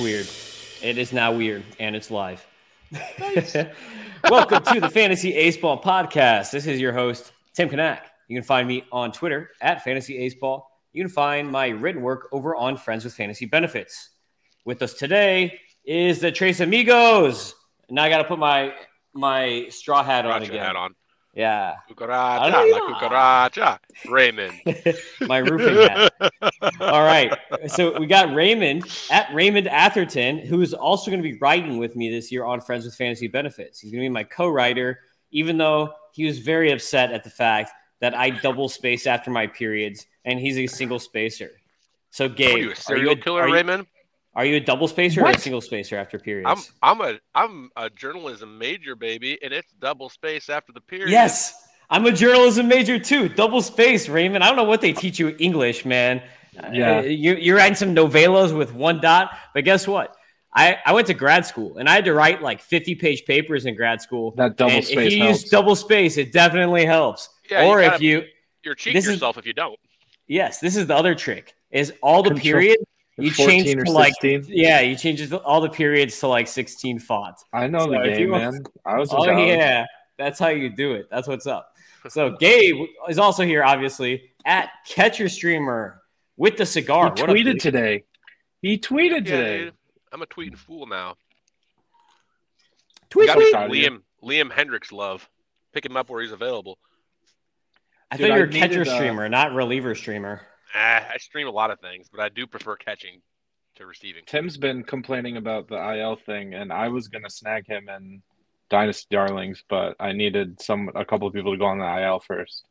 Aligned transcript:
weird. 0.00 0.26
It 0.82 0.96
is 0.96 1.12
now 1.12 1.32
weird, 1.32 1.62
and 1.78 1.94
it's 1.94 2.10
live. 2.10 2.44
Welcome 4.30 4.64
to 4.64 4.80
the 4.80 4.88
Fantasy 4.88 5.34
Ace 5.34 5.58
Ball 5.58 5.80
Podcast. 5.80 6.50
This 6.50 6.66
is 6.66 6.80
your 6.80 6.92
host, 6.92 7.32
Tim 7.54 7.68
Kanak. 7.68 8.00
You 8.26 8.36
can 8.36 8.42
find 8.42 8.66
me 8.66 8.84
on 8.90 9.12
Twitter 9.12 9.50
at 9.60 9.84
Fantasy 9.84 10.16
Ace 10.18 10.34
Ball. 10.34 10.66
You 10.94 11.04
can 11.04 11.10
find 11.10 11.50
my 11.50 11.68
written 11.68 12.00
work 12.00 12.28
over 12.32 12.56
on 12.56 12.78
Friends 12.78 13.04
with 13.04 13.14
Fantasy 13.14 13.44
Benefits. 13.44 14.10
With 14.64 14.80
us 14.82 14.94
today 14.94 15.60
is 15.84 16.20
the 16.20 16.32
Tres 16.32 16.60
Amigos. 16.60 17.54
Now 17.90 18.04
I 18.04 18.08
got 18.08 18.18
to 18.18 18.24
put 18.24 18.38
my 18.38 18.72
my 19.12 19.66
straw 19.68 20.02
hat 20.02 20.24
on 20.24 20.40
Gotcha 20.40 20.52
again. 20.52 20.64
hat 20.64 20.76
on. 20.76 20.94
Yeah, 21.32 21.76
Cucaracha, 21.88 22.50
la 22.50 22.80
cucaracha. 22.98 23.78
Raymond. 24.10 24.52
my 25.20 25.38
roofing 25.38 25.76
hat. 25.76 26.12
All 26.80 27.02
right. 27.04 27.32
So 27.68 27.98
we 28.00 28.06
got 28.06 28.34
Raymond 28.34 28.84
at 29.12 29.32
Raymond 29.32 29.68
Atherton, 29.68 30.38
who 30.38 30.60
is 30.60 30.74
also 30.74 31.08
going 31.10 31.22
to 31.22 31.28
be 31.32 31.38
writing 31.38 31.78
with 31.78 31.94
me 31.94 32.10
this 32.10 32.32
year 32.32 32.44
on 32.44 32.60
Friends 32.60 32.84
with 32.84 32.96
Fantasy 32.96 33.28
Benefits. 33.28 33.78
He's 33.78 33.92
going 33.92 34.02
to 34.02 34.06
be 34.06 34.12
my 34.12 34.24
co-writer, 34.24 34.98
even 35.30 35.56
though 35.56 35.92
he 36.12 36.24
was 36.24 36.40
very 36.40 36.72
upset 36.72 37.12
at 37.12 37.22
the 37.22 37.30
fact 37.30 37.70
that 38.00 38.12
I 38.16 38.30
double 38.30 38.68
space 38.68 39.06
after 39.06 39.30
my 39.30 39.46
periods, 39.46 40.06
and 40.24 40.40
he's 40.40 40.58
a 40.58 40.66
single 40.66 40.98
spacer. 40.98 41.50
So 42.10 42.28
Gabe, 42.28 42.56
are 42.56 42.58
you 42.58 42.68
a 42.70 42.72
are 42.72 42.74
serial 42.74 43.14
you, 43.14 43.22
killer, 43.22 43.42
are 43.42 43.48
you- 43.48 43.54
Raymond? 43.54 43.86
Are 44.34 44.44
you 44.44 44.56
a 44.56 44.60
double 44.60 44.86
spacer 44.86 45.22
or 45.24 45.30
a 45.30 45.38
single 45.38 45.60
spacer 45.60 45.96
after 45.96 46.18
periods? 46.18 46.72
I'm 46.82 47.00
I'm 47.00 47.00
a 47.14 47.18
I'm 47.34 47.70
a 47.76 47.90
journalism 47.90 48.58
major, 48.58 48.94
baby, 48.94 49.38
and 49.42 49.52
it's 49.52 49.72
double 49.80 50.08
space 50.08 50.48
after 50.48 50.72
the 50.72 50.80
period. 50.80 51.10
Yes, 51.10 51.52
I'm 51.90 52.06
a 52.06 52.12
journalism 52.12 52.68
major 52.68 52.98
too. 52.98 53.28
Double 53.28 53.60
space, 53.60 54.08
Raymond. 54.08 54.44
I 54.44 54.46
don't 54.48 54.56
know 54.56 54.64
what 54.64 54.80
they 54.80 54.92
teach 54.92 55.18
you 55.18 55.34
English, 55.40 55.84
man. 55.84 56.22
Yeah. 56.72 56.98
Uh, 56.98 57.02
you, 57.02 57.34
you're 57.36 57.56
writing 57.56 57.74
some 57.74 57.94
novellas 57.94 58.56
with 58.56 58.72
one 58.74 59.00
dot, 59.00 59.30
but 59.54 59.64
guess 59.64 59.86
what? 59.88 60.16
I, 60.52 60.78
I 60.84 60.92
went 60.92 61.06
to 61.06 61.14
grad 61.14 61.46
school 61.46 61.78
and 61.78 61.88
I 61.88 61.94
had 61.94 62.04
to 62.06 62.12
write 62.12 62.42
like 62.42 62.60
50 62.60 62.96
page 62.96 63.24
papers 63.24 63.66
in 63.66 63.76
grad 63.76 64.02
school. 64.02 64.32
That 64.36 64.56
double 64.56 64.72
and 64.72 64.84
space 64.84 65.06
if 65.06 65.12
you 65.12 65.22
helps. 65.24 65.42
use 65.42 65.50
double 65.50 65.76
space, 65.76 66.16
it 66.16 66.32
definitely 66.32 66.84
helps. 66.84 67.28
Yeah, 67.48 67.62
you 67.62 67.68
or 67.68 67.80
if 67.80 67.92
gotta- 67.92 68.04
you, 68.04 68.24
You're 68.64 68.74
cheating 68.74 68.96
This 68.98 69.06
is- 69.06 69.12
yourself 69.14 69.38
if 69.38 69.46
you 69.46 69.52
don't. 69.52 69.78
yes, 70.26 70.58
this 70.58 70.74
is 70.76 70.88
the 70.88 70.96
other 70.96 71.14
trick: 71.14 71.54
is 71.70 71.92
all 72.02 72.22
the 72.24 72.30
Control- 72.30 72.42
period 72.52 72.78
you 73.18 73.30
change 73.30 73.64
14 73.64 73.80
or 73.80 73.84
to 73.84 73.90
like 73.92 74.14
16. 74.20 74.44
yeah, 74.48 74.80
you 74.80 74.96
change 74.96 75.32
all 75.32 75.60
the 75.60 75.68
periods 75.68 76.18
to 76.20 76.26
like 76.28 76.48
16 76.48 76.98
fonts. 77.00 77.44
I 77.52 77.66
know 77.66 77.80
So 77.80 77.90
the 77.90 77.98
game, 77.98 78.30
want- 78.30 78.42
man. 78.54 78.64
I 78.86 78.98
was 78.98 79.12
Oh 79.12 79.16
college. 79.24 79.48
yeah, 79.48 79.84
that's 80.18 80.38
how 80.38 80.48
you 80.48 80.70
do 80.70 80.92
it. 80.94 81.08
That's 81.10 81.28
what's 81.28 81.46
up. 81.46 81.74
So 82.08 82.30
Gabe 82.36 82.86
is 83.08 83.18
also 83.18 83.44
here, 83.44 83.62
obviously 83.62 84.30
at 84.46 84.70
Catcher 84.88 85.28
Streamer 85.28 86.00
with 86.38 86.56
the 86.56 86.64
cigar. 86.64 87.12
He 87.14 87.22
What 87.22 87.30
tweeted 87.30 87.44
dude? 87.52 87.60
today. 87.60 88.04
He 88.62 88.78
tweeted 88.78 89.26
Yeah, 89.26 89.36
today. 89.36 89.58
dude. 89.64 89.74
I'm 90.12 90.22
a 90.22 90.26
tweeting 90.26 90.56
fool 90.56 90.86
now. 90.86 91.16
Tweet, 93.10 93.30
tweet. 93.30 93.52
proud 93.52 93.70
of 93.70 93.76
you. 93.76 93.90
Liam 93.90 94.02
Liam 94.22 94.50
Hendriks 94.50 94.92
love. 94.92 95.28
Pick 95.72 95.84
him 95.84 95.96
up 95.96 96.08
where 96.10 96.22
he's 96.22 96.32
available. 96.32 96.78
I 98.10 98.16
Dude, 98.16 98.26
thought 98.28 98.32
you 98.32 98.34
I 98.34 98.40
were 98.40 98.46
catcher 98.48 98.78
needed, 98.80 98.88
uh, 98.88 98.94
streamer, 98.96 99.28
not 99.28 99.52
reliever 99.54 99.94
streamer. 99.94 100.40
Ah, 100.74 101.06
I 101.14 101.18
stream 101.18 101.46
a 101.48 101.50
lot 101.50 101.70
of 101.70 101.80
things, 101.80 102.08
but 102.10 102.20
I 102.20 102.28
do 102.28 102.46
prefer 102.46 102.76
catching 102.76 103.20
to 103.76 103.86
receiving. 103.86 104.22
Tim's 104.26 104.56
been 104.56 104.82
complaining 104.84 105.36
about 105.36 105.68
the 105.68 105.76
IL 105.98 106.16
thing, 106.16 106.54
and 106.54 106.72
I 106.72 106.88
was 106.88 107.08
gonna 107.08 107.30
snag 107.30 107.66
him 107.66 107.88
in 107.88 108.22
Dynasty 108.68 109.06
Darlings, 109.10 109.64
but 109.68 109.96
I 109.98 110.12
needed 110.12 110.60
some 110.60 110.90
a 110.94 111.04
couple 111.04 111.26
of 111.26 111.34
people 111.34 111.52
to 111.52 111.58
go 111.58 111.66
on 111.66 111.78
the 111.78 112.02
IL 112.02 112.20
first. 112.20 112.64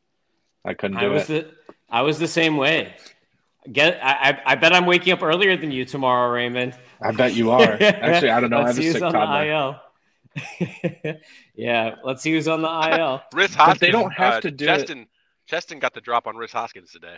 I 0.65 0.73
couldn't 0.73 0.97
I 0.97 1.01
do 1.01 1.11
was 1.11 1.29
it. 1.29 1.51
the 1.67 1.73
I 1.89 2.01
was 2.03 2.19
the 2.19 2.27
same 2.27 2.57
way. 2.57 2.93
Get 3.71 3.99
I, 4.03 4.29
I 4.29 4.41
I 4.53 4.55
bet 4.55 4.71
I'm 4.73 4.85
waking 4.85 5.11
up 5.13 5.21
earlier 5.23 5.57
than 5.57 5.71
you 5.71 5.83
tomorrow, 5.85 6.31
Raymond. 6.31 6.73
I 7.01 7.11
bet 7.11 7.33
you 7.33 7.51
are. 7.51 7.77
Actually, 7.81 8.29
I 8.31 8.39
don't 8.39 8.49
know. 8.49 8.59
I 8.59 8.63
Let's 8.71 8.77
have 8.77 8.85
a 8.87 8.91
sick 8.93 9.03
on 9.03 9.13
toddler. 9.13 9.45
the 9.45 11.11
IL. 11.11 11.15
yeah, 11.55 11.95
let's 12.03 12.21
see 12.21 12.31
who's 12.31 12.47
on 12.47 12.61
the 12.61 12.67
IL. 12.67 13.21
Rhys 13.33 13.49
But 13.51 13.57
Hoskins. 13.57 13.79
they 13.79 13.91
don't 13.91 14.11
have 14.11 14.35
uh, 14.35 14.41
to 14.41 14.51
do 14.51 14.65
it- 14.65 14.67
Cheston, 14.67 15.07
Cheston 15.47 15.79
got 15.79 15.93
the 15.93 16.01
drop 16.01 16.27
on 16.27 16.37
Rhys 16.37 16.51
Hoskins 16.51 16.91
today. 16.91 17.15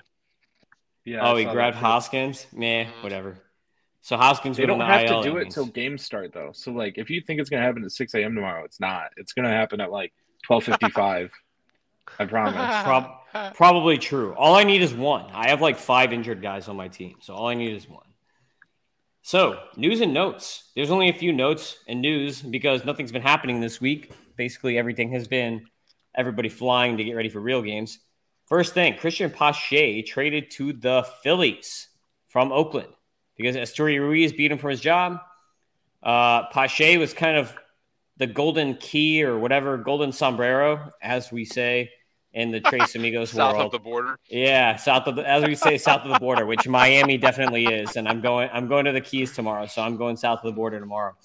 Yeah. 1.05 1.23
I 1.25 1.31
oh, 1.31 1.35
he 1.35 1.45
grabbed 1.45 1.77
Hoskins. 1.77 2.43
Whoskins. 2.43 2.59
Meh, 2.59 2.85
Mhm. 2.85 3.03
whatever. 3.03 3.37
So 4.01 4.17
Hoskins 4.17 4.57
They 4.57 4.65
don't 4.65 4.81
on 4.81 4.87
the 4.87 4.93
have 4.93 5.07
to 5.23 5.29
do 5.29 5.37
it 5.37 5.43
means. 5.43 5.53
till 5.53 5.65
games 5.67 6.03
start 6.03 6.33
though. 6.33 6.51
So 6.53 6.71
like, 6.71 6.97
if 6.97 7.09
you 7.09 7.21
think 7.21 7.39
it's 7.39 7.49
gonna 7.49 7.61
happen 7.63 7.83
at 7.83 7.91
6 7.91 8.13
a.m. 8.15 8.33
tomorrow, 8.35 8.63
it's 8.65 8.79
not. 8.79 9.11
It's 9.17 9.33
gonna 9.33 9.49
happen 9.49 9.79
at 9.81 9.91
like 9.91 10.11
12:55. 10.47 11.29
I 12.19 12.25
promise. 12.25 12.83
Prob- 12.83 13.53
Probably 13.55 13.97
true. 13.97 14.33
All 14.35 14.55
I 14.55 14.63
need 14.63 14.81
is 14.81 14.93
one. 14.93 15.25
I 15.31 15.49
have 15.49 15.61
like 15.61 15.77
five 15.77 16.11
injured 16.11 16.41
guys 16.41 16.67
on 16.67 16.75
my 16.75 16.87
team, 16.89 17.15
so 17.21 17.33
all 17.33 17.47
I 17.47 17.53
need 17.53 17.73
is 17.73 17.87
one. 17.87 18.03
So, 19.21 19.59
news 19.77 20.01
and 20.01 20.13
notes. 20.13 20.71
There's 20.75 20.89
only 20.91 21.09
a 21.09 21.13
few 21.13 21.31
notes 21.31 21.77
and 21.87 22.01
news 22.01 22.41
because 22.41 22.83
nothing's 22.83 23.11
been 23.11 23.21
happening 23.21 23.59
this 23.61 23.79
week. 23.79 24.11
Basically, 24.35 24.77
everything 24.77 25.11
has 25.11 25.27
been 25.27 25.67
everybody 26.15 26.49
flying 26.49 26.97
to 26.97 27.03
get 27.03 27.13
ready 27.13 27.29
for 27.29 27.39
real 27.39 27.61
games. 27.61 27.99
First 28.51 28.73
thing, 28.73 28.95
Cristian 28.95 29.33
Pache 29.33 30.01
traded 30.01 30.51
to 30.51 30.73
the 30.73 31.07
Phillies 31.23 31.87
from 32.27 32.51
Oakland 32.51 32.89
because 33.37 33.55
Esteury 33.55 33.97
Ruiz 33.97 34.33
beat 34.33 34.51
him 34.51 34.57
for 34.57 34.69
his 34.69 34.81
job. 34.81 35.21
Uh, 36.03 36.47
Pache 36.47 36.97
was 36.97 37.13
kind 37.13 37.37
of 37.37 37.55
the 38.17 38.27
golden 38.27 38.75
key 38.75 39.23
or 39.23 39.39
whatever, 39.39 39.77
golden 39.77 40.11
sombrero, 40.11 40.91
as 41.01 41.31
we 41.31 41.45
say 41.45 41.91
in 42.33 42.51
the 42.51 42.59
Tres 42.59 42.93
Amigos 42.93 43.33
World. 43.33 43.51
South 43.51 43.53
world. 43.55 43.65
of 43.67 43.71
the 43.71 43.79
border. 43.79 44.19
Yeah, 44.29 44.75
south 44.75 45.07
of 45.07 45.15
the, 45.15 45.25
as 45.25 45.45
we 45.45 45.55
say, 45.55 45.77
south 45.77 46.01
of 46.01 46.11
the 46.11 46.19
border, 46.19 46.45
which 46.45 46.67
Miami 46.67 47.17
definitely 47.17 47.67
is, 47.67 47.95
and 47.95 48.05
I'm 48.05 48.19
going. 48.19 48.49
I'm 48.51 48.67
going 48.67 48.83
to 48.83 48.91
the 48.91 48.99
Keys 48.99 49.31
tomorrow, 49.33 49.65
so 49.65 49.81
I'm 49.81 49.95
going 49.95 50.17
south 50.17 50.39
of 50.39 50.51
the 50.51 50.57
border 50.57 50.77
tomorrow. 50.77 51.15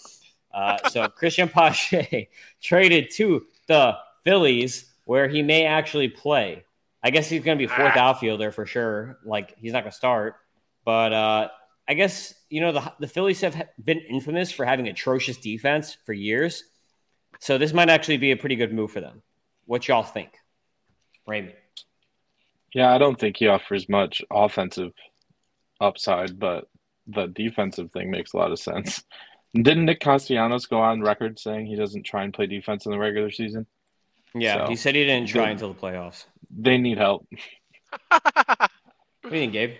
Uh, 0.54 0.78
so 0.91 1.08
Cristian 1.20 1.50
Pache 1.50 2.28
traded 2.62 3.10
to 3.14 3.47
the 3.66 3.97
Phillies, 4.22 4.93
where 5.06 5.26
he 5.26 5.43
may 5.43 5.64
actually 5.64 6.08
play. 6.08 6.62
I 7.06 7.11
guess 7.11 7.28
he's 7.28 7.44
going 7.44 7.56
to 7.56 7.65
be 7.65 7.72
a 7.72 7.77
fourth 7.77 7.97
outfielder 7.97 8.50
for 8.50 8.67
sure. 8.67 9.21
Like 9.25 9.55
he's 9.61 9.72
not 9.72 9.84
going 9.84 9.93
to 9.93 9.97
start, 9.97 10.34
but 10.84 11.12
uh, 11.12 11.49
I 11.89 11.94
guess 11.94 12.34
you 12.50 12.61
know 12.61 12.72
the 12.72 12.93
the 12.99 13.06
Phillies 13.06 13.41
have 13.43 13.62
been 13.83 14.00
infamous 14.00 14.50
for 14.50 14.65
having 14.65 14.89
atrocious 14.89 15.37
defense 15.37 15.97
for 16.05 16.12
years. 16.12 16.65
So 17.39 17.59
this 17.59 17.72
might 17.72 17.91
actually 17.91 18.17
be 18.17 18.33
a 18.33 18.37
pretty 18.37 18.56
good 18.56 18.72
move 18.72 18.91
for 18.91 19.00
them. 19.00 19.22
What 19.67 19.87
y'all 19.87 20.03
think, 20.03 20.31
Raymond? 21.28 21.55
Yeah, 22.75 22.93
I 22.93 22.99
don't 22.99 23.21
think 23.21 23.37
he 23.37 23.47
offers 23.47 23.88
much 23.88 24.25
offensive 24.28 24.91
upside, 25.81 26.41
but 26.41 26.67
the 27.06 27.28
defensive 27.28 27.93
thing 27.93 28.11
makes 28.11 28.33
a 28.33 28.37
lot 28.37 28.50
of 28.50 28.59
sense. 28.59 29.05
Didn't 29.55 29.84
Nick 29.84 30.00
Castellanos 30.00 30.67
go 30.67 30.81
on 30.81 31.03
record 31.03 31.38
saying 31.38 31.67
he 31.67 31.77
doesn't 31.77 32.03
try 32.03 32.25
and 32.25 32.34
play 32.34 32.47
defense 32.47 32.84
in 32.84 32.91
the 32.91 32.99
regular 32.99 33.31
season? 33.31 33.65
Yeah, 34.34 34.64
So, 34.64 34.70
he 34.70 34.76
said 34.76 34.94
he 34.94 35.04
didn't 35.04 35.28
try 35.28 35.44
good. 35.47 35.53
until 35.53 35.72
the 35.72 35.81
playoffs. 35.81 36.25
They 36.50 36.78
need 36.78 36.98
help. 36.98 37.26
What 39.22 39.32
do 39.32 39.38
you 39.38 39.42
think, 39.42 39.53
Gabe? 39.54 39.75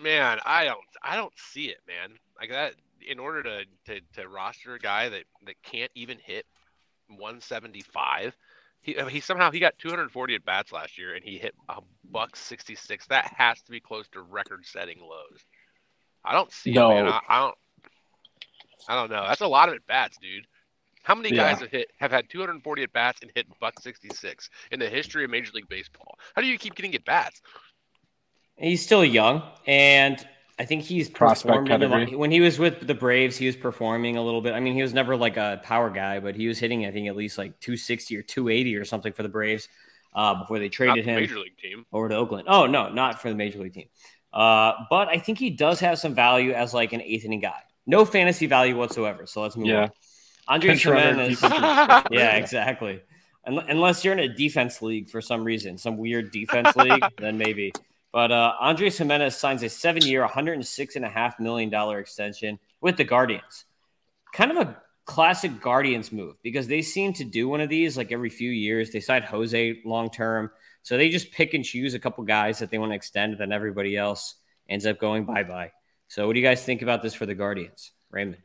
man, 0.00 0.38
I 0.46 0.64
don't 0.64 0.80
I 1.02 1.16
don't 1.16 1.32
see 1.36 1.66
it, 1.66 1.78
man. 1.86 2.16
Like 2.40 2.48
that 2.50 2.72
in 3.06 3.18
order 3.18 3.42
to 3.42 3.64
to, 3.86 4.00
to 4.14 4.28
roster 4.28 4.74
a 4.74 4.78
guy 4.78 5.10
that, 5.10 5.24
that 5.44 5.62
can't 5.62 5.90
even 5.94 6.16
hit 6.18 6.46
175. 7.08 8.34
He, 8.80 8.96
he 9.10 9.20
somehow 9.20 9.50
he 9.50 9.60
got 9.60 9.76
240 9.78 10.34
at 10.34 10.44
bats 10.46 10.72
last 10.72 10.96
year 10.96 11.14
and 11.14 11.22
he 11.24 11.36
hit 11.36 11.54
a 11.68 11.80
buck 12.10 12.36
66. 12.36 13.06
That 13.08 13.26
has 13.36 13.60
to 13.62 13.70
be 13.70 13.80
close 13.80 14.08
to 14.08 14.22
record 14.22 14.64
setting 14.64 15.00
lows. 15.00 15.44
I 16.24 16.32
don't 16.32 16.50
see 16.52 16.72
No. 16.72 16.90
it, 16.90 16.94
man. 17.02 17.06
I, 17.08 17.20
I 17.28 17.40
don't 17.40 17.58
I 18.88 18.94
don't 18.94 19.10
know. 19.10 19.26
That's 19.26 19.40
a 19.42 19.46
lot 19.46 19.68
of 19.68 19.74
at 19.74 19.86
bats, 19.86 20.16
dude. 20.18 20.46
How 21.04 21.14
many 21.14 21.30
guys 21.30 21.56
Yeah. 21.56 21.60
have 21.60 21.70
hit 21.70 21.90
have 22.00 22.10
had 22.10 22.28
240 22.30 22.82
at 22.82 22.92
bats 22.92 23.20
and 23.22 23.30
hit 23.34 23.46
buck 23.60 23.78
66 23.80 24.50
in 24.72 24.80
the 24.80 24.88
history 24.88 25.22
of 25.24 25.30
Major 25.30 25.52
League 25.54 25.68
Baseball? 25.68 26.18
How 26.34 26.42
do 26.42 26.48
you 26.48 26.58
keep 26.58 26.74
getting 26.74 26.94
at 26.94 27.04
bats? 27.04 27.40
He's 28.56 28.82
still 28.82 29.04
young, 29.04 29.42
and 29.66 30.24
I 30.58 30.64
think 30.64 30.82
he's 30.82 31.08
Prospect 31.10 31.66
performed 31.66 31.82
in 31.82 32.18
when 32.18 32.30
he 32.30 32.40
was 32.40 32.58
with 32.58 32.86
the 32.86 32.94
Braves. 32.94 33.36
He 33.36 33.46
was 33.46 33.56
performing 33.56 34.16
a 34.16 34.22
little 34.22 34.40
bit. 34.40 34.54
I 34.54 34.60
mean, 34.60 34.74
he 34.74 34.82
was 34.82 34.94
never 34.94 35.16
like 35.16 35.36
a 35.36 35.60
power 35.64 35.90
guy, 35.90 36.20
but 36.20 36.36
he 36.36 36.46
was 36.46 36.58
hitting, 36.58 36.86
I 36.86 36.90
think, 36.92 37.08
at 37.08 37.16
least 37.16 37.36
like 37.36 37.58
260 37.60 38.16
or 38.16 38.22
280 38.22 38.76
or 38.76 38.84
something 38.84 39.12
for 39.12 39.22
the 39.24 39.28
Braves 39.28 39.68
uh, 40.14 40.34
before 40.36 40.58
they 40.58 40.66
Not 40.66 40.72
traded 40.72 41.04
the 41.04 41.10
him. 41.10 41.16
Major 41.20 41.38
League 41.38 41.58
team. 41.58 41.84
over 41.92 42.08
to 42.08 42.14
Oakland. 42.14 42.46
Oh 42.48 42.66
no, 42.66 42.88
not 42.90 43.20
for 43.20 43.28
the 43.28 43.34
major 43.34 43.58
league 43.58 43.74
team. 43.74 43.88
Uh, 44.32 44.72
but 44.88 45.08
I 45.08 45.18
think 45.18 45.38
he 45.38 45.50
does 45.50 45.80
have 45.80 45.98
some 45.98 46.14
value 46.14 46.52
as 46.52 46.72
like 46.72 46.92
an 46.92 47.02
eighth 47.02 47.24
inning 47.24 47.40
guy. 47.40 47.60
No 47.86 48.04
fantasy 48.04 48.46
value 48.46 48.76
whatsoever. 48.76 49.26
So 49.26 49.42
let's 49.42 49.56
move 49.56 49.66
Yeah. 49.66 49.82
on. 49.82 49.90
Andre 50.48 50.70
Pinch 50.70 50.86
runner, 50.86 51.28
Gimenez. 51.28 51.42
Yeah, 52.10 52.36
exactly. 52.36 53.02
Unless 53.46 54.04
you're 54.04 54.14
in 54.14 54.20
a 54.20 54.28
defense 54.28 54.80
league 54.80 55.10
for 55.10 55.20
some 55.20 55.44
reason, 55.44 55.76
some 55.76 55.98
weird 55.98 56.32
defense 56.32 56.74
league, 56.76 57.02
then 57.18 57.36
maybe. 57.36 57.72
But 58.12 58.32
uh, 58.32 58.54
Andre 58.58 58.90
Gimenez 58.90 59.36
signs 59.36 59.62
a 59.62 59.68
seven-year, 59.68 60.26
$106.5 60.26 61.40
million 61.40 61.98
extension 61.98 62.58
with 62.80 62.96
the 62.96 63.04
Guardians. 63.04 63.64
Kind 64.32 64.50
of 64.50 64.56
a 64.56 64.76
classic 65.04 65.60
Guardians 65.60 66.10
move 66.12 66.36
because 66.42 66.66
they 66.66 66.80
seem 66.80 67.12
to 67.14 67.24
do 67.24 67.48
one 67.48 67.60
of 67.60 67.68
these 67.68 67.96
like 67.96 68.12
every 68.12 68.30
few 68.30 68.50
years. 68.50 68.90
They 68.90 69.00
sign 69.00 69.22
Jose 69.22 69.80
long-term. 69.84 70.50
So 70.82 70.96
they 70.96 71.08
just 71.10 71.32
pick 71.32 71.54
and 71.54 71.64
choose 71.64 71.94
a 71.94 71.98
couple 71.98 72.24
guys 72.24 72.58
that 72.58 72.70
they 72.70 72.78
want 72.78 72.92
to 72.92 72.96
extend, 72.96 73.32
and 73.32 73.40
then 73.40 73.52
everybody 73.52 73.96
else 73.96 74.36
ends 74.68 74.86
up 74.86 74.98
going 74.98 75.24
bye-bye. 75.24 75.72
So 76.08 76.26
what 76.26 76.34
do 76.34 76.40
you 76.40 76.46
guys 76.46 76.62
think 76.62 76.82
about 76.82 77.02
this 77.02 77.14
for 77.14 77.26
the 77.26 77.34
Guardians? 77.34 77.92
Raymond. 78.10 78.38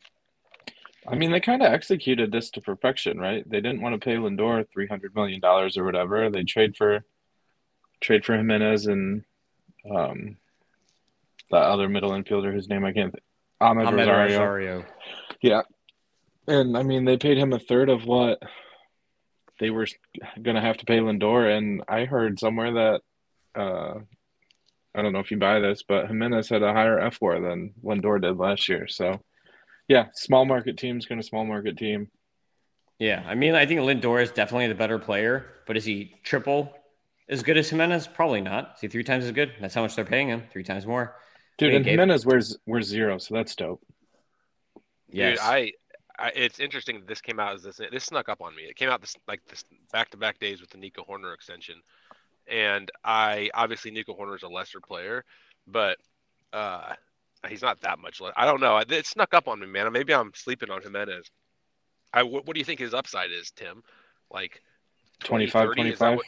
I 1.08 1.16
mean, 1.16 1.32
they 1.32 1.40
kind 1.40 1.62
of 1.62 1.72
executed 1.72 2.32
this 2.32 2.50
to 2.52 2.62
perfection, 2.62 3.20
right? 3.20 3.50
They 3.50 3.62
didn't 3.62 3.82
want 3.82 3.94
to 3.94 4.06
pay 4.06 4.16
Lindor 4.16 4.66
three 4.72 4.88
hundred 4.88 5.16
million 5.16 5.40
dollars 5.40 5.78
or 5.78 5.84
whatever. 5.84 6.30
They 6.30 6.44
trade 6.44 6.76
for 6.78 7.04
trade 8.02 8.26
for 8.26 8.36
Gimenez 8.36 8.86
and 8.86 9.24
um, 9.90 10.38
the 11.50 11.58
other 11.58 11.90
middle 11.90 12.12
infielder 12.12 12.54
whose 12.54 12.70
name 12.70 12.86
I 12.86 12.94
can't. 12.94 13.12
Think. 13.12 13.24
Amed, 13.62 13.88
Amed 13.88 13.98
Rosario. 13.98 14.40
Rosario. 14.40 14.86
Yeah, 15.42 15.62
and 16.48 16.78
I 16.78 16.84
mean, 16.84 17.06
they 17.06 17.18
paid 17.18 17.38
him 17.38 17.54
a 17.54 17.60
third 17.60 17.90
of 17.90 18.06
what 18.06 18.42
they 19.60 19.70
were 19.70 19.88
going 20.42 20.56
to 20.56 20.62
have 20.62 20.78
to 20.78 20.86
pay 20.86 21.00
Lindor. 21.00 21.58
And 21.58 21.84
I 21.88 22.06
heard 22.06 22.40
somewhere 22.40 22.74
that 22.74 23.02
uh, 23.60 24.00
I 24.96 25.02
don't 25.02 25.14
know 25.14 25.20
if 25.20 25.32
you 25.32 25.38
buy 25.38 25.60
this, 25.60 25.84
but 25.84 26.08
Gimenez 26.08 26.50
had 26.50 26.64
a 26.64 26.74
higher 26.74 27.00
F 27.00 27.20
war 27.22 27.40
than 27.40 27.74
Lindor 27.84 28.22
did 28.22 28.38
last 28.38 28.68
year. 28.68 28.88
So, 28.88 29.22
yeah, 29.90 30.06
small 30.14 30.46
market 30.46 30.78
team's 30.78 31.06
going 31.06 31.20
to 31.20 31.28
small 31.28 31.44
market 31.44 31.76
team. 31.78 32.10
Yeah, 33.00 33.24
I 33.28 33.36
mean, 33.36 33.56
I 33.56 33.66
think 33.66 33.82
Lindor 33.82 34.22
is 34.24 34.32
definitely 34.32 34.68
the 34.68 34.76
better 34.76 35.00
player, 35.00 35.46
but 35.68 35.76
is 35.76 35.84
he 35.84 36.16
triple 36.24 36.74
as 37.28 37.44
good 37.44 37.58
as 37.58 37.70
Gimenez? 37.70 38.08
Probably 38.08 38.42
not. 38.42 38.76
Is 38.76 38.82
he 38.82 38.88
three 38.88 39.04
times 39.04 39.26
as 39.26 39.32
good? 39.32 39.54
That's 39.60 39.74
how 39.74 39.82
much 39.82 39.96
they're 39.96 40.06
paying 40.06 40.30
him. 40.30 40.44
Three 40.52 40.64
times 40.64 40.86
more. 40.86 41.16
Dude, 41.58 41.72
Hey, 41.72 41.76
and 41.76 41.86
Gabe. 41.86 41.92
Gimenez 42.00 42.26
wears 42.26 42.58
wears 42.66 42.88
zero, 42.88 43.18
so 43.18 43.34
that's 43.36 43.56
dope. 43.56 43.82
Yes. 45.12 45.40
Dude, 45.40 45.46
I, 45.46 45.72
I, 46.18 46.32
it's 46.36 46.60
interesting 46.60 47.00
that 47.00 47.08
this 47.08 47.22
came 47.22 47.40
out 47.40 47.56
as 47.56 47.64
this. 47.64 47.80
This 47.92 48.04
snuck 48.04 48.30
up 48.30 48.42
on 48.42 48.56
me. 48.56 48.64
It 48.64 48.76
came 48.76 48.90
out 48.90 49.02
this 49.02 49.16
like 49.28 49.42
this 49.48 49.64
back-to-back 49.92 50.40
days 50.40 50.62
with 50.62 50.70
the 50.70 50.78
Nico 50.78 51.04
Hoerner 51.04 51.34
extension, 51.34 51.82
and 52.48 52.92
I 53.04 53.50
obviously 53.54 53.92
Nico 53.92 54.14
Hoerner 54.14 54.36
is 54.36 54.44
a 54.44 54.50
lesser 54.50 54.82
player, 54.82 55.24
but 55.68 55.98
uh, 56.54 56.94
he's 57.48 57.62
not 57.62 57.82
that 57.82 58.00
much. 58.00 58.20
Le- 58.22 58.34
I 58.36 58.46
don't 58.46 58.60
know. 58.60 58.78
It 58.78 59.06
snuck 59.06 59.34
up 59.34 59.48
on 59.48 59.60
me, 59.60 59.68
man. 59.68 59.92
Maybe 59.92 60.14
I'm 60.14 60.32
sleeping 60.36 60.70
on 60.70 60.82
Gimenez. 60.82 61.30
I, 62.14 62.24
what, 62.24 62.46
what 62.46 62.54
do 62.56 62.60
you 62.60 62.66
think 62.66 62.80
his 62.80 62.94
upside 62.94 63.32
is, 63.32 63.52
Tim? 63.52 63.84
Like 64.32 64.62
25, 65.24 65.70
30? 65.70 65.82
Is 65.90 66.00
that 66.00 66.06
25? 66.06 66.20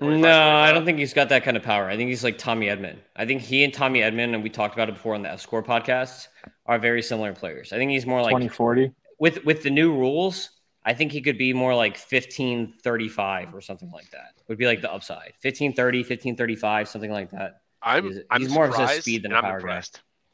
No, 0.00 0.08
25, 0.08 0.24
I 0.68 0.72
don't 0.72 0.84
think 0.84 0.98
he's 0.98 1.14
got 1.14 1.28
that 1.30 1.44
kind 1.44 1.56
of 1.56 1.62
power. 1.62 1.88
I 1.88 1.96
think 1.96 2.08
he's 2.10 2.24
like 2.24 2.36
Tommy 2.36 2.66
Edman. 2.66 2.96
I 3.16 3.24
think 3.26 3.42
he 3.42 3.64
and 3.64 3.72
Tommy 3.72 4.00
Edman, 4.00 4.34
and 4.34 4.42
we 4.42 4.50
talked 4.50 4.74
about 4.74 4.88
it 4.88 4.94
before 4.96 5.14
on 5.14 5.22
the 5.22 5.30
F 5.30 5.40
Score 5.40 5.62
podcast, 5.62 6.28
are 6.66 6.78
very 6.78 7.00
similar 7.00 7.32
players. 7.32 7.72
I 7.72 7.76
think 7.76 7.90
he's 7.90 8.04
more 8.04 8.20
like 8.20 8.32
2040. 8.32 8.92
with 9.18 9.44
with 9.44 9.62
the 9.62 9.70
new 9.70 9.94
rules. 9.94 10.50
I 10.84 10.92
think 10.92 11.12
he 11.12 11.22
could 11.22 11.38
be 11.38 11.54
more 11.54 11.74
like 11.74 11.96
15 11.96 12.74
35 12.82 13.54
or 13.54 13.60
something 13.62 13.90
like 13.90 14.10
that. 14.10 14.32
Would 14.48 14.58
be 14.58 14.66
like 14.66 14.82
the 14.82 14.92
upside. 14.92 15.32
15 15.40 15.72
30, 15.72 16.02
15 16.02 16.36
35, 16.36 16.88
something 16.88 17.10
like 17.10 17.30
that. 17.30 17.62
I'm, 17.80 18.04
He's- 18.10 18.24
I'm 18.30 18.40
he's 18.42 18.50
more 18.50 18.66
of 18.66 18.78
a 18.78 18.88
speed 19.00 19.22
than 19.22 19.32
and 19.32 19.36
a 19.36 19.38
I'm 19.38 19.44
power 19.44 19.60
guy. 19.60 19.80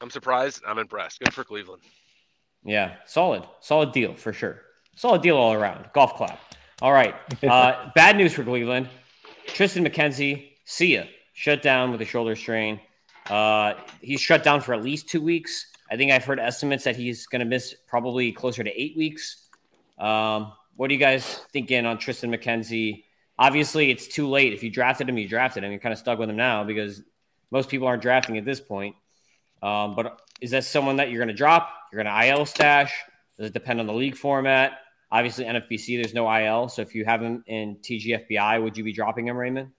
Impressed. 0.01 0.15
I'm 0.15 0.21
surprised. 0.21 0.63
I'm 0.67 0.77
impressed. 0.79 1.19
Good 1.19 1.33
for 1.33 1.43
Cleveland. 1.43 1.83
Yeah, 2.63 2.95
solid, 3.05 3.43
solid 3.59 3.91
deal 3.91 4.15
for 4.15 4.33
sure. 4.33 4.61
Solid 4.95 5.21
deal 5.21 5.37
all 5.37 5.53
around. 5.53 5.89
Golf 5.93 6.15
clap. 6.15 6.39
All 6.81 6.91
right. 6.91 7.15
Uh, 7.43 7.89
bad 7.95 8.17
news 8.17 8.33
for 8.33 8.43
Cleveland. 8.43 8.89
Triston 9.47 9.87
McKenzie, 9.87 10.53
see 10.65 10.95
ya. 10.95 11.03
Shut 11.33 11.61
down 11.61 11.91
with 11.91 12.01
a 12.01 12.05
shoulder 12.05 12.35
strain. 12.35 12.79
Uh, 13.29 13.73
he's 14.01 14.21
shut 14.21 14.43
down 14.43 14.61
for 14.61 14.73
at 14.73 14.83
least 14.83 15.07
two 15.07 15.21
weeks. 15.21 15.67
I 15.89 15.97
think 15.97 16.11
I've 16.11 16.25
heard 16.25 16.39
estimates 16.39 16.83
that 16.83 16.95
he's 16.95 17.27
going 17.27 17.39
to 17.39 17.45
miss 17.45 17.75
probably 17.87 18.31
closer 18.31 18.63
to 18.63 18.81
eight 18.81 18.97
weeks. 18.97 19.47
Um, 19.97 20.53
what 20.75 20.89
are 20.89 20.93
you 20.93 20.99
guys 20.99 21.41
thinking 21.51 21.85
on 21.85 21.97
Triston 21.97 22.35
McKenzie? 22.35 23.03
Obviously, 23.37 23.91
it's 23.91 24.07
too 24.07 24.27
late. 24.27 24.53
If 24.53 24.63
you 24.63 24.69
drafted 24.69 25.09
him, 25.09 25.17
you 25.17 25.27
drafted 25.27 25.63
him. 25.63 25.71
You're 25.71 25.79
kind 25.79 25.93
of 25.93 25.99
stuck 25.99 26.19
with 26.19 26.29
him 26.29 26.37
now 26.37 26.63
because 26.63 27.01
most 27.51 27.69
people 27.69 27.87
aren't 27.87 28.01
drafting 28.01 28.37
at 28.37 28.45
this 28.45 28.59
point. 28.59 28.95
Um, 29.61 29.95
but 29.95 30.21
is 30.41 30.51
that 30.51 30.63
someone 30.63 30.97
that 30.97 31.09
you're 31.09 31.19
going 31.19 31.27
to 31.27 31.33
drop? 31.33 31.69
You're 31.91 32.03
going 32.03 32.13
to 32.13 32.27
IL 32.27 32.45
stash? 32.45 32.93
Does 33.37 33.47
it 33.47 33.53
depend 33.53 33.79
on 33.79 33.87
the 33.87 33.93
league 33.93 34.17
format? 34.17 34.79
Obviously, 35.11 35.45
NFBC, 35.45 36.01
there's 36.01 36.13
no 36.13 36.31
IL. 36.33 36.69
So 36.69 36.81
if 36.81 36.95
you 36.95 37.05
have 37.05 37.21
him 37.21 37.43
in 37.45 37.77
TGFBI, 37.77 38.61
would 38.63 38.77
you 38.77 38.83
be 38.83 38.93
dropping 38.93 39.27
him, 39.27 39.37
Raymond? 39.37 39.71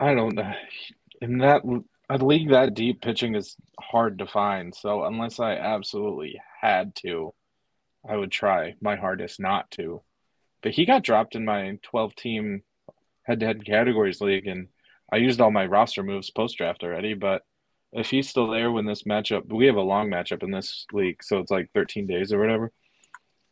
I 0.00 0.14
don't 0.14 0.34
know. 0.34 0.52
In 1.20 1.38
that 1.38 1.62
a 2.10 2.16
league 2.16 2.50
that 2.50 2.74
deep, 2.74 3.02
pitching 3.02 3.36
is 3.36 3.56
hard 3.78 4.18
to 4.18 4.26
find. 4.26 4.74
So 4.74 5.04
unless 5.04 5.38
I 5.38 5.52
absolutely 5.54 6.40
had 6.60 6.94
to, 6.96 7.32
I 8.08 8.16
would 8.16 8.32
try 8.32 8.74
my 8.80 8.96
hardest 8.96 9.38
not 9.38 9.70
to. 9.72 10.02
But 10.62 10.72
he 10.72 10.86
got 10.86 11.04
dropped 11.04 11.36
in 11.36 11.44
my 11.44 11.78
12 11.82 12.16
team 12.16 12.62
head 13.22 13.40
to 13.40 13.46
head 13.46 13.64
categories 13.64 14.20
league, 14.20 14.46
and 14.46 14.68
I 15.12 15.16
used 15.16 15.40
all 15.40 15.50
my 15.50 15.66
roster 15.66 16.02
moves 16.02 16.30
post 16.30 16.58
draft 16.58 16.82
already. 16.82 17.14
But 17.14 17.42
if 17.92 18.10
he's 18.10 18.28
still 18.28 18.48
there 18.48 18.70
when 18.70 18.86
this 18.86 19.02
matchup, 19.02 19.52
we 19.52 19.66
have 19.66 19.76
a 19.76 19.80
long 19.80 20.08
matchup 20.08 20.42
in 20.42 20.50
this 20.50 20.86
league, 20.92 21.22
so 21.22 21.38
it's 21.38 21.50
like 21.50 21.70
13 21.74 22.06
days 22.06 22.32
or 22.32 22.38
whatever. 22.38 22.72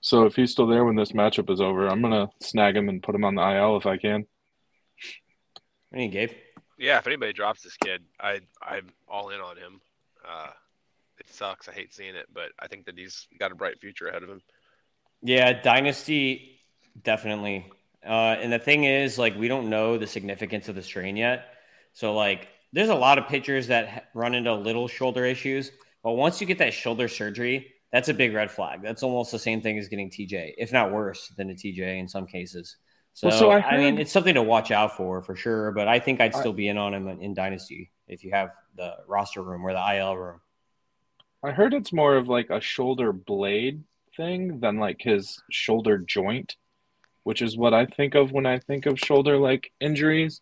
So 0.00 0.26
if 0.26 0.37
he's 0.37 0.52
still 0.52 0.67
there 0.67 0.85
when 0.85 0.96
this 0.96 1.12
matchup 1.12 1.50
is 1.50 1.61
over, 1.61 1.88
I'm 1.88 2.02
gonna 2.02 2.29
snag 2.40 2.76
him 2.76 2.88
and 2.88 3.02
put 3.02 3.14
him 3.14 3.25
on 3.25 3.35
the 3.35 3.43
IL 3.43 3.76
if 3.76 3.87
I 3.87 3.96
can. 3.96 4.26
What 5.90 5.99
do 5.99 6.05
you, 6.05 6.08
Gabe? 6.08 6.31
Yeah, 6.79 6.99
if 6.99 7.06
anybody 7.06 7.32
drops 7.32 7.62
this 7.62 7.76
kid, 7.76 8.02
I 8.20 8.40
I'm 8.62 8.88
all 9.08 9.31
in 9.31 9.40
on 9.40 9.56
him. 9.56 9.81
Uh, 10.25 10.50
it 11.19 11.29
sucks. 11.29 11.69
I 11.69 11.73
hate 11.73 11.93
seeing 11.93 12.14
it, 12.14 12.26
but 12.32 12.50
I 12.61 12.69
think 12.69 12.87
that 12.87 12.96
he's 12.96 13.26
got 13.38 13.50
a 13.50 13.56
bright 13.56 13.81
future 13.81 14.06
ahead 14.06 14.23
of 14.23 14.29
him. 14.29 14.40
Yeah, 15.23 15.61
Dynasty, 15.61 16.61
definitely. 17.02 17.67
Uh, 18.06 18.37
and 18.40 18.52
the 18.52 18.61
thing 18.61 18.85
is, 18.85 19.19
like, 19.19 19.37
we 19.37 19.49
don't 19.49 19.69
know 19.69 19.99
the 19.99 20.06
significance 20.06 20.69
of 20.69 20.76
the 20.76 20.82
strain 20.82 21.17
yet. 21.17 21.55
So, 21.93 22.14
like, 22.14 22.49
there's 22.73 22.88
a 22.88 22.94
lot 22.94 23.19
of 23.19 23.26
pitchers 23.29 23.69
that 23.69 24.09
run 24.15 24.35
into 24.35 24.55
little 24.55 24.88
shoulder 24.88 25.25
issues. 25.25 25.70
But 26.03 26.12
once 26.12 26.41
you 26.41 26.47
get 26.47 26.59
that 26.59 26.75
shoulder 26.75 27.09
surgery, 27.09 27.75
that's 27.93 28.09
a 28.09 28.15
big 28.15 28.35
red 28.35 28.50
flag. 28.50 28.82
That's 28.82 29.03
almost 29.03 29.32
the 29.32 29.38
same 29.38 29.61
thing 29.61 29.79
as 29.79 29.88
getting 29.88 30.11
TJ, 30.11 30.55
if 30.59 30.73
not 30.73 30.93
worse 30.93 31.29
than 31.37 31.50
a 31.50 31.55
TJ 31.55 31.99
in 31.99 32.09
some 32.09 32.26
cases. 32.26 32.76
So, 33.15 33.29
Well, 33.29 33.38
so 33.38 33.50
I 33.50 33.61
I, 33.61 33.79
mean, 33.79 33.99
it's 33.99 34.12
something 34.12 34.35
to 34.35 34.43
watch 34.43 34.70
out 34.70 34.97
for, 34.97 35.23
for 35.23 35.35
sure. 35.35 35.73
But 35.73 35.88
I 35.88 35.99
think 35.99 36.20
I'd 36.20 36.35
still 36.35 36.53
be 36.53 36.69
in 36.69 36.79
on 36.79 36.94
him 36.94 37.09
in 37.09 37.35
Dynasty 37.35 37.91
if 38.06 38.23
you 38.25 38.31
have 38.32 38.50
the 38.76 38.94
roster 39.06 39.43
room 39.43 39.64
or 39.67 39.73
the 39.73 39.97
IL 39.97 40.17
room. 40.17 40.41
I 41.43 41.53
heard 41.53 41.75
it's 41.75 41.93
more 41.93 42.17
of 42.17 42.29
like 42.29 42.50
a 42.50 42.61
shoulder 42.61 43.12
blade 43.12 43.85
thing 44.17 44.61
than 44.61 44.79
like 44.79 45.00
his 45.00 45.43
shoulder 45.50 45.99
joint, 45.99 46.56
which 47.25 47.43
is 47.43 47.56
what 47.56 47.75
I 47.75 47.87
think 47.87 48.14
of 48.14 48.32
when 48.32 48.47
I 48.47 48.59
think 48.59 48.87
of 48.87 48.99
shoulder 48.99 49.38
like 49.38 49.73
injuries. 49.81 50.40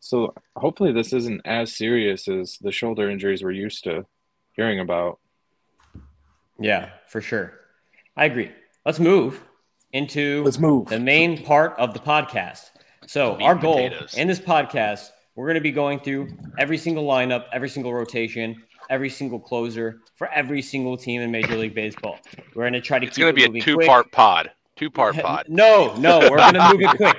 So 0.00 0.34
hopefully 0.56 0.92
this 0.92 1.12
isn't 1.12 1.42
as 1.44 1.74
serious 1.74 2.28
as 2.28 2.58
the 2.60 2.72
shoulder 2.72 3.10
injuries 3.10 3.42
we're 3.42 3.50
used 3.52 3.84
to 3.84 4.06
hearing 4.52 4.80
about. 4.80 5.18
Yeah, 6.58 6.90
for 7.08 7.20
sure. 7.20 7.52
I 8.16 8.24
agree. 8.24 8.50
Let's 8.84 8.98
move 8.98 9.42
into 9.92 10.50
move. 10.58 10.88
the 10.88 11.00
main 11.00 11.44
part 11.44 11.74
of 11.78 11.92
the 11.92 12.00
podcast. 12.00 12.70
So, 13.06 13.36
Meat 13.36 13.44
our 13.44 13.54
goal 13.54 13.74
potatoes. 13.74 14.14
in 14.14 14.26
this 14.26 14.40
podcast, 14.40 15.10
we're 15.36 15.46
going 15.46 15.56
to 15.56 15.60
be 15.60 15.70
going 15.70 16.00
through 16.00 16.28
every 16.58 16.78
single 16.78 17.04
lineup, 17.06 17.44
every 17.52 17.68
single 17.68 17.92
rotation, 17.92 18.62
every 18.90 19.10
single 19.10 19.38
closer 19.38 20.00
for 20.16 20.28
every 20.32 20.62
single 20.62 20.96
team 20.96 21.20
in 21.20 21.30
Major 21.30 21.56
League 21.56 21.74
Baseball. 21.74 22.18
We're 22.54 22.62
going 22.62 22.72
to 22.72 22.80
try 22.80 22.98
to 22.98 23.06
It's 23.06 23.16
keep 23.16 23.22
going 23.22 23.34
to 23.34 23.42
it 23.42 23.52
be 23.52 23.58
a 23.60 23.62
moving 23.62 23.62
two-part 23.62 24.10
pod. 24.12 24.50
Two-part 24.76 25.12
quick. 25.14 25.24
pod. 25.24 25.46
No, 25.48 25.94
no, 25.96 26.18
we're 26.30 26.36
going 26.38 26.54
to 26.54 26.70
move 26.72 26.80
it 26.82 26.96
quick. 26.96 27.16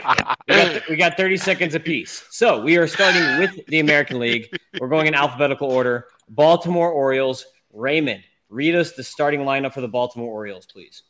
We 0.48 0.56
got, 0.56 0.82
we 0.90 0.96
got 0.96 1.18
30 1.18 1.38
seconds 1.38 1.76
apiece. 1.76 2.24
So, 2.30 2.62
we 2.62 2.78
are 2.78 2.88
starting 2.88 3.40
with 3.40 3.66
the 3.68 3.80
American 3.80 4.20
League. 4.20 4.48
We're 4.80 4.90
going 4.90 5.08
in 5.08 5.16
alphabetical 5.16 5.70
order. 5.72 6.08
Baltimore 6.30 6.92
Orioles, 6.92 7.46
Raymond, 7.74 8.24
read 8.50 8.76
us 8.76 8.94
the 8.94 9.04
starting 9.04 9.42
lineup 9.42 9.74
for 9.74 9.82
the 9.82 9.88
Baltimore 9.88 10.30
Orioles, 10.32 10.66
please. 10.66 11.04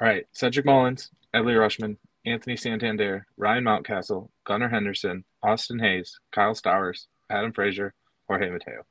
All 0.00 0.08
right, 0.08 0.26
Cedric 0.32 0.66
Mullins, 0.66 1.10
Adley 1.34 1.54
Rutschman, 1.54 1.96
Anthony 2.26 2.56
Santander, 2.56 3.26
Ryan 3.36 3.64
Mountcastle, 3.64 4.28
Gunnar 4.44 4.68
Henderson, 4.68 5.24
Austin 5.42 5.78
Hays, 5.78 6.18
Kyle 6.32 6.54
Stowers, 6.54 7.06
Adam 7.30 7.52
Frazier, 7.52 7.94
Jorge 8.26 8.50
Mateo. 8.50 8.82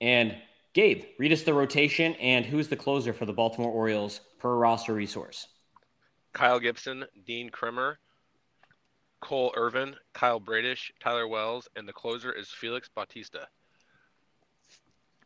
And 0.00 0.36
Gabe, 0.72 1.04
read 1.18 1.32
us 1.32 1.42
the 1.42 1.54
rotation 1.54 2.14
and 2.14 2.46
who's 2.46 2.68
the 2.68 2.76
closer 2.76 3.12
for 3.12 3.26
the 3.26 3.32
Baltimore 3.32 3.72
Orioles 3.72 4.20
per 4.38 4.54
roster 4.54 4.94
resource. 4.94 5.48
Kyle 6.32 6.60
Gibson, 6.60 7.04
Dean 7.26 7.50
Kremer, 7.50 7.98
Cole 9.20 9.52
Irvin, 9.56 9.96
Kyle 10.14 10.38
Bradish, 10.38 10.92
Tyler 11.00 11.26
Wells, 11.26 11.68
and 11.74 11.88
the 11.88 11.92
closer 11.92 12.32
is 12.32 12.48
Felix 12.48 12.88
Bautista. 12.88 13.48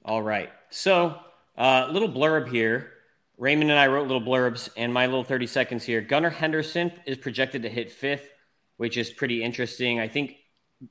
All 0.04 0.22
right. 0.22 0.50
So, 0.70 1.18
uh, 1.56 1.88
little 1.90 2.08
blurb 2.08 2.48
here. 2.48 2.90
Raymond 3.36 3.70
and 3.70 3.78
I 3.78 3.88
wrote 3.88 4.06
little 4.06 4.22
blurbs, 4.22 4.68
and 4.76 4.94
my 4.94 5.06
little 5.06 5.24
30 5.24 5.46
seconds 5.46 5.84
here. 5.84 6.00
Gunnar 6.00 6.30
Henderson 6.30 6.92
is 7.06 7.18
projected 7.18 7.62
to 7.62 7.68
hit 7.68 7.90
fifth, 7.90 8.28
which 8.76 8.96
is 8.96 9.10
pretty 9.10 9.42
interesting. 9.42 9.98
I 10.00 10.08
think 10.08 10.36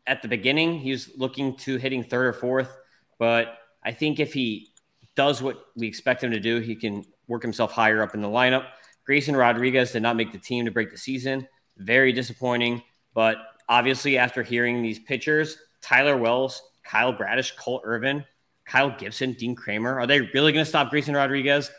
at 0.06 0.22
the 0.22 0.28
beginning 0.28 0.80
he 0.80 0.92
was 0.92 1.10
looking 1.16 1.56
to 1.58 1.78
hitting 1.78 2.04
third 2.04 2.28
or 2.28 2.34
fourth, 2.34 2.76
but 3.18 3.58
I 3.84 3.92
think 3.92 4.20
if 4.20 4.34
he 4.34 4.70
does 5.16 5.42
what 5.42 5.66
we 5.76 5.88
expect 5.88 6.24
him 6.24 6.32
to 6.32 6.40
do, 6.40 6.60
he 6.60 6.76
can 6.76 7.06
work 7.28 7.42
himself 7.42 7.72
higher 7.72 8.02
up 8.02 8.14
in 8.14 8.22
the 8.22 8.28
lineup. 8.28 8.66
Grayson 9.06 9.36
Rodriguez 9.36 9.92
did 9.92 10.02
not 10.02 10.16
make 10.16 10.32
the 10.32 10.38
team 10.38 10.66
to 10.66 10.72
break 10.72 10.92
the 10.92 10.98
season. 10.98 11.48
Very 11.78 12.12
disappointing. 12.14 12.82
But 13.14 13.38
obviously, 13.68 14.18
after 14.18 14.44
hearing 14.44 14.82
these 14.82 15.00
pitchers, 15.00 15.58
Tyler 15.82 16.18
Wells, 16.18 16.62
Kyle 16.84 17.12
Bradish, 17.12 17.56
Colt 17.56 17.82
Irvin, 17.86 18.24
Kyle 18.66 18.96
Gibson, 18.98 19.34
Dean 19.34 19.56
Kremer, 19.56 20.00
are 20.00 20.08
they 20.08 20.22
really 20.22 20.52
going 20.52 20.64
to 20.64 20.70
stop 20.70 20.90
Grayson 20.90 21.16
Rodriguez? 21.16 21.70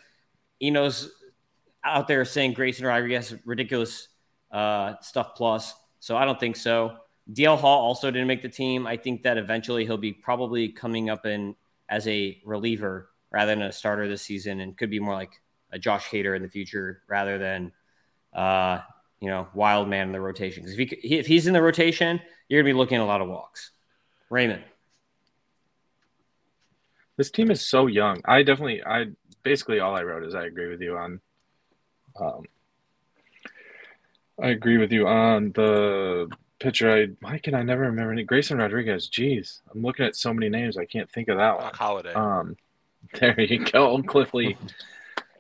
Eno's 0.63 1.11
out 1.83 2.09
there 2.09 2.25
saying 2.25 2.53
Grayson 2.53 2.87
Rodriguez 2.87 3.35
ridiculous 3.45 4.09
uh, 4.51 4.95
stuff 5.01 5.35
plus. 5.35 5.75
So 6.01 6.17
I 6.17 6.25
don't 6.25 6.39
think 6.39 6.57
so. 6.57 6.97
DL 7.33 7.59
Hall 7.59 7.81
also 7.81 8.11
didn't 8.11 8.29
make 8.29 8.43
the 8.43 8.49
team. 8.49 8.87
I 8.87 8.97
think 8.97 9.23
that 9.23 9.39
eventually 9.39 9.87
he'll 9.87 9.97
be 9.97 10.13
probably 10.13 10.69
coming 10.69 11.09
up 11.09 11.25
in 11.25 11.57
as 11.95 12.09
a 12.09 12.37
reliever 12.45 13.09
rather 13.31 13.53
than 13.53 13.63
a 13.63 13.71
starter 13.71 14.09
this 14.09 14.23
season, 14.23 14.59
and 14.59 14.77
could 14.77 14.91
be 14.91 14.99
more 14.99 15.15
like 15.15 15.31
a 15.71 15.79
Josh 15.79 16.09
Hader 16.09 16.35
in 16.35 16.43
the 16.43 16.49
future 16.49 17.03
rather 17.09 17.39
than 17.39 17.71
uh, 18.35 18.81
you 19.21 19.29
know 19.29 19.47
wild 19.55 19.89
man 19.89 20.09
in 20.09 20.13
the 20.13 20.21
rotation. 20.21 20.65
Because 20.65 20.77
if, 20.77 20.91
he, 20.91 21.15
if 21.17 21.27
he's 21.27 21.47
in 21.47 21.53
the 21.53 21.63
rotation, 21.63 22.21
you're 22.49 22.61
gonna 22.61 22.75
be 22.75 22.77
looking 22.77 22.97
at 22.97 23.03
a 23.03 23.07
lot 23.07 23.21
of 23.21 23.29
walks. 23.29 23.71
Raymond, 24.29 24.65
this 27.17 27.31
team 27.31 27.53
is 27.53 27.65
so 27.65 27.87
young. 27.87 28.21
I 28.25 28.43
definitely, 28.43 28.83
I 28.85 29.07
basically 29.45 29.79
all 29.79 29.95
I 29.95 30.03
wrote 30.03 30.25
is 30.25 30.35
I 30.35 30.47
agree 30.47 30.69
with 30.69 30.81
you 30.81 30.97
on. 30.97 31.21
Um, 32.21 32.43
I 34.43 34.49
agree 34.49 34.79
with 34.79 34.91
you 34.91 35.07
on 35.07 35.53
the 35.53 36.29
pitcher. 36.65 36.91
I 36.91 37.07
why 37.21 37.39
can 37.39 37.55
I 37.55 37.63
never 37.63 37.83
remember 37.83 38.13
any 38.13 38.25
Grayson 38.25 38.59
Rodriguez? 38.59 39.09
Jeez, 39.09 39.61
I'm 39.73 39.83
looking 39.83 40.07
at 40.07 40.17
so 40.17 40.33
many 40.33 40.49
names. 40.49 40.79
I 40.79 40.87
can't 40.87 41.11
think 41.11 41.29
of 41.29 41.37
that 41.37 41.59
one. 41.59 41.75
Holiday. 41.75 42.15
Um, 42.15 42.57
there 43.21 43.39
you 43.39 43.65
go, 43.65 44.03
Cliff 44.03 44.33
Lee. 44.33 44.57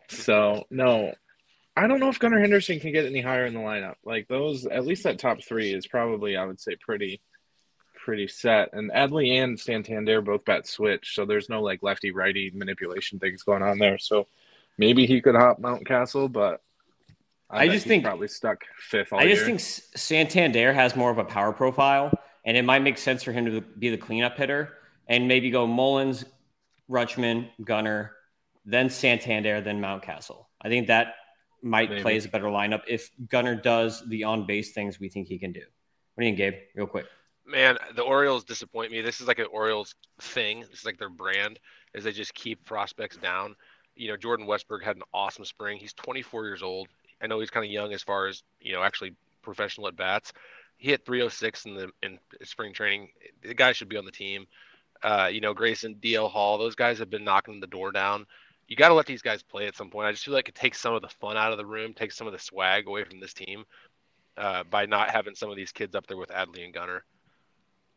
so 0.08 0.64
no, 0.70 1.14
I 1.76 1.86
don't 1.86 1.98
know 1.98 2.10
if 2.10 2.18
Gunnar 2.18 2.40
Henderson 2.40 2.78
can 2.78 2.92
get 2.92 3.06
any 3.06 3.22
higher 3.22 3.46
in 3.46 3.54
the 3.54 3.60
lineup. 3.60 3.94
Like 4.04 4.28
those, 4.28 4.66
at 4.66 4.84
least 4.84 5.04
that 5.04 5.18
top 5.18 5.42
three 5.42 5.72
is 5.72 5.86
probably 5.86 6.36
I 6.36 6.44
would 6.44 6.60
say 6.60 6.76
pretty, 6.76 7.22
pretty 7.94 8.28
set. 8.28 8.74
And 8.74 8.92
Adley 8.92 9.42
and 9.42 9.58
Santander 9.58 10.20
both 10.20 10.44
bat 10.44 10.66
switch, 10.66 11.14
so 11.14 11.24
there's 11.24 11.48
no 11.48 11.62
like 11.62 11.82
lefty 11.82 12.10
righty 12.10 12.52
manipulation 12.54 13.18
things 13.18 13.42
going 13.42 13.62
on 13.62 13.78
there. 13.78 13.98
So 13.98 14.28
maybe 14.76 15.06
he 15.06 15.22
could 15.22 15.34
hop 15.34 15.58
Mountcastle, 15.58 16.30
but 16.30 16.60
I, 17.54 17.62
I 17.62 17.68
just 17.68 17.86
think 17.86 18.04
probably 18.04 18.28
stuck 18.28 18.64
fifth. 18.78 19.12
I 19.12 19.26
just 19.26 19.40
year. 19.40 19.46
think 19.46 19.60
Santander 19.60 20.72
has 20.72 20.96
more 20.96 21.10
of 21.10 21.18
a 21.18 21.24
power 21.24 21.52
profile, 21.52 22.12
and 22.44 22.56
it 22.56 22.64
might 22.64 22.80
make 22.80 22.98
sense 22.98 23.22
for 23.22 23.32
him 23.32 23.44
to 23.46 23.60
be 23.60 23.90
the 23.90 23.96
cleanup 23.96 24.36
hitter 24.36 24.72
and 25.06 25.28
maybe 25.28 25.50
go 25.50 25.66
Mullins, 25.66 26.24
Rutschman, 26.90 27.48
Gunnar, 27.62 28.12
then 28.64 28.90
Santander, 28.90 29.60
then 29.60 29.80
Mountcastle. 29.80 30.46
I 30.62 30.68
think 30.68 30.88
that 30.88 31.14
might 31.62 31.90
maybe. 31.90 32.02
play 32.02 32.16
as 32.16 32.24
a 32.24 32.28
better 32.28 32.46
lineup 32.46 32.82
if 32.88 33.10
Gunnar 33.28 33.54
does 33.54 34.06
the 34.08 34.24
on 34.24 34.46
base 34.46 34.72
things 34.72 34.98
we 34.98 35.08
think 35.08 35.28
he 35.28 35.38
can 35.38 35.52
do. 35.52 35.62
What 36.14 36.22
do 36.22 36.26
you 36.26 36.36
think, 36.36 36.38
Gabe? 36.38 36.54
Real 36.74 36.86
quick. 36.86 37.06
Man, 37.46 37.76
the 37.94 38.02
Orioles 38.02 38.44
disappoint 38.44 38.90
me. 38.90 39.00
This 39.00 39.20
is 39.20 39.28
like 39.28 39.38
an 39.38 39.46
Orioles 39.52 39.94
thing. 40.20 40.60
It's 40.72 40.84
like 40.84 40.98
their 40.98 41.10
brand 41.10 41.58
is 41.94 42.04
they 42.04 42.12
just 42.12 42.34
keep 42.34 42.64
prospects 42.64 43.16
down. 43.16 43.54
You 43.96 44.08
know, 44.08 44.16
Jordan 44.16 44.46
Westburg 44.46 44.82
had 44.82 44.96
an 44.96 45.02
awesome 45.12 45.44
spring. 45.44 45.78
He's 45.78 45.92
24 45.92 46.46
years 46.46 46.62
old. 46.62 46.88
I 47.24 47.26
know 47.26 47.40
he's 47.40 47.50
kind 47.50 47.64
of 47.64 47.72
young 47.72 47.92
as 47.94 48.02
far 48.02 48.26
as 48.26 48.42
you 48.60 48.74
know, 48.74 48.82
actually 48.82 49.14
professional 49.42 49.88
at 49.88 49.96
bats. 49.96 50.32
He 50.76 50.90
hit 50.90 51.06
306 51.06 51.64
in 51.64 51.74
the 51.74 51.88
in 52.02 52.18
spring 52.42 52.74
training. 52.74 53.08
The 53.42 53.54
guy 53.54 53.72
should 53.72 53.88
be 53.88 53.96
on 53.96 54.04
the 54.04 54.12
team. 54.12 54.46
Uh, 55.02 55.30
you 55.32 55.40
know, 55.40 55.54
Grayson, 55.54 55.96
DL 55.96 56.30
Hall, 56.30 56.58
those 56.58 56.74
guys 56.74 56.98
have 56.98 57.10
been 57.10 57.24
knocking 57.24 57.60
the 57.60 57.66
door 57.66 57.92
down. 57.92 58.26
You 58.68 58.76
got 58.76 58.88
to 58.88 58.94
let 58.94 59.06
these 59.06 59.22
guys 59.22 59.42
play 59.42 59.66
at 59.66 59.76
some 59.76 59.90
point. 59.90 60.06
I 60.06 60.12
just 60.12 60.24
feel 60.24 60.34
like 60.34 60.48
it 60.48 60.54
takes 60.54 60.80
some 60.80 60.94
of 60.94 61.02
the 61.02 61.08
fun 61.08 61.36
out 61.36 61.52
of 61.52 61.58
the 61.58 61.66
room, 61.66 61.94
takes 61.94 62.16
some 62.16 62.26
of 62.26 62.32
the 62.32 62.38
swag 62.38 62.86
away 62.86 63.04
from 63.04 63.20
this 63.20 63.34
team 63.34 63.64
uh, 64.36 64.64
by 64.64 64.86
not 64.86 65.10
having 65.10 65.34
some 65.34 65.50
of 65.50 65.56
these 65.56 65.72
kids 65.72 65.94
up 65.94 66.06
there 66.06 66.16
with 66.16 66.30
Adley 66.30 66.64
and 66.64 66.74
Gunnar. 66.74 67.04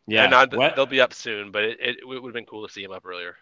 Yeah, 0.07 0.23
and 0.23 0.31
not, 0.31 0.75
they'll 0.75 0.85
be 0.85 1.01
up 1.01 1.13
soon, 1.13 1.51
but 1.51 1.63
it, 1.63 1.79
it, 1.81 1.97
it 2.01 2.05
would 2.05 2.23
have 2.23 2.33
been 2.33 2.45
cool 2.45 2.65
to 2.65 2.71
see 2.71 2.83
him 2.83 2.91
up 2.91 3.05
earlier. 3.05 3.35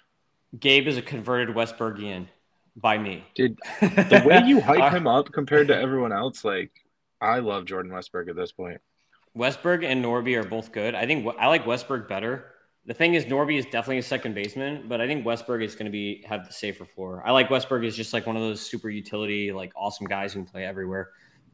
Gabe 0.59 0.87
is 0.87 0.97
a 0.97 1.01
converted 1.01 1.55
Westbergian 1.55 2.27
by 2.75 2.97
me. 2.97 3.23
Dude, 3.35 3.57
the 3.81 4.23
way 4.25 4.41
you 4.45 4.61
hype 4.61 4.93
him 4.93 5.07
up 5.07 5.31
compared 5.31 5.67
to 5.69 5.77
everyone 5.77 6.11
else, 6.11 6.43
like 6.43 6.71
I 7.21 7.39
love 7.39 7.65
Jordan 7.65 7.91
Westburg 7.91 8.29
at 8.29 8.35
this 8.35 8.51
point. 8.51 8.81
Westburg 9.37 9.83
and 9.83 10.03
Norby 10.03 10.37
are 10.41 10.47
both 10.47 10.71
good. 10.71 10.95
I 10.95 11.05
think 11.05 11.27
I 11.39 11.47
like 11.47 11.65
Westburg 11.65 12.07
better. 12.07 12.51
The 12.85 12.93
thing 12.93 13.15
is, 13.15 13.25
Norby 13.25 13.57
is 13.57 13.65
definitely 13.65 13.97
a 13.97 14.03
second 14.03 14.35
baseman, 14.35 14.85
but 14.87 15.01
I 15.01 15.07
think 15.07 15.25
Westburg 15.25 15.63
is 15.63 15.73
going 15.73 15.85
to 15.85 15.91
be 15.91 16.23
have 16.27 16.47
the 16.47 16.53
safer 16.53 16.85
floor. 16.85 17.23
I 17.25 17.31
like 17.31 17.49
Westburg 17.49 17.83
is 17.83 17.95
just 17.95 18.13
like 18.13 18.27
one 18.27 18.35
of 18.35 18.43
those 18.43 18.61
super 18.61 18.89
utility, 18.89 19.51
like 19.51 19.71
awesome 19.75 20.05
guys 20.05 20.33
who 20.33 20.41
can 20.41 20.51
play 20.51 20.65
everywhere. 20.65 21.09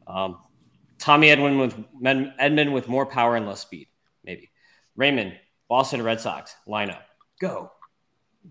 Um, 0.06 0.38
Tommy 0.98 1.30
Edwin 1.30 1.58
with 1.58 1.74
Edman 2.02 2.72
with 2.72 2.86
more 2.86 3.06
power 3.06 3.34
and 3.34 3.46
less 3.46 3.60
speed, 3.60 3.88
maybe. 4.24 4.50
Raymond, 4.94 5.34
Boston 5.68 6.02
Red 6.02 6.20
Sox 6.20 6.54
lineup, 6.68 7.00
go. 7.40 7.72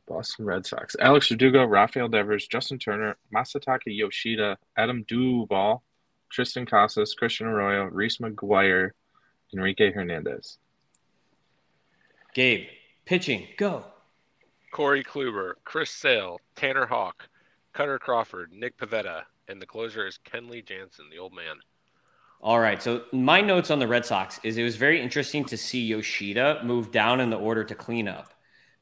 Boston 0.08 0.46
Red 0.46 0.66
Sox. 0.66 0.96
Alex 1.00 1.28
Verdugo, 1.28 1.66
Rafael 1.66 2.08
Devers, 2.08 2.48
Justin 2.48 2.80
Turner, 2.80 3.18
Masataka 3.34 3.88
Yoshida, 3.88 4.58
Adam 4.78 5.04
Duvall, 5.08 5.84
Triston 6.32 6.68
Casas, 6.68 7.14
Christian 7.14 7.48
Arroyo, 7.48 7.86
Reese 7.86 8.18
McGuire, 8.18 8.92
Enrique 9.54 9.92
Hernandez. 9.92 10.58
Gabe, 12.34 12.68
pitching, 13.06 13.48
go. 13.58 13.86
Corey 14.72 15.04
Kluber, 15.04 15.56
Chris 15.66 15.92
Sale, 15.92 16.40
Tanner 16.56 16.86
Houck, 16.86 17.28
Kutter 17.74 18.00
Crawford, 18.00 18.54
Nick 18.54 18.78
Pivetta, 18.78 19.24
and 19.50 19.62
the 19.62 19.66
closer 19.66 20.08
is 20.08 20.18
Kenley 20.24 20.66
Jansen, 20.66 21.10
the 21.10 21.18
old 21.18 21.34
man. 21.34 21.58
All 22.42 22.60
right. 22.60 22.82
So 22.82 23.04
my 23.12 23.42
notes 23.42 23.70
on 23.70 23.80
the 23.80 23.88
Red 23.88 24.06
Sox 24.06 24.40
is 24.44 24.58
it 24.58 24.64
was 24.64 24.76
very 24.76 25.02
interesting 25.02 25.46
to 25.46 25.58
see 25.58 25.82
Yoshida 25.82 26.62
move 26.64 26.92
down 26.92 27.20
in 27.20 27.30
the 27.30 27.38
order 27.38 27.64
to 27.64 27.76
clean 27.76 28.08
up 28.08 28.34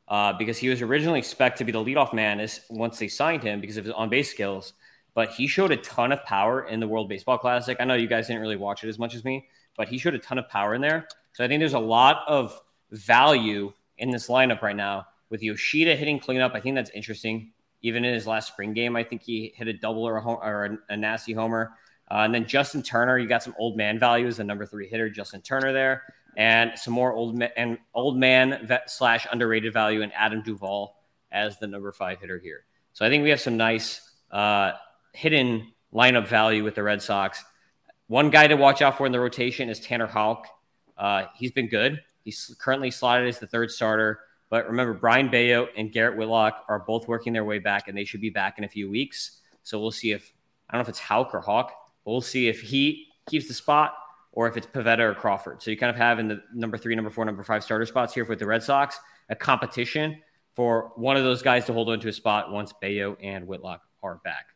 uh, 0.10 0.34
because 0.34 0.58
he 0.58 0.70
was 0.70 0.82
originally 0.82 1.20
expected 1.20 1.60
to 1.60 1.66
be 1.66 1.72
the 1.72 1.84
leadoff 1.84 2.14
man 2.14 2.40
as, 2.40 2.62
once 2.70 2.98
they 2.98 3.08
signed 3.08 3.44
him 3.44 3.62
because 3.62 3.78
of 3.78 3.86
his 3.86 3.94
on 3.94 4.10
base 4.10 4.30
skills. 4.30 4.74
But 5.14 5.32
he 5.32 5.48
showed 5.48 5.72
a 5.72 5.78
ton 5.78 6.12
of 6.12 6.24
power 6.26 6.68
in 6.68 6.80
the 6.80 6.88
World 6.88 7.10
Baseball 7.10 7.38
Classic. 7.38 7.78
I 7.80 7.86
know 7.86 7.94
you 7.94 8.08
guys 8.08 8.28
didn't 8.28 8.42
really 8.42 8.56
watch 8.56 8.84
it 8.84 8.90
as 8.90 9.00
much 9.00 9.16
as 9.16 9.24
me, 9.24 9.48
but 9.78 9.88
he 9.88 9.98
showed 9.98 10.16
a 10.16 10.20
ton 10.20 10.38
of 10.38 10.48
power 10.50 10.74
in 10.76 10.82
there. 10.82 11.08
So 11.34 11.44
I 11.44 11.48
think 11.48 11.60
there's 11.60 11.74
a 11.74 11.80
lot 11.80 12.24
of 12.28 12.60
value 12.92 13.72
in 13.98 14.10
this 14.12 14.28
lineup 14.28 14.62
right 14.62 14.76
now 14.76 15.06
with 15.30 15.44
Yoshida 15.44 15.96
hitting 15.96 16.20
cleanup. 16.20 16.54
I 16.56 16.60
think 16.60 16.76
that's 16.76 16.92
interesting. 16.92 17.52
Even 17.82 18.04
in 18.04 18.14
his 18.14 18.28
last 18.28 18.48
spring 18.48 18.74
game, 18.74 18.96
I 18.96 19.04
think 19.04 19.22
he 19.22 19.54
hit 19.56 19.68
a 19.68 19.74
double 19.74 20.04
or 20.04 20.18
a, 20.18 20.22
home, 20.22 20.40
or 20.42 20.66
a, 20.66 20.94
a 20.94 20.98
nasty 20.98 21.34
homer. 21.34 21.72
Uh, 22.12 22.20
and 22.20 22.34
then 22.34 22.46
Justin 22.46 22.82
Turner, 22.82 23.18
you 23.18 23.28
got 23.28 23.44
some 23.44 23.56
old 23.60 23.78
man 23.78 24.00
values, 24.00 24.38
the 24.38 24.44
number 24.44 24.66
three 24.66 24.88
hitter, 24.88 25.10
Justin 25.10 25.42
Turner 25.42 25.72
there 25.72 26.04
and 26.40 26.78
some 26.78 26.94
more 26.94 27.14
old 27.14 27.36
man 27.36 27.52
and 27.58 27.78
old 27.94 28.18
man 28.18 28.68
slash 28.88 29.28
underrated 29.32 29.74
value 29.74 30.02
in 30.02 30.12
Adam 30.14 30.42
Duvall 30.42 30.96
as 31.32 31.60
the 31.60 31.68
number 31.68 31.92
five 31.92 32.20
hitter 32.20 32.40
here. 32.40 32.66
So 32.94 33.06
I 33.06 33.10
think 33.10 33.24
we 33.24 33.30
have 33.30 33.42
some 33.42 33.58
nice 33.58 34.02
uh, 34.32 34.72
hidden 35.14 35.74
lineup 35.94 36.28
value 36.28 36.64
with 36.64 36.76
the 36.76 36.84
Red 36.84 37.02
Sox. 37.02 37.44
One 38.08 38.30
guy 38.30 38.48
to 38.48 38.56
watch 38.56 38.82
out 38.82 38.98
for 38.98 39.06
in 39.06 39.12
the 39.12 39.20
rotation 39.20 39.70
is 39.70 39.80
Tanner 39.80 40.08
Houck. 40.08 40.48
Uh, 40.98 41.26
he's 41.36 41.52
been 41.52 41.68
good. 41.68 42.02
He's 42.24 42.56
currently 42.60 42.90
slotted 42.90 43.28
as 43.28 43.40
the 43.40 43.48
third 43.48 43.70
starter. 43.70 44.20
But 44.50 44.68
remember, 44.68 44.94
Brayan 44.94 45.30
Bello 45.30 45.68
and 45.78 45.92
Garrett 45.92 46.18
Whitlock 46.18 46.66
are 46.68 46.80
both 46.80 47.08
working 47.08 47.34
their 47.34 47.46
way 47.46 47.60
back, 47.60 47.88
and 47.88 47.96
they 47.96 48.06
should 48.06 48.22
be 48.22 48.32
back 48.32 48.58
in 48.58 48.64
a 48.64 48.70
few 48.70 48.90
weeks. 48.90 49.42
So 49.64 49.80
we'll 49.80 49.92
see 49.92 50.12
if 50.12 50.32
I 50.70 50.74
don't 50.74 50.80
know 50.80 50.84
if 50.84 50.90
it's 50.90 51.00
Houck 51.00 51.36
or 51.36 51.42
Hawk. 51.42 51.74
We'll 52.10 52.22
see 52.22 52.48
if 52.48 52.62
he 52.62 53.08
keeps 53.30 53.48
the 53.48 53.54
spot 53.54 53.94
or 54.32 54.48
if 54.48 54.58
it's 54.58 54.68
Pivetta 54.68 55.00
or 55.00 55.14
Crawford. 55.14 55.62
So 55.62 55.72
you 55.72 55.78
kind 55.78 55.90
of 55.90 55.96
have 55.96 56.20
in 56.20 56.28
the 56.28 56.42
number 56.54 56.78
three, 56.78 56.96
number 56.96 57.10
four, 57.10 57.26
number 57.26 57.44
five 57.44 57.64
starter 57.64 57.86
spots 57.86 58.14
here 58.14 58.26
with 58.26 58.40
the 58.40 58.46
Red 58.46 58.64
Sox 58.64 59.00
a 59.30 59.36
competition 59.36 60.22
for 60.56 60.92
one 60.96 61.16
of 61.16 61.24
those 61.24 61.42
guys 61.42 61.66
to 61.66 61.74
hold 61.74 61.90
on 61.90 62.00
to 62.00 62.10
a 62.10 62.14
spot 62.14 62.52
once 62.52 62.74
Bello 62.82 63.16
and 63.22 63.48
Whitlock 63.48 63.82
are 64.02 64.16
back. 64.24 64.48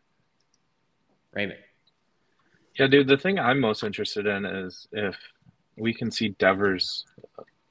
Raymond. 1.32 1.60
Yeah, 2.78 2.88
dude. 2.88 3.08
The 3.08 3.18
thing 3.18 3.40
I'm 3.40 3.60
most 3.60 3.84
interested 3.84 4.26
in 4.26 4.46
is 4.46 4.88
if 4.92 5.16
we 5.78 5.94
can 5.94 6.12
see 6.12 6.30
Devers 6.30 7.06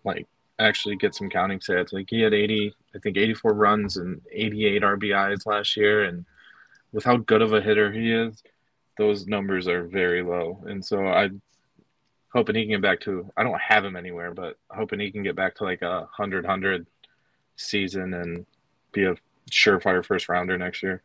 like 0.05 0.27
actually 0.59 0.97
get 0.97 1.15
some 1.15 1.29
counting 1.29 1.59
stats. 1.59 1.93
Like 1.93 2.09
he 2.09 2.21
had 2.21 2.35
80, 2.35 2.75
I 2.95 2.99
think 2.99 3.17
84 3.17 3.55
runs 3.55 3.97
and 3.97 4.21
88 4.31 4.83
RBIs 4.83 5.47
last 5.47 5.77
year, 5.77 6.05
and 6.05 6.25
with 6.93 7.05
how 7.05 7.17
good 7.17 7.43
of 7.43 7.53
a 7.53 7.61
hitter 7.61 7.93
he 7.93 8.13
is, 8.13 8.43
those 8.99 9.27
numbers 9.27 9.69
are 9.69 9.85
very 9.85 10.23
low. 10.23 10.63
And 10.67 10.85
so 10.85 11.07
I'm 11.07 11.41
hoping 12.33 12.57
he 12.57 12.63
can 12.63 12.73
get 12.73 12.83
back 12.83 13.01
to. 13.01 13.31
I 13.37 13.43
don't 13.43 13.61
have 13.61 13.85
him 13.85 13.97
anywhere, 13.97 14.33
but 14.33 14.57
hoping 14.71 15.01
he 15.01 15.11
can 15.11 15.23
get 15.23 15.37
back 15.37 15.55
to 15.57 15.65
like 15.65 15.83
a 15.83 16.09
hundred 16.11 16.45
hundred 16.45 16.87
season 17.57 18.15
and 18.15 18.47
be 18.93 19.05
a 19.05 19.15
surefire 19.51 20.05
first 20.05 20.29
rounder 20.29 20.59
next 20.59 20.83
year. 20.83 21.03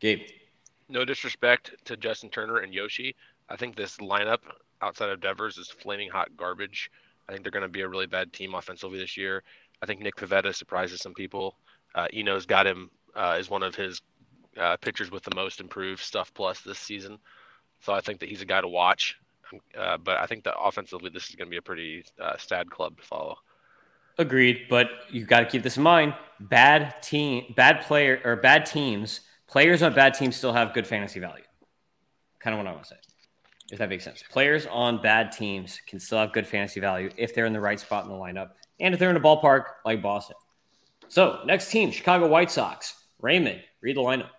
Gabe. 0.00 0.20
No 0.88 1.04
disrespect 1.04 1.72
to 1.84 1.96
Justin 1.96 2.30
Turner 2.30 2.58
and 2.58 2.74
Yoshi. 2.74 3.14
I 3.48 3.56
think 3.56 3.76
this 3.76 3.98
lineup 3.98 4.38
outside 4.82 5.10
of 5.10 5.20
Devers 5.20 5.58
is 5.58 5.68
flaming 5.68 6.10
hot 6.10 6.36
garbage. 6.36 6.90
I 7.28 7.32
think 7.32 7.44
they're 7.44 7.52
going 7.52 7.62
to 7.62 7.68
be 7.68 7.82
a 7.82 7.88
really 7.88 8.06
bad 8.06 8.32
team 8.32 8.54
offensively 8.54 8.98
this 8.98 9.16
year. 9.16 9.42
I 9.82 9.86
think 9.86 10.00
Nick 10.00 10.16
Pivetta 10.16 10.54
surprises 10.54 11.00
some 11.00 11.14
people. 11.14 11.56
Uh, 11.94 12.08
Eno's 12.12 12.46
got 12.46 12.66
him 12.66 12.90
uh, 13.14 13.36
as 13.38 13.48
one 13.48 13.62
of 13.62 13.74
his 13.74 14.02
uh, 14.60 14.76
pitchers 14.76 15.10
with 15.10 15.22
the 15.24 15.34
most 15.34 15.60
improved 15.60 16.02
stuff 16.02 16.32
plus 16.34 16.60
this 16.60 16.78
season. 16.78 17.18
So 17.80 17.92
I 17.92 18.00
think 18.00 18.20
that 18.20 18.28
he's 18.28 18.42
a 18.42 18.46
guy 18.46 18.60
to 18.60 18.68
watch. 18.68 19.16
Uh, 19.76 19.96
but 19.96 20.18
I 20.18 20.26
think 20.26 20.44
that 20.44 20.54
offensively, 20.58 21.10
this 21.10 21.28
is 21.28 21.34
going 21.34 21.48
to 21.48 21.50
be 21.50 21.56
a 21.56 21.62
pretty 21.62 22.04
uh, 22.20 22.36
sad 22.38 22.70
club 22.70 22.96
to 22.98 23.02
follow. 23.02 23.36
Agreed, 24.18 24.66
but 24.68 24.90
you've 25.08 25.28
got 25.28 25.40
to 25.40 25.46
keep 25.46 25.62
this 25.62 25.76
in 25.76 25.82
mind. 25.82 26.14
Bad 26.38 27.02
team, 27.02 27.52
bad 27.56 27.80
player, 27.82 28.20
or 28.24 28.36
bad 28.36 28.66
teams, 28.66 29.20
players 29.48 29.82
on 29.82 29.94
bad 29.94 30.14
teams 30.14 30.36
still 30.36 30.52
have 30.52 30.74
good 30.74 30.86
fantasy 30.86 31.20
value. 31.20 31.44
Kind 32.38 32.54
of 32.54 32.58
what 32.58 32.66
I 32.66 32.72
want 32.72 32.84
to 32.84 32.90
say, 32.90 32.96
if 33.72 33.78
that 33.78 33.88
makes 33.88 34.04
sense. 34.04 34.22
Players 34.30 34.66
on 34.66 35.00
bad 35.02 35.32
teams 35.32 35.80
can 35.86 35.98
still 35.98 36.18
have 36.18 36.32
good 36.32 36.46
fantasy 36.46 36.80
value 36.80 37.10
if 37.16 37.34
they're 37.34 37.46
in 37.46 37.52
the 37.52 37.60
right 37.60 37.80
spot 37.80 38.04
in 38.04 38.10
the 38.10 38.16
lineup 38.16 38.50
and 38.78 38.94
if 38.94 39.00
they're 39.00 39.10
in 39.10 39.16
a 39.16 39.20
ballpark 39.20 39.64
like 39.84 40.02
Boston. 40.02 40.36
So, 41.08 41.40
next 41.44 41.70
team, 41.70 41.90
Chicago 41.90 42.28
White 42.28 42.50
Sox. 42.50 42.94
Raymond, 43.20 43.62
read 43.82 43.96
the 43.96 44.00
lineup. 44.00 44.30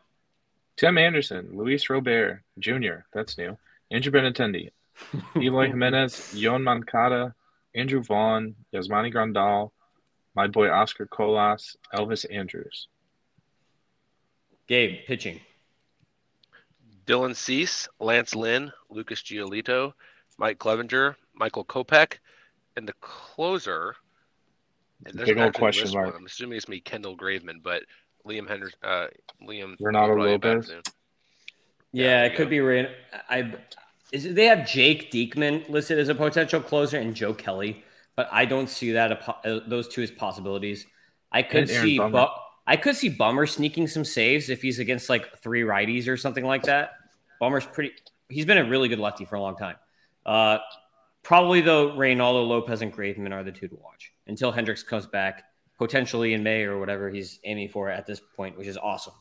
Tim 0.77 0.97
Anderson, 0.97 1.49
Luis 1.53 1.89
Robert 1.89 2.41
Jr., 2.59 3.03
that's 3.13 3.37
new, 3.37 3.57
Andrew 3.91 4.11
Benintendi, 4.11 4.71
Eloy 5.35 5.67
Jimenez, 5.67 6.33
Yoan 6.33 6.63
Moncada, 6.63 7.35
Andrew 7.75 8.01
Vaughn, 8.01 8.55
Yasmani 8.73 9.13
Grandal, 9.13 9.71
my 10.35 10.47
boy 10.47 10.69
Oscar 10.69 11.05
Colas, 11.05 11.75
Elvis 11.93 12.25
Andrus. 12.31 12.87
Gabe, 14.67 15.05
pitching. 15.05 15.41
Dylan 17.05 17.35
Cease, 17.35 17.89
Lance 17.99 18.35
Lynn, 18.35 18.71
Lucas 18.89 19.21
Giolito, 19.21 19.93
Mike 20.37 20.59
Clevinger, 20.59 21.15
Michael 21.33 21.65
Kopech, 21.65 22.17
and 22.77 22.87
the 22.87 22.93
closer. 23.01 23.95
And 25.05 25.17
Big 25.17 25.37
old 25.37 25.53
question 25.53 25.91
mark. 25.93 26.15
I'm 26.15 26.25
assuming 26.25 26.57
it's 26.57 26.69
me, 26.69 26.79
Kendall 26.79 27.17
Graveman, 27.17 27.61
but 27.63 27.83
Liam 28.25 28.47
Henderson, 28.47 28.79
uh, 28.83 29.07
Liam 29.47 29.75
Renato 29.79 30.15
Lopez. 30.15 30.69
Yeah, 30.69 30.81
yeah 31.91 32.23
it 32.23 32.35
could 32.35 32.47
go. 32.47 32.51
be 32.51 32.59
Ren. 32.59 32.87
I 33.29 33.53
is 34.11 34.25
it, 34.25 34.35
they 34.35 34.45
have 34.45 34.67
Jake 34.67 35.11
Diekman 35.11 35.69
listed 35.69 35.97
as 35.97 36.09
a 36.09 36.15
potential 36.15 36.61
closer 36.61 36.97
and 36.99 37.15
Joe 37.15 37.33
Kelly, 37.33 37.83
but 38.15 38.27
I 38.31 38.45
don't 38.45 38.69
see 38.69 38.91
that 38.91 39.27
uh, 39.45 39.59
those 39.67 39.87
two 39.87 40.01
as 40.01 40.11
possibilities. 40.11 40.85
I 41.31 41.43
could 41.43 41.69
see, 41.69 41.97
Bu- 41.97 42.27
I 42.67 42.75
could 42.75 42.95
see 42.97 43.09
Bummer 43.09 43.45
sneaking 43.45 43.87
some 43.87 44.03
saves 44.03 44.49
if 44.49 44.61
he's 44.61 44.79
against 44.79 45.09
like 45.09 45.39
three 45.39 45.61
righties 45.61 46.07
or 46.07 46.17
something 46.17 46.43
like 46.43 46.63
that. 46.63 46.91
Bummer's 47.39 47.65
pretty. 47.65 47.93
He's 48.27 48.45
been 48.45 48.57
a 48.57 48.67
really 48.67 48.89
good 48.89 48.99
lefty 48.99 49.25
for 49.25 49.35
a 49.35 49.41
long 49.41 49.55
time. 49.55 49.75
Uh, 50.25 50.57
probably 51.23 51.61
though, 51.61 51.91
Reynaldo 51.91 52.45
Lopez 52.47 52.81
and 52.81 52.93
Graveman 52.93 53.31
are 53.31 53.43
the 53.43 53.51
two 53.51 53.69
to 53.69 53.75
watch 53.75 54.11
until 54.27 54.51
Hendriks 54.51 54.85
comes 54.85 55.05
back, 55.05 55.45
potentially 55.81 56.35
in 56.35 56.43
May 56.43 56.61
or 56.61 56.79
whatever 56.79 57.09
he's 57.09 57.39
aiming 57.43 57.67
for 57.69 57.89
at 57.89 58.05
this 58.05 58.21
point, 58.35 58.55
which 58.55 58.67
is 58.67 58.77
awesome. 58.77 59.15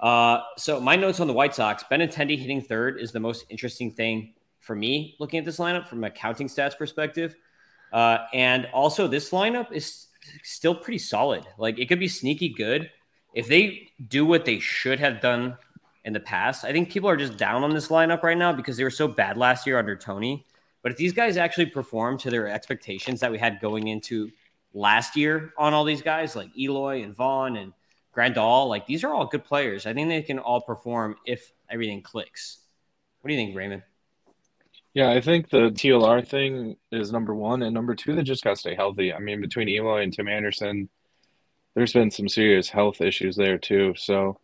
Uh, 0.00 0.40
so 0.56 0.80
my 0.80 0.96
notes 0.96 1.20
on 1.20 1.28
the 1.28 1.32
White 1.32 1.54
Sox: 1.54 1.84
Benintendi 1.88 2.36
hitting 2.36 2.60
third 2.60 3.00
is 3.00 3.12
the 3.12 3.20
most 3.20 3.44
interesting 3.50 3.92
thing 3.92 4.34
for 4.58 4.74
me 4.74 5.14
looking 5.20 5.38
at 5.38 5.44
this 5.44 5.58
lineup 5.58 5.86
from 5.86 6.02
a 6.02 6.10
counting 6.10 6.48
stats 6.48 6.76
perspective. 6.76 7.36
Uh, 7.92 8.18
and 8.34 8.66
also, 8.72 9.06
this 9.06 9.30
lineup 9.30 9.70
is 9.70 10.08
still 10.42 10.74
pretty 10.74 10.98
solid. 10.98 11.46
Like 11.56 11.78
it 11.78 11.88
could 11.88 12.00
be 12.00 12.08
sneaky 12.08 12.48
good 12.48 12.90
if 13.32 13.46
they 13.46 13.88
do 14.08 14.26
what 14.26 14.44
they 14.44 14.58
should 14.58 14.98
have 14.98 15.20
done 15.20 15.56
in 16.04 16.12
the 16.12 16.20
past. 16.20 16.64
I 16.64 16.72
think 16.72 16.90
people 16.90 17.08
are 17.08 17.16
just 17.16 17.36
down 17.36 17.62
on 17.62 17.72
this 17.72 17.88
lineup 17.88 18.24
right 18.24 18.36
now 18.36 18.52
because 18.52 18.76
they 18.76 18.82
were 18.82 18.90
so 18.90 19.06
bad 19.06 19.36
last 19.38 19.68
year 19.68 19.78
under 19.78 19.94
Tony. 19.94 20.44
But 20.82 20.90
if 20.90 20.98
these 20.98 21.12
guys 21.12 21.36
actually 21.36 21.66
perform 21.66 22.18
to 22.18 22.30
their 22.30 22.48
expectations 22.48 23.20
that 23.20 23.30
we 23.30 23.38
had 23.38 23.60
going 23.60 23.86
into 23.86 24.32
last 24.74 25.16
year 25.16 25.52
on 25.58 25.74
all 25.74 25.84
these 25.84 26.02
guys 26.02 26.34
like 26.36 26.56
Eloy 26.56 27.02
and 27.02 27.14
Vaughn 27.14 27.56
and 27.56 27.72
Grandal, 28.16 28.68
like 28.68 28.86
these 28.86 29.04
are 29.04 29.12
all 29.12 29.26
good 29.26 29.44
players. 29.44 29.86
I 29.86 29.94
think 29.94 30.08
they 30.08 30.22
can 30.22 30.38
all 30.38 30.60
perform 30.60 31.16
if 31.24 31.52
everything 31.70 32.02
clicks. 32.02 32.58
What 33.20 33.28
do 33.28 33.34
you 33.34 33.40
think, 33.40 33.56
Raymond? 33.56 33.82
Yeah, 34.94 35.10
I 35.10 35.22
think 35.22 35.48
the 35.48 35.70
TLR 35.70 36.26
thing 36.26 36.76
is 36.90 37.12
number 37.12 37.34
one, 37.34 37.62
and 37.62 37.72
number 37.72 37.94
two, 37.94 38.14
they 38.14 38.22
just 38.22 38.44
got 38.44 38.50
to 38.50 38.56
stay 38.56 38.74
healthy. 38.74 39.12
I 39.12 39.20
mean, 39.20 39.40
between 39.40 39.68
Eloy 39.68 40.02
and 40.02 40.12
Tim 40.12 40.28
Anderson, 40.28 40.90
there's 41.74 41.94
been 41.94 42.10
some 42.10 42.28
serious 42.28 42.68
health 42.68 43.00
issues 43.00 43.34
there 43.34 43.56
too. 43.56 43.94
So, 43.96 44.38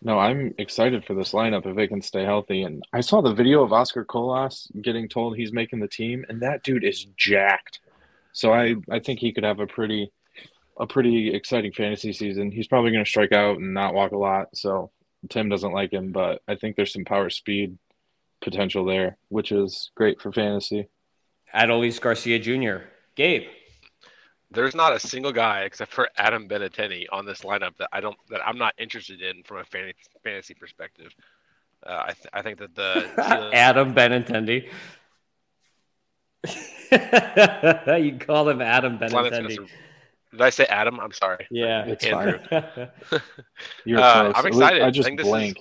no, 0.00 0.18
I'm 0.18 0.54
excited 0.56 1.04
for 1.04 1.12
this 1.12 1.32
lineup 1.32 1.66
if 1.66 1.76
they 1.76 1.88
can 1.88 2.00
stay 2.00 2.24
healthy. 2.24 2.62
And 2.62 2.82
I 2.94 3.02
saw 3.02 3.20
the 3.20 3.34
video 3.34 3.62
of 3.62 3.72
Oscar 3.74 4.04
Colas 4.04 4.68
getting 4.80 5.08
told 5.10 5.36
he's 5.36 5.52
making 5.52 5.80
the 5.80 5.88
team, 5.88 6.24
and 6.30 6.40
that 6.40 6.62
dude 6.62 6.84
is 6.84 7.04
jacked. 7.16 7.80
So 8.36 8.52
I, 8.52 8.74
I 8.90 8.98
think 8.98 9.18
he 9.18 9.32
could 9.32 9.44
have 9.44 9.60
a 9.60 9.66
pretty 9.66 10.12
a 10.78 10.86
pretty 10.86 11.34
exciting 11.34 11.72
fantasy 11.72 12.12
season. 12.12 12.50
He's 12.50 12.66
probably 12.66 12.90
going 12.90 13.02
to 13.02 13.08
strike 13.08 13.32
out 13.32 13.56
and 13.56 13.72
not 13.72 13.94
walk 13.94 14.12
a 14.12 14.18
lot. 14.18 14.48
So 14.54 14.90
Tim 15.30 15.48
doesn't 15.48 15.72
like 15.72 15.90
him, 15.90 16.12
but 16.12 16.42
I 16.46 16.54
think 16.54 16.76
there's 16.76 16.92
some 16.92 17.06
power 17.06 17.30
speed 17.30 17.78
potential 18.42 18.84
there, 18.84 19.16
which 19.30 19.52
is 19.52 19.90
great 19.94 20.20
for 20.20 20.32
fantasy. 20.32 20.86
Adolis 21.54 21.98
Garcia 21.98 22.38
Jr. 22.38 22.88
Gabe. 23.14 23.48
There's 24.50 24.74
not 24.74 24.92
a 24.92 25.00
single 25.00 25.32
guy 25.32 25.62
except 25.62 25.90
for 25.90 26.10
Adam 26.18 26.46
Benintendi 26.46 27.06
on 27.10 27.24
this 27.24 27.40
lineup 27.40 27.74
that 27.78 27.88
I 27.90 28.00
don't 28.00 28.18
that 28.28 28.46
I'm 28.46 28.58
not 28.58 28.74
interested 28.76 29.22
in 29.22 29.44
from 29.44 29.58
a 29.58 29.64
fantasy 29.64 30.52
perspective. 30.52 31.10
Uh, 31.86 32.02
I, 32.08 32.12
th- 32.12 32.28
I 32.34 32.42
think 32.42 32.58
that 32.58 32.74
the 32.74 33.08
Adam 33.54 33.94
Benintendi. 33.94 34.68
you 38.02 38.18
call 38.18 38.48
him 38.48 38.60
Adam 38.60 38.98
Benintendi. 38.98 39.68
Did 40.32 40.42
I 40.42 40.50
say 40.50 40.64
Adam? 40.66 41.00
I'm 41.00 41.12
sorry. 41.12 41.46
Yeah, 41.50 41.84
it's 41.86 42.04
Andrew. 42.04 42.38
fine. 42.50 42.90
You're 43.84 43.98
uh, 44.02 44.32
I'm 44.34 44.46
excited. 44.46 44.82
I 44.82 44.90
just 44.90 45.08
I 45.08 45.16
blank. 45.16 45.58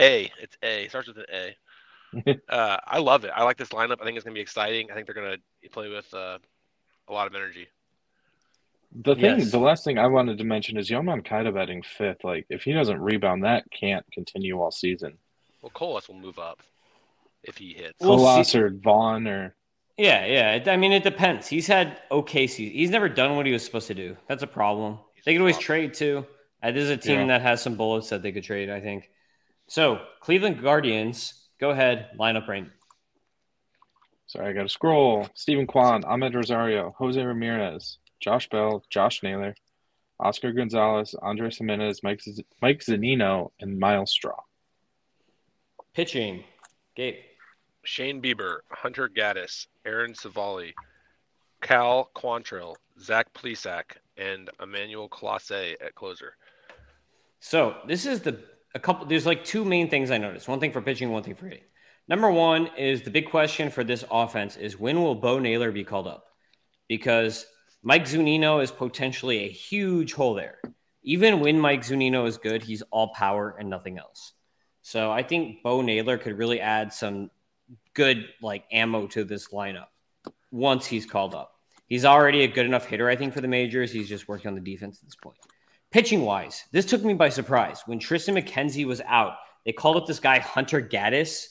A. 0.00 0.30
It's 0.40 0.56
A. 0.62 0.84
It 0.84 0.90
starts 0.90 1.08
with 1.08 1.18
an 1.18 1.24
A. 1.32 2.40
uh, 2.48 2.78
I 2.86 2.98
love 2.98 3.24
it. 3.24 3.30
I 3.34 3.44
like 3.44 3.56
this 3.56 3.68
lineup. 3.70 4.00
I 4.00 4.04
think 4.04 4.16
it's 4.16 4.24
going 4.24 4.34
to 4.34 4.38
be 4.38 4.40
exciting. 4.40 4.90
I 4.90 4.94
think 4.94 5.06
they're 5.06 5.14
going 5.14 5.36
to 5.62 5.68
play 5.70 5.88
with 5.88 6.12
uh, 6.14 6.38
a 7.08 7.12
lot 7.12 7.26
of 7.26 7.34
energy. 7.34 7.68
The 9.02 9.14
thing, 9.14 9.40
yes. 9.40 9.50
the 9.50 9.58
last 9.58 9.84
thing 9.84 9.98
I 9.98 10.06
wanted 10.06 10.38
to 10.38 10.44
mention 10.44 10.78
is 10.78 10.88
Yoan 10.88 11.04
Moncada 11.04 11.52
batting 11.52 11.82
fifth. 11.82 12.24
Like, 12.24 12.46
if 12.48 12.62
he 12.62 12.72
doesn't 12.72 13.00
rebound, 13.00 13.44
that 13.44 13.64
can't 13.70 14.06
continue 14.12 14.58
all 14.60 14.70
season. 14.70 15.18
Well, 15.60 15.70
Colas 15.74 16.08
will 16.08 16.14
move 16.14 16.38
up 16.38 16.62
if 17.42 17.58
he 17.58 17.74
hits. 17.74 17.98
Colas 18.00 18.54
or 18.54 18.70
Vaughn 18.70 19.26
or 19.26 19.54
yeah, 19.96 20.26
yeah. 20.26 20.72
I 20.72 20.76
mean, 20.76 20.92
it 20.92 21.02
depends. 21.02 21.48
He's 21.48 21.66
had 21.66 22.00
okay 22.10 22.46
season. 22.46 22.74
He's 22.74 22.90
never 22.90 23.08
done 23.08 23.36
what 23.36 23.46
he 23.46 23.52
was 23.52 23.64
supposed 23.64 23.88
to 23.88 23.94
do. 23.94 24.16
That's 24.28 24.42
a 24.42 24.46
problem. 24.46 24.98
They 25.24 25.32
could 25.32 25.40
always 25.40 25.58
trade 25.58 25.94
too. 25.94 26.26
Uh, 26.62 26.70
this 26.70 26.84
is 26.84 26.90
a 26.90 26.96
team 26.96 27.20
yeah. 27.20 27.26
that 27.26 27.42
has 27.42 27.62
some 27.62 27.76
bullets 27.76 28.10
that 28.10 28.22
they 28.22 28.32
could 28.32 28.44
trade. 28.44 28.70
I 28.70 28.80
think. 28.80 29.10
So 29.68 30.00
Cleveland 30.20 30.62
Guardians, 30.62 31.34
go 31.60 31.70
ahead, 31.70 32.10
line 32.18 32.36
up 32.36 32.48
right. 32.48 32.66
Sorry, 34.28 34.48
I 34.48 34.52
got 34.52 34.62
to 34.62 34.68
scroll. 34.68 35.28
Steven 35.34 35.66
Kwan, 35.66 36.02
Amed 36.02 36.34
Rosario, 36.34 36.94
Jose 36.98 37.22
Ramirez, 37.22 37.98
Josh 38.20 38.48
Bell, 38.48 38.84
Josh 38.90 39.22
Naylor, 39.22 39.54
Oscar 40.18 40.52
Gonzalez, 40.52 41.14
Andres 41.22 41.58
Gimenez, 41.58 42.02
Mike, 42.02 42.22
Z- 42.22 42.44
Mike 42.60 42.80
Zunino, 42.80 43.50
and 43.60 43.78
Myles 43.78 44.10
Straw. 44.10 44.40
Pitching, 45.94 46.44
Gabe. 46.96 47.16
Shane 47.86 48.20
Bieber, 48.20 48.58
Hunter 48.70 49.08
Gaddis, 49.08 49.66
Aaron 49.84 50.12
Civale, 50.12 50.74
Cal 51.62 52.10
Quantrill, 52.14 52.74
Zach 53.00 53.32
Plesac, 53.32 53.84
and 54.16 54.50
Emmanuel 54.60 55.08
Clase 55.08 55.74
at 55.80 55.94
closer. 55.94 56.34
So 57.40 57.76
this 57.86 58.06
is 58.06 58.20
the 58.20 58.40
a 58.74 58.78
couple. 58.78 59.06
There's 59.06 59.26
like 59.26 59.44
two 59.44 59.64
main 59.64 59.88
things 59.88 60.10
I 60.10 60.18
noticed. 60.18 60.48
One 60.48 60.60
thing 60.60 60.72
for 60.72 60.82
pitching, 60.82 61.10
one 61.10 61.22
thing 61.22 61.34
for 61.34 61.46
hitting. 61.46 61.64
Number 62.08 62.30
one 62.30 62.68
is 62.76 63.02
the 63.02 63.10
big 63.10 63.30
question 63.30 63.70
for 63.70 63.82
this 63.82 64.04
offense 64.10 64.56
is 64.56 64.78
when 64.78 65.02
will 65.02 65.14
Bo 65.14 65.38
Naylor 65.38 65.72
be 65.72 65.84
called 65.84 66.06
up? 66.06 66.24
Because 66.88 67.46
Mike 67.82 68.04
Zunino 68.04 68.62
is 68.62 68.70
potentially 68.70 69.44
a 69.44 69.48
huge 69.48 70.12
hole 70.12 70.34
there. 70.34 70.58
Even 71.02 71.40
when 71.40 71.58
Mike 71.58 71.82
Zunino 71.82 72.26
is 72.26 72.36
good, 72.36 72.62
he's 72.62 72.82
all 72.90 73.08
power 73.14 73.56
and 73.58 73.70
nothing 73.70 73.98
else. 73.98 74.32
So 74.82 75.10
I 75.10 75.22
think 75.22 75.62
Bo 75.62 75.82
Naylor 75.82 76.18
could 76.18 76.38
really 76.38 76.60
add 76.60 76.92
some 76.92 77.30
good 77.94 78.28
like 78.42 78.64
ammo 78.70 79.06
to 79.08 79.24
this 79.24 79.48
lineup 79.48 79.86
once 80.50 80.86
he's 80.86 81.06
called 81.06 81.34
up. 81.34 81.52
He's 81.86 82.04
already 82.04 82.42
a 82.42 82.48
good 82.48 82.66
enough 82.66 82.86
hitter, 82.86 83.08
I 83.08 83.16
think, 83.16 83.32
for 83.32 83.40
the 83.40 83.48
majors. 83.48 83.92
He's 83.92 84.08
just 84.08 84.28
working 84.28 84.48
on 84.48 84.54
the 84.54 84.60
defense 84.60 84.98
at 84.98 85.04
this 85.04 85.14
point. 85.14 85.38
Pitching 85.92 86.22
wise, 86.22 86.64
this 86.72 86.84
took 86.84 87.04
me 87.04 87.14
by 87.14 87.28
surprise. 87.28 87.82
When 87.86 88.00
Triston 88.00 88.36
McKenzie 88.36 88.84
was 88.84 89.00
out, 89.02 89.34
they 89.64 89.72
called 89.72 89.96
up 89.96 90.06
this 90.06 90.20
guy, 90.20 90.40
Hunter 90.40 90.82
Gaddis. 90.82 91.46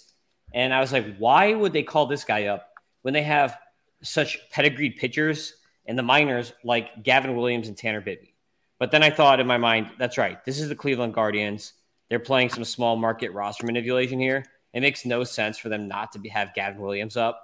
And 0.53 0.73
I 0.73 0.81
was 0.81 0.91
like, 0.91 1.17
why 1.17 1.53
would 1.53 1.73
they 1.73 1.83
call 1.83 2.05
this 2.05 2.23
guy 2.23 2.45
up 2.45 2.69
when 3.01 3.13
they 3.13 3.23
have 3.23 3.57
such 4.01 4.37
pedigreed 4.51 4.97
pitchers 4.97 5.55
in 5.85 5.95
the 5.95 6.03
minors 6.03 6.53
like 6.63 7.03
Gavin 7.03 7.35
Williams 7.35 7.67
and 7.67 7.77
Tanner 7.77 8.01
Bibee? 8.01 8.33
But 8.77 8.91
then 8.91 9.03
I 9.03 9.09
thought 9.09 9.39
in 9.39 9.47
my 9.47 9.57
mind, 9.57 9.91
that's 9.97 10.17
right. 10.17 10.43
This 10.43 10.59
is 10.59 10.67
the 10.67 10.75
Cleveland 10.75 11.13
Guardians. 11.13 11.73
They're 12.09 12.19
playing 12.19 12.49
some 12.49 12.65
small 12.65 12.97
market 12.97 13.31
roster 13.31 13.65
manipulation 13.65 14.19
here. 14.19 14.45
It 14.75 14.81
makes 14.81 15.05
no 15.05 15.23
sense 15.23 15.57
for 15.57 15.69
them 15.69 15.87
not 15.87 16.11
to 16.11 16.19
be, 16.19 16.29
have 16.29 16.53
Gavin 16.53 16.81
Williams 16.81 17.15
up 17.15 17.41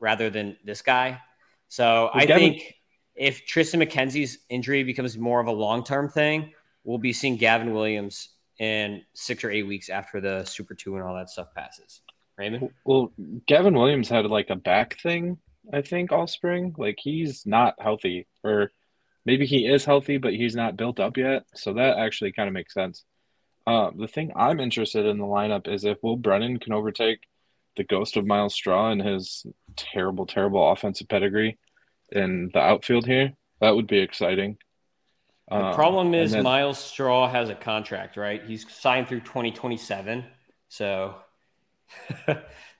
rather 0.00 0.30
than 0.30 0.56
this 0.64 0.80
guy. 0.80 1.20
So 1.68 2.10
I 2.12 2.24
Gavin- 2.24 2.54
think 2.54 2.74
if 3.14 3.46
Triston 3.46 3.86
McKenzie's 3.86 4.38
injury 4.48 4.82
becomes 4.82 5.18
more 5.18 5.38
of 5.38 5.48
a 5.48 5.52
long 5.52 5.84
term 5.84 6.08
thing, 6.08 6.52
we'll 6.82 6.98
be 6.98 7.12
seeing 7.12 7.36
Gavin 7.36 7.74
Williams 7.74 8.30
in 8.58 9.02
six 9.12 9.44
or 9.44 9.50
eight 9.50 9.64
weeks 9.64 9.90
after 9.90 10.18
the 10.18 10.44
Super 10.44 10.74
Two 10.74 10.96
and 10.96 11.04
all 11.04 11.14
that 11.14 11.28
stuff 11.28 11.54
passes. 11.54 12.00
Raymond? 12.38 12.70
Well, 12.86 13.12
Gavin 13.46 13.74
Williams 13.74 14.08
had 14.08 14.24
like 14.24 14.48
a 14.48 14.56
back 14.56 14.98
thing, 15.00 15.38
I 15.74 15.82
think, 15.82 16.10
all 16.10 16.26
spring. 16.26 16.74
Like 16.78 16.98
he's 16.98 17.44
not 17.44 17.74
healthy, 17.78 18.26
or 18.42 18.72
maybe 19.26 19.44
he 19.44 19.66
is 19.66 19.84
healthy, 19.84 20.16
but 20.16 20.32
he's 20.32 20.56
not 20.56 20.76
built 20.78 21.00
up 21.00 21.18
yet. 21.18 21.44
So 21.54 21.74
that 21.74 21.98
actually 21.98 22.32
kind 22.32 22.48
of 22.48 22.54
makes 22.54 22.72
sense. 22.72 23.04
Uh, 23.66 23.90
the 23.96 24.08
thing 24.08 24.32
I'm 24.36 24.60
interested 24.60 25.06
in 25.06 25.18
the 25.18 25.24
lineup 25.24 25.66
is 25.66 25.84
if 25.84 25.98
Will 26.02 26.16
Brennan 26.16 26.58
can 26.58 26.72
overtake 26.72 27.20
the 27.76 27.84
ghost 27.84 28.16
of 28.16 28.26
Myles 28.26 28.54
Straw 28.54 28.90
and 28.90 29.02
his 29.02 29.44
terrible, 29.76 30.26
terrible 30.26 30.70
offensive 30.70 31.08
pedigree 31.08 31.58
in 32.10 32.50
the 32.52 32.60
outfield 32.60 33.06
here. 33.06 33.32
That 33.60 33.74
would 33.74 33.86
be 33.86 33.98
exciting. 33.98 34.58
The 35.48 35.56
um, 35.56 35.74
problem 35.74 36.14
is 36.14 36.32
then, 36.32 36.42
Myles 36.42 36.78
Straw 36.78 37.28
has 37.28 37.50
a 37.50 37.54
contract, 37.54 38.16
right? 38.16 38.42
He's 38.44 38.70
signed 38.72 39.08
through 39.08 39.20
2027. 39.20 40.24
So 40.68 41.14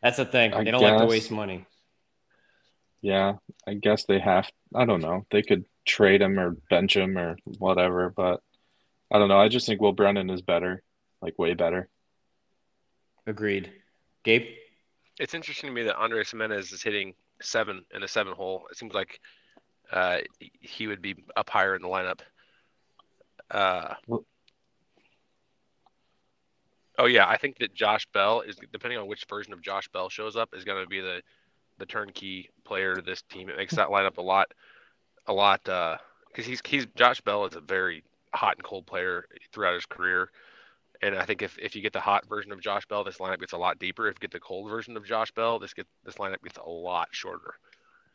that's 0.02 0.16
the 0.16 0.24
thing. 0.24 0.50
They 0.50 0.56
I 0.56 0.64
don't 0.64 0.80
guess, 0.80 0.90
like 0.90 1.00
to 1.00 1.06
waste 1.06 1.30
money. 1.30 1.66
Yeah, 3.02 3.34
I 3.66 3.74
guess 3.74 4.04
they 4.04 4.18
have. 4.18 4.50
I 4.74 4.84
don't 4.84 5.02
know. 5.02 5.26
They 5.30 5.42
could 5.42 5.64
trade 5.84 6.22
him 6.22 6.40
or 6.40 6.56
bench 6.68 6.96
him 6.96 7.16
or 7.16 7.36
whatever, 7.58 8.12
but 8.16 8.40
I 9.10 9.18
don't 9.18 9.28
know. 9.28 9.38
I 9.38 9.48
just 9.48 9.66
think 9.66 9.80
Will 9.80 9.92
Brennan 9.92 10.30
is 10.30 10.42
better, 10.42 10.82
like 11.22 11.38
way 11.38 11.54
better. 11.54 11.88
Agreed. 13.26 13.70
Gabe? 14.24 14.46
It's 15.18 15.34
interesting 15.34 15.68
to 15.68 15.74
me 15.74 15.84
that 15.84 15.96
Andres 15.96 16.30
Gimenez 16.30 16.72
is 16.72 16.82
hitting 16.82 17.14
seven 17.40 17.84
in 17.94 18.02
a 18.02 18.08
seven 18.08 18.34
hole. 18.34 18.66
It 18.70 18.76
seems 18.76 18.94
like 18.94 19.20
uh, 19.92 20.18
he 20.60 20.86
would 20.86 21.00
be 21.00 21.16
up 21.36 21.48
higher 21.48 21.74
in 21.74 21.82
the 21.82 21.88
lineup. 21.88 22.20
Uh, 23.50 23.94
oh 26.98 27.06
yeah, 27.06 27.28
I 27.28 27.36
think 27.36 27.58
that 27.58 27.74
Josh 27.74 28.06
Bell 28.12 28.40
is 28.40 28.56
depending 28.72 28.98
on 28.98 29.06
which 29.06 29.24
version 29.28 29.52
of 29.52 29.62
Josh 29.62 29.88
Bell 29.88 30.08
shows 30.08 30.36
up 30.36 30.50
is 30.54 30.64
going 30.64 30.82
to 30.82 30.88
be 30.88 31.00
the 31.00 31.22
the 31.78 31.86
turnkey 31.86 32.50
player 32.64 32.94
to 32.94 33.02
this 33.02 33.22
team. 33.22 33.48
It 33.48 33.56
makes 33.56 33.74
that 33.74 33.88
lineup 33.88 34.16
a 34.18 34.22
lot 34.22 34.48
a 35.26 35.32
lot 35.32 35.62
because 35.64 35.98
uh, 36.38 36.42
he's 36.42 36.60
he's 36.64 36.86
Josh 36.96 37.20
Bell 37.20 37.46
is 37.46 37.54
a 37.54 37.60
very 37.60 38.02
hot 38.36 38.56
and 38.56 38.64
cold 38.64 38.86
player 38.86 39.26
throughout 39.52 39.74
his 39.74 39.86
career. 39.86 40.30
And 41.02 41.16
I 41.16 41.24
think 41.24 41.42
if, 41.42 41.58
if 41.58 41.76
you 41.76 41.82
get 41.82 41.92
the 41.92 42.00
hot 42.00 42.26
version 42.28 42.52
of 42.52 42.60
Josh 42.60 42.86
Bell, 42.86 43.04
this 43.04 43.18
lineup 43.18 43.40
gets 43.40 43.52
a 43.52 43.58
lot 43.58 43.78
deeper. 43.78 44.08
If 44.08 44.16
you 44.16 44.20
get 44.20 44.32
the 44.32 44.40
cold 44.40 44.68
version 44.70 44.96
of 44.96 45.04
Josh 45.04 45.30
Bell, 45.32 45.58
this 45.58 45.74
get 45.74 45.86
this 46.04 46.16
lineup 46.16 46.42
gets 46.42 46.56
a 46.56 46.68
lot 46.68 47.08
shorter. 47.10 47.54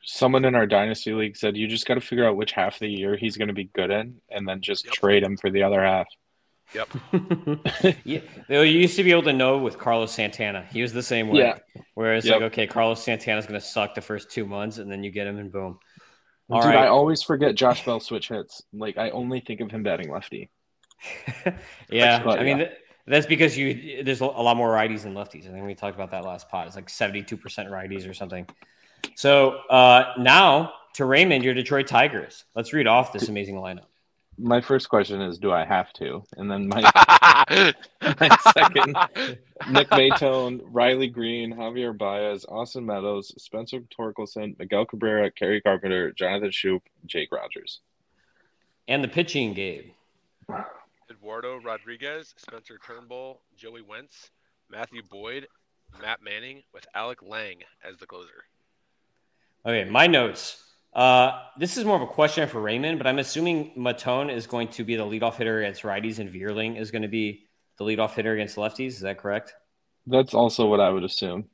Someone 0.03 0.45
in 0.45 0.55
our 0.55 0.65
dynasty 0.65 1.13
league 1.13 1.37
said 1.37 1.55
you 1.55 1.67
just 1.67 1.85
got 1.85 1.93
to 1.95 2.01
figure 2.01 2.27
out 2.27 2.35
which 2.35 2.53
half 2.53 2.75
of 2.75 2.79
the 2.79 2.89
year 2.89 3.15
he's 3.15 3.37
going 3.37 3.49
to 3.49 3.53
be 3.53 3.65
good 3.65 3.91
in, 3.91 4.19
and 4.29 4.47
then 4.47 4.61
just 4.61 4.85
yep. 4.85 4.93
trade 4.95 5.21
him 5.21 5.37
for 5.37 5.51
the 5.51 5.61
other 5.61 5.83
half. 5.83 6.07
Yep. 6.73 6.89
yeah, 8.03 8.21
you 8.49 8.63
used 8.63 8.95
to 8.95 9.03
be 9.03 9.11
able 9.11 9.23
to 9.23 9.33
know 9.33 9.57
with 9.57 9.77
Carlos 9.77 10.11
Santana. 10.11 10.65
He 10.71 10.81
was 10.81 10.93
the 10.93 11.03
same 11.03 11.27
way. 11.27 11.39
Yeah. 11.39 11.57
Whereas 11.93 12.25
yep. 12.25 12.35
like, 12.35 12.43
okay, 12.53 12.67
Carlos 12.67 13.03
Santana's 13.03 13.45
going 13.45 13.59
to 13.59 13.65
suck 13.65 13.93
the 13.93 14.01
first 14.01 14.31
two 14.31 14.45
months, 14.45 14.77
and 14.77 14.91
then 14.91 15.03
you 15.03 15.11
get 15.11 15.27
him, 15.27 15.37
and 15.37 15.51
boom. 15.51 15.77
All 16.51 16.61
Dude, 16.61 16.73
right. 16.73 16.85
I 16.85 16.87
always 16.87 17.21
forget 17.21 17.55
Josh 17.55 17.85
Bell 17.85 17.99
switch 17.99 18.27
hits. 18.27 18.61
Like 18.73 18.97
I 18.97 19.09
only 19.11 19.39
think 19.39 19.61
of 19.61 19.71
him 19.71 19.83
batting 19.83 20.11
lefty. 20.11 20.49
yeah, 21.89 22.21
but, 22.23 22.39
I 22.39 22.43
mean 22.43 22.59
yeah. 22.59 22.69
that's 23.07 23.25
because 23.25 23.57
you 23.57 24.03
there's 24.03 24.21
a 24.21 24.25
lot 24.25 24.57
more 24.57 24.69
righties 24.69 25.03
than 25.03 25.13
lefties. 25.13 25.47
I 25.47 25.51
think 25.51 25.65
we 25.65 25.75
talked 25.75 25.95
about 25.95 26.11
that 26.11 26.25
last 26.25 26.49
pot. 26.49 26.67
It's 26.67 26.75
like 26.75 26.87
72% 26.87 27.39
righties 27.39 28.07
or 28.07 28.13
something. 28.13 28.45
So 29.15 29.51
uh, 29.69 30.13
now 30.19 30.73
to 30.95 31.05
Raymond, 31.05 31.43
your 31.43 31.53
Detroit 31.53 31.87
Tigers. 31.87 32.43
Let's 32.55 32.73
read 32.73 32.87
off 32.87 33.13
this 33.13 33.29
amazing 33.29 33.55
lineup 33.55 33.85
my 34.41 34.59
first 34.61 34.89
question 34.89 35.21
is, 35.21 35.37
do 35.37 35.51
I 35.51 35.63
have 35.65 35.93
to? 35.93 36.23
And 36.37 36.49
then 36.49 36.67
my, 36.67 36.81
my 38.01 38.37
second, 38.53 38.97
Nick 39.69 39.89
Maton, 39.89 40.61
Riley 40.65 41.07
Greene, 41.07 41.53
Javier 41.53 41.97
Baez, 41.97 42.45
Austin 42.45 42.85
Meadows, 42.85 43.33
Spencer 43.41 43.81
Torkelson, 43.97 44.57
Miguel 44.57 44.85
Cabrera, 44.85 45.29
Kerry 45.31 45.61
Carpenter, 45.61 46.11
Jonathan 46.11 46.49
Schoop, 46.49 46.81
Jake 47.05 47.31
Rogers. 47.31 47.81
And 48.87 49.03
the 49.03 49.07
pitching, 49.07 49.53
Gabe. 49.53 49.91
Eduardo 51.09 51.59
Rodriguez, 51.59 52.33
Spencer 52.37 52.79
Turnbull, 52.85 53.41
Joey 53.55 53.81
Wentz, 53.81 54.31
Matthew 54.69 55.01
Boyd, 55.09 55.47
Matt 56.01 56.23
Manning, 56.23 56.63
with 56.73 56.87
Alex 56.95 57.21
Lange 57.23 57.63
as 57.87 57.97
the 57.97 58.07
closer. 58.07 58.45
Okay, 59.65 59.89
my 59.89 60.07
notes. 60.07 60.70
Uh, 60.93 61.39
this 61.57 61.77
is 61.77 61.85
more 61.85 61.95
of 61.95 62.01
a 62.01 62.07
question 62.07 62.47
for 62.47 62.59
Raymond, 62.59 62.97
but 62.97 63.07
I'm 63.07 63.19
assuming 63.19 63.73
Maton 63.77 64.33
is 64.33 64.45
going 64.45 64.67
to 64.69 64.83
be 64.83 64.95
the 64.95 65.05
leadoff 65.05 65.35
hitter 65.35 65.61
against 65.61 65.83
righties, 65.83 66.19
and 66.19 66.29
Vierling 66.29 66.77
is 66.77 66.91
going 66.91 67.03
to 67.03 67.07
be 67.07 67.47
the 67.77 67.85
leadoff 67.85 68.11
hitter 68.11 68.33
against 68.33 68.57
lefties. 68.57 68.87
Is 68.87 68.99
that 69.01 69.17
correct? 69.17 69.53
That's 70.05 70.33
also 70.33 70.67
what 70.67 70.79
I 70.79 70.89
would 70.89 71.03
assume. 71.03 71.45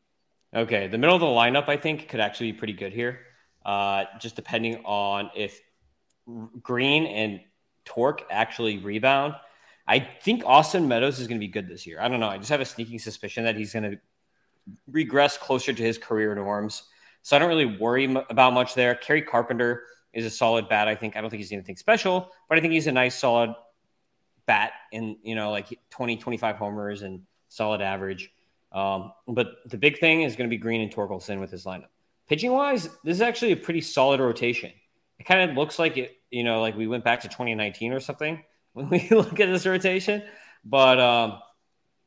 Okay, 0.56 0.88
the 0.88 0.98
middle 0.98 1.16
of 1.16 1.22
the 1.22 1.28
lineup 1.28 1.70
I 1.70 1.78
think 1.78 2.08
could 2.08 2.20
actually 2.20 2.54
be 2.54 2.58
pretty 2.58 2.74
good 2.74 2.94
here. 2.94 3.20
Uh, 3.64 4.06
just 4.20 4.36
depending 4.36 4.78
on 4.86 5.30
if 5.36 5.62
Greene 6.62 7.06
and 7.06 7.42
Torque 7.86 8.24
actually 8.32 8.78
rebound. 8.78 9.36
I 9.88 10.00
think 10.00 10.44
Austin 10.46 10.88
Meadows 10.88 11.20
is 11.20 11.28
going 11.28 11.40
to 11.40 11.46
be 11.46 11.52
good 11.52 11.68
this 11.68 11.86
year. 11.86 12.00
I 12.02 12.08
don't 12.08 12.20
know. 12.20 12.28
I 12.28 12.38
just 12.38 12.50
have 12.50 12.62
a 12.62 12.66
sneaking 12.66 13.00
suspicion 13.00 13.46
that 13.46 13.56
he's 13.56 13.74
going 13.74 13.92
to 13.92 13.98
regress 14.90 15.38
closer 15.38 15.72
to 15.72 15.84
his 15.84 15.98
career 15.98 16.36
norms 16.36 16.84
so 17.28 17.36
I 17.36 17.40
don't 17.40 17.50
really 17.50 17.78
worry 17.78 18.06
m- 18.06 18.24
about 18.30 18.54
much 18.54 18.74
there. 18.74 18.96
Kerry 18.96 19.22
Carpenter 19.22 19.84
is 20.14 20.24
a 20.24 20.30
solid 20.30 20.70
bat. 20.70 20.88
I 20.88 20.96
think 20.96 21.18
I 21.18 21.20
don't 21.20 21.30
think 21.30 21.42
he's 21.42 21.52
anything 21.52 21.76
special, 21.76 22.32
but 22.48 22.58
I 22.58 22.62
think 22.62 22.72
he's 22.72 22.88
a 22.88 22.92
nice 22.94 23.20
solid 23.20 23.54
bat 24.46 24.72
in, 24.94 25.18
you 25.24 25.36
know, 25.36 25.52
like 25.52 25.78
20, 25.90 26.16
25 26.16 26.56
homers 26.56 27.02
and 27.02 27.24
solid 27.50 27.82
average. 27.82 28.32
Um, 28.72 29.12
but 29.28 29.56
the 29.66 29.78
big 29.78 30.00
thing 30.00 30.22
is 30.22 30.38
going 30.38 30.50
to 30.50 30.56
be 30.56 30.58
Greene 30.58 30.80
and 30.80 30.90
Torkelson 30.90 31.42
with 31.42 31.52
his 31.52 31.66
lineup. 31.66 31.90
Pitching 32.30 32.54
wise, 32.54 32.86
this 33.04 33.18
is 33.18 33.22
actually 33.22 33.52
a 33.52 33.58
pretty 33.58 33.82
solid 33.82 34.22
rotation. 34.22 34.72
It 35.20 35.26
kind 35.26 35.52
of 35.52 35.58
looks 35.58 35.78
like 35.78 35.98
it, 35.98 36.16
you 36.32 36.46
know, 36.46 36.62
like 36.62 36.78
we 36.78 36.88
went 36.88 37.04
back 37.04 37.20
to 37.24 37.28
2019 37.28 37.92
or 37.92 38.00
something 38.00 38.42
when 38.72 38.88
we 38.88 39.06
look 39.10 39.42
at 39.42 39.50
this 39.50 39.66
rotation. 39.66 40.24
But 40.64 40.98
um, 40.98 41.40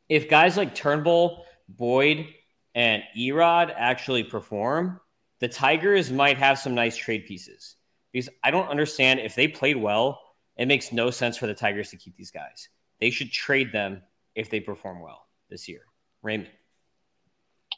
if 0.09 0.30
guys 0.30 0.56
like 0.56 0.74
Turnbull, 0.74 1.44
Boyd, 1.68 2.26
and 2.74 3.02
Erod 3.18 3.70
actually 3.76 4.24
perform, 4.24 4.98
the 5.40 5.48
Tigers 5.48 6.11
might 6.11 6.38
have 6.38 6.59
some 6.59 6.74
nice 6.74 6.96
trade 6.96 7.26
pieces 7.26 7.76
because 8.12 8.29
I 8.44 8.50
don't 8.50 8.68
understand 8.68 9.20
if 9.20 9.35
they 9.35 9.48
played 9.48 9.76
well, 9.76 10.20
it 10.57 10.66
makes 10.66 10.92
no 10.92 11.11
sense 11.11 11.37
for 11.37 11.46
the 11.46 11.55
Tigers 11.55 11.90
to 11.90 11.96
keep 11.96 12.16
these 12.16 12.31
guys. 12.31 12.68
They 13.00 13.11
should 13.11 13.33
trade 13.33 13.72
them 13.72 14.03
if 14.35 14.50
they 14.50 14.61
perform 14.61 15.00
well 15.00 15.26
this 15.48 15.68
year. 15.68 15.83
Raymond. 16.22 16.50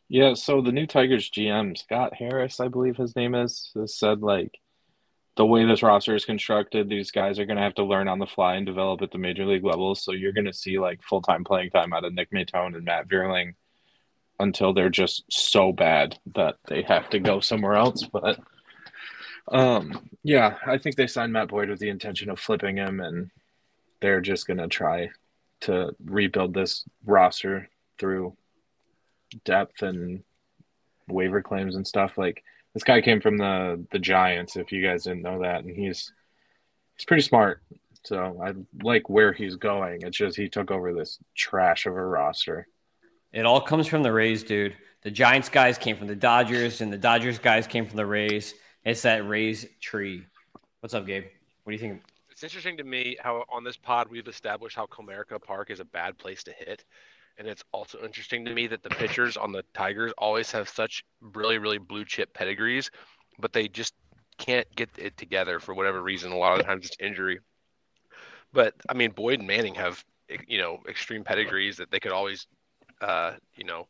Yeah, 0.09 0.35
so 0.35 0.61
the 0.61 0.73
new 0.73 0.87
Tigers 0.87 1.31
GM, 1.31 1.79
Scott 1.79 2.15
Harris, 2.15 2.61
I 2.61 2.69
believe 2.69 2.97
his 2.97 3.17
name 3.17 3.35
is, 3.35 3.71
has 3.75 3.97
said 3.97 4.21
like 4.21 4.59
the 5.37 5.47
way 5.47 5.65
this 5.65 5.83
roster 5.83 6.15
is 6.15 6.25
constructed, 6.25 6.89
these 6.89 7.11
guys 7.11 7.39
are 7.39 7.47
going 7.47 7.57
to 7.57 7.63
have 7.63 7.77
to 7.77 7.85
learn 7.85 8.09
on 8.09 8.19
the 8.19 8.27
fly 8.27 8.57
and 8.57 8.67
develop 8.67 9.01
at 9.01 9.11
the 9.11 9.19
major 9.19 9.47
league 9.47 9.65
levels. 9.65 10.05
So 10.05 10.13
you're 10.13 10.33
going 10.33 10.47
to 10.47 10.53
see 10.53 10.79
like 10.79 11.03
full 11.03 11.23
time 11.23 11.45
playing 11.45 11.71
time 11.71 11.93
out 11.93 12.05
of 12.05 12.13
Nick 12.13 12.31
Maton 12.33 12.75
and 12.75 12.85
Matt 12.85 13.09
Vierling 13.09 13.55
until 14.41 14.73
they're 14.73 14.91
just 14.91 15.25
so 15.31 15.73
bad 15.73 16.19
that 16.35 16.57
they 16.67 16.83
have 16.83 17.09
to 17.11 17.19
go 17.19 17.41
somewhere 17.41 17.75
else. 17.75 18.05
But 18.05 18.39
um, 19.49 20.09
yeah, 20.23 20.57
I 20.67 20.79
think 20.79 20.97
they 20.97 21.07
signed 21.07 21.33
Matt 21.33 21.49
Boyd 21.49 21.69
with 21.69 21.79
the 21.79 21.89
intention 21.89 22.31
of 22.31 22.41
flipping 22.41 22.77
him, 22.77 23.01
and 23.01 23.31
they're 24.01 24.21
just 24.21 24.47
gonna 24.47 24.69
try 24.69 25.11
to 25.61 25.95
rebuild 26.05 26.55
this 26.55 26.85
roster 27.05 27.69
through 27.99 28.37
depth 29.45 29.83
and 29.83 30.23
waiver 31.09 31.43
claims 31.43 31.77
and 31.77 31.87
stuff. 31.87 32.19
Like 32.19 32.43
this 32.75 32.85
guy 32.85 33.01
came 33.01 33.21
from 33.21 33.39
the 33.39 33.85
the 33.91 33.99
Giants, 33.99 34.57
if 34.57 34.73
you 34.73 34.83
guys 34.83 35.05
didn't 35.05 35.23
know 35.23 35.43
that, 35.43 35.65
and 35.65 35.75
he's 35.75 36.13
he's 36.97 37.05
pretty 37.05 37.23
smart. 37.23 37.63
So 38.05 38.41
I 38.45 38.55
like 38.83 39.09
where 39.09 39.33
he's 39.33 39.57
going. 39.57 40.03
It's 40.03 40.17
just 40.17 40.37
he 40.37 40.49
took 40.49 40.71
over 40.71 40.93
this 40.93 41.19
trash 41.37 41.87
of 41.87 41.95
a 41.95 42.05
roster. 42.05 42.67
It 43.33 43.47
all 43.47 43.63
comes 43.63 43.87
from 43.87 44.03
the 44.03 44.13
Rays, 44.13 44.45
dude. 44.45 44.77
The 45.03 45.11
Giants 45.11 45.49
guys 45.49 45.79
came 45.79 45.97
from 45.97 46.07
the 46.07 46.15
Dodgers, 46.15 46.83
and 46.83 46.93
the 46.93 46.99
Dodgers 46.99 47.39
guys 47.39 47.67
came 47.67 47.87
from 47.87 47.97
the 47.97 48.05
Rays. 48.05 48.55
It's 48.85 49.03
that 49.03 49.27
Rays 49.27 49.67
tree. 49.81 50.27
What's 50.81 50.93
up, 50.93 51.07
Gabe? 51.07 51.25
What 51.65 51.71
do 51.71 51.73
you 51.73 51.79
think? 51.79 52.03
It's 52.31 52.43
interesting 52.43 52.77
to 52.77 52.85
me 52.85 53.17
how 53.21 53.45
on 53.51 53.65
this 53.65 53.79
pod 53.79 54.09
we've 54.11 54.29
established 54.29 54.77
how 54.77 54.85
Comerica 54.85 55.43
Park 55.43 55.71
is 55.71 55.81
a 55.81 55.85
bad 55.85 56.19
place 56.19 56.43
to 56.45 56.53
hit. 56.53 56.85
And 57.39 57.49
it's 57.49 57.65
also 57.73 58.05
interesting 58.05 58.45
to 58.45 58.53
me 58.53 58.67
that 58.67 58.83
the 58.83 58.91
pitchers 58.91 59.39
on 59.39 59.51
the 59.51 59.65
Tigers 59.73 60.13
always 60.19 60.51
have 60.51 60.69
such 60.69 61.03
really, 61.23 61.57
really 61.57 61.79
blue 61.79 62.05
chip 62.05 62.35
pedigrees, 62.35 62.91
but 63.39 63.55
they 63.55 63.67
just 63.67 63.95
can't 64.37 64.67
get 64.77 64.91
it 64.99 65.17
together 65.17 65.59
for 65.59 65.73
whatever 65.75 66.03
reason. 66.03 66.33
A 66.33 66.37
lot 66.37 66.53
of 66.53 66.59
the 66.59 66.65
times 66.65 66.85
it's 66.85 66.97
injury. 67.01 67.41
But 68.53 68.75
I 68.91 68.95
mean, 68.95 69.13
Boyd 69.13 69.39
and 69.39 69.49
Manning 69.49 69.77
have, 69.77 70.05
you 70.47 70.59
know, 70.59 70.81
extreme 70.87 71.25
pedigrees 71.25 71.79
that 71.79 71.91
they 71.91 72.01
could 72.01 72.13
always 72.13 72.47
uh, 73.03 73.33
you 73.57 73.65
know, 73.65 73.87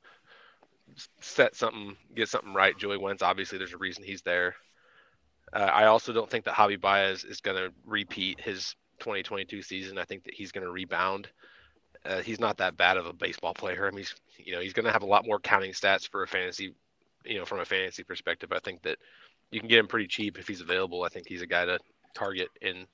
set 1.20 1.54
something, 1.54 1.96
get 2.14 2.28
something 2.28 2.54
right. 2.54 2.76
Joey 2.76 2.98
Wentz, 2.98 3.22
obviously, 3.22 3.58
there's 3.58 3.74
a 3.74 3.78
reason 3.78 4.02
he's 4.02 4.22
there. 4.22 4.56
Uh, 5.52 5.70
I 5.72 5.84
also 5.84 6.12
don't 6.12 6.30
think 6.30 6.44
that 6.46 6.54
Javi 6.54 6.80
Baez 6.80 7.24
is 7.24 7.40
going 7.40 7.58
to 7.58 7.72
repeat 7.84 8.40
his 8.40 8.74
2022 9.00 9.62
season. 9.62 9.98
I 9.98 10.04
think 10.04 10.24
that 10.24 10.34
he's 10.34 10.50
going 10.50 10.64
to 10.64 10.72
rebound. 10.72 11.28
Uh, 12.04 12.20
he's 12.20 12.40
not 12.40 12.56
that 12.56 12.76
bad 12.76 12.96
of 12.96 13.06
a 13.06 13.12
baseball 13.12 13.54
player. 13.54 13.86
I 13.86 13.90
mean, 13.90 13.98
he's 13.98 14.14
you 14.38 14.52
know 14.52 14.60
he's 14.60 14.72
going 14.72 14.86
to 14.86 14.92
have 14.92 15.02
a 15.02 15.06
lot 15.06 15.26
more 15.26 15.38
counting 15.38 15.72
stats 15.72 16.08
for 16.08 16.22
a 16.22 16.26
fantasy, 16.26 16.74
you 17.24 17.38
know, 17.38 17.44
from 17.44 17.60
a 17.60 17.64
fantasy 17.64 18.02
perspective. 18.02 18.50
I 18.52 18.58
think 18.58 18.82
that 18.82 18.98
you 19.50 19.60
can 19.60 19.68
get 19.68 19.78
him 19.78 19.86
pretty 19.86 20.08
cheap 20.08 20.38
if 20.38 20.48
he's 20.48 20.62
available. 20.62 21.04
I 21.04 21.10
think 21.10 21.28
he's 21.28 21.42
a 21.42 21.46
guy 21.46 21.64
to 21.66 21.78
target 22.14 22.48
in 22.60 22.86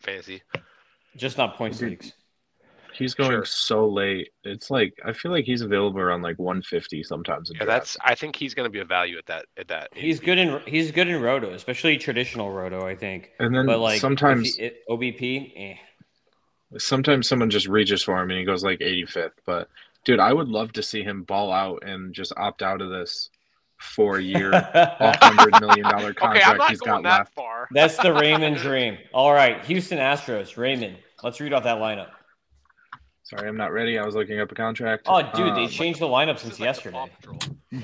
fantasy. 0.00 0.42
Just 1.16 1.38
not 1.38 1.56
points 1.56 1.78
Dude, 1.78 1.90
leagues. 1.90 2.12
He's 2.96 3.14
going 3.14 3.30
Sure. 3.32 3.44
so 3.44 3.88
late. 3.88 4.30
It's 4.44 4.70
like 4.70 4.94
I 5.04 5.12
feel 5.12 5.30
like 5.32 5.44
he's 5.44 5.60
available 5.62 6.00
around 6.00 6.22
like 6.22 6.38
150 6.38 7.02
sometimes. 7.02 7.50
In 7.50 7.56
Yeah, 7.56 7.64
that's. 7.64 7.96
I 8.04 8.14
think 8.14 8.36
he's 8.36 8.54
going 8.54 8.66
to 8.66 8.70
be 8.70 8.80
a 8.80 8.84
value 8.84 9.18
at 9.18 9.26
that. 9.26 9.46
At 9.56 9.68
that. 9.68 9.88
He's 9.94 10.20
ADP. 10.20 10.24
good 10.24 10.38
in 10.38 10.60
he's 10.66 10.90
good 10.90 11.08
in 11.08 11.20
roto, 11.20 11.52
especially 11.52 11.96
traditional 11.98 12.50
roto. 12.52 12.86
I 12.86 12.94
think, 12.94 13.30
and 13.38 13.54
then 13.54 13.66
but 13.66 13.78
like 13.80 13.96
if 13.96 14.00
sometimes 14.00 14.54
he- 14.56 14.62
it, 14.64 14.82
OBP, 14.88 15.52
eh. 15.56 15.74
sometimes 16.78 17.28
someone 17.28 17.50
just 17.50 17.68
reaches 17.68 18.02
for 18.02 18.20
him 18.20 18.30
and 18.30 18.38
he 18.38 18.44
goes 18.44 18.64
like 18.64 18.80
85th. 18.80 19.32
But 19.46 19.68
dude, 20.04 20.20
I 20.20 20.32
would 20.32 20.48
love 20.48 20.72
to 20.74 20.82
see 20.82 21.02
him 21.02 21.22
ball 21.22 21.52
out 21.52 21.82
and 21.86 22.14
just 22.14 22.32
opt 22.36 22.62
out 22.62 22.80
of 22.82 22.90
this 22.90 23.30
four 23.78 24.18
year, 24.20 24.50
hundred 25.20 25.60
million 25.60 25.84
dollar 25.88 26.08
Okay, 26.10 26.22
I'm 26.22 26.32
contract 26.32 26.58
not 26.58 26.70
he's 26.70 26.80
going 26.80 27.02
got 27.02 27.08
that 27.10 27.18
left. 27.18 27.34
far. 27.34 27.68
That's 27.72 27.96
the 27.98 28.12
Raymond 28.12 28.56
dream. 28.58 28.98
All 29.12 29.32
right, 29.32 29.64
Houston 29.66 29.98
Astros, 29.98 30.56
Raymond. 30.56 30.96
Let's 31.22 31.40
read 31.40 31.52
off 31.52 31.64
that 31.64 31.78
lineup. 31.78 32.08
Sorry, 33.24 33.48
I'm 33.48 33.56
not 33.56 33.72
ready. 33.72 33.98
I 33.98 34.04
was 34.04 34.14
looking 34.14 34.38
up 34.38 34.52
a 34.52 34.54
contract. 34.54 35.04
Oh, 35.06 35.22
dude, 35.34 35.56
they 35.56 35.64
Um, 35.64 35.68
changed 35.68 35.98
the 35.98 36.06
lineup 36.06 36.38
since 36.38 36.60
like 36.60 36.66
yesterday. 36.66 37.10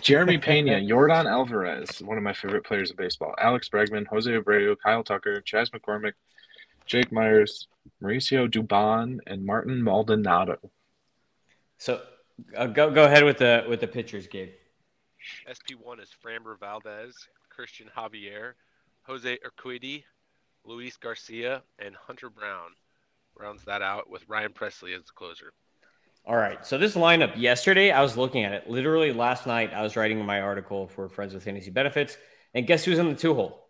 Jeremy 0.03 0.37
Pena, 0.47 0.73
Yordan 0.73 1.25
Alvarez, 1.25 2.03
one 2.03 2.19
of 2.19 2.23
my 2.23 2.35
favorite 2.35 2.63
players 2.65 2.91
of 2.91 2.99
baseball. 2.99 3.35
Alex 3.39 3.69
Bregman, 3.71 4.07
Jose 4.09 4.31
Abreu, 4.31 4.77
Kyle 4.83 5.03
Tucker, 5.03 5.41
Chas 5.41 5.71
McCormick, 5.71 6.13
Jake 6.85 7.11
Meyers, 7.11 7.69
Mauricio 8.03 8.51
Dubon, 8.51 9.19
and 9.27 9.45
Martin 9.47 9.83
Maldonado. 9.83 10.59
So 11.79 12.03
uh, 12.55 12.67
go 12.67 12.91
go 12.91 13.05
ahead 13.05 13.25
with 13.25 13.39
the 13.39 13.65
with 13.67 13.81
the 13.81 13.87
pitchers, 13.89 14.27
Gabe. 14.27 14.51
SP1 15.49 16.03
is 16.03 16.11
Framber 16.23 16.59
Valdez, 16.61 17.15
Cristian 17.57 17.91
Javier, 17.97 18.53
Jose 19.05 19.39
Urquidy, 19.39 20.05
Luis 20.65 20.99
Garcia, 20.99 21.63
and 21.79 21.95
Hunter 21.97 22.29
Brown. 22.29 22.73
Rounds 23.41 23.65
that 23.65 23.83
out 23.83 24.11
with 24.11 24.23
Ryan 24.29 24.53
Pressly 24.53 24.95
as 24.97 25.05
the 25.05 25.13
closer. 25.15 25.53
All 26.27 26.37
right. 26.37 26.65
So 26.67 26.77
this 26.77 26.95
lineup 26.95 27.33
yesterday, 27.37 27.91
I 27.91 28.03
was 28.03 28.17
looking 28.17 28.45
at 28.45 28.53
it. 28.53 28.69
Literally 28.69 29.13
last 29.13 29.47
night, 29.47 29.73
I 29.73 29.83
was 29.83 29.97
writing 29.97 30.25
my 30.25 30.43
article 30.43 30.87
for 30.89 31.09
Friends 31.09 31.33
with 31.33 31.45
Fantasy 31.45 31.71
Benefits, 31.71 32.17
and 32.55 32.67
guess 32.67 32.85
who's 32.85 32.99
in 32.99 33.09
the 33.09 33.15
two 33.15 33.35
hole? 33.35 33.69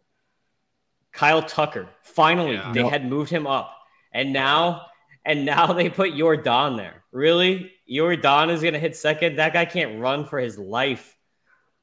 Kyle 1.13 1.43
Tucker. 1.43 1.89
Finally, 2.03 2.55
Yeah. 2.55 2.73
they 2.73 2.83
Yep. 2.83 2.91
had 2.91 3.07
moved 3.07 3.31
him 3.31 3.47
up, 3.47 3.77
and 4.13 4.33
now 4.33 4.87
and 5.25 5.45
now 5.45 5.73
they 5.73 5.89
put 5.91 6.13
Yordan 6.13 6.77
there. 6.79 7.05
Really, 7.13 7.73
Yordan 7.89 8.51
is 8.51 8.63
going 8.63 8.75
to 8.75 8.81
hit 8.81 8.97
second. 8.97 9.37
That 9.37 9.53
guy 9.53 9.65
can't 9.67 10.01
run 10.01 10.25
for 10.25 10.39
his 10.39 10.59
life. 10.59 11.17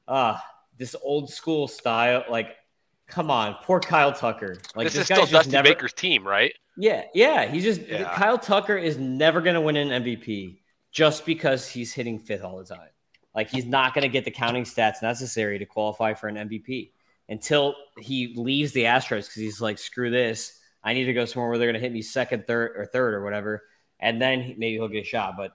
Ah, 0.06 0.42
this 0.76 0.96
old 1.02 1.30
school 1.30 1.68
style. 1.68 2.24
Like, 2.28 2.56
come 3.06 3.30
on, 3.30 3.54
poor 3.62 3.78
Kyle 3.80 4.12
Tucker. 4.12 4.56
Like 4.74 4.86
this, 4.86 4.94
this, 4.94 5.02
is 5.02 5.08
guy's 5.08 5.16
still 5.18 5.20
just 5.26 5.32
Dusty 5.32 5.50
never. 5.52 5.68
Baker's 5.68 5.92
team, 5.92 6.26
right? 6.26 6.52
Yeah, 6.78 7.04
yeah. 7.12 7.46
He's 7.46 7.64
just 7.64 7.80
Yeah. 7.82 8.14
Kyle 8.14 8.38
Tucker 8.38 8.76
is 8.76 8.96
never 8.98 9.40
going 9.40 9.54
to 9.54 9.60
win 9.60 9.76
an 9.76 10.02
MVP 10.02 10.58
just 10.92 11.26
because 11.26 11.68
he's 11.68 11.92
hitting 11.92 12.18
fifth 12.18 12.44
all 12.44 12.56
the 12.56 12.64
time. 12.64 12.88
Like 13.34 13.50
he's 13.50 13.66
not 13.66 13.94
going 13.94 14.02
to 14.02 14.08
get 14.08 14.24
the 14.24 14.30
counting 14.30 14.64
stats 14.64 15.02
necessary 15.02 15.58
to 15.58 15.66
qualify 15.66 16.14
for 16.14 16.28
an 16.28 16.36
MVP 16.36 16.90
until 17.28 17.74
he 17.98 18.32
leaves 18.36 18.72
the 18.72 18.84
Astros 18.84 19.26
because 19.26 19.34
he's 19.34 19.60
like, 19.60 19.78
screw 19.78 20.10
this. 20.10 20.58
I 20.82 20.92
need 20.94 21.04
to 21.04 21.12
go 21.12 21.24
somewhere 21.24 21.50
where 21.50 21.58
they're 21.58 21.66
going 21.66 21.80
to 21.80 21.80
hit 21.80 21.92
me 21.92 22.02
second, 22.02 22.46
third, 22.46 22.72
or 22.76 22.86
third 22.86 23.14
or 23.14 23.22
whatever, 23.22 23.64
and 24.00 24.22
then 24.22 24.54
maybe 24.56 24.74
he'll 24.74 24.88
get 24.88 25.02
a 25.02 25.06
shot. 25.06 25.34
But 25.36 25.52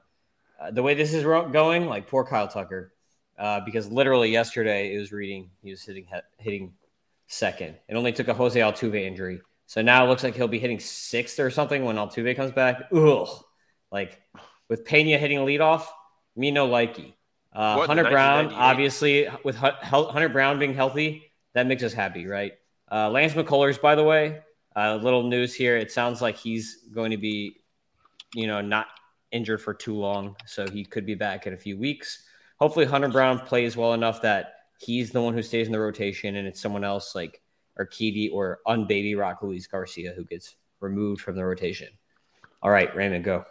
uh, 0.60 0.72
the 0.72 0.84
way 0.84 0.94
this 0.94 1.14
is 1.14 1.24
ro- 1.24 1.50
going, 1.50 1.88
like 1.88 2.08
poor 2.08 2.26
Kyle 2.26 2.48
Tucker, 2.48 2.94
uh, 3.40 3.62
because 3.62 3.90
literally 3.90 4.30
yesterday 4.30 4.94
it 4.94 5.00
was 5.00 5.12
reading 5.12 5.50
he 5.64 5.72
was 5.72 5.84
hitting 5.84 6.06
he- 6.06 6.44
hitting 6.44 6.74
second. 7.28 7.76
It 7.88 7.96
only 7.96 8.12
took 8.12 8.28
a 8.28 8.34
Jose 8.34 8.60
Altuve 8.60 9.02
injury, 9.02 9.42
so 9.74 9.82
now 9.82 10.06
it 10.06 10.08
looks 10.08 10.24
like 10.24 10.36
he'll 10.36 10.48
be 10.48 10.60
hitting 10.60 10.80
sixth 10.80 11.40
or 11.40 11.50
something 11.50 11.84
when 11.84 11.96
Altuve 11.96 12.36
comes 12.36 12.52
back. 12.52 12.90
Ugh, 12.94 13.28
like 13.92 14.22
with 14.70 14.86
Pena 14.86 15.18
hitting 15.18 15.40
leadoff, 15.40 15.86
me 16.36 16.52
no 16.52 16.68
likey. 16.68 17.14
Uh, 17.52 17.78
What, 17.78 17.88
Hunter 17.88 18.04
Brown, 18.04 18.54
obviously, 18.54 19.28
with 19.44 19.56
Hu- 19.56 20.06
Hunter 20.06 20.30
Brown 20.30 20.60
being 20.60 20.76
healthy, 20.76 21.32
that 21.56 21.66
makes 21.66 21.82
us 21.82 21.92
happy, 21.92 22.28
right? 22.28 22.52
Uh, 22.92 23.10
Lance 23.10 23.34
McCullers, 23.34 23.82
by 23.82 23.96
the 23.96 24.04
way, 24.04 24.42
uh, 24.76 24.98
little 24.98 25.24
news 25.24 25.56
here. 25.56 25.76
It 25.76 25.92
sounds 25.92 26.22
like 26.22 26.38
he's 26.38 26.88
going 26.94 27.10
to 27.10 27.18
be, 27.18 27.64
you 28.36 28.46
know, 28.46 28.62
not 28.62 28.86
injured 29.32 29.60
for 29.60 29.74
too 29.74 29.96
long, 29.96 30.36
so 30.46 30.70
he 30.70 30.86
could 30.86 31.08
be 31.08 31.16
back 31.16 31.48
in 31.48 31.54
a 31.56 31.58
few 31.58 31.80
weeks. 31.80 32.24
Hopefully, 32.60 32.86
Hunter 32.86 33.10
Brown 33.10 33.40
plays 33.40 33.76
well 33.76 33.94
enough 33.94 34.22
that 34.22 34.54
he's 34.78 35.10
the 35.10 35.20
one 35.20 35.34
who 35.34 35.42
stays 35.42 35.66
in 35.66 35.74
the 35.74 35.80
rotation, 35.80 36.36
and 36.36 36.48
it's 36.48 36.62
someone 36.62 36.84
else 36.84 37.16
like 37.16 37.42
Urquidy 37.80 38.32
or 38.32 38.60
unbaby 38.68 39.18
Rock 39.18 39.42
Luis 39.42 39.68
Garcia 39.68 40.14
who 40.16 40.24
gets 40.24 40.56
removed 40.80 41.22
from 41.22 41.36
the 41.36 41.46
rotation. 41.46 41.90
All 42.62 42.72
right, 42.72 42.94
Raymond, 42.96 43.24
go. 43.24 43.46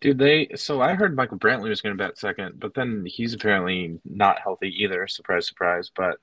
Dude, 0.00 0.18
they 0.18 0.48
so 0.56 0.80
I 0.80 0.94
heard 0.94 1.16
Michael 1.16 1.38
Brantley 1.38 1.68
was 1.68 1.80
going 1.80 1.96
to 1.96 2.02
bat 2.02 2.18
second, 2.18 2.58
but 2.58 2.74
then 2.74 3.04
he's 3.06 3.32
apparently 3.32 4.00
not 4.04 4.40
healthy 4.40 4.74
either. 4.82 5.06
Surprise, 5.06 5.46
surprise. 5.46 5.90
But 5.94 6.18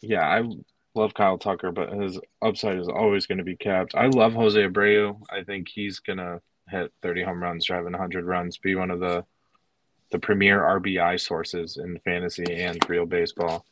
yeah, 0.00 0.26
I 0.26 0.42
love 0.94 1.14
Kyle 1.14 1.38
Tucker, 1.38 1.72
but 1.72 1.92
his 1.92 2.18
upside 2.40 2.78
is 2.78 2.88
always 2.88 3.26
going 3.26 3.38
to 3.38 3.44
be 3.44 3.56
capped. 3.56 3.94
I 3.94 4.06
love 4.06 4.32
Jose 4.32 4.60
Abreu. 4.60 5.20
I 5.30 5.42
think 5.42 5.68
he's 5.68 5.98
going 5.98 6.18
to 6.18 6.40
hit 6.68 6.92
30 7.02 7.24
home 7.24 7.42
runs, 7.42 7.66
drive 7.66 7.86
in 7.86 7.92
100 7.92 8.24
runs, 8.24 8.58
be 8.58 8.74
one 8.74 8.90
of 8.90 9.00
the 9.00 9.24
the 10.10 10.18
premier 10.18 10.60
RBI 10.60 11.20
sources 11.20 11.76
in 11.76 11.98
fantasy 12.00 12.44
and 12.52 12.78
real 12.88 13.06
baseball. 13.06 13.64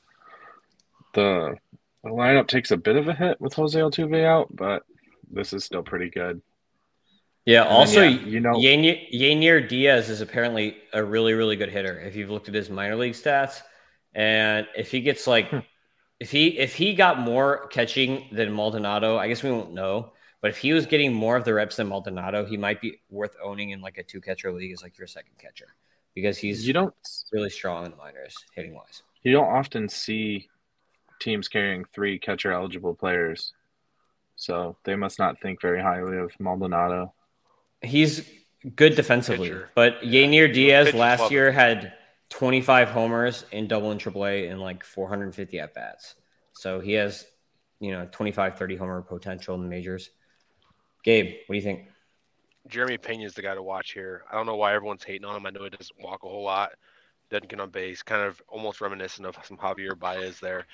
The, 1.15 1.57
the 2.05 2.11
lineup 2.11 2.47
takes 2.49 2.71
a 2.71 2.77
bit 2.77 2.97
of 2.97 3.09
a 3.09 3.15
hit 3.15 3.41
with 3.41 3.55
Jose 3.55 3.79
Altuve 3.79 4.25
out, 4.25 4.49
but 4.55 4.83
this 5.31 5.53
is 5.53 5.65
still 5.65 5.83
pretty 5.83 6.11
good. 6.11 6.41
Yeah. 7.45 7.63
And 7.63 7.71
then, 7.71 7.77
Also, 7.77 8.03
yeah, 8.03 8.21
you 8.27 8.41
know, 8.41 8.53
Yainer, 8.55 9.11
Yainer 9.13 9.67
Diaz 9.69 10.09
is 10.11 10.21
apparently 10.21 10.77
a 10.93 11.03
really, 11.03 11.33
really 11.35 11.57
good 11.57 11.71
hitter. 11.71 11.99
If 12.01 12.15
you've 12.17 12.31
looked 12.31 12.49
at 12.49 12.55
his 12.55 12.71
minor 12.71 12.97
league 12.97 13.15
stats, 13.15 13.61
and 14.15 14.67
if 14.77 14.91
he 14.91 15.01
gets 15.01 15.27
like, 15.27 15.49
Hmm. 15.51 15.59
if 16.21 16.31
he 16.31 16.59
if 16.59 16.75
he 16.75 16.95
got 16.95 17.19
more 17.21 17.69
catching 17.69 18.29
than 18.33 18.53
Maldonado, 18.53 19.17
I 19.17 19.29
guess 19.29 19.43
we 19.43 19.51
won't 19.51 19.73
know. 19.73 20.13
But 20.41 20.51
if 20.51 20.59
he 20.59 20.73
was 20.73 20.87
getting 20.87 21.13
more 21.13 21.37
of 21.37 21.45
the 21.45 21.53
reps 21.55 21.77
than 21.77 21.89
Maldonado, 21.89 22.45
he 22.45 22.57
might 22.57 22.81
be 22.81 23.01
worth 23.11 23.35
owning 23.43 23.71
in 23.71 23.81
like 23.81 23.99
a 23.99 24.03
two 24.05 24.21
catcher 24.21 24.53
league 24.53 24.73
as 24.73 24.83
like 24.83 24.97
your 24.99 25.07
second 25.09 25.37
catcher 25.39 25.67
because 26.15 26.39
he's 26.39 26.67
you 26.67 26.73
don't 26.73 26.95
really 27.33 27.51
strong 27.51 27.85
in 27.85 27.91
the 27.91 27.97
minors 27.97 28.35
hitting 28.55 28.75
wise. 28.75 29.03
you 29.23 29.33
don't 29.33 29.49
often 29.49 29.89
see 29.89 30.49
teams 31.21 31.49
carrying 31.49 31.85
three 31.85 32.19
catcher 32.19 32.53
eligible 32.53 32.95
players. 32.95 33.53
So 34.37 34.77
they 34.85 34.95
must 34.95 35.19
not 35.19 35.41
think 35.41 35.61
very 35.61 35.83
highly 35.83 36.19
of 36.19 36.33
Maldonado. 36.39 37.13
He's 37.83 38.29
good 38.77 38.95
defensively, 38.95 39.49
Pitcher. 39.49 39.71
but 39.75 40.01
Yainer 40.03 40.53
Diaz 40.53 40.87
Pitcher's 40.87 41.01
last 41.01 41.21
lovely. 41.21 41.35
year 41.35 41.53
had 41.53 41.93
25 42.31 42.91
homers 42.91 43.45
in 43.53 43.67
double 43.67 43.91
and 43.91 44.01
triple 44.01 44.27
A 44.27 44.49
and 44.49 44.61
like 44.61 44.85
450 44.85 45.59
at 45.61 45.75
bats. 45.75 46.15
So 46.53 46.81
he 46.81 46.93
has, 46.93 47.25
you 47.81 47.93
know, 47.93 48.09
25, 48.11 48.59
30 48.59 48.77
homer 48.77 49.03
potential 49.03 49.55
in 49.55 49.63
the 49.63 49.69
majors. 49.69 50.11
Gabe, 51.05 51.37
what 51.47 51.55
do 51.55 51.57
you 51.57 51.63
think? 51.63 51.89
Jeremy 52.69 52.99
Pena 52.99 53.25
is 53.25 53.35
the 53.35 53.43
guy 53.43 53.55
to 53.55 53.63
watch 53.63 53.93
here. 53.93 54.25
I 54.31 54.37
don't 54.37 54.47
know 54.47 54.57
why 54.57 54.75
everyone's 54.75 55.05
hating 55.05 55.25
on 55.25 55.37
him. 55.37 55.47
I 55.47 55.51
know 55.51 55.65
he 55.65 55.71
doesn't 55.71 56.01
walk 56.01 56.25
a 56.25 56.29
whole 56.29 56.45
lot, 56.45 56.73
doesn't 57.31 57.49
get 57.49 57.61
on 57.61 57.71
base, 57.71 58.03
kind 58.03 58.23
of 58.23 58.43
almost 58.49 58.81
reminiscent 58.81 59.27
of 59.27 59.37
some 59.45 59.57
Javier 59.57 59.99
Baez 59.99 60.39
there. 60.41 60.67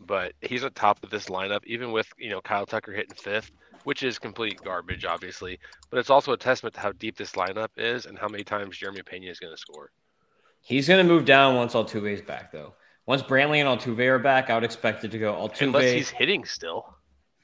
But 0.00 0.32
he's 0.40 0.64
at 0.64 0.74
top 0.74 1.02
of 1.02 1.10
this 1.10 1.26
lineup, 1.26 1.64
even 1.66 1.92
with 1.92 2.06
you 2.18 2.30
know 2.30 2.40
Kyle 2.40 2.66
Tucker 2.66 2.92
hitting 2.92 3.14
fifth, 3.16 3.50
which 3.84 4.02
is 4.02 4.18
complete 4.18 4.60
garbage, 4.62 5.04
obviously. 5.04 5.58
But 5.90 5.98
it's 5.98 6.10
also 6.10 6.32
a 6.32 6.36
testament 6.36 6.74
to 6.76 6.80
how 6.80 6.92
deep 6.92 7.16
this 7.16 7.32
lineup 7.32 7.68
is 7.76 8.06
and 8.06 8.18
how 8.18 8.28
many 8.28 8.44
times 8.44 8.76
Jeremy 8.76 9.02
Pena 9.02 9.30
is 9.30 9.40
going 9.40 9.52
to 9.52 9.60
score. 9.60 9.90
He's 10.60 10.88
going 10.88 11.04
to 11.04 11.12
move 11.12 11.24
down 11.24 11.56
once 11.56 11.74
Altuve's 11.74 12.22
back, 12.22 12.52
though. 12.52 12.74
Once 13.06 13.22
Brantley 13.22 13.58
and 13.58 13.80
Altuve 13.80 14.06
are 14.06 14.18
back, 14.18 14.50
I 14.50 14.54
would 14.54 14.64
expect 14.64 15.04
it 15.04 15.10
to 15.12 15.18
go 15.18 15.32
Altuve. 15.32 15.68
Unless 15.68 15.92
he's 15.92 16.10
hitting 16.10 16.44
still. 16.44 16.94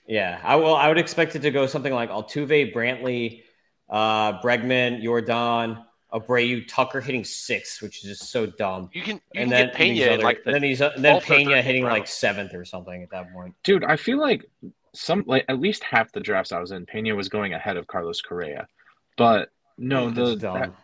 Yeah, 0.07 0.39
I 0.45 0.57
will. 0.57 0.75
I 0.75 0.89
would 0.89 0.99
expect 0.99 1.35
it 1.35 1.41
to 1.41 1.51
go 1.51 1.67
something 1.67 1.93
like 1.93 2.11
Altuve, 2.11 2.75
Brantley, 2.75 3.43
uh, 3.89 4.41
Bregman, 4.43 5.03
Yordan, 5.03 5.83
Abreu, 6.15 6.67
Tucker 6.69 7.01
hitting 7.01 7.25
six, 7.25 7.83
which 7.83 8.05
is 8.05 8.19
just 8.19 8.31
so 8.31 8.47
dumb. 8.47 8.89
You 8.93 9.03
can 9.03 9.17
you 9.17 9.41
and 9.43 9.51
can 9.51 9.51
then 9.51 9.67
get 9.67 9.75
Pena 9.75 9.95
these 9.95 10.03
in 10.07 10.13
other- 10.15 10.23
like 10.23 10.45
the 10.45 10.53
then 10.53 10.63
these 10.63 10.81
and 10.81 11.05
then 11.05 11.21
Pena 11.21 11.61
hitting 11.61 11.83
round. 11.85 11.93
like 11.99 12.07
seventh 12.07 12.55
or 12.55 12.65
something 12.65 13.03
at 13.03 13.11
that 13.11 13.33
point. 13.33 13.55
Dude, 13.65 13.85
I 13.85 13.97
feel 13.97 14.19
like 14.21 14.45
some 14.93 15.25
like 15.27 15.45
at 15.49 15.59
least 15.59 15.83
half 15.83 16.13
the 16.13 16.21
drafts 16.21 16.53
I 16.53 16.61
was 16.61 16.71
in, 16.71 16.87
Pena 16.87 17.15
was 17.17 17.29
going 17.29 17.53
ahead 17.53 17.77
of 17.77 17.87
Carlos 17.89 18.21
Correa. 18.21 18.69
But 19.17 19.51
no, 19.77 20.09
That's 20.11 20.31
the 20.31 20.37
dumb. 20.37 20.75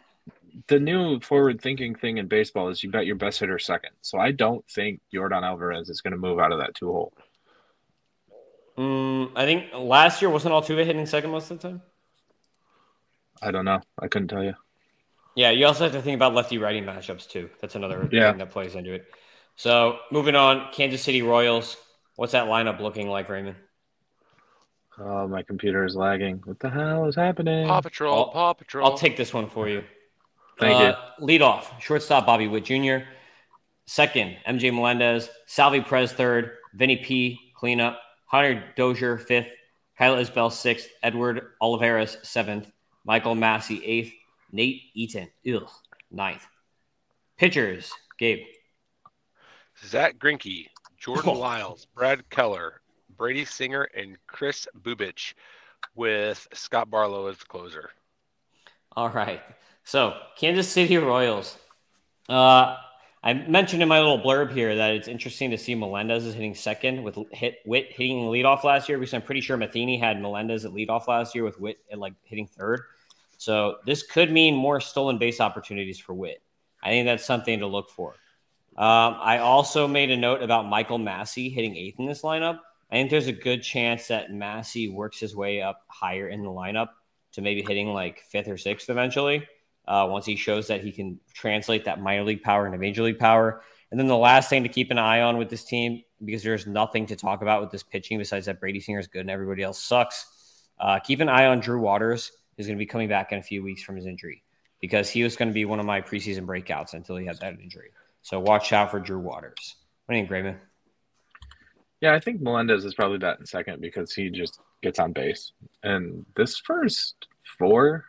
the 0.66 0.80
new 0.80 1.20
forward 1.20 1.60
thinking 1.60 1.94
thing 1.94 2.18
in 2.18 2.26
baseball 2.26 2.68
is 2.68 2.82
you 2.82 2.90
bet 2.90 3.06
your 3.06 3.14
best 3.14 3.38
hitter 3.38 3.58
second. 3.60 3.92
So 4.02 4.18
I 4.18 4.32
don't 4.32 4.68
think 4.68 5.00
Yordan 5.14 5.44
Alvarez 5.44 5.88
is 5.88 6.00
going 6.00 6.10
to 6.12 6.18
move 6.18 6.40
out 6.40 6.50
of 6.50 6.58
that 6.58 6.74
two 6.74 6.90
hole. 6.90 7.12
Mm, 8.76 9.30
I 9.36 9.44
think 9.44 9.66
last 9.74 10.22
year 10.22 10.30
wasn't 10.30 10.54
Altuve 10.54 10.84
hitting 10.84 11.06
second 11.06 11.30
most 11.30 11.50
of 11.50 11.60
the 11.60 11.68
time. 11.68 11.82
I 13.42 13.50
don't 13.52 13.64
know. 13.64 13.80
I 13.98 14.08
couldn't 14.08 14.28
tell 14.28 14.42
you. 14.42 14.54
Yeah, 15.36 15.50
you 15.50 15.66
also 15.66 15.84
have 15.84 15.92
to 15.92 16.02
think 16.02 16.16
about 16.16 16.34
lefty 16.34 16.58
righty 16.58 16.80
matchups 16.80 17.28
too. 17.28 17.50
That's 17.60 17.74
another 17.74 18.08
Yeah. 18.10 18.30
thing 18.30 18.38
that 18.38 18.50
plays 18.50 18.74
into 18.74 18.92
it. 18.92 19.06
So 19.56 19.98
moving 20.10 20.34
on, 20.36 20.72
Kansas 20.72 21.02
City 21.02 21.22
Royals. 21.22 21.76
What's 22.16 22.32
that 22.32 22.46
lineup 22.46 22.80
looking 22.80 23.08
like, 23.08 23.28
Raymond? 23.28 23.56
Oh, 24.98 25.26
my 25.28 25.42
computer 25.42 25.84
is 25.84 25.96
lagging. 25.96 26.42
What 26.44 26.58
the 26.60 26.68
hell 26.68 27.06
is 27.06 27.16
happening? 27.16 27.66
Paw 27.66 27.80
Patrol, 27.80 28.14
I'll- 28.18 28.30
Paw 28.32 28.52
Patrol. 28.52 28.86
I'll 28.90 28.98
take 28.98 29.16
this 29.16 29.32
one 29.32 29.48
for 29.48 29.68
you. 29.68 29.84
Thank 30.58 30.76
uh, 30.94 30.98
Lead 31.20 31.40
off, 31.40 31.80
shortstop 31.82 32.26
Bobby 32.26 32.46
Witt 32.46 32.64
Jr. 32.66 33.06
Second, 33.86 34.36
MJ 34.46 34.70
Melendez. 34.72 35.30
Salvy 35.46 35.80
Perez 35.80 36.12
third. 36.12 36.52
Vinny 36.74 36.96
P 36.98 37.38
cleanup. 37.56 37.98
Hunter 38.26 38.62
Dozier 38.76 39.16
fifth. 39.18 39.48
Kyle 39.98 40.16
Isbel 40.16 40.50
sixth. 40.52 40.88
Edward 41.02 41.42
Olivares 41.62 42.18
seventh. 42.22 42.70
Michael 43.04 43.34
Massey 43.34 43.82
eighth. 43.84 44.12
Nate 44.52 44.82
Eaton 44.94 45.28
ugh, 45.54 45.68
ninth. 46.10 46.46
Pitchers, 47.38 47.92
Gabe. 48.18 48.44
Zach 49.86 50.18
Greinke, 50.18 50.66
Jordan 50.98 51.24
Oh. 51.30 51.32
Lyles, 51.32 51.86
Brad 51.94 52.28
Keller, 52.30 52.80
Brady 53.16 53.44
Singer, 53.44 53.84
and 53.96 54.16
Kris 54.26 54.66
Bubic, 54.82 55.34
with 55.94 56.46
Scott 56.52 56.90
Barlow 56.90 57.28
as 57.28 57.38
the 57.38 57.46
closer. 57.46 57.90
All 58.96 59.08
right. 59.08 59.40
So, 59.84 60.14
Kansas 60.36 60.68
City 60.68 60.98
Royals. 60.98 61.56
Uh, 62.28 62.76
I 63.22 63.34
mentioned 63.34 63.82
in 63.82 63.88
my 63.88 63.98
little 63.98 64.18
blurb 64.20 64.52
here 64.52 64.76
that 64.76 64.94
it's 64.94 65.08
interesting 65.08 65.50
to 65.50 65.58
see 65.58 65.74
Melendez 65.74 66.24
is 66.24 66.34
hitting 66.34 66.54
second 66.54 67.02
with 67.02 67.18
hit 67.32 67.58
Witt 67.66 67.86
hitting 67.90 68.24
the 68.24 68.30
leadoff 68.30 68.64
last 68.64 68.88
year 68.88 68.98
because 68.98 69.12
I'm 69.14 69.22
pretty 69.22 69.40
sure 69.42 69.56
Matheny 69.56 69.98
had 69.98 70.20
Melendez 70.20 70.64
at 70.64 70.72
leadoff 70.72 71.06
last 71.06 71.34
year 71.34 71.44
with 71.44 71.58
Witt 71.60 71.78
at 71.90 71.98
like 71.98 72.14
hitting 72.24 72.46
third. 72.46 72.80
So 73.40 73.76
this 73.87 74.03
could 74.03 74.31
mean 74.31 74.55
more 74.55 74.81
stolen 74.81 75.16
base 75.16 75.40
opportunities 75.40 75.98
for 75.98 76.12
Witt. 76.12 76.42
I 76.83 76.90
think 76.90 77.07
that's 77.07 77.24
something 77.24 77.61
to 77.61 77.66
look 77.66 77.88
for. 77.88 78.11
Um, 78.76 79.16
I 79.18 79.38
also 79.38 79.88
made 79.88 80.11
a 80.11 80.16
note 80.18 80.42
about 80.42 80.66
Michael 80.66 80.98
Massey 80.98 81.48
hitting 81.48 81.74
eighth 81.74 81.98
in 81.98 82.05
this 82.05 82.20
lineup. 82.20 82.59
I 82.90 82.96
think 82.96 83.09
there's 83.09 83.29
a 83.29 83.33
good 83.33 83.62
chance 83.62 84.09
that 84.09 84.31
Massey 84.31 84.88
works 84.88 85.18
his 85.18 85.35
way 85.35 85.62
up 85.62 85.87
higher 85.88 86.29
in 86.29 86.42
the 86.42 86.50
lineup 86.50 86.88
to 87.33 87.40
maybe 87.40 87.62
hitting 87.62 87.94
like 87.94 88.20
fifth 88.29 88.46
or 88.46 88.59
sixth 88.59 88.90
eventually. 88.90 89.48
Uh, 89.88 90.07
once 90.11 90.26
he 90.26 90.37
shows 90.37 90.66
that 90.66 90.85
he 90.85 90.92
can 90.92 91.18
translate 91.33 91.87
that 91.87 91.98
minor 91.98 92.24
league 92.24 92.42
power 92.42 92.66
into 92.66 92.76
major 92.76 93.03
league 93.03 93.18
power. 93.18 93.62
And 93.90 93.98
then 93.98 94.07
the 94.07 94.18
last 94.18 94.50
thing 94.50 94.64
to 94.64 94.68
keep 94.68 94.90
an 94.90 94.98
eye 94.98 95.22
on 95.22 95.38
with 95.38 95.48
this 95.48 95.64
team, 95.64 96.03
because 96.22 96.42
there's 96.42 96.66
nothing 96.66 97.07
to 97.07 97.16
talk 97.16 97.40
about 97.40 97.62
with 97.62 97.70
this 97.70 97.83
pitching 97.83 98.18
besides 98.18 98.44
that 98.46 98.61
Brady 98.61 98.81
Singer 98.81 98.98
is 98.98 99.07
good 99.07 99.22
and 99.22 99.31
everybody 99.31 99.62
else 99.62 99.83
sucks. 99.83 100.26
Uh, 100.79 100.98
keep 100.98 101.20
an 101.20 101.31
eye 101.31 101.46
on 101.46 101.61
Drew 101.61 101.81
Waters, 101.81 102.33
who's 102.61 102.66
going 102.66 102.77
to 102.77 102.83
be 102.83 102.87
coming 102.87 103.09
back 103.09 103.33
in 103.33 103.38
a 103.38 103.42
few 103.42 103.62
weeks 103.62 103.83
from 103.83 103.96
his 103.96 104.05
injury, 104.05 104.42
because 104.83 105.09
he 105.09 105.23
was 105.23 105.35
going 105.35 105.49
to 105.49 105.55
be 105.55 105.64
one 105.64 105.81
of 105.81 105.87
my 105.87 106.03
preseason 106.03 106.44
breakouts 106.44 106.92
until 106.92 107.16
he 107.16 107.25
had 107.25 107.38
that 107.40 107.59
injury. 107.59 107.88
So 108.20 108.38
watch 108.38 108.75
out 108.75 108.90
for 108.90 109.01
Drew 109.01 109.18
Waters. 109.18 109.77
What 110.05 110.12
do 110.12 110.18
you 110.18 110.20
think, 110.20 110.29
Grayman? 110.29 110.57
Yeah, 112.03 112.14
I 112.14 112.20
think 112.20 112.42
Melendez 112.42 112.85
is 112.85 112.92
probably 112.92 113.16
that 113.18 113.40
in 113.40 113.46
second 113.46 113.81
because 113.81 114.12
he 114.12 114.29
just 114.29 114.61
gets 114.83 114.99
on 114.99 115.12
base. 115.12 115.53
And 115.83 116.27
this 116.37 116.59
first 116.59 117.14
four, 117.59 118.05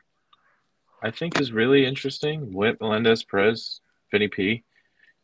I 1.02 1.12
think, 1.12 1.40
is 1.40 1.54
really 1.54 1.86
interesting. 1.86 2.52
Witt, 2.52 2.82
Melendez, 2.82 3.24
Perez, 3.24 3.80
Vinny 4.12 4.28
P. 4.28 4.66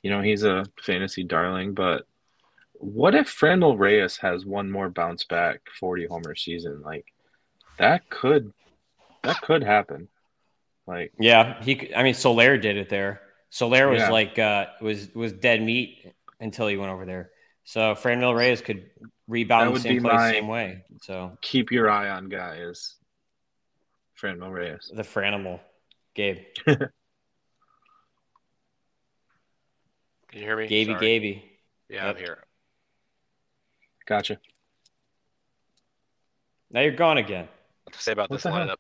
You 0.04 0.10
know, 0.10 0.22
he's 0.22 0.44
a 0.44 0.66
fantasy 0.82 1.26
darling, 1.26 1.74
but 1.74 2.08
what 2.76 3.14
if 3.14 3.28
Franmil 3.28 3.78
Reyes 3.78 4.16
has 4.18 4.46
one 4.46 4.72
more 4.72 4.90
bounce 4.90 5.26
back 5.26 5.60
40 5.82 6.08
homer 6.08 6.36
season? 6.36 6.82
Like 6.82 7.08
that 7.78 8.10
could 8.10 8.54
that 9.28 9.42
could 9.42 9.64
happen. 9.64 10.08
Like 10.86 11.14
Yeah, 11.20 11.62
he. 11.64 11.76
could- 11.76 11.94
I 11.94 12.04
mean, 12.04 12.14
Soler 12.14 12.58
did 12.58 12.78
it 12.78 12.90
there. 12.90 13.22
Soler 13.50 13.88
was 13.90 14.00
Yeah. 14.02 14.10
like 14.10 14.40
uh, 14.40 14.68
was 14.82 15.14
was 15.14 15.34
dead 15.34 15.62
meat 15.62 16.14
until 16.40 16.68
he 16.68 16.78
went 16.78 16.92
over 16.92 17.06
there. 17.06 17.32
So 17.66 17.94
Franmil 17.96 18.36
Reyes 18.36 18.62
could 18.62 18.90
rebound 19.28 19.68
the 19.68 19.72
would 19.74 19.82
same 19.82 19.96
be 19.96 20.00
place, 20.02 20.14
my- 20.14 20.32
same 20.32 20.48
way. 20.48 20.84
So 21.02 21.38
keep 21.42 21.72
your 21.72 21.90
eye 21.90 22.10
on 22.10 22.30
guys. 22.30 22.96
Franmil 24.22 24.52
Reyes. 24.52 24.92
the 24.94 25.04
Franimal, 25.04 25.60
Gabe, 26.16 26.40
Can 26.66 26.90
you 30.34 30.40
hear 30.42 30.58
me? 30.58 30.68
Gaby, 30.68 30.92
Sorry. 30.92 31.00
Gaby. 31.00 31.52
Yeah, 31.90 32.06
Yep. 32.08 32.16
I'm 32.16 32.22
here. 32.22 32.44
Gotcha. 34.06 34.40
Now 36.72 36.82
you're 36.82 36.92
gone 36.96 37.18
again. 37.18 37.48
What 37.84 37.94
to 37.94 38.02
say 38.02 38.12
about 38.12 38.30
What 38.30 38.42
this 38.42 38.52
lineup? 38.52 38.76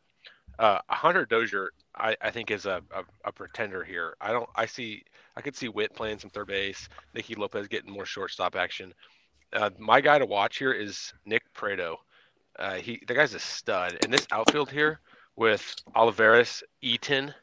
Uh, 0.60 0.80
Hunter 0.90 1.26
Dozier, 1.26 1.72
I, 1.96 2.16
I 2.22 2.32
think 2.32 2.50
is 2.50 2.66
a, 2.66 2.82
a, 2.96 3.04
a 3.26 3.32
pretender 3.32 3.84
here. 3.84 4.16
I 4.20 4.32
don't. 4.32 4.50
I 4.56 4.66
see. 4.66 5.04
I 5.36 5.42
could 5.42 5.56
see 5.56 5.70
Witt 5.70 5.96
playing 5.96 6.20
some 6.20 6.32
third 6.32 6.48
base. 6.48 6.90
Nicky 7.14 7.36
Lopez 7.36 7.68
getting 7.68 7.92
more 7.92 8.06
shortstop 8.06 8.56
action. 8.56 8.94
Uh, 9.54 9.70
my 9.78 10.02
guy 10.02 10.18
to 10.18 10.26
watch 10.26 10.58
here 10.58 10.74
is 10.74 11.14
Nick 11.26 11.44
Pratto. 11.54 11.98
Uh, 12.58 12.76
he 12.76 13.02
the 13.08 13.14
guy's 13.14 13.34
a 13.34 13.40
stud. 13.40 13.98
And 14.04 14.12
this 14.12 14.28
outfield 14.32 14.72
here 14.72 15.00
with 15.36 15.76
Olivares, 15.96 16.64
Eaton, 16.82 17.34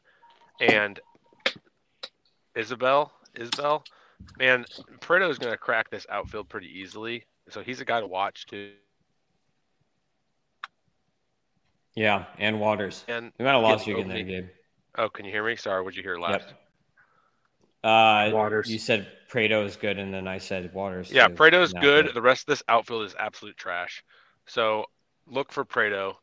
and 0.59 0.99
Isbel. 2.55 3.11
Isbel, 3.35 3.83
man, 4.37 4.65
Pratto 4.99 5.29
is 5.29 5.39
going 5.39 5.53
to 5.53 5.57
crack 5.57 5.89
this 5.89 6.05
outfield 6.09 6.49
pretty 6.49 6.67
easily. 6.67 7.23
So 7.49 7.61
he's 7.61 7.79
a 7.79 7.85
guy 7.85 8.01
to 8.01 8.07
watch 8.07 8.45
too. 8.45 8.71
Yeah, 11.95 12.25
and 12.37 12.59
Waters. 12.59 13.05
And 13.07 13.31
We 13.39 13.45
might 13.45 13.53
have 13.53 13.61
lost 13.63 13.85
Get 13.85 13.91
you 13.91 13.97
again 13.97 14.07
there, 14.09 14.17
opening. 14.19 14.41
Gabe. 14.41 14.49
oh, 14.97 15.09
can 15.09 15.25
you 15.25 15.31
hear 15.31 15.45
me? 15.45 15.55
Sorry, 15.55 15.81
what'd 15.81 15.95
you 15.95 16.03
hear 16.03 16.17
last? 16.17 16.47
Yep. 16.47 16.59
Uh, 17.83 18.29
Waters. 18.33 18.69
You 18.69 18.79
said 18.79 19.07
Pratto 19.29 19.63
is 19.63 19.75
good, 19.75 19.97
and 19.99 20.13
then 20.13 20.27
I 20.27 20.39
said 20.39 20.73
Waters. 20.73 21.11
Yeah, 21.11 21.27
too. 21.27 21.35
Pratto's 21.35 21.73
Not 21.73 21.83
good. 21.83 22.11
The 22.13 22.21
rest 22.21 22.41
of 22.43 22.47
this 22.47 22.63
outfield 22.67 23.03
is 23.05 23.15
absolute 23.17 23.55
trash. 23.57 24.03
So 24.47 24.85
look 25.27 25.51
for 25.51 25.63
Pratto 25.63 26.17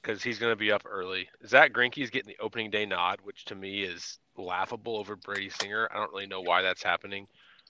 because 0.00 0.22
he's 0.22 0.38
going 0.38 0.52
to 0.52 0.56
be 0.56 0.70
up 0.72 0.82
early. 0.86 1.28
Zach 1.46 1.72
Greinke's 1.72 2.10
getting 2.10 2.28
the 2.28 2.42
opening 2.42 2.70
day 2.70 2.86
nod, 2.86 3.18
which 3.24 3.44
to 3.46 3.54
me 3.54 3.82
is 3.82 4.18
laughable 4.36 4.96
over 4.96 5.16
Brady 5.16 5.50
Singer. 5.50 5.88
I 5.92 5.98
don't 5.98 6.12
really 6.12 6.26
know 6.26 6.40
why 6.40 6.62
that's 6.62 6.82
happening. 6.82 7.26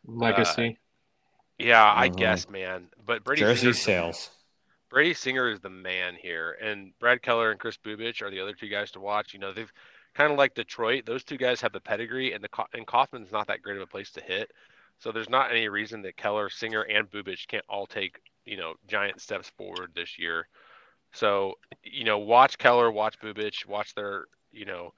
Legacy. 0.07 0.79
Yeah, 1.59 1.85
I 1.95 2.11
Mhm. 2.11 2.17
guess, 2.17 2.49
man. 2.49 2.89
But 3.07 3.25
Brady 3.25 3.41
Jersey 3.41 3.61
Singer's 3.61 3.77
the- 3.77 3.83
sales. 3.83 4.31
Brady 4.95 5.13
Singer 5.13 5.51
is 5.51 5.59
the 5.59 5.71
man 5.71 6.15
here, 6.15 6.57
and 6.63 6.97
Brad 7.01 7.21
Keller 7.21 7.51
and 7.51 7.59
Kris 7.59 7.77
Bubic 7.77 8.23
are 8.23 8.31
the 8.31 8.39
other 8.39 8.53
two 8.53 8.69
guys 8.69 8.93
to 8.93 9.01
watch. 9.01 9.35
You 9.35 9.41
know, 9.41 9.53
they've 9.53 9.73
kind 10.15 10.31
of 10.31 10.39
like 10.39 10.55
Detroit. 10.55 11.05
Those 11.05 11.25
two 11.25 11.37
guys 11.37 11.61
have 11.63 11.73
the 11.73 11.81
pedigree, 11.81 12.33
and 12.33 12.45
the 12.45 12.65
and 12.75 12.87
Kauffman's 12.87 13.33
not 13.33 13.49
that 13.49 13.61
great 13.61 13.77
of 13.77 13.83
a 13.83 13.89
place 13.89 14.13
to 14.13 14.21
hit. 14.21 14.53
So 15.01 15.11
there's 15.11 15.29
not 15.29 15.51
any 15.51 15.69
reason 15.69 16.01
that 16.03 16.17
Keller, 16.17 16.49
Singer, 16.49 16.83
and 16.83 17.11
Bubic 17.11 17.45
can't 17.49 17.65
all 17.69 17.89
take 17.89 18.21
you 18.45 18.57
know 18.57 18.75
giant 18.87 19.21
steps 19.21 19.51
forward 19.59 19.91
this 19.97 20.17
year. 20.17 20.47
So 21.13 21.55
you 21.83 22.05
know, 22.05 22.19
watch 22.19 22.57
Keller, 22.57 22.93
watch 22.93 23.19
Bubic, 23.19 23.67
watch 23.67 23.97
their 23.97 24.27
you 24.53 24.65
know 24.65 24.93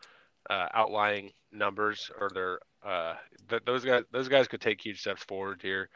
uh, 0.51 0.69
outlying 0.75 1.33
numbers 1.53 2.11
or 2.21 2.31
their 2.35 2.59
uh, 2.85 3.15
th- 3.49 3.63
those 3.65 3.83
guys. 3.83 4.05
Those 4.13 4.29
guys 4.29 4.47
could 4.47 4.61
take 4.61 4.85
huge 4.85 5.01
steps 5.01 5.25
forward 5.25 5.63
here. 5.63 5.89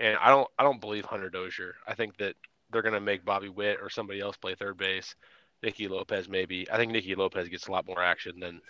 And 0.00 0.16
I 0.20 0.28
don't 0.28 0.48
I 0.58 0.64
don't 0.64 0.80
believe 0.80 1.04
Hunter 1.04 1.30
Dozier. 1.30 1.76
I 1.86 1.94
think 1.94 2.16
that 2.16 2.34
they're 2.70 2.82
going 2.82 2.94
to 2.94 3.00
make 3.00 3.24
Bobby 3.24 3.48
Witt 3.48 3.78
or 3.82 3.90
somebody 3.90 4.20
else 4.20 4.36
play 4.36 4.54
third 4.54 4.76
base. 4.76 5.14
Nicky 5.62 5.88
Lopez 5.88 6.28
maybe. 6.28 6.70
I 6.70 6.76
think 6.76 6.92
Nicky 6.92 7.14
Lopez 7.14 7.48
gets 7.48 7.66
a 7.66 7.72
lot 7.72 7.86
more 7.86 8.02
action 8.02 8.38
than 8.40 8.60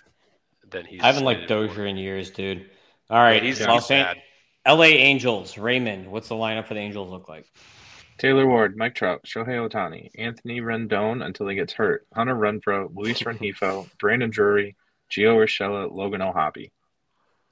than 0.71 0.85
he's. 0.85 1.01
I 1.03 1.07
haven't 1.07 1.25
liked 1.25 1.49
slated 1.49 1.49
for. 1.49 1.67
Dozier 1.69 1.87
in 1.87 1.97
years, 1.97 2.31
dude. 2.31 2.71
All 3.11 3.19
right, 3.19 3.43
he's, 3.43 3.61
Los 3.61 3.89
he's 3.89 3.91
An- 3.99 4.05
bad. 4.05 4.23
LA 4.67 4.85
Angels, 4.85 5.57
Raymond. 5.57 6.11
What's 6.11 6.29
the 6.29 6.35
lineup 6.35 6.67
for 6.67 6.75
the 6.75 6.81
Angels 6.81 7.11
look 7.11 7.29
like? 7.29 7.47
Taylor 8.19 8.47
Ward, 8.47 8.77
Mike 8.77 8.95
Trout, 8.95 9.23
Shohei 9.25 9.67
Ohtani, 9.67 10.11
Anthony 10.19 10.61
Rendon 10.61 11.25
until 11.25 11.47
he 11.47 11.55
gets 11.55 11.73
hurt, 11.73 12.07
Hunter 12.13 12.35
Renfroe, 12.35 12.91
Luis 12.95 13.21
Rengifo, 13.23 13.89
Brandon 13.99 14.29
Drury, 14.29 14.77
Gio 15.11 15.37
Urshela, 15.37 15.91
Logan 15.91 16.21
O'Hoppe. 16.21 16.71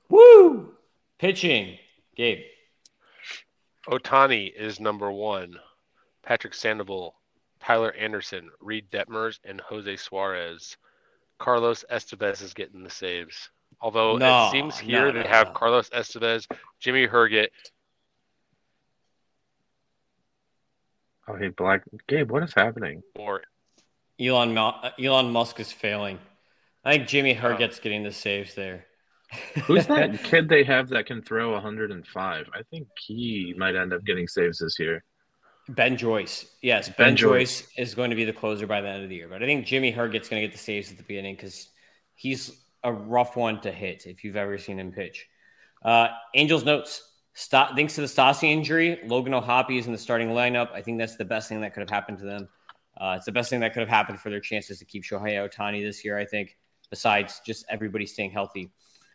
Woo! 0.09 0.75
Pitching, 1.19 1.79
Gabe. 2.17 2.41
Ohtani 3.89 4.53
is 4.55 4.81
number 4.81 5.11
one. 5.11 5.57
Patrick 6.27 6.55
Sandoval, 6.55 7.15
Tyler 7.61 7.93
Anderson, 7.95 8.51
Reid 8.61 8.91
Detmers, 8.91 9.39
and 9.45 9.61
Jose 9.63 9.97
Suarez. 9.97 10.77
Carlos 11.39 11.85
Estevez 11.91 12.43
is 12.43 12.53
getting 12.53 12.83
the 12.83 12.91
saves. 12.91 13.51
Although 13.81 14.17
No, 14.17 14.49
it 14.49 14.51
seems 14.53 14.79
here 14.79 15.13
no, 15.13 15.23
they 15.23 15.29
have 15.29 15.49
no. 15.49 15.53
Carlos 15.53 15.89
Estevez, 15.91 16.47
Jimmy 16.81 17.07
Herget, 17.07 17.49
Oh, 21.29 21.35
hey, 21.35 21.49
Black 21.49 21.83
Gabe, 22.07 22.31
what 22.31 22.45
is 22.45 22.55
happening? 22.55 23.03
or 23.17 23.43
Elon 24.21 24.55
Mu- 24.55 25.05
Elon 25.05 25.31
Musk 25.33 25.59
is 25.59 25.73
failing. 25.73 26.19
I 26.85 26.93
think 26.99 27.09
Jimmy 27.09 27.37
Oh. 27.37 27.41
Herget's 27.41 27.81
getting 27.81 28.05
the 28.05 28.13
saves 28.13 28.55
there. 28.55 28.87
Who's 29.65 29.87
that 29.89 30.23
kid 30.25 30.49
they 30.49 30.63
have 30.63 30.89
that 30.91 31.07
can 31.07 31.23
throw 31.23 31.53
105? 31.53 32.47
I 32.55 32.63
think 32.71 32.87
he 33.05 33.53
might 33.59 33.75
end 33.75 33.93
up 33.93 34.05
getting 34.05 34.29
saves 34.29 34.59
this 34.61 34.79
year. 34.79 35.03
Ben 35.69 35.97
Joyce. 35.97 36.47
Yes, 36.63 36.89
Ben, 36.89 37.09
Ben 37.09 37.17
Joyce. 37.17 37.63
Joyce. 37.63 37.71
is 37.77 37.95
going 37.95 38.11
to 38.11 38.17
be 38.17 38.25
the 38.25 38.33
closer 38.33 38.67
by 38.67 38.81
the 38.81 38.89
end 38.89 39.03
of 39.03 39.09
the 39.09 39.17
year. 39.17 39.29
But 39.29 39.43
I 39.43 39.47
think 39.47 39.67
Jimmy 39.67 39.91
Herget's 39.91 40.29
going 40.29 40.41
to 40.43 40.47
get 40.47 40.53
the 40.53 40.63
saves 40.63 40.91
at 40.91 40.97
the 40.97 41.03
beginning 41.03 41.35
because 41.35 41.69
he's 42.15 42.53
a 42.85 42.93
rough 42.93 43.37
one 43.37 43.61
to 43.63 43.73
hit 43.73 44.07
if 44.07 44.23
you've 44.23 44.37
ever 44.37 44.59
seen 44.59 44.79
him 44.79 44.93
pitch. 44.93 45.27
Uh, 45.83 46.09
Angels 46.35 46.65
notes. 46.65 47.03
Sta 47.39 47.75
thanks 47.75 47.95
to 47.97 48.01
the 48.01 48.07
Stassi 48.07 48.51
injury, 48.51 48.99
Logan 49.05 49.35
O'Hoppe 49.35 49.79
is 49.79 49.87
in 49.87 49.93
the 49.93 49.99
starting 49.99 50.31
lineup. 50.31 50.73
I 50.73 50.81
think 50.81 50.97
that's 50.97 51.17
the 51.17 51.25
best 51.27 51.51
thing 51.51 51.61
that 51.61 51.75
could 51.75 51.81
have 51.81 51.91
happened 51.91 52.19
to 52.21 52.25
them. 52.25 52.49
Uh, 52.99 53.15
it's 53.19 53.27
the 53.27 53.33
best 53.33 53.51
thing 53.51 53.61
that 53.61 53.75
could 53.75 53.81
have 53.81 53.91
happened 53.91 54.19
for 54.19 54.31
their 54.31 54.41
chances 54.41 54.79
to 54.79 54.87
keep 54.87 55.05
Shohei 55.05 55.47
Ohtani 55.47 55.83
this 55.85 56.03
year, 56.03 56.17
I 56.17 56.25
think, 56.25 56.57
besides 56.89 57.43
just 57.45 57.67
everybody 57.69 58.07
staying 58.07 58.31
healthy. 58.31 58.71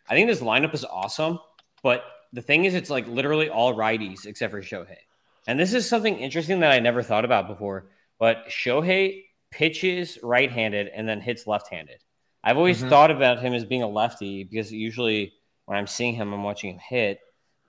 I 0.08 0.14
think 0.14 0.28
this 0.28 0.40
lineup 0.40 0.72
is 0.72 0.84
awesome, 0.84 1.40
but 1.82 2.04
the 2.32 2.42
thing 2.42 2.64
is, 2.64 2.74
it's 2.74 2.90
like 2.90 3.08
literally 3.08 3.48
all 3.50 3.74
righties 3.74 4.24
except 4.24 4.52
for 4.52 4.62
Shohei. 4.62 4.98
And 5.46 5.58
this 5.58 5.74
is 5.74 5.88
something 5.88 6.18
interesting 6.18 6.60
that 6.60 6.70
I 6.70 6.78
never 6.78 7.02
thought 7.02 7.24
about 7.24 7.48
before, 7.48 7.90
but 8.18 8.48
Shohei 8.48 9.24
pitches 9.50 10.18
right 10.22 10.50
handed 10.50 10.88
and 10.88 11.08
then 11.08 11.20
hits 11.20 11.46
left 11.46 11.68
handed. 11.68 12.02
I've 12.44 12.56
always 12.56 12.78
mm-hmm. 12.78 12.88
thought 12.88 13.10
about 13.10 13.40
him 13.40 13.52
as 13.52 13.64
being 13.64 13.82
a 13.82 13.88
lefty 13.88 14.44
because 14.44 14.72
usually 14.72 15.32
when 15.66 15.78
I'm 15.78 15.86
seeing 15.86 16.14
him, 16.14 16.32
I'm 16.32 16.42
watching 16.42 16.70
him 16.70 16.78
hit. 16.78 17.20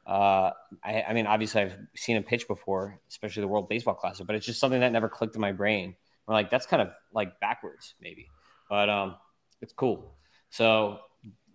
Uh, 0.06 0.52
I, 0.84 1.04
I, 1.10 1.14
mean, 1.14 1.28
obviously, 1.28 1.62
I've 1.62 1.78
seen 1.96 2.18
him 2.18 2.24
pitch 2.24 2.48
before, 2.48 3.00
especially 3.08 3.42
the 3.42 3.48
World 3.48 3.70
Baseball 3.70 3.94
Classic, 3.94 4.26
but 4.26 4.36
it's 4.36 4.46
just 4.46 4.60
something 4.60 4.82
that 4.82 4.92
never 4.92 5.08
clicked 5.08 5.36
in 5.36 5.42
my 5.42 5.52
brain. 5.52 5.96
I'm 6.28 6.34
like, 6.34 6.50
that's 6.50 6.66
kind 6.66 6.82
of 6.82 6.90
like 7.14 7.40
backwards, 7.40 7.96
maybe, 8.02 8.30
but 8.70 8.90
um, 8.90 9.16
it's 9.62 9.74
cool. 9.74 10.16
So 10.50 11.00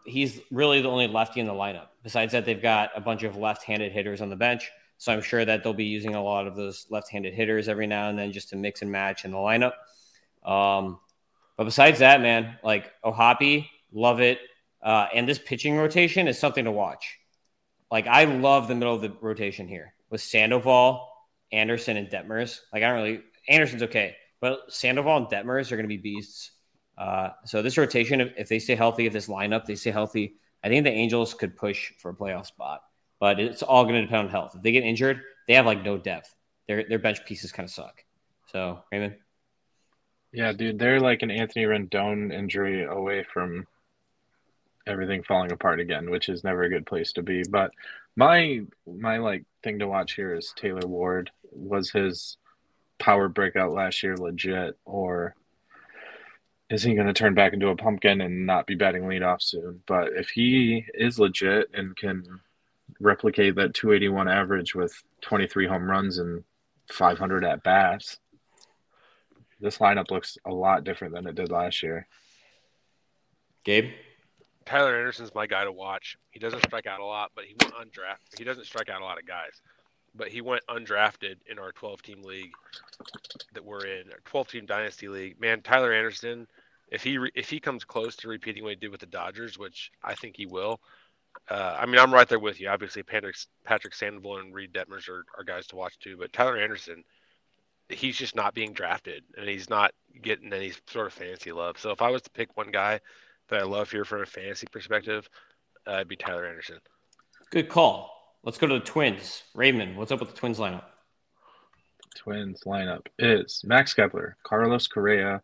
he's 0.06 0.40
really 0.50 0.80
the 0.80 0.88
only 0.88 1.08
lefty 1.08 1.40
in 1.40 1.46
the 1.46 1.52
lineup. 1.52 1.88
Besides 2.02 2.32
that, 2.32 2.44
they've 2.44 2.60
got 2.60 2.90
a 2.94 3.00
bunch 3.00 3.22
of 3.22 3.36
left-handed 3.36 3.92
hitters 3.92 4.20
on 4.20 4.30
the 4.30 4.36
bench, 4.36 4.70
so 4.98 5.12
I'm 5.12 5.22
sure 5.22 5.44
that 5.44 5.62
they'll 5.62 5.72
be 5.72 5.84
using 5.84 6.14
a 6.14 6.22
lot 6.22 6.46
of 6.46 6.56
those 6.56 6.86
left-handed 6.90 7.32
hitters 7.32 7.68
every 7.68 7.86
now 7.86 8.08
and 8.08 8.18
then 8.18 8.32
just 8.32 8.50
to 8.50 8.56
mix 8.56 8.82
and 8.82 8.90
match 8.90 9.24
in 9.24 9.30
the 9.30 9.38
lineup. 9.38 9.72
Um, 10.44 10.98
but 11.56 11.64
besides 11.64 12.00
that, 12.00 12.20
man, 12.20 12.56
like 12.62 12.92
O'Hoppe, 13.04 13.66
love 13.92 14.20
it. 14.20 14.40
Uh, 14.82 15.06
and 15.14 15.28
this 15.28 15.38
pitching 15.38 15.76
rotation 15.76 16.28
is 16.28 16.38
something 16.38 16.64
to 16.64 16.72
watch. 16.72 17.18
Like 17.90 18.06
I 18.06 18.24
love 18.24 18.68
the 18.68 18.74
middle 18.74 18.94
of 18.94 19.00
the 19.00 19.12
rotation 19.20 19.66
here 19.66 19.94
with 20.10 20.20
Sandoval, 20.20 21.08
Anderson, 21.52 21.96
and 21.96 22.08
Detmers. 22.08 22.60
Like 22.72 22.82
I 22.82 22.88
don't 22.88 22.96
really 22.96 23.20
Anderson's 23.48 23.82
okay, 23.84 24.16
but 24.40 24.60
Sandoval 24.68 25.16
and 25.16 25.26
Detmers 25.26 25.72
are 25.72 25.76
going 25.76 25.88
to 25.88 25.88
be 25.88 25.96
beasts. 25.96 26.52
Uh, 26.96 27.30
so 27.44 27.62
this 27.62 27.78
rotation, 27.78 28.20
if, 28.20 28.32
if 28.36 28.48
they 28.48 28.58
stay 28.58 28.74
healthy, 28.74 29.06
if 29.06 29.12
this 29.12 29.28
lineup 29.28 29.64
they 29.64 29.74
stay 29.74 29.90
healthy, 29.90 30.34
I 30.62 30.68
think 30.68 30.84
the 30.84 30.90
Angels 30.90 31.34
could 31.34 31.56
push 31.56 31.92
for 31.98 32.10
a 32.10 32.14
playoff 32.14 32.46
spot. 32.46 32.82
But 33.20 33.40
it's 33.40 33.62
all 33.62 33.84
going 33.84 33.96
to 33.96 34.02
depend 34.02 34.26
on 34.26 34.28
health. 34.28 34.54
If 34.54 34.62
they 34.62 34.72
get 34.72 34.84
injured, 34.84 35.20
they 35.46 35.54
have 35.54 35.66
like 35.66 35.84
no 35.84 35.98
depth. 35.98 36.34
Their 36.66 36.84
their 36.84 36.98
bench 36.98 37.24
pieces 37.26 37.52
kind 37.52 37.68
of 37.68 37.72
suck. 37.72 38.04
So 38.52 38.82
Raymond. 38.92 39.16
Yeah, 40.32 40.52
dude, 40.52 40.78
they're 40.78 41.00
like 41.00 41.22
an 41.22 41.30
Anthony 41.30 41.64
Rendon 41.64 42.32
injury 42.32 42.84
away 42.84 43.24
from 43.32 43.66
everything 44.86 45.22
falling 45.22 45.52
apart 45.52 45.80
again, 45.80 46.10
which 46.10 46.28
is 46.28 46.44
never 46.44 46.62
a 46.62 46.68
good 46.68 46.86
place 46.86 47.12
to 47.12 47.22
be. 47.22 47.42
But 47.48 47.70
my 48.16 48.62
my 48.86 49.18
like 49.18 49.44
thing 49.62 49.78
to 49.78 49.88
watch 49.88 50.14
here 50.14 50.34
is 50.34 50.52
Taylor 50.56 50.86
Ward. 50.86 51.30
Was 51.52 51.90
his 51.90 52.36
power 52.98 53.28
breakout 53.28 53.72
last 53.72 54.02
year 54.02 54.16
legit, 54.16 54.76
or 54.84 55.34
is 56.68 56.82
he 56.82 56.94
going 56.94 57.06
to 57.06 57.14
turn 57.14 57.34
back 57.34 57.52
into 57.52 57.68
a 57.68 57.76
pumpkin 57.76 58.20
and 58.20 58.44
not 58.44 58.66
be 58.66 58.74
batting 58.74 59.04
leadoff 59.04 59.40
soon? 59.40 59.82
But 59.86 60.08
if 60.14 60.30
he 60.30 60.84
is 60.94 61.18
legit 61.18 61.70
and 61.72 61.96
can 61.96 62.40
replicate 63.00 63.56
that 63.56 63.74
281 63.74 64.28
average 64.28 64.74
with 64.74 65.02
23 65.20 65.66
home 65.66 65.88
runs 65.88 66.18
and 66.18 66.44
500 66.90 67.44
at 67.44 67.62
bats, 67.62 68.18
this 69.60 69.78
lineup 69.78 70.10
looks 70.10 70.38
a 70.44 70.52
lot 70.52 70.84
different 70.84 71.14
than 71.14 71.26
it 71.26 71.34
did 71.34 71.50
last 71.50 71.82
year. 71.82 72.06
Gabe? 73.64 73.90
Tyler 74.64 74.96
Anderson's 74.96 75.34
my 75.34 75.46
guy 75.46 75.64
to 75.64 75.72
watch. 75.72 76.18
He 76.30 76.38
doesn't 76.38 76.62
strike 76.64 76.86
out 76.86 77.00
a 77.00 77.04
lot, 77.04 77.32
but 77.34 77.44
he 77.44 77.56
went 77.60 77.74
undrafted. 77.74 78.38
He 78.38 78.44
doesn't 78.44 78.66
strike 78.66 78.90
out 78.90 79.00
a 79.00 79.04
lot 79.04 79.18
of 79.18 79.26
guys, 79.26 79.62
but 80.14 80.28
he 80.28 80.42
went 80.42 80.62
undrafted 80.68 81.36
in 81.50 81.58
our 81.58 81.72
12 81.72 82.02
team 82.02 82.22
league 82.22 82.52
that 83.54 83.64
we're 83.64 83.86
in, 83.86 84.10
our 84.12 84.20
12 84.26 84.48
team 84.48 84.66
dynasty 84.66 85.08
league. 85.08 85.40
Man, 85.40 85.62
Tyler 85.62 85.92
Anderson, 85.92 86.46
if 86.90 87.02
he 87.02 87.18
re- 87.18 87.32
if 87.34 87.48
he 87.48 87.60
comes 87.60 87.84
close 87.84 88.14
to 88.16 88.28
repeating 88.28 88.62
what 88.62 88.70
he 88.70 88.76
did 88.76 88.90
with 88.90 89.00
the 89.00 89.06
Dodgers, 89.06 89.58
which 89.58 89.90
I 90.02 90.14
think 90.14 90.36
he 90.36 90.46
will. 90.46 90.80
Uh, 91.48 91.76
I 91.78 91.86
mean, 91.86 91.98
I'm 91.98 92.12
right 92.12 92.28
there 92.28 92.38
with 92.38 92.60
you. 92.60 92.68
Obviously, 92.68 93.02
Patrick, 93.02 93.36
Patrick 93.64 93.94
Sandoval 93.94 94.38
and 94.38 94.54
Reid 94.54 94.72
Detmers 94.72 95.08
are, 95.08 95.24
are 95.36 95.44
guys 95.44 95.66
to 95.68 95.76
watch 95.76 95.98
too. 95.98 96.16
But 96.16 96.32
Tyler 96.32 96.58
Anderson, 96.58 97.04
he's 97.88 98.16
just 98.16 98.36
not 98.36 98.54
being 98.54 98.72
drafted 98.72 99.24
and 99.36 99.48
he's 99.48 99.70
not 99.70 99.92
getting 100.22 100.52
any 100.52 100.72
sort 100.88 101.06
of 101.06 101.12
fancy 101.12 101.52
love. 101.52 101.78
So 101.78 101.90
if 101.90 102.02
I 102.02 102.10
was 102.10 102.22
to 102.22 102.30
pick 102.30 102.56
one 102.56 102.70
guy 102.70 103.00
that 103.48 103.60
I 103.60 103.64
love 103.64 103.90
here 103.90 104.04
from 104.04 104.22
a 104.22 104.26
fantasy 104.26 104.66
perspective, 104.70 105.28
uh, 105.86 105.94
it'd 105.94 106.08
be 106.08 106.16
Tyler 106.16 106.46
Anderson. 106.46 106.78
Good 107.50 107.68
call. 107.68 108.36
Let's 108.42 108.58
go 108.58 108.66
to 108.66 108.74
the 108.74 108.80
Twins. 108.80 109.42
Raymond, 109.54 109.96
what's 109.96 110.12
up 110.12 110.20
with 110.20 110.30
the 110.30 110.36
Twins 110.36 110.58
lineup? 110.58 110.84
Twins 112.14 112.62
lineup 112.66 113.06
is 113.18 113.62
Max 113.64 113.94
Kepler, 113.94 114.36
Carlos 114.42 114.86
Correa, 114.86 115.42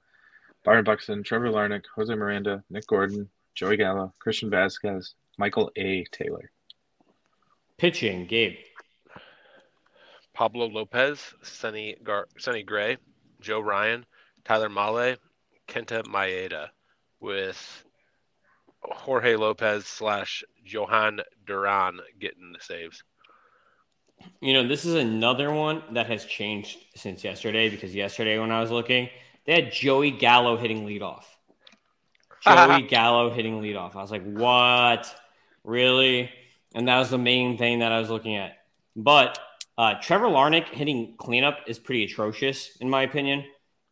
Byron 0.65 0.85
Buxton, 0.85 1.23
Trevor 1.23 1.49
Larnach, 1.49 1.85
Jose 1.95 2.15
Miranda, 2.15 2.63
Nick 2.69 2.87
Gordon, 2.87 3.29
Joey 3.55 3.77
Gallo, 3.77 4.13
Christian 4.19 4.51
Vazquez, 4.51 5.15
Michael 5.39 5.71
A. 5.77 6.05
Taylor. 6.13 6.51
Pitching, 7.79 8.27
Gabe. 8.27 8.57
Pablo 10.33 10.67
Lopez, 10.67 11.21
Sonny, 11.43 11.97
Gar- 12.03 12.29
Sonny 12.39 12.63
Gray, 12.63 12.99
Joe 13.41 13.61
Ryan, 13.61 14.05
Tyler 14.45 14.69
Mahle, 14.69 15.17
Kenta 15.69 16.03
Maeda, 16.05 16.69
with 17.21 17.85
Jorge 18.83 19.37
Lopez 19.37 19.87
slash 19.87 20.45
Jhoan 20.67 21.21
Duran 21.47 22.01
getting 22.19 22.53
the 22.53 22.61
saves. 22.61 23.03
You 24.41 24.55
know, 24.55 24.67
this 24.67 24.85
is 24.85 24.95
another 24.95 25.53
one 25.53 25.83
that 25.93 26.07
has 26.07 26.25
changed 26.25 26.79
since 26.97 27.25
yesterday 27.25 27.69
because 27.69 27.95
yesterday 27.95 28.39
when 28.39 28.51
I 28.51 28.61
was 28.61 28.71
looking, 28.71 29.09
they 29.47 29.55
had 29.55 29.73
Joey 29.73 30.11
Gallo 30.11 30.57
hitting 30.57 30.87
leadoff. 30.87 31.25
Joey 32.45 32.83
Gallo 32.83 33.31
hitting 33.31 33.61
leadoff. 33.61 33.97
I 33.97 34.03
was 34.03 34.11
like, 34.11 34.25
what? 34.25 35.15
Really? 35.65 36.31
And 36.75 36.89
that 36.89 36.99
was 36.99 37.11
the 37.11 37.19
main 37.19 37.57
thing 37.57 37.81
that 37.81 37.93
I 37.93 38.01
was 38.01 38.11
looking 38.11 38.37
at. 38.37 38.53
But 38.95 39.39
uh, 39.77 39.95
Trevor 40.01 40.27
Larnach 40.27 40.69
hitting 40.69 41.17
cleanup 41.17 41.61
is 41.67 41.79
pretty 41.79 42.05
atrocious, 42.05 42.77
in 42.81 42.89
my 42.89 43.03
opinion. 43.03 43.45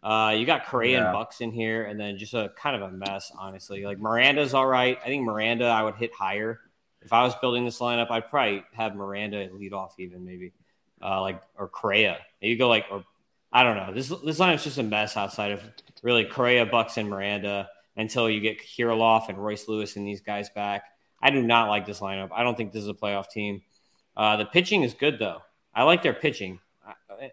Uh, 0.03 0.35
you 0.37 0.45
got 0.45 0.67
Correa 0.67 0.99
yeah. 0.99 1.05
and 1.05 1.13
Bucks 1.13 1.41
in 1.41 1.53
here, 1.53 1.85
and 1.85 1.99
then 1.99 2.19
just 2.19 2.35
a 2.35 2.53
kind 2.57 2.81
of 2.81 2.83
a 2.83 2.93
mess, 2.93 3.31
honestly. 3.39 3.85
Like 3.85 3.99
Miranda's 3.99 4.53
all 4.53 4.67
right. 4.67 4.99
I 5.01 5.07
think 5.07 5.25
Miranda 5.25 5.67
I 5.67 5.83
would 5.83 5.95
hit 5.95 6.13
higher. 6.13 6.61
If 7.03 7.13
I 7.13 7.23
was 7.25 7.35
building 7.37 7.65
this 7.65 7.79
lineup, 7.79 8.11
I'd 8.11 8.29
probably 8.29 8.65
have 8.75 8.95
Miranda 8.95 9.49
lead 9.53 9.73
off, 9.73 9.95
even 9.99 10.25
maybe, 10.25 10.53
uh, 11.01 11.21
like 11.21 11.41
or 11.57 11.69
Correa. 11.69 12.19
Maybe 12.41 12.57
go 12.57 12.69
like 12.69 12.87
or 12.91 13.05
I 13.53 13.63
don't 13.63 13.77
know. 13.77 13.93
This 13.93 14.09
this 14.09 14.39
lineup's 14.39 14.65
just 14.65 14.79
a 14.79 14.83
mess 14.83 15.17
outside 15.17 15.53
of 15.53 15.63
really 16.03 16.25
Correa, 16.25 16.67
Bucks, 16.67 16.97
and 16.97 17.09
Miranda 17.09 17.69
until 17.97 18.29
you 18.29 18.41
get 18.41 18.61
Kirilloff 18.61 19.29
and 19.29 19.39
Royce 19.39 19.69
Lewis 19.69 19.97
and 19.97 20.07
these 20.07 20.21
guys 20.21 20.49
back. 20.51 20.85
I 21.23 21.31
do 21.31 21.43
not 21.43 21.69
like 21.69 21.87
this 21.87 22.01
lineup. 22.01 22.31
I 22.33 22.43
don't 22.43 22.57
think 22.57 22.73
this 22.73 22.83
is 22.83 22.89
a 22.89 22.95
playoff 22.95 23.31
team. 23.31 23.63
Uh, 24.17 24.37
the 24.37 24.45
pitching 24.45 24.83
is 24.83 24.95
good 24.95 25.19
though. 25.19 25.43
I 25.75 25.85
like 25.85 26.03
their 26.03 26.13
pitching. 26.13 26.61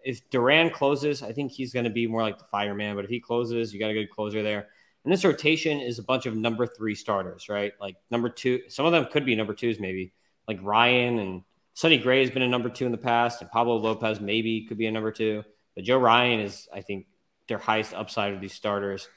If 0.04 0.30
Duran 0.30 0.70
closes, 0.70 1.22
I 1.22 1.32
think 1.32 1.50
he's 1.50 1.72
going 1.72 1.84
to 1.84 1.90
be 1.90 2.06
more 2.06 2.22
like 2.22 2.38
the 2.38 2.44
fireman. 2.44 2.94
But 2.94 3.04
if 3.04 3.10
he 3.10 3.18
closes, 3.18 3.74
you 3.74 3.80
got 3.80 3.90
a 3.90 3.94
good 3.94 4.10
closer 4.10 4.42
there. 4.42 4.68
And 5.04 5.12
this 5.12 5.24
rotation 5.24 5.80
is 5.80 5.98
a 5.98 6.02
bunch 6.02 6.26
of 6.26 6.36
number 6.36 6.66
three 6.66 6.94
starters, 6.94 7.48
right? 7.48 7.72
Like 7.80 7.96
number 8.10 8.28
two, 8.28 8.60
some 8.68 8.86
of 8.86 8.92
them 8.92 9.06
could 9.10 9.26
be 9.26 9.34
number 9.34 9.54
twos, 9.54 9.80
maybe 9.80 10.12
like 10.46 10.58
Ryan 10.62 11.18
and 11.18 11.42
Sonny 11.74 11.98
Gray 11.98 12.20
has 12.20 12.30
been 12.30 12.42
a 12.42 12.48
number 12.48 12.68
two 12.68 12.84
in 12.84 12.92
the 12.92 12.98
past, 12.98 13.40
and 13.40 13.50
Pablo 13.50 13.76
Lopez 13.76 14.20
maybe 14.20 14.66
could 14.66 14.76
be 14.76 14.86
a 14.86 14.90
number 14.90 15.10
two. 15.10 15.44
But 15.74 15.84
Joe 15.84 15.98
Ryan 15.98 16.40
is, 16.40 16.68
I 16.74 16.80
think, 16.82 17.06
their 17.48 17.58
highest 17.58 17.94
upside 17.94 18.34
of 18.34 18.40
these 18.40 18.52
starters. 18.52 19.08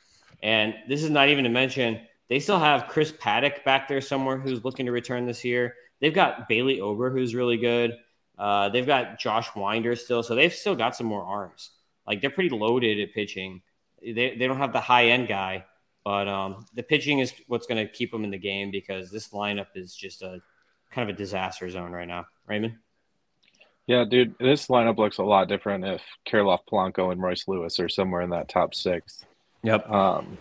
And 0.41 0.73
this 0.87 1.03
is 1.03 1.09
not 1.09 1.29
even 1.29 1.43
to 1.43 1.49
mention 1.49 2.01
they 2.33 2.39
still 2.39 2.57
have 2.57 2.87
Chris 2.87 3.11
Paddack 3.11 3.63
back 3.63 3.87
there 3.87 4.01
somewhere 4.01 4.39
who's 4.39 4.65
looking 4.65 4.87
to 4.87 4.91
return 4.91 5.27
this 5.27 5.45
year. 5.45 5.75
They've 6.01 6.15
got 6.15 6.49
Bailey 6.49 6.81
Ober, 6.81 7.11
who's 7.11 7.35
really 7.35 7.57
good. 7.57 7.95
Uh, 8.39 8.69
they've 8.69 8.87
got 8.87 9.19
Josh 9.19 9.55
Winder 9.55 9.95
still, 9.95 10.23
so 10.23 10.33
they've 10.33 10.51
still 10.51 10.75
got 10.75 10.95
some 10.95 11.05
more 11.05 11.21
arms. 11.21 11.69
Like 12.07 12.21
they're 12.21 12.31
pretty 12.31 12.49
loaded 12.49 12.99
at 12.99 13.13
pitching. 13.13 13.61
They, 14.01 14.35
they 14.35 14.47
don't 14.47 14.57
have 14.57 14.73
the 14.73 14.79
high 14.79 15.09
end 15.09 15.27
guy, 15.27 15.65
but 16.03 16.27
um, 16.27 16.65
the 16.73 16.81
pitching 16.81 17.19
is 17.19 17.31
what's 17.45 17.67
going 17.67 17.85
to 17.85 17.93
keep 17.93 18.11
them 18.11 18.23
in 18.23 18.31
the 18.31 18.39
game 18.39 18.71
because 18.71 19.11
this 19.11 19.29
lineup 19.29 19.67
is 19.75 19.93
just 19.93 20.23
a 20.23 20.41
kind 20.89 21.07
of 21.07 21.15
a 21.15 21.17
disaster 21.17 21.69
zone 21.69 21.91
right 21.91 22.07
now. 22.07 22.25
Raymond? 22.47 22.77
Yeah, 23.85 24.05
dude, 24.09 24.33
this 24.39 24.69
lineup 24.69 24.97
looks 24.97 25.19
a 25.19 25.23
lot 25.23 25.49
different 25.49 25.85
if 25.85 26.01
Kirilloff 26.27 26.61
Polanco 26.67 27.11
and 27.11 27.21
Royce 27.21 27.47
Lewis 27.47 27.79
are 27.79 27.89
somewhere 27.89 28.21
in 28.21 28.31
that 28.31 28.49
top 28.49 28.73
six. 28.73 29.23
Yep. 29.61 29.87
Um, 29.87 30.39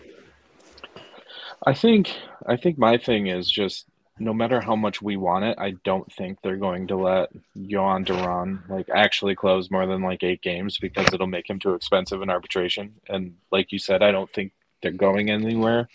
I 1.65 1.73
think 1.73 2.13
I 2.45 2.57
think 2.57 2.77
my 2.77 2.97
thing 2.97 3.27
is 3.27 3.49
just 3.49 3.85
no 4.19 4.33
matter 4.33 4.61
how 4.61 4.75
much 4.75 5.01
we 5.01 5.17
want 5.17 5.45
it, 5.45 5.57
I 5.59 5.71
don't 5.83 6.11
think 6.13 6.39
they're 6.41 6.57
going 6.57 6.87
to 6.87 6.95
let 6.97 7.29
Jhoan 7.57 8.05
Duran 8.05 8.63
like 8.69 8.89
actually 8.89 9.35
close 9.35 9.71
more 9.71 9.87
than 9.87 10.01
like 10.03 10.23
eight 10.23 10.41
games 10.41 10.77
because 10.77 11.07
it'll 11.13 11.27
make 11.27 11.49
him 11.49 11.59
too 11.59 11.73
expensive 11.73 12.21
in 12.21 12.29
arbitration. 12.29 12.95
And 13.09 13.35
like 13.51 13.71
you 13.71 13.79
said, 13.79 14.03
I 14.03 14.11
don't 14.11 14.31
think 14.31 14.51
they're 14.81 14.91
going 14.91 15.31
anywhere. 15.31 15.87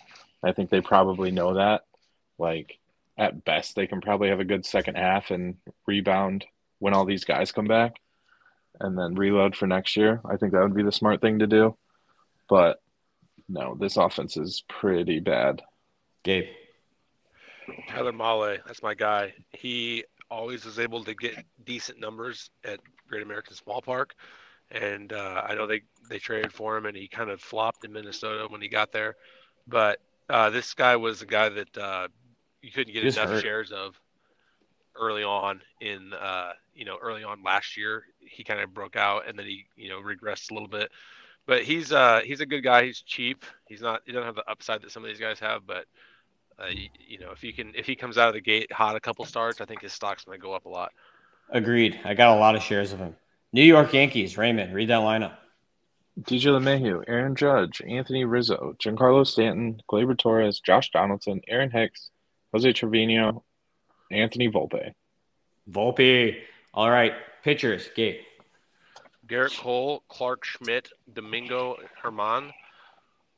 I 0.43 0.51
think 0.51 0.69
they 0.69 0.81
probably 0.81 1.31
know 1.31 1.53
that. 1.53 1.83
Like 2.37 2.77
at 3.17 3.45
best, 3.45 3.75
they 3.75 3.87
can 3.87 4.01
probably 4.01 4.29
have 4.29 4.39
a 4.39 4.45
good 4.45 4.65
second 4.65 4.95
half 4.95 5.31
and 5.31 5.55
rebound 5.85 6.45
when 6.79 6.93
all 6.93 7.05
these 7.05 7.25
guys 7.25 7.51
come 7.51 7.67
back, 7.67 7.97
and 8.79 8.97
then 8.97 9.15
reload 9.15 9.55
for 9.55 9.67
next 9.67 9.97
year. 9.97 10.21
I 10.25 10.37
think 10.37 10.53
that 10.53 10.61
would 10.61 10.75
be 10.75 10.83
the 10.83 10.91
smart 10.91 11.21
thing 11.21 11.39
to 11.39 11.47
do. 11.47 11.77
but 12.49 12.81
no, 13.49 13.75
this 13.75 13.97
offense 13.97 14.37
is 14.37 14.63
pretty 14.69 15.19
bad. 15.19 15.63
Gabe. 16.23 16.45
Tyler 17.87 18.13
Mahle, 18.13 18.59
that's 18.65 18.83
my 18.83 18.93
guy. 18.93 19.33
He 19.51 20.03
always 20.29 20.65
is 20.65 20.79
able 20.79 21.03
to 21.03 21.13
get 21.13 21.43
decent 21.65 21.99
numbers 21.99 22.51
at 22.63 22.79
Great 23.07 23.23
American 23.23 23.55
Small 23.55 23.81
Park, 23.81 24.15
and 24.71 25.11
uh, 25.11 25.43
I 25.47 25.55
know 25.55 25.67
they 25.67 25.81
they 26.09 26.19
traded 26.19 26.53
for 26.53 26.77
him, 26.77 26.85
and 26.85 26.95
he 26.95 27.07
kind 27.07 27.29
of 27.29 27.41
flopped 27.41 27.83
in 27.85 27.91
Minnesota 27.91 28.47
when 28.47 28.61
he 28.61 28.67
got 28.67 28.91
there. 28.91 29.15
But 29.67 29.99
uh, 30.29 30.49
this 30.49 30.73
guy 30.73 30.95
was 30.95 31.21
a 31.21 31.25
guy 31.25 31.49
that 31.49 31.77
uh, 31.77 32.07
you 32.61 32.71
couldn't 32.71 32.93
get 32.93 33.03
enough 33.03 33.29
hurt. 33.29 33.41
shares 33.41 33.71
of 33.71 33.99
early 34.95 35.23
on 35.23 35.61
in 35.81 36.13
uh, 36.13 36.53
you 36.75 36.85
know 36.85 36.97
early 37.01 37.23
on 37.23 37.41
last 37.43 37.77
year. 37.77 38.03
He 38.19 38.43
kind 38.43 38.59
of 38.59 38.73
broke 38.73 38.95
out, 38.95 39.27
and 39.27 39.37
then 39.37 39.45
he 39.45 39.65
you 39.75 39.89
know 39.89 39.99
regressed 40.01 40.51
a 40.51 40.53
little 40.53 40.69
bit. 40.69 40.91
But 41.49 41.63
he's 41.63 41.91
uh 41.91 42.21
he's 42.23 42.41
a 42.41 42.45
good 42.45 42.61
guy. 42.61 42.85
He's 42.85 43.01
cheap. 43.01 43.43
He's 43.67 43.81
not 43.81 44.03
he 44.05 44.11
doesn't 44.11 44.27
have 44.27 44.35
the 44.35 44.47
upside 44.47 44.83
that 44.83 44.91
some 44.91 45.03
of 45.03 45.09
these 45.09 45.19
guys 45.19 45.39
have, 45.39 45.65
but 45.65 45.85
uh, 46.61 46.67
you, 46.67 46.89
you, 46.99 47.17
know, 47.17 47.31
if 47.31 47.41
he 47.41 47.51
can, 47.51 47.73
if 47.73 47.87
he 47.87 47.95
comes 47.95 48.19
out 48.19 48.27
of 48.27 48.35
the 48.35 48.41
gate 48.41 48.71
hot 48.71 48.95
a 48.95 48.99
couple 48.99 49.25
starts, 49.25 49.59
I 49.59 49.65
think 49.65 49.81
his 49.81 49.91
stock's 49.91 50.25
going 50.25 50.37
to 50.37 50.41
go 50.41 50.53
up 50.53 50.65
a 50.65 50.69
lot. 50.69 50.91
Agreed. 51.49 51.99
I 52.05 52.13
got 52.13 52.37
a 52.37 52.39
lot 52.39 52.55
of 52.55 52.61
shares 52.61 52.93
of 52.93 52.99
him. 52.99 53.15
New 53.51 53.63
York 53.63 53.93
Yankees. 53.93 54.37
Raymond, 54.37 54.75
read 54.75 54.89
that 54.89 54.99
lineup. 54.99 55.37
DJ 56.21 56.51
LeMahieu, 56.51 57.03
Aaron 57.07 57.35
Judge, 57.35 57.81
Anthony 57.81 58.25
Rizzo, 58.25 58.75
Giancarlo 58.77 59.25
Stanton, 59.25 59.81
Gleyber 59.89 60.15
Torres, 60.15 60.59
Josh 60.59 60.91
Donaldson, 60.91 61.41
Aaron 61.47 61.71
Hicks, 61.71 62.11
Jose 62.51 62.73
Trevino, 62.73 63.43
Anthony 64.11 64.49
Volpe. 64.49 64.93
Volpe. 65.67 66.41
All 66.75 66.91
right. 66.91 67.13
Pitchers. 67.43 67.89
Gabe. 67.95 68.21
Gerrit 69.29 69.57
Cole, 69.59 70.03
Clarke 70.09 70.43
Schmidt, 70.43 70.89
Domingo 71.13 71.77
German, 72.01 72.51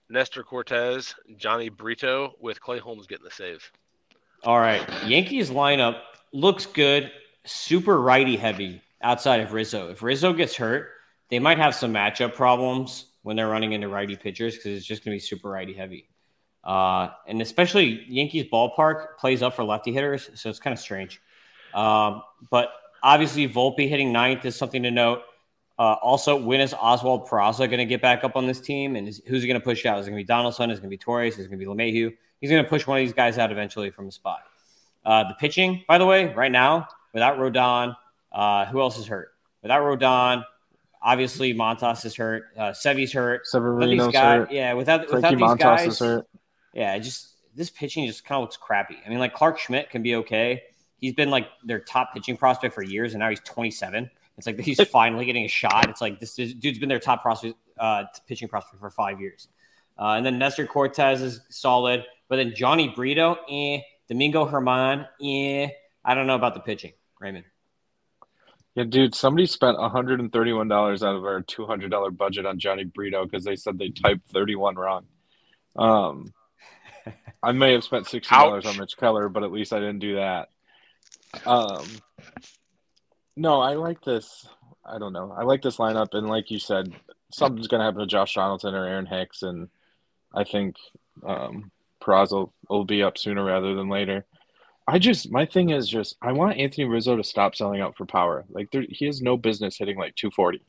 Nestor 0.09 0.43
Cortes, 0.43 1.13
Jhony 1.37 1.75
Brito, 1.75 2.33
with 2.39 2.61
Clay 2.61 2.79
Holmes 2.79 3.07
getting 3.07 3.25
the 3.25 3.31
save. 3.31 3.71
All 4.43 4.59
right. 4.59 4.87
Yankees 5.05 5.49
lineup 5.49 5.99
looks 6.33 6.65
good. 6.65 7.11
Super 7.45 7.99
righty 7.99 8.37
heavy 8.37 8.81
outside 9.01 9.41
of 9.41 9.53
Rizzo. 9.53 9.89
If 9.89 10.01
Rizzo 10.01 10.33
gets 10.33 10.55
hurt, 10.55 10.89
they 11.29 11.39
might 11.39 11.57
have 11.57 11.75
some 11.75 11.93
matchup 11.93 12.35
problems 12.35 13.07
when 13.23 13.35
they're 13.35 13.47
running 13.47 13.73
into 13.73 13.87
righty 13.87 14.15
pitchers 14.15 14.55
because 14.55 14.77
it's 14.77 14.85
just 14.85 15.03
going 15.03 15.15
to 15.15 15.15
be 15.15 15.25
super 15.25 15.49
righty 15.49 15.73
heavy. 15.73 16.07
Uh, 16.63 17.09
and 17.27 17.41
especially 17.41 18.05
Yankees 18.07 18.45
ballpark 18.51 19.17
plays 19.17 19.41
up 19.41 19.55
for 19.55 19.63
lefty 19.63 19.91
hitters, 19.91 20.29
so 20.35 20.49
it's 20.49 20.59
kind 20.59 20.73
of 20.73 20.79
strange. 20.79 21.21
Um, 21.73 22.21
but 22.49 22.69
obviously, 23.01 23.47
Volpe 23.47 23.87
hitting 23.89 24.11
ninth 24.11 24.45
is 24.45 24.55
something 24.55 24.83
to 24.83 24.91
note. 24.91 25.21
Uh, 25.82 25.93
also, 25.93 26.36
when 26.36 26.61
is 26.61 26.75
Oswald 26.75 27.27
Peraza 27.27 27.65
going 27.65 27.79
to 27.79 27.86
get 27.86 28.03
back 28.03 28.23
up 28.23 28.36
on 28.36 28.45
this 28.45 28.61
team? 28.61 28.95
And 28.95 29.07
is, 29.07 29.19
who's 29.25 29.41
he 29.41 29.47
going 29.47 29.59
to 29.59 29.63
push 29.63 29.84
out? 29.88 29.97
Is 29.97 30.05
it 30.05 30.11
going 30.11 30.19
to 30.19 30.23
be 30.23 30.27
Donaldson? 30.27 30.69
Is 30.69 30.77
it 30.77 30.82
going 30.82 30.91
to 30.91 30.95
be 30.95 30.99
Torres? 30.99 31.39
Is 31.39 31.47
it 31.47 31.49
going 31.49 31.59
to 31.59 31.65
be 31.65 31.71
LeMahieu? 31.71 32.15
He's 32.39 32.51
going 32.51 32.63
to 32.63 32.69
push 32.69 32.86
one 32.86 32.99
of 32.99 33.03
these 33.03 33.13
guys 33.13 33.39
out 33.39 33.51
eventually 33.51 33.89
from 33.89 34.05
the 34.05 34.11
spot. 34.11 34.41
Uh, 35.03 35.27
the 35.27 35.34
pitching, 35.39 35.84
by 35.88 35.97
the 35.97 36.05
way, 36.05 36.32
right 36.36 36.51
now, 36.51 36.88
without 37.15 37.39
Rodon, 37.39 37.95
uh, 38.32 38.67
who 38.67 38.79
else 38.79 38.99
is 38.99 39.07
hurt? 39.07 39.29
Without 39.63 39.82
Rodon, 39.82 40.43
obviously 41.01 41.55
Montas 41.55 42.05
is 42.05 42.15
hurt. 42.15 42.43
Uh, 42.55 42.73
Sevy's 42.73 43.11
hurt. 43.11 43.47
Severino's 43.47 44.13
guys, 44.13 44.41
hurt. 44.41 44.51
Yeah, 44.51 44.73
without, 44.73 45.11
without 45.11 45.32
these 45.32 45.39
Montas 45.39 45.57
guys, 45.57 45.88
is 45.93 45.97
hurt. 45.97 46.27
yeah, 46.75 46.95
just 46.99 47.29
this 47.55 47.71
pitching 47.71 48.05
just 48.05 48.23
kind 48.23 48.38
of 48.38 48.43
looks 48.43 48.55
crappy. 48.55 48.99
I 49.03 49.09
mean, 49.09 49.17
like 49.17 49.34
Clarke 49.34 49.57
Schmidt 49.57 49.89
can 49.89 50.03
be 50.03 50.13
okay. 50.17 50.61
He's 50.97 51.15
been 51.15 51.32
like 51.32 51.47
their 51.63 51.79
top 51.79 52.13
pitching 52.13 52.38
prospect 52.38 52.75
for 52.75 52.84
years, 52.84 53.13
and 53.13 53.19
now 53.19 53.29
he's 53.29 53.39
27. 53.39 54.11
It's 54.38 54.47
like 54.47 54.59
he's 54.61 54.82
finally 54.89 55.25
getting 55.25 55.45
a 55.45 55.49
shot. 55.49 55.89
It's 55.89 56.01
like 56.01 56.19
this 56.19 56.36
dude's 56.36 56.79
been 56.79 56.89
their 56.89 56.99
top 56.99 57.21
prospect, 57.21 57.55
uh, 57.79 58.03
pitching 58.27 58.47
prospect 58.47 58.79
for 58.79 58.89
five 58.89 59.19
years. 59.19 59.47
Uh, 59.97 60.13
and 60.13 60.25
then 60.25 60.39
Nestor 60.39 60.65
Cortes 60.65 61.21
is 61.21 61.41
solid, 61.49 62.05
but 62.27 62.38
then 62.38 62.51
Jhony 62.51 62.93
Brito, 62.93 63.38
eh. 63.49 63.82
Domingo 64.07 64.49
German, 64.49 65.05
eh. 65.23 65.67
I 66.03 66.15
don't 66.15 66.27
know 66.27 66.36
about 66.36 66.55
the 66.55 66.59
pitching, 66.59 66.93
Raymond. 67.19 67.45
Yeah, 68.73 68.86
dude, 68.86 69.13
somebody 69.13 69.45
spent 69.47 69.77
$131 69.77 71.03
out 71.03 71.15
of 71.15 71.25
our 71.25 71.41
$200 71.41 72.17
budget 72.17 72.45
on 72.45 72.57
Jhony 72.57 72.91
Brito 72.91 73.25
because 73.25 73.43
they 73.43 73.57
said 73.57 73.77
they 73.77 73.89
typed 73.89 74.29
31 74.29 74.75
wrong. 74.75 75.05
Um, 75.75 76.34
I 77.43 77.51
may 77.51 77.73
have 77.73 77.84
spent 77.84 78.05
$60 78.05 78.32
Ouch. 78.32 78.65
on 78.65 78.77
Mitch 78.77 78.95
Keller, 78.97 79.27
but 79.29 79.43
at 79.43 79.51
least 79.51 79.73
I 79.73 79.79
didn't 79.79 79.99
do 79.99 80.15
that. 80.15 80.49
Um, 81.45 81.86
no, 83.36 83.59
I 83.59 83.75
like 83.75 84.03
this. 84.03 84.47
I 84.86 84.97
don't 84.97 85.13
know. 85.13 85.34
I 85.38 85.43
like 85.43 85.61
this 85.61 85.77
lineup, 85.77 86.13
and 86.13 86.27
like 86.27 86.51
you 86.51 86.59
said, 86.59 86.93
something's 87.32 87.67
going 87.67 87.79
to 87.79 87.86
happen 87.86 87.99
to 88.01 88.07
Josh 88.07 88.34
Donaldson 88.36 88.73
or 88.73 88.86
Aaron 88.86 89.05
Hicks, 89.05 89.43
and 89.43 89.69
I 90.34 90.43
think 90.43 90.75
um, 91.25 91.71
Peraza 92.01 92.49
will 92.69 92.86
be 92.86 93.03
up 93.03 93.17
sooner 93.17 93.43
rather 93.43 93.75
than 93.75 93.89
later. 93.89 94.25
I 94.88 94.99
just 94.99 95.32
my 95.32 95.45
thing 95.45 95.69
is 95.69 95.88
just 95.88 96.17
I 96.21 96.32
want 96.32 96.57
Anthony 96.57 96.86
Rizzo 96.86 97.15
to 97.15 97.23
stop 97.23 97.55
selling 97.55 97.82
out 97.82 97.95
for 97.95 98.05
power. 98.05 98.45
Like 98.49 98.71
there, 98.71 98.84
he 98.89 99.05
has 99.05 99.21
no 99.21 99.38
business 99.38 99.77
hitting 99.77 99.97
like 99.97 100.15
240. 100.15 100.61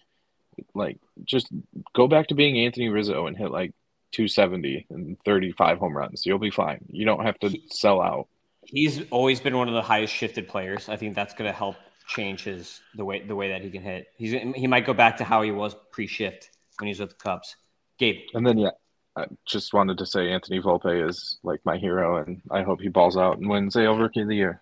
Like 0.74 0.98
just 1.24 1.48
go 1.94 2.06
back 2.06 2.28
to 2.28 2.34
being 2.34 2.58
Anthony 2.58 2.88
Rizzo 2.88 3.26
and 3.26 3.36
hit 3.36 3.50
like 3.50 3.72
270 4.12 4.86
and 4.90 5.16
35 5.24 5.78
home 5.78 5.96
runs. 5.96 6.26
You'll 6.26 6.38
be 6.38 6.50
fine. 6.50 6.84
You 6.88 7.06
don't 7.06 7.24
have 7.24 7.38
to 7.40 7.58
sell 7.70 8.00
out. 8.00 8.28
He's 8.64 9.02
always 9.10 9.40
been 9.40 9.56
one 9.56 9.68
of 9.68 9.74
the 9.74 9.82
highest 9.82 10.12
shifted 10.12 10.46
players. 10.46 10.88
I 10.88 10.96
think 10.96 11.16
that's 11.16 11.34
going 11.34 11.50
to 11.50 11.56
help 11.56 11.76
change 12.06 12.44
his 12.44 12.80
the 12.94 13.04
way 13.04 13.22
the 13.22 13.36
way 13.36 13.48
that 13.50 13.62
he 13.62 13.70
can 13.70 13.82
hit. 13.82 14.08
He's 14.16 14.32
he 14.32 14.66
might 14.66 14.86
go 14.86 14.94
back 14.94 15.16
to 15.18 15.24
how 15.24 15.42
he 15.42 15.50
was 15.50 15.74
pre-shift 15.90 16.50
when 16.78 16.88
he's 16.88 17.00
with 17.00 17.10
the 17.10 17.16
Cubs. 17.16 17.56
Gabe. 17.98 18.20
And 18.34 18.46
then 18.46 18.58
yeah, 18.58 18.70
I 19.16 19.26
just 19.46 19.74
wanted 19.74 19.98
to 19.98 20.06
say 20.06 20.30
Anthony 20.30 20.60
Volpe 20.60 21.08
is 21.08 21.38
like 21.42 21.60
my 21.64 21.76
hero, 21.76 22.22
and 22.22 22.40
I 22.50 22.62
hope 22.62 22.80
he 22.80 22.88
balls 22.88 23.16
out 23.16 23.38
and 23.38 23.48
wins 23.48 23.76
AL 23.76 23.96
Rookie 23.96 24.22
of 24.22 24.28
the 24.28 24.36
Year. 24.36 24.60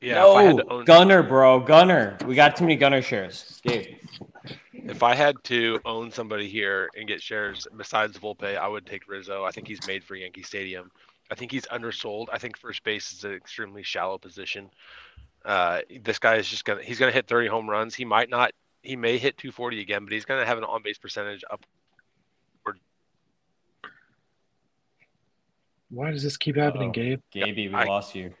Yeah, 0.00 0.14
no, 0.14 0.62
own... 0.70 0.84
Gunnar, 0.84 1.22
bro, 1.22 1.60
Gunner. 1.60 2.16
We 2.24 2.34
got 2.34 2.56
too 2.56 2.64
many 2.64 2.76
Gunner 2.76 3.02
shares. 3.02 3.60
Gabe. 3.62 3.96
If 4.72 5.02
I 5.02 5.14
had 5.14 5.36
to 5.44 5.78
own 5.84 6.10
somebody 6.10 6.48
here 6.48 6.88
and 6.96 7.06
get 7.06 7.20
shares 7.20 7.66
besides 7.76 8.16
Volpe, 8.18 8.56
I 8.56 8.66
would 8.66 8.86
take 8.86 9.08
Rizzo. 9.08 9.44
I 9.44 9.50
think 9.50 9.68
he's 9.68 9.86
made 9.86 10.02
for 10.02 10.14
Yankee 10.14 10.42
Stadium. 10.42 10.90
I 11.30 11.34
think 11.34 11.52
he's 11.52 11.66
undersold. 11.66 12.28
I 12.32 12.38
think 12.38 12.56
first 12.56 12.82
base 12.82 13.12
is 13.12 13.24
an 13.24 13.34
extremely 13.34 13.82
shallow 13.82 14.16
position. 14.18 14.70
Uh, 15.44 15.80
this 16.02 16.18
guy 16.18 16.36
is 16.36 16.46
just 16.48 16.64
gonna 16.64 16.82
he's 16.82 16.98
gonna 16.98 17.12
hit 17.12 17.26
30 17.26 17.48
home 17.48 17.68
runs. 17.68 17.94
He 17.94 18.04
might 18.04 18.28
not. 18.28 18.52
He 18.82 18.96
may 18.96 19.18
hit 19.18 19.36
240 19.38 19.80
again, 19.80 20.04
but 20.04 20.12
he's 20.12 20.24
gonna 20.24 20.46
have 20.46 20.58
an 20.58 20.64
on 20.64 20.82
base 20.82 20.98
percentage 20.98 21.44
up. 21.50 21.64
Why 25.90 26.12
does 26.12 26.22
this 26.22 26.36
keep 26.36 26.56
happening, 26.56 26.90
Uh-oh. 26.90 26.92
Gabe? 26.92 27.20
Gabe, 27.32 27.56
we 27.56 27.74
I, 27.74 27.84
lost 27.84 28.14
you. 28.14 28.32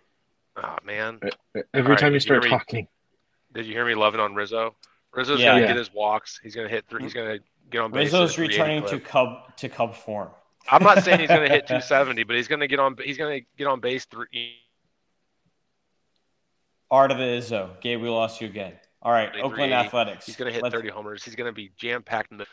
Oh 0.56 0.76
man! 0.84 1.18
Every 1.74 1.96
time 1.96 2.12
you 2.12 2.20
start 2.20 2.44
you 2.44 2.50
talking. 2.50 2.86
did 3.52 3.66
you 3.66 3.72
hear 3.72 3.84
me 3.84 3.94
loving 3.94 4.20
on 4.20 4.34
Rizzo? 4.34 4.76
Rizzo's 5.12 5.40
yeah. 5.40 5.46
gonna 5.46 5.62
yeah. 5.62 5.66
get 5.68 5.76
his 5.76 5.92
walks. 5.92 6.38
He's 6.42 6.54
gonna 6.54 6.68
hit. 6.68 6.84
Three, 6.88 7.02
he's 7.02 7.14
gonna 7.14 7.38
get 7.70 7.80
on 7.80 7.90
base. 7.90 8.12
Rizzo's 8.12 8.38
returning 8.38 8.86
to 8.86 9.00
Cub 9.00 9.56
to 9.56 9.68
Cub 9.68 9.94
form. 9.94 10.28
I'm 10.70 10.82
not 10.82 11.02
saying 11.02 11.20
he's 11.20 11.28
gonna 11.28 11.48
hit 11.48 11.66
270, 11.66 12.22
but 12.24 12.36
he's 12.36 12.46
gonna 12.46 12.68
get 12.68 12.78
on. 12.78 12.96
He's 13.02 13.18
gonna 13.18 13.40
get 13.56 13.66
on 13.66 13.80
base 13.80 14.04
three 14.04 14.56
Art 16.90 17.10
of 17.10 17.18
the 17.18 17.24
Izzo. 17.24 17.80
Gabe, 17.80 18.00
we 18.00 18.08
lost 18.08 18.40
you 18.40 18.48
again. 18.48 18.72
All 19.02 19.12
right, 19.12 19.30
Oakland 19.40 19.72
Athletics. 19.72 20.26
He's 20.26 20.36
going 20.36 20.48
to 20.48 20.52
hit 20.52 20.62
Let's... 20.62 20.74
30 20.74 20.90
homers. 20.90 21.24
He's 21.24 21.34
going 21.34 21.48
to 21.48 21.54
be 21.54 21.70
jam 21.76 22.02
packed 22.02 22.32
in 22.32 22.38
the, 22.38 22.46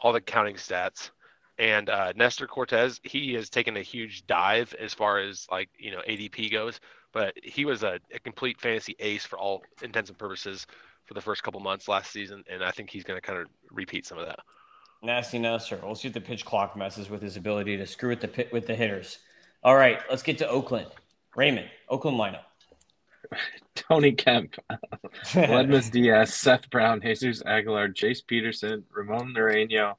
all 0.00 0.12
the 0.12 0.20
counting 0.20 0.56
stats. 0.56 1.10
And 1.58 1.90
uh, 1.90 2.12
Nestor 2.16 2.46
Cortes, 2.46 3.00
he 3.04 3.34
has 3.34 3.50
taken 3.50 3.76
a 3.76 3.82
huge 3.82 4.26
dive 4.26 4.74
as 4.80 4.94
far 4.94 5.18
as 5.18 5.46
like 5.50 5.68
you 5.78 5.90
know 5.90 6.00
ADP 6.08 6.50
goes, 6.50 6.80
but 7.12 7.34
he 7.42 7.66
was 7.66 7.82
a, 7.82 8.00
a 8.14 8.18
complete 8.18 8.58
fantasy 8.58 8.96
ace 8.98 9.26
for 9.26 9.38
all 9.38 9.62
intents 9.82 10.08
and 10.08 10.18
purposes 10.18 10.66
for 11.04 11.12
the 11.12 11.20
first 11.20 11.42
couple 11.42 11.60
months 11.60 11.86
last 11.86 12.12
season, 12.12 12.42
and 12.50 12.64
I 12.64 12.70
think 12.70 12.88
he's 12.88 13.04
going 13.04 13.18
to 13.18 13.20
kind 13.20 13.38
of 13.38 13.48
repeat 13.70 14.06
some 14.06 14.16
of 14.16 14.26
that. 14.26 14.38
Nasty 15.02 15.38
Nestor. 15.38 15.80
We'll 15.82 15.94
see 15.94 16.08
if 16.08 16.14
the 16.14 16.20
pitch 16.20 16.46
clock 16.46 16.76
messes 16.76 17.10
with 17.10 17.20
his 17.20 17.36
ability 17.36 17.76
to 17.76 17.86
screw 17.86 18.08
with 18.08 18.20
the 18.20 18.28
pit 18.28 18.50
with 18.52 18.66
the 18.66 18.74
hitters. 18.74 19.18
All 19.62 19.76
right, 19.76 20.00
let's 20.08 20.22
get 20.22 20.38
to 20.38 20.48
Oakland. 20.48 20.88
Raymond, 21.36 21.68
Oakland 21.90 22.16
lineup. 22.16 22.44
Tony 23.74 24.12
Kemp, 24.12 24.56
Ledmus 25.32 25.90
Diaz, 25.92 26.34
Seth 26.34 26.68
Brown, 26.70 27.00
Jesus 27.00 27.42
Aguilar, 27.44 27.88
Jace 27.88 28.26
Peterson, 28.26 28.84
Ramon 28.92 29.34
Laureano, 29.34 29.94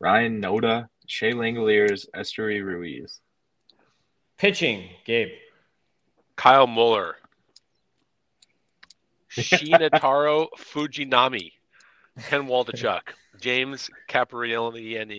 Ryan 0.00 0.40
Noda, 0.40 0.88
Shea 1.06 1.32
Langeliers, 1.32 2.06
Esteury 2.14 2.64
Ruiz. 2.64 3.20
Pitching, 4.38 4.88
Gabe. 5.04 5.30
Kyle 6.36 6.66
Muller. 6.66 7.16
Shinichiro 9.30 10.48
Fujinami. 10.58 11.52
Ken 12.28 12.46
Waldichuk. 12.46 13.02
James 13.40 13.88
Kaprielian. 14.08 15.10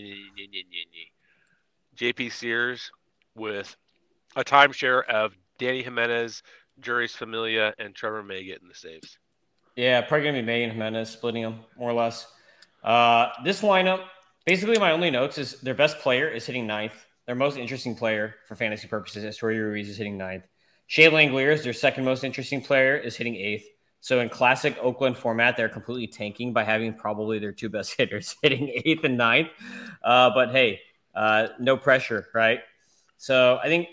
JP 1.96 2.32
Sears 2.32 2.92
with 3.36 3.76
a 4.36 4.44
timeshare 4.44 5.06
of 5.06 5.34
Danny 5.58 5.84
Jimenez, 5.84 6.44
Jeurys 6.82 7.12
Familia 7.12 7.74
and 7.80 7.94
Trevor 7.94 8.24
May 8.24 8.44
getting 8.44 8.68
the 8.68 8.76
saves. 8.76 9.18
Yeah, 9.76 10.02
probably 10.02 10.26
gonna 10.26 10.40
be 10.40 10.46
May 10.46 10.64
and 10.64 10.72
Jimenez 10.72 11.10
splitting 11.10 11.44
them 11.44 11.60
more 11.78 11.90
or 11.90 11.94
less. 11.94 12.28
Uh, 12.84 13.30
this 13.44 13.62
lineup, 13.62 14.02
basically, 14.46 14.78
my 14.78 14.92
only 14.92 15.10
notes 15.10 15.38
is 15.38 15.60
their 15.62 15.74
best 15.74 16.00
player 16.00 16.28
is 16.28 16.46
hitting 16.46 16.68
ninth. 16.68 17.06
Their 17.26 17.36
most 17.36 17.58
interesting 17.58 17.96
player 17.96 18.36
for 18.48 18.56
fantasy 18.56 18.88
purposes, 18.88 19.24
Esteury 19.24 19.58
Ruiz, 19.58 19.90
is 19.90 19.98
hitting 19.98 20.18
ninth. 20.18 20.44
Shea 20.88 21.10
Langeliers, 21.10 21.64
their 21.64 21.74
second 21.74 22.04
most 22.04 22.24
interesting 22.24 22.62
player, 22.62 22.98
is 22.98 23.16
hitting 23.16 23.36
eighth. 23.36 23.66
So 24.02 24.20
in 24.20 24.28
classic 24.28 24.78
Oakland 24.82 25.18
format, 25.18 25.56
they're 25.56 25.70
completely 25.70 26.08
tanking 26.08 26.52
by 26.52 26.66
having 26.66 26.94
probably 26.94 27.40
their 27.40 27.54
two 27.54 27.70
best 27.70 27.96
hitters 27.98 28.36
hitting 28.42 28.70
eighth 28.86 29.06
and 29.06 29.18
ninth. 29.18 29.48
Uh, 30.04 30.30
but 30.34 30.52
hey, 30.52 30.82
uh, 31.16 31.48
no 31.60 31.78
pressure, 31.78 32.28
right? 32.34 32.60
So 33.18 33.60
I 33.64 33.68
think 33.68 33.88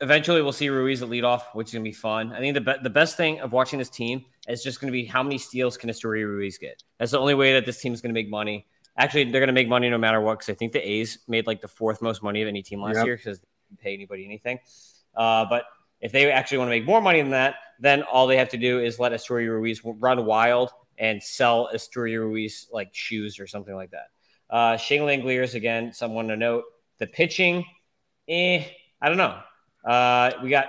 eventually 0.00 0.42
we'll 0.42 0.52
see 0.52 0.68
Ruiz 0.68 1.02
at 1.02 1.08
leadoff, 1.08 1.42
which 1.54 1.68
is 1.68 1.72
gonna 1.72 1.84
be 1.84 1.92
fun. 1.92 2.32
I 2.32 2.38
think 2.38 2.54
the 2.54 2.60
be- 2.60 2.82
the 2.82 2.90
best 2.90 3.16
thing 3.16 3.40
of 3.40 3.52
watching 3.52 3.78
this 3.78 3.88
team 3.88 4.24
is 4.48 4.62
just 4.62 4.80
gonna 4.80 4.92
be 4.92 5.04
how 5.04 5.22
many 5.22 5.38
steals 5.38 5.76
can 5.76 5.90
Esteury 5.90 6.24
Ruiz 6.24 6.58
get. 6.58 6.82
That's 6.98 7.12
the 7.12 7.18
only 7.18 7.34
way 7.34 7.54
that 7.54 7.66
this 7.66 7.80
team 7.80 7.92
is 7.92 8.00
gonna 8.00 8.14
make 8.14 8.28
money. 8.28 8.66
Actually, 8.98 9.30
they're 9.30 9.40
gonna 9.40 9.52
make 9.52 9.68
money 9.68 9.88
no 9.90 9.98
matter 9.98 10.20
what 10.20 10.38
because 10.38 10.50
I 10.50 10.54
think 10.54 10.72
the 10.72 10.88
A's 10.88 11.18
made 11.28 11.46
like 11.46 11.60
the 11.60 11.68
fourth 11.68 12.02
most 12.02 12.22
money 12.22 12.42
of 12.42 12.48
any 12.48 12.62
team 12.62 12.80
last 12.80 12.96
yep. 12.96 13.06
year 13.06 13.16
because 13.16 13.40
they 13.40 13.46
didn't 13.68 13.80
pay 13.80 13.94
anybody 13.94 14.24
anything. 14.24 14.58
Uh, 15.14 15.44
but 15.48 15.64
if 16.00 16.12
they 16.12 16.30
actually 16.30 16.58
want 16.58 16.68
to 16.68 16.76
make 16.76 16.84
more 16.84 17.00
money 17.00 17.20
than 17.20 17.30
that, 17.30 17.56
then 17.80 18.02
all 18.02 18.26
they 18.26 18.36
have 18.36 18.50
to 18.50 18.58
do 18.58 18.80
is 18.80 18.98
let 18.98 19.12
Esteury 19.12 19.48
Ruiz 19.48 19.80
run 19.84 20.24
wild 20.24 20.70
and 20.98 21.22
sell 21.22 21.70
Esteury 21.74 22.18
Ruiz 22.18 22.68
like 22.72 22.94
shoes 22.94 23.38
or 23.38 23.46
something 23.46 23.74
like 23.74 23.90
that. 23.90 24.08
Uh, 24.48 24.76
Shane 24.76 25.02
Langeliers, 25.02 25.54
again, 25.54 25.92
someone 25.92 26.28
to 26.28 26.36
note. 26.36 26.64
The 26.98 27.06
pitching, 27.06 27.64
eh, 28.28 28.64
I 29.00 29.08
don't 29.08 29.18
know. 29.18 29.40
Uh, 29.86 30.32
we 30.42 30.50
got 30.50 30.66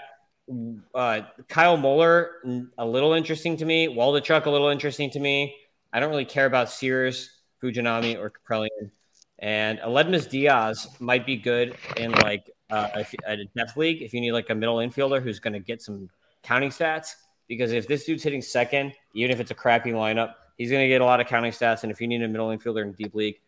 uh, 0.96 1.22
Kyle 1.50 1.76
Muller, 1.76 2.32
a 2.78 2.86
little 2.86 3.14
interesting 3.14 3.58
to 3.58 3.66
me. 3.66 3.88
Waldichuk, 3.88 4.46
a 4.46 4.50
little 4.50 4.70
interesting 4.70 5.10
to 5.12 5.20
me. 5.20 5.56
I 5.92 6.00
don't 6.00 6.10
really 6.10 6.26
care 6.26 6.46
about 6.46 6.70
Sears, 6.70 7.30
Fujinami, 7.62 8.18
or 8.18 8.32
Kaprielian. 8.32 8.92
And 9.40 9.80
Aledmys 9.80 10.30
Diaz 10.30 10.88
might 11.00 11.26
be 11.26 11.36
good 11.36 11.76
in 11.98 12.12
like 12.12 12.50
uh, 12.70 13.04
at 13.26 13.40
a 13.40 13.46
depth 13.56 13.78
league 13.78 14.02
if 14.02 14.14
you 14.14 14.22
need 14.22 14.32
like 14.32 14.50
a 14.50 14.56
middle 14.56 14.78
infielder 14.78 15.22
who's 15.22 15.40
going 15.40 15.54
to 15.54 15.60
get 15.60 15.82
some 15.82 16.10
counting 16.44 16.70
stats. 16.70 17.16
Because 17.48 17.72
if 17.72 17.88
this 17.88 18.06
dude's 18.06 18.24
hitting 18.24 18.42
second, 18.42 18.94
even 19.14 19.32
if 19.32 19.40
it's 19.40 19.52
a 19.52 19.56
crappy 19.56 19.92
lineup, 19.92 20.34
he's 20.58 20.70
going 20.70 20.84
to 20.84 20.88
get 20.88 21.02
a 21.02 21.06
lot 21.06 21.20
of 21.22 21.28
counting 21.28 21.52
stats. 21.52 21.84
And 21.84 21.92
if 21.92 22.02
you 22.02 22.08
need 22.08 22.22
a 22.22 22.28
middle 22.28 22.50
infielder 22.50 22.84
in 22.84 22.92
deep 22.94 23.16
league, 23.16 23.40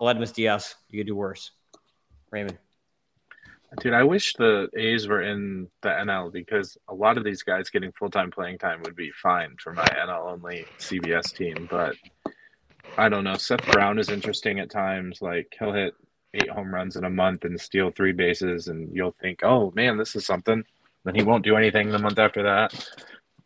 Aledmys 0.00 0.32
Diaz, 0.32 0.74
you 0.88 1.00
could 1.00 1.06
do 1.06 1.14
worse. 1.14 1.52
Raymond. 2.30 2.58
Dude, 3.78 3.94
I 3.94 4.02
wish 4.02 4.34
the 4.34 4.68
A's 4.76 5.06
were 5.06 5.22
in 5.22 5.68
the 5.82 5.90
NL 5.90 6.32
because 6.32 6.76
a 6.88 6.94
lot 6.94 7.16
of 7.16 7.24
these 7.24 7.42
guys 7.42 7.70
getting 7.70 7.92
full 7.92 8.10
time 8.10 8.30
playing 8.30 8.58
time 8.58 8.82
would 8.82 8.96
be 8.96 9.12
fine 9.12 9.56
for 9.60 9.72
my 9.72 9.84
NL 9.84 10.32
only 10.32 10.66
CBS 10.78 11.32
team. 11.32 11.68
But 11.70 11.94
I 12.98 13.08
don't 13.08 13.24
know. 13.24 13.36
Seth 13.36 13.64
Brown 13.70 13.98
is 13.98 14.08
interesting 14.08 14.58
at 14.58 14.70
times. 14.70 15.22
Like 15.22 15.54
he'll 15.58 15.72
hit 15.72 15.94
eight 16.34 16.50
home 16.50 16.74
runs 16.74 16.96
in 16.96 17.04
a 17.04 17.10
month 17.10 17.44
and 17.44 17.60
steal 17.60 17.90
three 17.90 18.12
bases, 18.12 18.66
and 18.66 18.94
you'll 18.94 19.14
think, 19.20 19.44
oh 19.44 19.72
man, 19.76 19.96
this 19.96 20.16
is 20.16 20.26
something. 20.26 20.64
Then 21.04 21.14
he 21.14 21.22
won't 21.22 21.44
do 21.44 21.56
anything 21.56 21.90
the 21.90 21.98
month 21.98 22.18
after 22.18 22.42
that. 22.42 22.74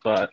But 0.03 0.31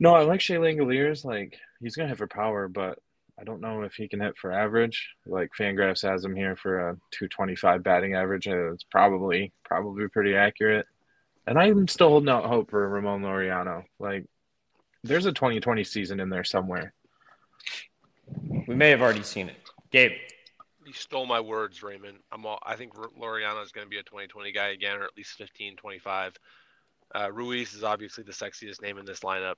no, 0.00 0.14
I 0.14 0.22
like 0.22 0.40
Shea 0.40 0.56
Langeliers. 0.56 1.22
Like 1.22 1.58
he's 1.80 1.96
gonna 1.96 2.08
hit 2.08 2.18
for 2.18 2.26
power, 2.26 2.66
but 2.66 2.98
I 3.38 3.44
don't 3.44 3.60
know 3.60 3.82
if 3.82 3.94
he 3.94 4.08
can 4.08 4.20
hit 4.20 4.36
for 4.38 4.50
average. 4.50 5.08
Like 5.26 5.50
Fangraphs 5.58 6.02
has 6.02 6.24
him 6.24 6.34
here 6.34 6.56
for 6.56 6.90
a 6.90 6.92
225 7.12 7.82
batting 7.82 8.14
average. 8.14 8.46
It's 8.46 8.84
probably 8.84 9.52
probably 9.64 10.08
pretty 10.08 10.34
accurate. 10.34 10.86
And 11.46 11.58
I'm 11.58 11.86
still 11.88 12.08
holding 12.08 12.28
out 12.28 12.44
hope 12.44 12.70
for 12.70 12.88
Ramon 12.88 13.22
Laureano. 13.22 13.84
Like 13.98 14.24
there's 15.04 15.26
a 15.26 15.32
2020 15.32 15.84
season 15.84 16.20
in 16.20 16.30
there 16.30 16.44
somewhere. 16.44 16.94
We 18.66 18.74
may 18.74 18.90
have 18.90 19.02
already 19.02 19.22
seen 19.22 19.48
it. 19.48 19.56
Gabe 19.92 20.12
you 20.86 20.92
stole 20.92 21.26
my 21.26 21.40
words, 21.40 21.82
Raymond. 21.82 22.18
I'm 22.30 22.46
all, 22.46 22.60
I 22.64 22.76
think 22.76 22.94
Laureano 22.94 23.62
is 23.62 23.72
going 23.72 23.84
to 23.84 23.90
be 23.90 23.98
a 23.98 24.04
2020 24.04 24.52
guy 24.52 24.68
again, 24.68 24.96
or 24.96 25.04
at 25.04 25.16
least 25.16 25.36
15, 25.36 25.76
25. 25.76 26.36
Uh, 27.14 27.32
Ruiz 27.32 27.74
is 27.74 27.82
obviously 27.82 28.24
the 28.24 28.32
sexiest 28.32 28.80
name 28.80 28.98
in 28.98 29.04
this 29.04 29.20
lineup. 29.20 29.56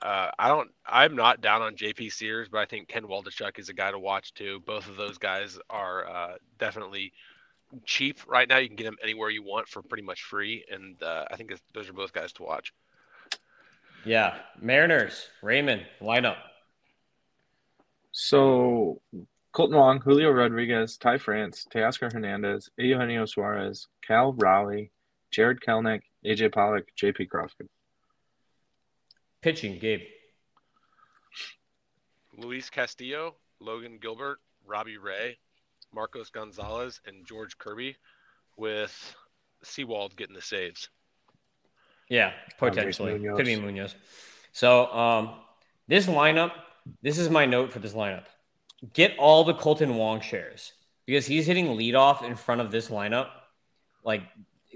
Uh, 0.00 0.30
I 0.38 0.48
don't. 0.48 0.70
I'm 0.86 1.16
not 1.16 1.40
down 1.40 1.60
on 1.60 1.74
JP 1.74 2.12
Sears, 2.12 2.48
but 2.48 2.58
I 2.58 2.66
think 2.66 2.88
Ken 2.88 3.04
Waldichuk 3.04 3.58
is 3.58 3.68
a 3.68 3.74
guy 3.74 3.90
to 3.90 3.98
watch 3.98 4.32
too. 4.32 4.60
Both 4.64 4.88
of 4.88 4.96
those 4.96 5.18
guys 5.18 5.58
are 5.68 6.08
uh, 6.08 6.34
definitely 6.58 7.12
cheap 7.84 8.20
right 8.26 8.48
now. 8.48 8.58
You 8.58 8.68
can 8.68 8.76
get 8.76 8.84
them 8.84 8.96
anywhere 9.02 9.30
you 9.30 9.42
want 9.42 9.68
for 9.68 9.82
pretty 9.82 10.04
much 10.04 10.22
free, 10.22 10.64
and 10.70 11.02
uh, 11.02 11.24
I 11.30 11.36
think 11.36 11.52
those 11.74 11.88
are 11.88 11.92
both 11.92 12.12
guys 12.12 12.32
to 12.34 12.44
watch. 12.44 12.72
Yeah, 14.04 14.36
Mariners, 14.60 15.28
Raymond 15.42 15.84
lineup. 16.00 16.36
So 18.12 19.00
Kolten 19.52 19.74
Wong, 19.74 20.00
Julio 20.00 20.30
Rodriguez, 20.30 20.96
Ty 20.96 21.18
France, 21.18 21.66
Teoscar 21.72 22.12
Hernandez, 22.12 22.70
Eugenio 22.76 23.26
Suarez, 23.26 23.88
Cal 24.06 24.32
Raleigh, 24.34 24.92
Jarred 25.30 25.60
Kelenic, 25.60 26.02
AJ 26.24 26.52
Pollock, 26.52 26.86
JP 26.96 27.28
Crawford. 27.28 27.68
Pitching, 29.42 29.78
Gabe. 29.78 30.00
Luis 32.36 32.70
Castillo, 32.70 33.34
Logan 33.60 33.98
Gilbert, 34.00 34.38
Robbie 34.66 34.98
Ray, 34.98 35.38
Marcos 35.92 36.30
Gonzales, 36.30 37.00
and 37.06 37.26
George 37.26 37.58
Kirby, 37.58 37.96
with 38.56 39.14
Sewald 39.62 40.16
getting 40.16 40.34
the 40.34 40.42
saves. 40.42 40.88
Yeah, 42.08 42.32
potentially. 42.58 43.18
Could 43.36 43.46
be 43.46 43.56
Munoz. 43.56 43.94
So 44.52 44.86
um, 44.92 45.34
this 45.88 46.06
lineup, 46.06 46.52
this 47.02 47.18
is 47.18 47.28
my 47.28 47.44
note 47.44 47.72
for 47.72 47.80
this 47.80 47.92
lineup 47.92 48.24
get 48.92 49.16
all 49.18 49.44
the 49.44 49.54
Kolten 49.54 49.94
Wong 49.94 50.20
shares 50.20 50.72
because 51.06 51.26
he's 51.26 51.46
hitting 51.46 51.66
leadoff 51.66 52.22
in 52.22 52.36
front 52.36 52.60
of 52.60 52.70
this 52.70 52.88
lineup. 52.88 53.28
Like 54.04 54.22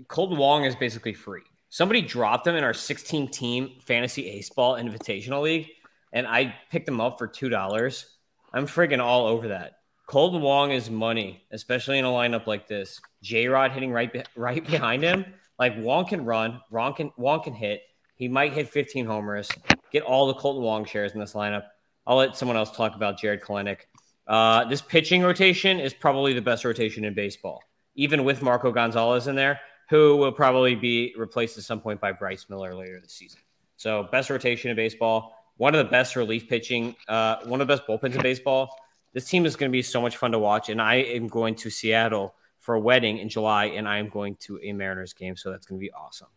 Kolten 0.09 0.37
Wong 0.37 0.65
is 0.65 0.75
basically 0.75 1.15
free. 1.15 1.43
Somebody 1.73 2.03
dropped 2.03 2.47
him 2.47 2.55
in 2.55 2.65
our 2.65 2.75
16 2.75 3.29
team 3.29 3.71
fantasy 3.81 4.29
ace 4.29 4.51
ball 4.51 4.75
invitational 4.75 5.41
league, 5.41 5.71
and 6.13 6.27
I 6.27 6.55
picked 6.71 6.87
him 6.87 7.01
up 7.01 7.17
for 7.17 7.27
two 7.27 7.49
dollars. 7.49 8.19
I'm 8.53 8.67
friggin' 8.67 9.01
all 9.01 9.27
over 9.27 9.49
that. 9.49 9.79
Kolten 10.07 10.43
Wong 10.43 10.71
is 10.71 10.91
money, 10.91 11.47
especially 11.51 11.99
in 11.99 12.05
a 12.05 12.11
lineup 12.11 12.47
like 12.47 12.69
this. 12.69 13.01
J 13.23 13.49
Rod 13.49 13.73
hitting 13.73 13.91
right 13.91 14.13
be- 14.13 14.23
right 14.37 14.63
behind 14.67 15.03
him. 15.03 15.25
Like 15.59 15.73
Wong 15.79 16.05
can 16.05 16.27
run, 16.27 16.61
Wong 16.71 16.93
can 16.93 17.11
Wong 17.17 17.43
can 17.43 17.55
hit. 17.55 17.81
He 18.17 18.29
might 18.29 18.53
hit 18.53 18.69
15 18.69 19.07
homers. 19.07 19.49
Get 19.91 20.03
all 20.03 20.27
the 20.27 20.35
Kolten 20.35 20.61
Wong 20.61 20.85
shares 20.85 21.13
in 21.13 21.21
this 21.21 21.33
lineup. 21.33 21.65
I'll 22.07 22.17
let 22.17 22.37
someone 22.37 22.59
else 22.59 22.77
talk 22.77 22.97
about 22.97 23.19
Jarred 23.19 23.41
Kelenic. 23.41 23.79
Uh, 24.27 24.67
this 24.67 24.83
pitching 24.83 25.23
rotation 25.23 25.81
is 25.81 25.95
probably 25.95 26.35
the 26.35 26.43
best 26.43 26.67
rotation 26.67 27.07
in 27.07 27.15
baseball, 27.15 27.63
even 27.95 28.25
with 28.25 28.43
Marco 28.43 28.73
Gonzales 28.73 29.27
in 29.27 29.37
there, 29.37 29.59
who 29.93 30.17
will 30.17 30.33
probably 30.33 30.75
be 30.75 31.13
replaced 31.19 31.59
at 31.59 31.65
some 31.65 31.79
point 31.79 32.01
by 32.01 32.13
Bryce 32.13 32.47
Miller 32.49 32.75
later 32.75 32.99
this 32.99 33.13
season. 33.13 33.41
So, 33.77 34.09
best 34.11 34.31
rotation 34.31 34.71
in 34.71 34.77
baseball, 34.77 35.35
one 35.59 35.75
of 35.75 35.85
the 35.85 35.91
best 35.91 36.17
relief 36.17 36.49
pitching, 36.49 36.97
uh, 37.09 37.45
one 37.45 37.61
of 37.61 37.69
the 37.69 37.77
best 37.77 37.87
bullpens 37.87 38.15
in 38.15 38.23
baseball. 38.23 38.75
This 39.13 39.29
team 39.29 39.45
is 39.45 39.55
going 39.55 39.71
to 39.71 39.73
be 39.73 39.83
so 39.83 40.01
much 40.01 40.17
fun 40.17 40.33
to 40.33 40.39
watch, 40.39 40.71
and 40.71 40.81
I 40.81 40.95
am 40.95 41.29
going 41.29 41.57
to 41.57 41.69
Seattle 41.69 42.35
for 42.59 42.75
a 42.75 42.81
wedding 42.81 43.19
in 43.19 43.29
July, 43.29 43.67
and 43.67 43.87
I 43.87 43.99
am 43.99 44.09
going 44.09 44.37
to 44.37 44.59
a 44.63 44.73
Mariners 44.73 45.13
game, 45.13 45.37
so 45.37 45.51
that's 45.51 45.67
going 45.67 45.79
to 45.79 45.85
be 45.85 45.93
awesome. 45.93 46.29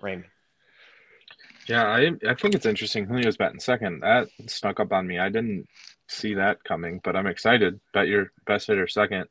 Raymond. 0.00 0.26
Yeah, 1.68 1.84
I 1.84 2.10
I 2.28 2.34
think 2.34 2.56
it's 2.56 2.66
interesting. 2.66 3.06
Julio's 3.06 3.36
batting 3.36 3.60
second. 3.60 4.00
That 4.00 4.26
snuck 4.48 4.80
up 4.80 4.92
on 4.92 5.06
me. 5.06 5.20
I 5.20 5.28
didn't 5.28 5.68
see 6.08 6.34
that 6.34 6.64
coming, 6.64 7.00
but 7.04 7.14
I'm 7.14 7.28
excited. 7.28 7.78
Bet 7.94 8.08
your 8.08 8.32
best 8.44 8.66
hitter 8.66 8.88
second. 8.88 9.26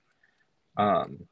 Um, 0.78 1.28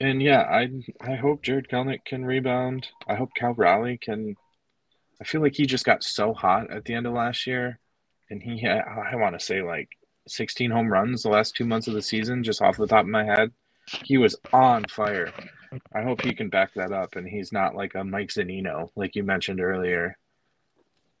and 0.00 0.22
yeah, 0.22 0.42
I 0.42 0.70
I 1.00 1.14
hope 1.16 1.42
Jarred 1.42 1.68
Kelenic 1.68 2.04
can 2.04 2.24
rebound. 2.24 2.88
I 3.06 3.14
hope 3.14 3.30
Cal 3.36 3.54
Raleigh 3.54 3.98
can. 3.98 4.36
I 5.20 5.24
feel 5.24 5.42
like 5.42 5.54
he 5.54 5.66
just 5.66 5.84
got 5.84 6.02
so 6.02 6.32
hot 6.32 6.70
at 6.70 6.86
the 6.86 6.94
end 6.94 7.06
of 7.06 7.12
last 7.12 7.46
year, 7.46 7.78
and 8.30 8.42
he 8.42 8.60
had, 8.60 8.80
I 8.80 9.16
want 9.16 9.38
to 9.38 9.44
say 9.44 9.60
like 9.60 9.90
16 10.28 10.70
home 10.70 10.90
runs 10.90 11.22
the 11.22 11.28
last 11.28 11.54
two 11.54 11.66
months 11.66 11.88
of 11.88 11.94
the 11.94 12.00
season, 12.00 12.42
just 12.42 12.62
off 12.62 12.78
the 12.78 12.86
top 12.86 13.04
of 13.04 13.10
my 13.10 13.24
head. 13.24 13.52
He 14.04 14.16
was 14.16 14.36
on 14.52 14.84
fire. 14.84 15.30
I 15.92 16.02
hope 16.02 16.22
he 16.22 16.32
can 16.32 16.48
back 16.48 16.72
that 16.74 16.92
up, 16.92 17.16
and 17.16 17.28
he's 17.28 17.52
not 17.52 17.74
like 17.74 17.94
a 17.94 18.02
Mike 18.02 18.28
Zunino, 18.28 18.88
like 18.96 19.14
you 19.14 19.22
mentioned 19.22 19.60
earlier. 19.60 20.16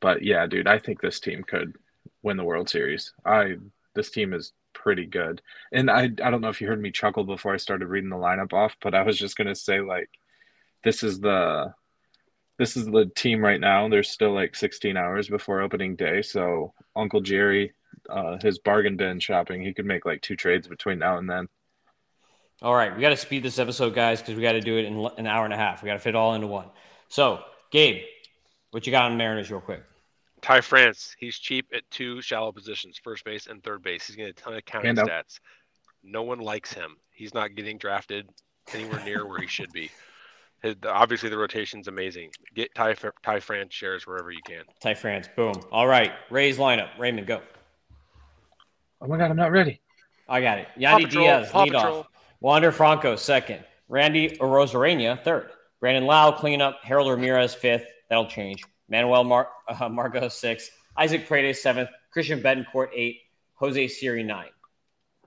But 0.00 0.22
yeah, 0.22 0.46
dude, 0.46 0.66
I 0.66 0.78
think 0.78 1.00
this 1.00 1.20
team 1.20 1.44
could 1.44 1.76
win 2.22 2.38
the 2.38 2.44
World 2.44 2.70
Series. 2.70 3.12
I 3.24 3.56
this 3.94 4.10
team 4.10 4.32
is 4.32 4.52
pretty 4.72 5.06
good. 5.06 5.42
And 5.72 5.90
I 5.90 6.04
I 6.04 6.30
don't 6.30 6.40
know 6.40 6.48
if 6.48 6.60
you 6.60 6.68
heard 6.68 6.80
me 6.80 6.90
chuckle 6.90 7.24
before 7.24 7.54
I 7.54 7.58
started 7.58 7.88
reading 7.88 8.10
the 8.10 8.16
lineup 8.16 8.52
off, 8.52 8.76
but 8.82 8.94
I 8.94 9.02
was 9.02 9.18
just 9.18 9.36
gonna 9.36 9.54
say 9.54 9.80
like 9.80 10.10
this 10.84 11.02
is 11.02 11.20
the 11.20 11.74
this 12.58 12.76
is 12.76 12.86
the 12.86 13.10
team 13.14 13.42
right 13.42 13.60
now. 13.60 13.88
There's 13.88 14.10
still 14.10 14.32
like 14.34 14.54
16 14.54 14.96
hours 14.96 15.28
before 15.28 15.62
opening 15.62 15.96
day, 15.96 16.20
so 16.20 16.74
Uncle 16.94 17.22
Jerry, 17.22 17.72
uh, 18.10 18.36
his 18.42 18.58
bargain 18.58 18.98
bin 18.98 19.18
shopping, 19.18 19.62
he 19.62 19.72
could 19.72 19.86
make 19.86 20.04
like 20.04 20.20
two 20.20 20.36
trades 20.36 20.68
between 20.68 20.98
now 20.98 21.16
and 21.16 21.28
then. 21.28 21.48
All 22.62 22.74
right, 22.74 22.94
we 22.94 23.00
got 23.00 23.08
to 23.08 23.16
speed 23.16 23.42
this 23.42 23.58
episode, 23.58 23.94
guys, 23.94 24.20
because 24.20 24.34
we 24.34 24.42
got 24.42 24.52
to 24.52 24.60
do 24.60 24.76
it 24.76 24.84
in 24.84 24.98
an 25.16 25.26
hour 25.26 25.46
and 25.46 25.54
a 25.54 25.56
half. 25.56 25.82
We 25.82 25.86
got 25.86 25.94
to 25.94 26.00
fit 26.00 26.14
all 26.14 26.34
into 26.34 26.46
one. 26.46 26.66
So, 27.08 27.40
Gabe, 27.72 28.02
what 28.70 28.86
you 28.86 28.90
got 28.90 29.10
on 29.10 29.16
Mariners, 29.16 29.50
real 29.50 29.62
quick? 29.62 29.82
Ty 30.42 30.60
France, 30.60 31.14
he's 31.18 31.38
cheap 31.38 31.66
at 31.74 31.82
two 31.90 32.20
shallow 32.22 32.52
positions, 32.52 33.00
first 33.02 33.24
base 33.24 33.46
and 33.46 33.62
third 33.62 33.82
base. 33.82 34.06
He's 34.06 34.16
getting 34.16 34.30
a 34.30 34.34
ton 34.34 34.54
of 34.54 34.64
counting 34.64 34.96
stats. 34.96 35.40
No 36.02 36.22
one 36.22 36.38
likes 36.38 36.72
him. 36.72 36.96
He's 37.10 37.34
not 37.34 37.54
getting 37.54 37.78
drafted 37.78 38.28
anywhere 38.72 39.04
near 39.04 39.26
where 39.26 39.40
he 39.40 39.46
should 39.46 39.72
be. 39.72 39.90
His, 40.62 40.76
obviously, 40.86 41.30
the 41.30 41.38
rotation's 41.38 41.88
amazing. 41.88 42.32
Get 42.54 42.74
Ty, 42.74 42.94
Ty 43.22 43.40
France 43.40 43.72
shares 43.72 44.06
wherever 44.06 44.30
you 44.30 44.42
can. 44.44 44.62
Ty 44.82 44.92
France, 44.92 45.26
boom. 45.34 45.54
All 45.72 45.86
right, 45.86 46.12
Rays 46.28 46.58
lineup. 46.58 46.90
Raymond, 46.98 47.26
go. 47.26 47.40
Oh 49.00 49.06
my 49.06 49.16
God, 49.16 49.30
I'm 49.30 49.38
not 49.38 49.52
ready. 49.52 49.80
I 50.28 50.42
got 50.42 50.58
it. 50.58 50.68
Yandy 50.78 51.10
Diaz, 51.10 51.52
lead 51.54 51.74
off. 51.74 52.08
Wander 52.40 52.72
Franco, 52.72 53.16
second. 53.16 53.64
Randy 53.88 54.36
Arozarena, 54.36 55.22
third. 55.24 55.50
Brandon 55.80 56.04
Lowe, 56.04 56.32
cleanup. 56.32 56.78
Harold 56.82 57.10
Ramirez, 57.10 57.54
fifth. 57.54 57.86
That'll 58.10 58.26
change. 58.26 58.62
Manuel 58.90 59.24
Mar- 59.24 59.48
uh, 59.68 59.88
Margot, 59.88 60.28
sixth. 60.28 60.70
Isaac 60.96 61.26
Paredes, 61.26 61.62
seventh. 61.62 61.88
Christian 62.12 62.42
Bethancourt, 62.42 62.88
eight. 62.94 63.20
Jose 63.54 63.88
Siri, 63.88 64.22
nine. 64.22 64.48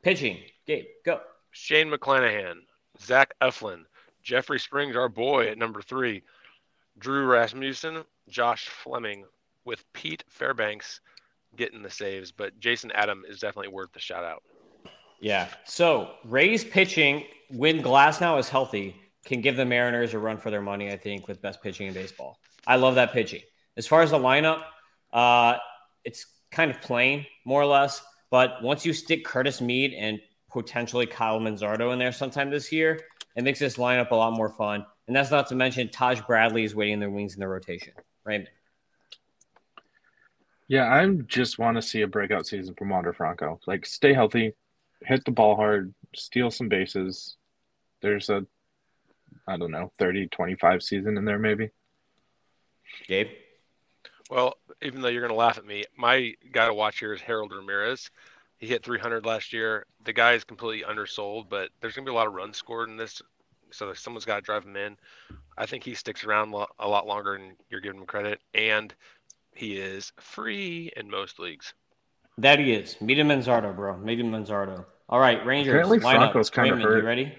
Pitching, 0.01 0.39
Gabe, 0.65 0.85
go. 1.05 1.21
Shane 1.51 1.89
McClanahan, 1.89 2.55
Zach 2.99 3.35
Eflin, 3.41 3.83
Jeffrey 4.23 4.59
Springs, 4.59 4.95
our 4.95 5.07
boy 5.07 5.47
at 5.47 5.57
number 5.57 5.81
three. 5.81 6.23
Drew 6.97 7.25
Rasmussen, 7.25 8.03
Josh 8.27 8.67
Fleming, 8.67 9.25
with 9.65 9.83
Pete 9.93 10.23
Fairbanks 10.29 10.99
getting 11.55 11.83
the 11.83 11.89
saves, 11.89 12.31
but 12.31 12.59
Jason 12.59 12.91
Adam 12.91 13.23
is 13.29 13.39
definitely 13.39 13.71
worth 13.71 13.93
the 13.93 13.99
shout 13.99 14.23
out. 14.23 14.43
Yeah. 15.21 15.47
So 15.63 16.15
Rays 16.25 16.63
pitching 16.63 17.25
when 17.49 17.81
Glasnow 17.81 18.39
is 18.39 18.49
healthy 18.49 18.95
can 19.25 19.41
give 19.41 19.55
the 19.55 19.65
Mariners 19.65 20.13
a 20.13 20.19
run 20.19 20.37
for 20.37 20.51
their 20.51 20.61
money. 20.61 20.91
I 20.91 20.97
think 20.97 21.27
with 21.27 21.41
best 21.41 21.61
pitching 21.61 21.87
in 21.87 21.93
baseball. 21.93 22.39
I 22.67 22.75
love 22.75 22.95
that 22.95 23.13
pitching. 23.13 23.41
As 23.77 23.87
far 23.87 24.01
as 24.01 24.11
the 24.11 24.19
lineup, 24.19 24.61
uh, 25.11 25.57
it's 26.03 26.25
kind 26.51 26.71
of 26.71 26.81
plain 26.81 27.25
more 27.45 27.61
or 27.61 27.65
less. 27.65 28.03
But 28.29 28.63
once 28.63 28.85
you 28.85 28.93
stick 28.93 29.25
Curtis 29.25 29.61
Mead 29.61 29.93
and 29.93 30.19
potentially 30.51 31.05
Kyle 31.05 31.39
Manzardo 31.39 31.91
in 31.93 31.99
there 31.99 32.11
sometime 32.11 32.49
this 32.49 32.71
year, 32.71 32.99
it 33.35 33.43
makes 33.43 33.59
this 33.59 33.77
lineup 33.77 34.11
a 34.11 34.15
lot 34.15 34.33
more 34.33 34.49
fun. 34.49 34.85
And 35.07 35.15
that's 35.15 35.31
not 35.31 35.47
to 35.47 35.55
mention 35.55 35.89
Taj 35.89 36.21
Bradley 36.21 36.63
is 36.63 36.75
waiting 36.75 36.95
in 36.95 36.99
the 36.99 37.09
wings 37.09 37.33
in 37.33 37.39
the 37.39 37.47
rotation. 37.47 37.93
Right. 38.23 38.47
Yeah, 40.67 40.91
I 40.91 41.07
just 41.27 41.59
want 41.59 41.75
to 41.75 41.81
see 41.81 42.01
a 42.01 42.07
breakout 42.07 42.47
season 42.47 42.73
from 42.75 42.89
Wander 42.89 43.13
Franco. 43.13 43.59
Like, 43.67 43.85
stay 43.85 44.13
healthy, 44.13 44.53
hit 45.03 45.25
the 45.25 45.31
ball 45.31 45.55
hard, 45.55 45.93
steal 46.15 46.51
some 46.51 46.69
bases. 46.69 47.35
There's 48.01 48.29
a, 48.29 48.45
I 49.47 49.57
don't 49.57 49.71
know, 49.71 49.91
30, 49.99 50.27
25 50.27 50.81
season 50.81 51.17
in 51.17 51.25
there 51.25 51.39
maybe. 51.39 51.69
Gabe? 53.07 53.27
Well, 54.33 54.55
even 54.81 55.01
though 55.01 55.09
you're 55.09 55.21
going 55.21 55.31
to 55.31 55.37
laugh 55.37 55.59
at 55.59 55.65
me, 55.65 55.83
my 55.95 56.33
guy 56.51 56.65
to 56.65 56.73
watch 56.73 56.97
here 56.97 57.13
is 57.13 57.21
Harold 57.21 57.51
Ramirez. 57.55 58.09
He 58.57 58.65
hit 58.65 58.83
300 58.83 59.27
last 59.27 59.53
year. 59.53 59.85
The 60.05 60.13
guy 60.13 60.33
is 60.33 60.43
completely 60.43 60.83
undersold, 60.83 61.49
but 61.49 61.69
there's 61.79 61.93
going 61.93 62.03
to 62.03 62.09
be 62.09 62.13
a 62.13 62.17
lot 62.17 62.25
of 62.25 62.33
runs 62.33 62.57
scored 62.57 62.89
in 62.89 62.97
this, 62.97 63.21
so 63.69 63.93
someone's 63.93 64.25
got 64.25 64.37
to 64.37 64.41
drive 64.41 64.63
him 64.63 64.75
in. 64.75 64.97
I 65.55 65.67
think 65.67 65.83
he 65.83 65.93
sticks 65.93 66.23
around 66.23 66.51
a 66.79 66.87
lot 66.87 67.05
longer 67.05 67.37
than 67.37 67.57
you're 67.69 67.79
giving 67.79 67.99
him 67.99 68.07
credit, 68.07 68.39
and 68.55 68.91
he 69.53 69.77
is 69.77 70.11
free 70.19 70.91
in 70.97 71.11
most 71.11 71.37
leagues. 71.37 71.75
That 72.39 72.57
he 72.57 72.73
is. 72.73 72.99
Meet 73.01 73.19
him 73.19 73.27
Manzardo, 73.27 73.75
bro. 73.75 73.97
Meet 73.97 74.19
him 74.19 74.31
Manzardo. 74.31 74.83
All 75.09 75.19
right, 75.19 75.45
Rangers. 75.45 75.73
Apparently 75.73 75.99
Franco's 75.99 76.49
kind 76.49 76.71
Raymond, 76.71 76.83
of 76.83 76.89
hurt. 76.89 76.97
You 77.01 77.07
ready? 77.07 77.37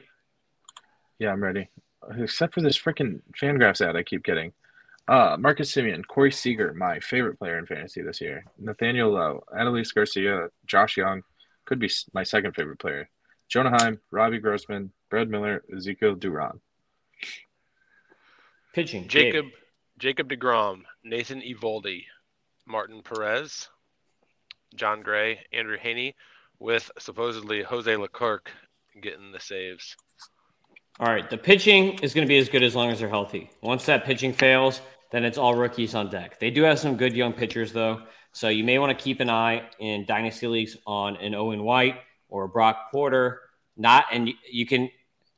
Yeah, 1.18 1.32
I'm 1.32 1.42
ready. 1.42 1.68
Except 2.16 2.54
for 2.54 2.60
this 2.60 2.78
freaking 2.78 3.20
Fangraphs 3.40 3.84
ad 3.84 3.96
I 3.96 4.04
keep 4.04 4.22
getting. 4.22 4.52
Uh, 5.06 5.36
Marcus 5.38 5.74
Semien, 5.74 6.06
Corey 6.06 6.32
Seager, 6.32 6.72
my 6.72 6.98
favorite 7.00 7.38
player 7.38 7.58
in 7.58 7.66
fantasy 7.66 8.00
this 8.00 8.20
year. 8.20 8.44
Nathaniel 8.58 9.10
Lowe, 9.10 9.44
Adolis 9.54 9.94
Garcia, 9.94 10.48
Josh 10.66 10.96
Jung, 10.96 11.22
could 11.66 11.78
be 11.78 11.90
my 12.14 12.22
second 12.22 12.54
favorite 12.54 12.78
player. 12.78 13.10
Jonah 13.48 13.70
Heim, 13.70 14.00
Robbie 14.10 14.38
Grossman, 14.38 14.92
Brad 15.10 15.28
Miller, 15.28 15.62
Ezekiel 15.74 16.14
Duran. 16.14 16.60
Pitching. 18.72 19.06
Jacob 19.06 19.44
Gabe. 19.46 19.54
Jacob 19.98 20.28
DeGrom, 20.28 20.82
Nathan 21.04 21.40
Eovaldi, 21.40 22.04
Martin 22.66 23.02
Perez, 23.02 23.68
Jon 24.74 25.02
Gray, 25.02 25.40
Andrew 25.52 25.76
Heaney, 25.78 26.14
with 26.58 26.90
supposedly 26.98 27.62
Jose 27.62 27.94
Leclerc 27.94 28.50
getting 29.00 29.32
the 29.32 29.40
saves. 29.40 29.96
All 30.98 31.08
right. 31.08 31.28
The 31.28 31.38
pitching 31.38 31.98
is 32.00 32.14
going 32.14 32.26
to 32.26 32.28
be 32.28 32.38
as 32.38 32.48
good 32.48 32.62
as 32.62 32.74
long 32.74 32.90
as 32.90 33.00
they're 33.00 33.08
healthy. 33.08 33.50
Once 33.60 33.86
that 33.86 34.04
pitching 34.04 34.32
fails, 34.32 34.80
then 35.14 35.24
it's 35.24 35.38
all 35.38 35.54
rookies 35.54 35.94
on 35.94 36.10
deck. 36.10 36.40
They 36.40 36.50
do 36.50 36.62
have 36.62 36.80
some 36.80 36.96
good 36.96 37.14
young 37.14 37.32
pitchers, 37.32 37.72
though. 37.72 38.02
So 38.32 38.48
you 38.48 38.64
may 38.64 38.80
want 38.80 38.98
to 38.98 39.00
keep 39.00 39.20
an 39.20 39.30
eye 39.30 39.62
in 39.78 40.06
dynasty 40.06 40.48
leagues 40.48 40.76
on 40.88 41.16
an 41.18 41.36
Owen 41.36 41.62
White 41.62 42.00
or 42.28 42.42
a 42.42 42.48
Brock 42.48 42.90
Porter. 42.90 43.40
Not, 43.76 44.06
and 44.10 44.28
you, 44.50 44.66
can 44.66 44.90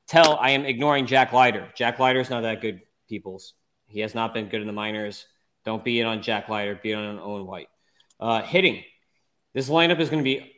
tell 0.08 0.36
I 0.36 0.50
am 0.50 0.64
ignoring 0.64 1.04
Jack 1.04 1.34
Leiter. 1.34 1.68
Jack 1.74 1.98
Leiter's 1.98 2.30
not 2.30 2.40
that 2.40 2.62
good, 2.62 2.80
peoples. 3.06 3.52
He 3.86 4.00
has 4.00 4.14
not 4.14 4.32
been 4.32 4.48
good 4.48 4.62
in 4.62 4.66
the 4.66 4.72
minors. 4.72 5.26
Don't 5.66 5.84
be 5.84 6.00
it 6.00 6.04
on 6.04 6.22
Jack 6.22 6.48
Leiter. 6.48 6.80
Be 6.82 6.92
it 6.92 6.94
on 6.94 7.18
Owen 7.18 7.44
White. 7.44 7.68
Uh, 8.18 8.40
hitting. 8.40 8.82
This 9.52 9.68
lineup 9.68 10.00
is 10.00 10.08
going 10.08 10.24
to 10.24 10.24
be 10.24 10.54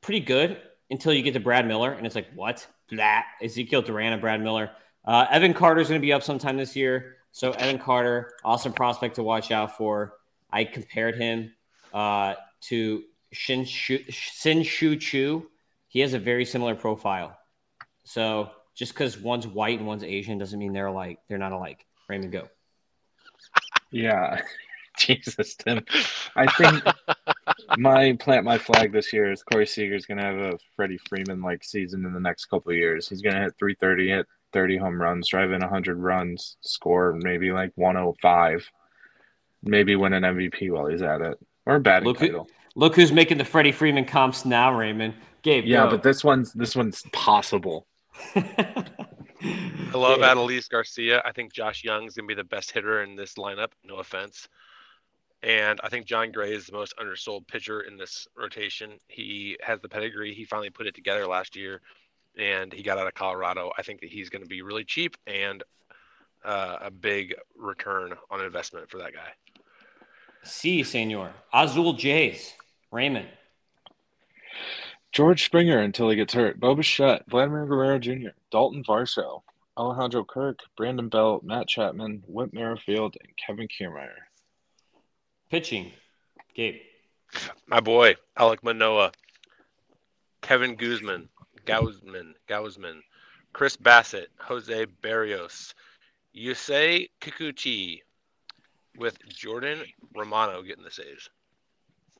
pretty 0.00 0.20
good 0.20 0.60
until 0.90 1.12
you 1.12 1.22
get 1.22 1.34
to 1.34 1.40
Brad 1.40 1.68
Miller, 1.68 1.92
and 1.92 2.04
it's 2.04 2.16
like, 2.16 2.26
what? 2.34 2.66
That 2.90 3.26
Ezekiel 3.40 3.82
Duran 3.82 4.12
and 4.12 4.20
Brad 4.20 4.42
Miller. 4.42 4.72
Uh, 5.04 5.24
Evan 5.30 5.54
Carter 5.54 5.80
is 5.80 5.88
going 5.88 6.00
to 6.00 6.04
be 6.04 6.12
up 6.12 6.24
sometime 6.24 6.56
this 6.56 6.74
year. 6.74 7.18
So 7.34 7.50
Evan 7.50 7.80
Carter, 7.80 8.32
awesome 8.44 8.72
prospect 8.72 9.16
to 9.16 9.24
watch 9.24 9.50
out 9.50 9.76
for. 9.76 10.14
I 10.52 10.62
compared 10.62 11.16
him 11.16 11.52
uh, 11.92 12.34
to 12.68 13.02
Shin 13.32 13.64
Shu, 13.64 13.98
Sin 14.08 14.62
Shu 14.62 14.94
Chu. 14.94 15.50
He 15.88 15.98
has 15.98 16.14
a 16.14 16.20
very 16.20 16.44
similar 16.44 16.76
profile. 16.76 17.36
So 18.04 18.50
just 18.76 18.92
because 18.92 19.18
one's 19.18 19.48
white 19.48 19.80
and 19.80 19.86
one's 19.88 20.04
Asian 20.04 20.38
doesn't 20.38 20.56
mean 20.56 20.72
they're 20.72 20.86
alike. 20.86 21.18
They're 21.28 21.36
not 21.36 21.50
alike. 21.50 21.84
Raymond, 22.08 22.30
go. 22.30 22.48
Yeah. 23.90 24.40
Jesus, 24.96 25.56
Tim. 25.56 25.84
I 26.36 26.46
think 26.52 26.84
my 27.78 28.12
plant 28.12 28.44
my 28.44 28.58
flag 28.58 28.92
this 28.92 29.12
year 29.12 29.32
is 29.32 29.42
Corey 29.42 29.66
Seager's 29.66 30.06
going 30.06 30.18
to 30.18 30.24
have 30.24 30.36
a 30.36 30.58
Freddie 30.76 31.00
Freeman 31.08 31.42
like 31.42 31.64
season 31.64 32.06
in 32.06 32.12
the 32.12 32.20
next 32.20 32.44
couple 32.44 32.70
of 32.70 32.78
years. 32.78 33.08
He's 33.08 33.22
going 33.22 33.34
to 33.34 33.42
hit 33.42 33.58
330, 33.58 34.08
hit 34.08 34.26
30 34.54 34.78
home 34.78 34.98
runs, 35.02 35.28
drive 35.28 35.52
in 35.52 35.60
100 35.60 35.98
runs, 35.98 36.56
score 36.62 37.12
maybe 37.12 37.50
like 37.52 37.72
105, 37.74 38.70
maybe 39.62 39.96
win 39.96 40.14
an 40.14 40.22
MVP 40.22 40.70
while 40.70 40.86
he's 40.86 41.02
at 41.02 41.20
it 41.20 41.38
or 41.66 41.74
a 41.76 41.80
batting 41.80 42.08
Look 42.08 42.20
who- 42.20 42.26
title. 42.28 42.48
Look 42.76 42.96
who's 42.96 43.12
making 43.12 43.38
the 43.38 43.44
Freddie 43.44 43.70
Freeman 43.70 44.04
comps 44.04 44.44
now, 44.44 44.74
Raymond. 44.74 45.14
Gabe, 45.42 45.64
Yeah, 45.64 45.84
go. 45.84 45.90
but 45.90 46.02
this 46.02 46.24
one's 46.24 46.52
this 46.54 46.74
one's 46.74 47.02
possible. 47.12 47.86
I 48.34 49.96
love 49.96 50.18
Yeah. 50.20 50.34
Adolis 50.34 50.68
Garcia. 50.68 51.22
I 51.24 51.32
think 51.32 51.52
Josh 51.52 51.84
Jung's 51.84 52.14
gonna 52.16 52.26
be 52.26 52.34
the 52.34 52.42
best 52.44 52.72
hitter 52.72 53.02
in 53.02 53.14
this 53.14 53.34
lineup. 53.34 53.68
No 53.84 53.96
offense. 53.96 54.48
And 55.42 55.78
I 55.84 55.88
think 55.88 56.06
Jon 56.06 56.32
Gray 56.32 56.52
is 56.54 56.66
the 56.66 56.72
most 56.72 56.94
undersold 56.98 57.46
pitcher 57.46 57.82
in 57.82 57.96
this 57.96 58.26
rotation. 58.36 58.92
He 59.08 59.56
has 59.62 59.78
the 59.80 59.88
pedigree. 59.88 60.32
He 60.34 60.44
finally 60.44 60.70
put 60.70 60.86
it 60.86 60.94
together 60.94 61.26
last 61.26 61.54
year, 61.54 61.80
and 62.38 62.72
he 62.72 62.82
got 62.82 62.98
out 62.98 63.06
of 63.06 63.14
Colorado. 63.14 63.70
I 63.76 63.82
think 63.82 64.00
that 64.00 64.10
he's 64.10 64.30
going 64.30 64.42
to 64.42 64.48
be 64.48 64.62
really 64.62 64.84
cheap 64.84 65.16
and 65.26 65.62
uh, 66.44 66.76
a 66.82 66.90
big 66.90 67.34
return 67.56 68.14
on 68.30 68.40
investment 68.40 68.90
for 68.90 68.98
that 68.98 69.12
guy. 69.12 69.32
See, 70.42 70.82
senor. 70.82 71.32
Azul 71.52 71.94
Jays. 71.94 72.54
Raymond. 72.90 73.28
George 75.10 75.44
Springer 75.44 75.78
until 75.78 76.10
he 76.10 76.16
gets 76.16 76.34
hurt. 76.34 76.60
Bo 76.60 76.74
Bichette, 76.74 77.24
Vladimir 77.28 77.66
Guerrero 77.66 77.98
Jr., 77.98 78.30
Dalton 78.50 78.82
Varsho, 78.84 79.42
Alejandro 79.76 80.24
Kirk, 80.24 80.60
Brandon 80.76 81.08
Belt, 81.08 81.42
Matt 81.44 81.68
Chapman, 81.68 82.24
Whit 82.26 82.52
Merrifield, 82.52 83.16
and 83.20 83.32
Kevin 83.36 83.68
Kiermaier. 83.68 84.26
Pitching. 85.50 85.92
Gabe. 86.54 86.80
My 87.66 87.80
boy, 87.80 88.16
Alek 88.38 88.62
Manoah, 88.62 89.12
Kevin 90.42 90.76
Guzman, 90.76 91.28
Gausman, 91.64 92.32
Gausman, 92.48 93.00
Chris 93.52 93.76
Bassitt, 93.76 94.26
Jose 94.40 94.86
Berrios, 95.02 95.74
Yusei 96.36 97.08
Kikuchi, 97.20 98.00
with 98.96 99.18
Jordan 99.28 99.82
Romano 100.14 100.62
getting 100.62 100.84
the 100.84 100.90
saves. 100.90 101.28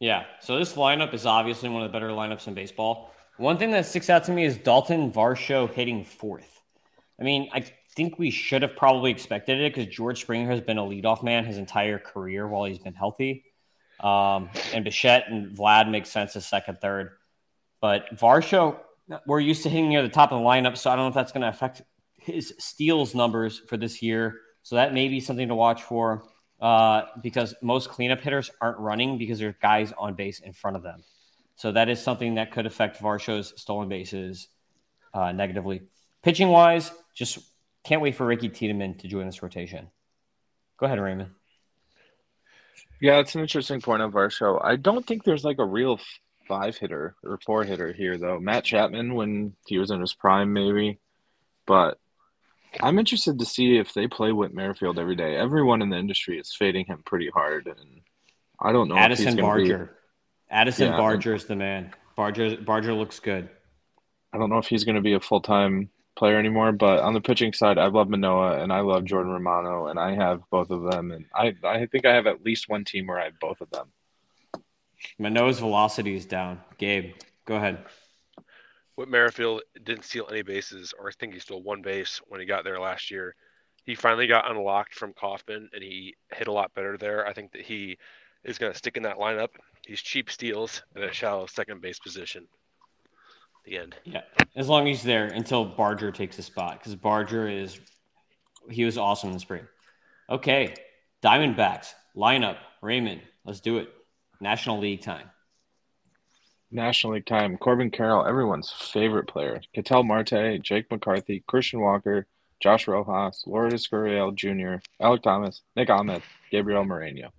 Yeah. 0.00 0.24
So 0.40 0.58
this 0.58 0.74
lineup 0.74 1.14
is 1.14 1.26
obviously 1.26 1.68
one 1.68 1.82
of 1.82 1.90
the 1.90 1.92
better 1.92 2.10
lineups 2.10 2.48
in 2.48 2.54
baseball. 2.54 3.12
One 3.36 3.58
thing 3.58 3.70
that 3.72 3.86
sticks 3.86 4.10
out 4.10 4.24
to 4.24 4.32
me 4.32 4.44
is 4.44 4.56
Dalton 4.56 5.12
Varsho 5.12 5.72
hitting 5.72 6.04
fourth. 6.04 6.60
I 7.18 7.22
mean, 7.22 7.48
I 7.52 7.64
think 7.94 8.18
we 8.18 8.30
should 8.30 8.62
have 8.62 8.76
probably 8.76 9.10
expected 9.10 9.60
it 9.60 9.74
because 9.74 9.92
George 9.92 10.20
Springer 10.20 10.50
has 10.50 10.60
been 10.60 10.78
a 10.78 10.82
leadoff 10.82 11.22
man 11.22 11.44
his 11.44 11.58
entire 11.58 11.98
career 11.98 12.46
while 12.46 12.64
he's 12.64 12.78
been 12.78 12.94
healthy. 12.94 13.44
Um, 14.00 14.50
and 14.72 14.84
Bichette 14.84 15.28
and 15.28 15.56
Vlad 15.56 15.90
make 15.90 16.06
sense 16.06 16.34
as 16.36 16.46
second, 16.46 16.80
third. 16.80 17.10
But 17.80 18.16
Varsho, 18.16 18.78
we're 19.26 19.40
used 19.40 19.62
to 19.64 19.68
hitting 19.68 19.88
near 19.88 20.02
the 20.02 20.08
top 20.08 20.32
of 20.32 20.38
the 20.40 20.44
lineup, 20.44 20.76
so 20.76 20.90
I 20.90 20.96
don't 20.96 21.04
know 21.04 21.08
if 21.08 21.14
that's 21.14 21.32
going 21.32 21.42
to 21.42 21.48
affect 21.48 21.82
his 22.16 22.54
steals 22.58 23.14
numbers 23.14 23.60
for 23.68 23.76
this 23.76 24.02
year. 24.02 24.40
So 24.62 24.76
that 24.76 24.94
may 24.94 25.08
be 25.08 25.20
something 25.20 25.48
to 25.48 25.54
watch 25.54 25.82
for. 25.82 26.24
uh, 26.60 27.02
because 27.22 27.54
most 27.62 27.90
cleanup 27.90 28.20
hitters 28.20 28.50
aren't 28.60 28.78
running 28.78 29.18
because 29.18 29.38
there's 29.38 29.54
guys 29.60 29.92
on 29.98 30.14
base 30.14 30.40
in 30.40 30.52
front 30.52 30.76
of 30.76 30.82
them. 30.82 31.02
So 31.56 31.72
that 31.72 31.88
is 31.88 32.02
something 32.02 32.36
that 32.36 32.52
could 32.52 32.66
affect 32.66 33.00
Varsho's 33.00 33.52
stolen 33.60 33.88
bases 33.88 34.48
uh, 35.12 35.32
negatively. 35.32 35.82
Pitching 36.22 36.48
wise, 36.48 36.90
just 37.14 37.38
can't 37.84 38.00
wait 38.00 38.16
for 38.16 38.26
Ricky 38.26 38.48
Tiedemann 38.48 38.96
to 38.98 39.08
join 39.08 39.26
this 39.26 39.42
rotation. 39.42 39.88
Go 40.78 40.86
ahead, 40.86 40.98
Raymond. 40.98 41.30
Yeah, 43.00 43.18
it's 43.18 43.34
an 43.34 43.42
interesting 43.42 43.80
point 43.82 44.02
of 44.02 44.16
our 44.16 44.30
show. 44.30 44.58
I 44.62 44.76
don't 44.76 45.06
think 45.06 45.24
there's 45.24 45.44
like 45.44 45.58
a 45.58 45.64
real 45.66 46.00
five 46.46 46.76
hitter 46.76 47.16
or 47.22 47.38
four 47.44 47.64
hitter 47.64 47.92
here 47.92 48.18
though. 48.18 48.38
Matt 48.38 48.64
Chapman 48.64 49.14
when 49.14 49.54
he 49.66 49.78
was 49.78 49.90
in 49.90 50.00
his 50.00 50.14
prime, 50.14 50.52
maybe, 50.52 50.98
but 51.66 51.98
I'm 52.80 52.98
interested 52.98 53.38
to 53.38 53.44
see 53.44 53.78
if 53.78 53.94
they 53.94 54.06
play 54.06 54.32
Whit 54.32 54.54
Merrifield 54.54 54.98
every 54.98 55.16
day. 55.16 55.36
Everyone 55.36 55.82
in 55.82 55.90
the 55.90 55.98
industry 55.98 56.38
is 56.38 56.54
fading 56.54 56.86
him 56.86 57.02
pretty 57.04 57.30
hard, 57.30 57.66
and 57.66 58.00
I 58.60 58.72
don't 58.72 58.88
know. 58.88 58.96
Addison 58.96 59.36
Barger. 59.36 59.86
Be... 59.86 60.54
Addison 60.54 60.90
yeah, 60.90 60.96
Barger 60.96 61.34
is 61.34 61.44
the 61.44 61.56
man. 61.56 61.92
Barger 62.16 62.56
Barger 62.56 62.94
looks 62.94 63.20
good. 63.20 63.48
I 64.32 64.38
don't 64.38 64.50
know 64.50 64.58
if 64.58 64.66
he's 64.66 64.84
going 64.84 64.96
to 64.96 65.00
be 65.00 65.14
a 65.14 65.20
full 65.20 65.40
time 65.40 65.90
player 66.16 66.38
anymore, 66.38 66.72
but 66.72 67.00
on 67.00 67.14
the 67.14 67.20
pitching 67.20 67.52
side, 67.52 67.78
I 67.78 67.86
love 67.86 68.08
Manoah 68.08 68.62
and 68.62 68.72
I 68.72 68.80
love 68.80 69.04
Jordan 69.04 69.32
Romano, 69.32 69.86
and 69.86 69.98
I 69.98 70.14
have 70.14 70.42
both 70.50 70.70
of 70.70 70.90
them, 70.90 71.12
and 71.12 71.26
I 71.34 71.54
I 71.64 71.86
think 71.86 72.06
I 72.06 72.14
have 72.14 72.26
at 72.26 72.44
least 72.44 72.68
one 72.68 72.84
team 72.84 73.06
where 73.06 73.18
I 73.18 73.24
have 73.24 73.38
both 73.40 73.60
of 73.60 73.70
them. 73.70 73.92
Manoah's 75.18 75.58
velocity 75.58 76.16
is 76.16 76.26
down. 76.26 76.60
Gabe, 76.78 77.14
go 77.46 77.56
ahead. 77.56 77.84
Whit 78.96 79.08
Merrifield 79.08 79.62
didn't 79.84 80.04
steal 80.04 80.28
any 80.30 80.42
bases, 80.42 80.94
or 80.98 81.08
I 81.08 81.12
think 81.12 81.34
he 81.34 81.40
stole 81.40 81.62
one 81.62 81.82
base 81.82 82.20
when 82.28 82.40
he 82.40 82.46
got 82.46 82.64
there 82.64 82.78
last 82.78 83.10
year. 83.10 83.34
He 83.84 83.94
finally 83.94 84.26
got 84.26 84.50
unlocked 84.50 84.94
from 84.94 85.12
Kauffman, 85.12 85.68
and 85.72 85.82
he 85.82 86.14
hit 86.32 86.46
a 86.46 86.52
lot 86.52 86.74
better 86.74 86.96
there. 86.96 87.26
I 87.26 87.32
think 87.32 87.52
that 87.52 87.62
he 87.62 87.98
is 88.44 88.58
going 88.58 88.72
to 88.72 88.78
stick 88.78 88.96
in 88.96 89.02
that 89.02 89.16
lineup. 89.16 89.48
He's 89.86 90.00
cheap 90.00 90.30
steals 90.30 90.82
at 90.96 91.02
a 91.02 91.12
shallow 91.12 91.46
second 91.46 91.82
base 91.82 91.98
position. 91.98 92.46
The 93.64 93.78
end. 93.78 93.96
Yeah, 94.04 94.22
as 94.56 94.68
long 94.68 94.86
as 94.86 94.98
he's 94.98 95.02
there 95.04 95.26
until 95.26 95.64
Barger 95.64 96.12
takes 96.12 96.38
a 96.38 96.42
spot, 96.42 96.78
because 96.78 96.94
Barger 96.94 97.48
is 97.48 97.80
he 98.70 98.84
was 98.84 98.98
awesome 98.98 99.30
in 99.30 99.34
the 99.34 99.40
spring. 99.40 99.66
Okay, 100.28 100.74
Diamondbacks 101.22 101.94
lineup. 102.16 102.58
Raymond, 102.82 103.22
let's 103.44 103.60
do 103.60 103.78
it. 103.78 103.88
National 104.40 104.78
League 104.78 105.02
time. 105.02 105.30
National 106.70 107.14
League 107.14 107.26
time. 107.26 107.56
Corbin 107.56 107.90
Carroll, 107.90 108.26
everyone's 108.26 108.70
favorite 108.70 109.28
player. 109.28 109.60
Ketel 109.74 110.02
Marte, 110.02 110.60
Jake 110.60 110.90
McCarthy, 110.90 111.44
Christian 111.46 111.80
Walker, 111.80 112.26
Josh 112.60 112.88
Rojas, 112.88 113.44
Lourdes 113.46 113.88
Gurriel 113.88 114.34
Jr., 114.34 114.82
Alek 115.04 115.22
Thomas, 115.22 115.62
Nick 115.76 115.90
Ahmed, 115.90 116.22
Gabriel 116.50 116.84
Moreno. 116.84 117.30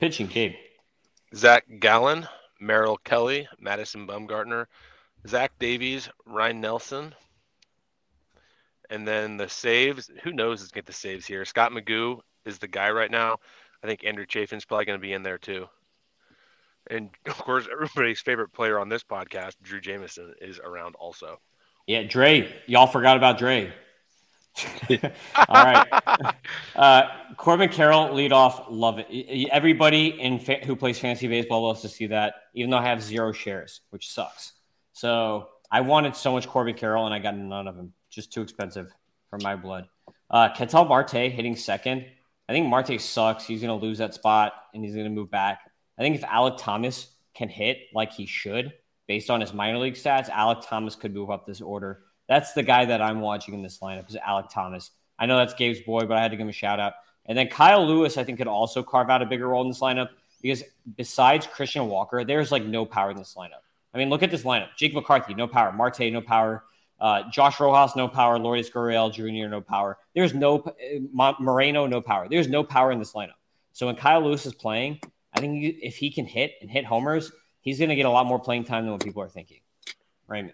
Pitching, 0.00 0.28
Gabe. 0.28 0.54
Zach 1.34 1.64
Gallen, 1.78 2.26
Merrill 2.60 2.96
Kelly, 2.98 3.48
Madison 3.60 4.06
Bumgarner, 4.06 4.66
Zach 5.26 5.52
Davies, 5.58 6.08
Ryne 6.24 6.60
Nelson. 6.60 7.14
And 8.90 9.06
then 9.06 9.36
the 9.36 9.48
saves, 9.48 10.10
who 10.22 10.32
knows 10.32 10.62
is 10.62 10.70
get 10.70 10.86
the 10.86 10.92
saves 10.92 11.26
here. 11.26 11.44
Scott 11.44 11.72
McGough 11.72 12.20
is 12.46 12.58
the 12.58 12.68
guy 12.68 12.90
right 12.90 13.10
now. 13.10 13.36
I 13.82 13.86
think 13.86 14.04
Andrew 14.04 14.24
Chafin's 14.26 14.64
probably 14.64 14.86
going 14.86 14.98
to 14.98 15.06
be 15.06 15.12
in 15.12 15.22
there 15.22 15.38
too. 15.38 15.68
And 16.90 17.10
of 17.26 17.38
course, 17.38 17.68
everybody's 17.70 18.20
favorite 18.20 18.52
player 18.52 18.78
on 18.78 18.88
this 18.88 19.02
podcast, 19.02 19.54
Drey 19.64 19.82
Jameson, 19.82 20.34
is 20.40 20.58
around 20.58 20.94
also. 20.96 21.40
Yeah, 21.86 22.02
Dre. 22.02 22.52
Y'all 22.66 22.86
forgot 22.86 23.16
about 23.16 23.38
Dre. 23.38 23.72
All 24.90 25.64
right. 25.64 25.86
Uh, 26.74 27.08
Corbin 27.36 27.68
Carroll, 27.68 28.14
lead 28.14 28.30
off. 28.32 28.66
Love 28.70 29.00
it. 29.00 29.48
Everybody 29.50 30.20
in 30.20 30.38
fa- 30.38 30.60
who 30.64 30.76
plays 30.76 30.96
fantasy 30.96 31.26
baseball 31.26 31.66
loves 31.66 31.80
to 31.82 31.88
see 31.88 32.06
that, 32.06 32.34
even 32.54 32.70
though 32.70 32.76
I 32.76 32.84
have 32.84 33.02
zero 33.02 33.32
shares, 33.32 33.80
which 33.90 34.12
sucks. 34.12 34.52
So 34.92 35.48
I 35.70 35.80
wanted 35.80 36.14
so 36.14 36.32
much 36.32 36.46
Corbin 36.46 36.76
Carroll, 36.76 37.04
and 37.04 37.12
I 37.12 37.18
got 37.18 37.36
none 37.36 37.66
of 37.66 37.76
him. 37.76 37.94
Just 38.10 38.32
too 38.32 38.42
expensive 38.42 38.94
for 39.28 39.38
my 39.42 39.56
blood. 39.56 39.88
Uh, 40.30 40.50
Ketel 40.50 40.84
Marte 40.84 41.10
hitting 41.10 41.56
second. 41.56 42.06
I 42.48 42.52
think 42.52 42.68
Marte 42.68 43.00
sucks. 43.00 43.44
He's 43.44 43.60
going 43.60 43.76
to 43.76 43.84
lose 43.84 43.98
that 43.98 44.14
spot, 44.14 44.52
and 44.72 44.84
he's 44.84 44.94
going 44.94 45.06
to 45.06 45.10
move 45.10 45.32
back. 45.32 45.67
I 45.98 46.02
think 46.02 46.16
if 46.16 46.22
Alek 46.22 46.58
Thomas 46.58 47.08
can 47.34 47.48
hit 47.48 47.78
like 47.92 48.12
he 48.12 48.26
should, 48.26 48.72
based 49.06 49.30
on 49.30 49.40
his 49.40 49.52
minor 49.52 49.78
league 49.78 49.94
stats, 49.94 50.30
Alek 50.30 50.66
Thomas 50.66 50.94
could 50.94 51.12
move 51.12 51.30
up 51.30 51.46
this 51.46 51.60
order. 51.60 52.02
That's 52.28 52.52
the 52.52 52.62
guy 52.62 52.84
that 52.84 53.02
I'm 53.02 53.20
watching 53.20 53.54
in 53.54 53.62
this 53.62 53.78
lineup 53.80 54.08
is 54.08 54.16
Alek 54.16 54.50
Thomas. 54.50 54.90
I 55.18 55.26
know 55.26 55.36
that's 55.36 55.54
Gabe's 55.54 55.80
boy, 55.80 56.02
but 56.02 56.16
I 56.16 56.22
had 56.22 56.30
to 56.30 56.36
give 56.36 56.44
him 56.44 56.50
a 56.50 56.52
shout 56.52 56.78
out. 56.78 56.94
And 57.26 57.36
then 57.36 57.48
Kyle 57.48 57.84
Lewis, 57.84 58.16
I 58.16 58.24
think, 58.24 58.38
could 58.38 58.46
also 58.46 58.82
carve 58.82 59.10
out 59.10 59.22
a 59.22 59.26
bigger 59.26 59.48
role 59.48 59.62
in 59.62 59.68
this 59.68 59.80
lineup 59.80 60.10
because 60.40 60.62
besides 60.96 61.46
Christian 61.46 61.88
Walker, 61.88 62.24
there's 62.24 62.52
like 62.52 62.64
no 62.64 62.86
power 62.86 63.10
in 63.10 63.16
this 63.16 63.34
lineup. 63.36 63.62
I 63.92 63.98
mean, 63.98 64.10
look 64.10 64.22
at 64.22 64.30
this 64.30 64.44
lineup: 64.44 64.68
Jake 64.76 64.94
McCarthy, 64.94 65.34
no 65.34 65.48
power; 65.48 65.72
Marte, 65.72 66.12
no 66.12 66.20
power; 66.20 66.64
uh, 67.00 67.24
Josh 67.30 67.58
Rojas, 67.58 67.96
no 67.96 68.08
power; 68.08 68.38
Lourdes 68.38 68.70
Gurriel 68.70 69.12
Jr., 69.12 69.48
no 69.48 69.60
power. 69.60 69.98
There's 70.14 70.34
no 70.34 70.60
uh, 70.60 71.32
Moreno, 71.40 71.86
no 71.86 72.00
power. 72.00 72.28
There's 72.28 72.48
no 72.48 72.62
power 72.62 72.92
in 72.92 72.98
this 72.98 73.12
lineup. 73.12 73.32
So 73.72 73.86
when 73.86 73.96
Kyle 73.96 74.22
Lewis 74.22 74.46
is 74.46 74.54
playing, 74.54 75.00
I 75.38 75.40
think 75.40 75.76
if 75.82 75.96
he 75.96 76.10
can 76.10 76.26
hit 76.26 76.54
and 76.60 76.68
hit 76.68 76.84
homers, 76.84 77.30
he's 77.60 77.78
going 77.78 77.90
to 77.90 77.94
get 77.94 78.06
a 78.06 78.10
lot 78.10 78.26
more 78.26 78.40
playing 78.40 78.64
time 78.64 78.84
than 78.84 78.92
what 78.92 79.04
people 79.04 79.22
are 79.22 79.28
thinking. 79.28 79.60
Right? 80.26 80.52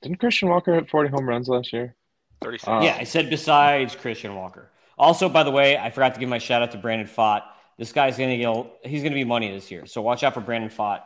Didn't 0.00 0.18
Christian 0.18 0.48
Walker 0.48 0.74
hit 0.74 0.88
40 0.88 1.10
home 1.10 1.28
runs 1.28 1.48
last 1.48 1.72
year? 1.72 1.94
36. 2.40 2.66
Uh, 2.66 2.80
yeah, 2.82 2.96
I 2.98 3.04
said 3.04 3.28
besides 3.28 3.94
Christian 3.94 4.34
Walker. 4.34 4.70
Also, 4.96 5.28
by 5.28 5.42
the 5.42 5.50
way, 5.50 5.76
I 5.76 5.90
forgot 5.90 6.14
to 6.14 6.20
give 6.20 6.28
my 6.28 6.38
shout 6.38 6.62
out 6.62 6.72
to 6.72 6.78
Brandon 6.78 7.06
Pfaadt. 7.06 7.42
This 7.76 7.92
guy's 7.92 8.16
going 8.16 8.30
to 8.30 8.36
get 8.36 8.90
he's 8.90 9.02
going 9.02 9.12
to 9.12 9.16
be 9.16 9.24
money 9.24 9.52
this 9.52 9.70
year. 9.70 9.86
So 9.86 10.02
watch 10.02 10.22
out 10.22 10.34
for 10.34 10.40
Brandon 10.40 10.70
Pfaadt 10.70 11.02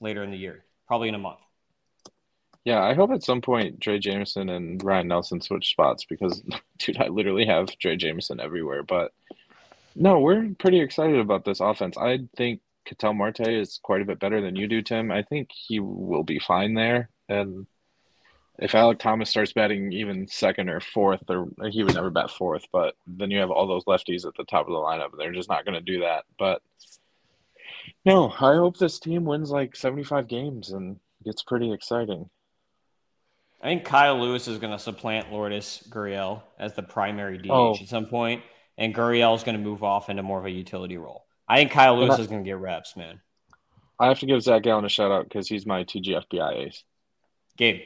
later 0.00 0.22
in 0.22 0.30
the 0.30 0.36
year, 0.36 0.64
probably 0.86 1.08
in 1.08 1.14
a 1.14 1.18
month. 1.18 1.38
Yeah, 2.64 2.82
I 2.82 2.94
hope 2.94 3.10
at 3.10 3.24
some 3.24 3.40
point 3.40 3.80
Drey 3.80 4.00
Jameson 4.00 4.48
and 4.48 4.82
Ryne 4.82 5.08
Nelson 5.08 5.40
switch 5.40 5.70
spots 5.70 6.04
because, 6.04 6.42
dude, 6.78 7.00
I 7.00 7.08
literally 7.08 7.46
have 7.46 7.68
Drey 7.82 7.98
Jameson 7.98 8.40
everywhere. 8.40 8.82
But 8.82 9.12
no, 9.94 10.20
we're 10.20 10.50
pretty 10.58 10.80
excited 10.80 11.18
about 11.18 11.44
this 11.44 11.60
offense. 11.60 11.96
I 11.96 12.20
think 12.36 12.60
Ketel 12.84 13.14
Marte 13.14 13.48
is 13.48 13.78
quite 13.82 14.02
a 14.02 14.06
bit 14.06 14.18
better 14.18 14.40
than 14.40 14.56
you 14.56 14.66
do, 14.66 14.82
Tim. 14.82 15.10
I 15.10 15.22
think 15.22 15.50
he 15.52 15.80
will 15.80 16.24
be 16.24 16.38
fine 16.38 16.74
there. 16.74 17.10
And 17.28 17.66
if 18.58 18.72
Alek 18.72 18.98
Thomas 18.98 19.30
starts 19.30 19.52
batting 19.52 19.92
even 19.92 20.28
second 20.28 20.68
or 20.68 20.80
fourth, 20.80 21.22
or 21.28 21.48
he 21.70 21.82
would 21.82 21.94
never 21.94 22.10
bat 22.10 22.30
fourth, 22.30 22.64
but 22.72 22.94
then 23.06 23.30
you 23.30 23.38
have 23.38 23.50
all 23.50 23.66
those 23.66 23.84
lefties 23.84 24.26
at 24.26 24.34
the 24.36 24.44
top 24.44 24.66
of 24.66 24.72
the 24.72 24.78
lineup. 24.78 25.10
They're 25.16 25.32
just 25.32 25.48
not 25.48 25.64
going 25.64 25.74
to 25.74 25.80
do 25.80 26.00
that. 26.00 26.24
But 26.38 26.62
no, 28.04 28.28
I 28.30 28.54
hope 28.54 28.78
this 28.78 28.98
team 28.98 29.24
wins 29.24 29.50
like 29.50 29.76
75 29.76 30.28
games 30.28 30.70
and 30.70 30.98
gets 31.24 31.42
pretty 31.42 31.72
exciting. 31.72 32.28
I 33.62 33.66
think 33.66 33.84
Kyle 33.84 34.20
Lewis 34.20 34.48
is 34.48 34.58
going 34.58 34.72
to 34.72 34.78
supplant 34.78 35.32
Lourdes 35.32 35.86
Gurriel 35.88 36.42
as 36.58 36.74
the 36.74 36.82
primary 36.82 37.38
DH 37.38 37.50
oh. 37.50 37.76
at 37.80 37.88
some 37.88 38.06
point, 38.06 38.42
and 38.78 38.94
Gurriel 38.94 39.34
is 39.36 39.42
going 39.42 39.56
to 39.56 39.62
move 39.62 39.82
off 39.82 40.08
into 40.08 40.22
more 40.22 40.38
of 40.38 40.46
a 40.46 40.50
utility 40.50 40.98
role. 40.98 41.26
I 41.48 41.56
think 41.56 41.70
Kyle 41.70 41.98
Lewis 41.98 42.18
I, 42.18 42.22
is 42.22 42.26
going 42.26 42.42
to 42.42 42.48
get 42.48 42.58
reps, 42.58 42.96
man. 42.96 43.20
I 43.98 44.08
have 44.08 44.18
to 44.20 44.26
give 44.26 44.42
Zach 44.42 44.62
Gallen 44.62 44.84
a 44.84 44.88
shout 44.88 45.12
out 45.12 45.24
because 45.24 45.48
he's 45.48 45.66
my 45.66 45.84
TGFBI 45.84 46.66
ace. 46.66 46.84
Gabe. 47.56 47.82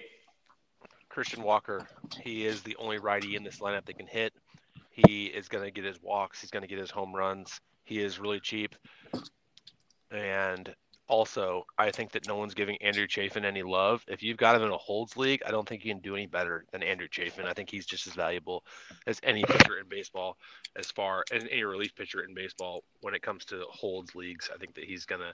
Christian 1.09 1.43
Walker. 1.43 1.87
He 2.21 2.47
is 2.47 2.63
the 2.63 2.77
only 2.77 2.99
righty 2.99 3.37
in 3.37 3.43
this 3.43 3.59
lineup 3.59 3.87
that 3.87 3.99
can 3.99 4.07
hit. 4.07 4.33
He 4.91 5.27
is 5.27 5.49
going 5.49 5.65
to 5.65 5.71
get 5.71 5.85
his 5.85 6.01
walks. 6.03 6.41
He's 6.41 6.51
going 6.51 6.63
to 6.63 6.69
get 6.69 6.79
his 6.79 6.91
home 6.91 7.15
runs. 7.15 7.61
He 7.85 8.01
is 8.01 8.19
really 8.19 8.41
cheap. 8.41 8.75
And 10.11 10.75
also, 11.09 11.67
I 11.79 11.91
think 11.91 12.13
that 12.13 12.27
no 12.27 12.37
one's 12.37 12.55
giving 12.55 12.77
Andrew 12.83 13.07
Chafin 13.07 13.45
any 13.45 13.63
love. 13.63 14.05
If 14.09 14.23
you've 14.23 14.37
got 14.37 14.57
him 14.57 14.63
in 14.63 14.71
a 14.71 14.77
holds 14.77 15.17
league, 15.17 15.43
I 15.47 15.51
don't 15.51 15.69
think 15.69 15.85
you 15.85 15.93
can 15.93 16.03
do 16.03 16.15
any 16.15 16.27
better 16.27 16.65
than 16.73 16.83
Andrew 16.83 17.07
Chafin. 17.11 17.47
I 17.47 17.53
think 17.53 17.71
he's 17.71 17.87
just 17.87 18.07
as 18.07 18.15
valuable 18.15 18.65
as 19.07 19.21
any 19.23 19.45
pitcher 19.45 19.79
in 19.79 19.89
baseball, 19.89 20.37
as 20.77 20.91
far 20.91 21.25
as 21.33 21.45
any 21.51 21.63
relief 21.63 21.95
pitcher 21.95 22.23
in 22.23 22.35
baseball 22.35 22.83
when 23.01 23.15
it 23.15 23.23
comes 23.23 23.45
to 23.47 23.65
holds 23.71 24.15
leagues. 24.15 24.51
I 24.53 24.59
think 24.59 24.75
that 24.75 24.85
he's 24.85 25.05
gonna, 25.05 25.33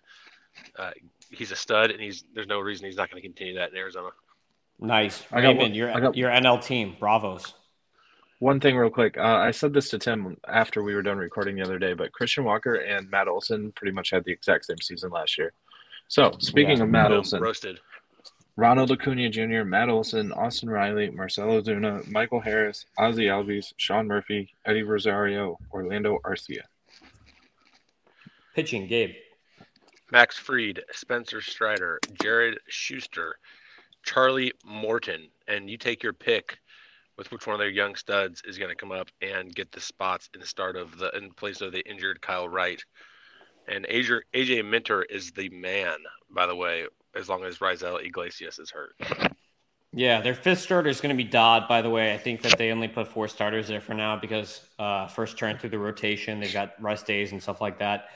uh, 0.77 0.91
he's 1.31 1.53
a 1.53 1.57
stud, 1.57 1.91
and 1.91 2.01
he's 2.01 2.25
there's 2.35 2.49
no 2.49 2.61
reason 2.61 2.87
he's 2.87 2.97
not 2.97 3.11
going 3.11 3.23
to 3.23 3.27
continue 3.27 3.55
that 3.55 3.71
in 3.71 3.77
Arizona. 3.77 4.11
Nice. 4.79 5.23
I 5.33 5.41
got 5.41 5.51
Raymond, 5.51 5.77
your, 5.77 6.01
got, 6.01 6.17
your 6.17 6.31
NL 6.31 6.63
team. 6.63 6.97
Bravos. 6.99 7.55
One 8.43 8.59
thing, 8.59 8.77
real 8.77 8.91
quick. 8.91 9.17
Uh, 9.17 9.37
I 9.37 9.53
said 9.53 9.73
this 9.73 9.89
to 9.91 10.01
Tim 10.01 10.37
after 10.49 10.83
we 10.83 10.97
were 10.97 11.03
done 11.03 11.17
recording 11.17 11.55
the 11.55 11.63
other 11.63 11.79
day, 11.79 11.95
but 11.95 12.11
Christian 12.11 12.43
Walker 12.43 12.75
and 12.75 13.09
Matt 13.09 13.29
Olson 13.29 13.71
pretty 13.71 13.93
much 13.93 14.11
had 14.11 14.25
the 14.25 14.33
exact 14.33 14.65
same 14.65 14.81
season 14.81 15.13
last 15.13 15.39
year. 15.39 15.53
So, 16.09 16.33
speaking 16.41 16.79
yeah. 16.79 16.83
of 16.83 16.91
Matt 16.91 17.13
Olson, 17.13 17.41
roasted. 17.41 17.79
Ronald 18.57 18.91
Acuna 18.91 19.29
Jr., 19.29 19.63
Matt 19.63 19.91
Olson, 19.91 20.33
Austin 20.33 20.69
Riley, 20.69 21.09
Marcell 21.09 21.51
Ozuna, 21.51 22.05
Michael 22.11 22.41
Harris, 22.41 22.85
Ozzy 22.99 23.27
Albies, 23.27 23.75
Sean 23.77 24.09
Murphy, 24.09 24.53
Eddie 24.67 24.83
Rosario, 24.83 25.57
Orlando 25.71 26.19
Arcia. 26.25 26.63
Pitching, 28.57 28.89
Gabe. 28.89 29.15
Max 30.11 30.37
Fried, 30.37 30.83
Spencer 30.91 31.41
Strider, 31.43 32.01
Jared 32.21 32.59
Schuster, 32.67 33.37
Charlie 34.03 34.53
Morton, 34.65 35.29
and 35.47 35.71
you 35.71 35.79
take 35.79 36.03
your 36.03 36.13
pick 36.13 36.59
with 37.23 37.31
which 37.31 37.47
one 37.47 37.55
of 37.55 37.61
their 37.61 37.69
young 37.69 37.95
studs 37.95 38.43
is 38.45 38.59
going 38.59 38.71
to 38.71 38.75
come 38.75 38.91
up 38.91 39.09
and 39.21 39.55
get 39.55 39.71
the 39.71 39.81
spots 39.81 40.29
in 40.35 40.41
the 40.41 40.47
start 40.47 40.77
of 40.77 40.99
the 40.99 41.17
in 41.17 41.31
place 41.31 41.61
of 41.61 41.71
the 41.71 41.89
injured 41.89 42.21
Kyle 42.21 42.49
Wright. 42.49 42.83
And 43.69 43.87
AJ, 43.87 44.23
AJ 44.35 44.69
Minter 44.69 45.03
is 45.05 45.31
the 45.31 45.49
man, 45.51 45.99
by 46.31 46.47
the 46.47 46.57
way, 46.57 46.87
as 47.15 47.29
long 47.29 47.45
as 47.45 47.59
Raisel 47.59 48.05
Iglesias 48.05 48.59
is 48.59 48.73
hurt. 48.73 48.97
Yeah, 49.93 50.21
their 50.21 50.35
fifth 50.35 50.63
starter 50.63 50.89
is 50.89 51.01
going 51.01 51.17
to 51.17 51.23
be 51.23 51.29
Dodd, 51.29 51.69
by 51.69 51.81
the 51.81 51.91
way. 51.91 52.13
I 52.13 52.19
think 52.19 52.43
that 52.43 52.59
they 52.59 52.73
only 52.73 52.89
put 52.89 53.07
four 53.07 53.29
starters 53.29 53.69
there 53.69 53.81
for 53.81 53.95
now 53.95 54.17
because 54.17 54.61
uh, 54.81 55.07
first 55.07 55.39
turn 55.39 55.59
through 55.59 55.71
the 55.71 55.79
rotation, 55.79 56.41
they've 56.41 56.53
got 56.53 56.73
rest 56.81 57.07
days 57.07 57.31
and 57.31 57.41
stuff 57.41 57.61
like 57.61 57.79
that. 57.79 58.07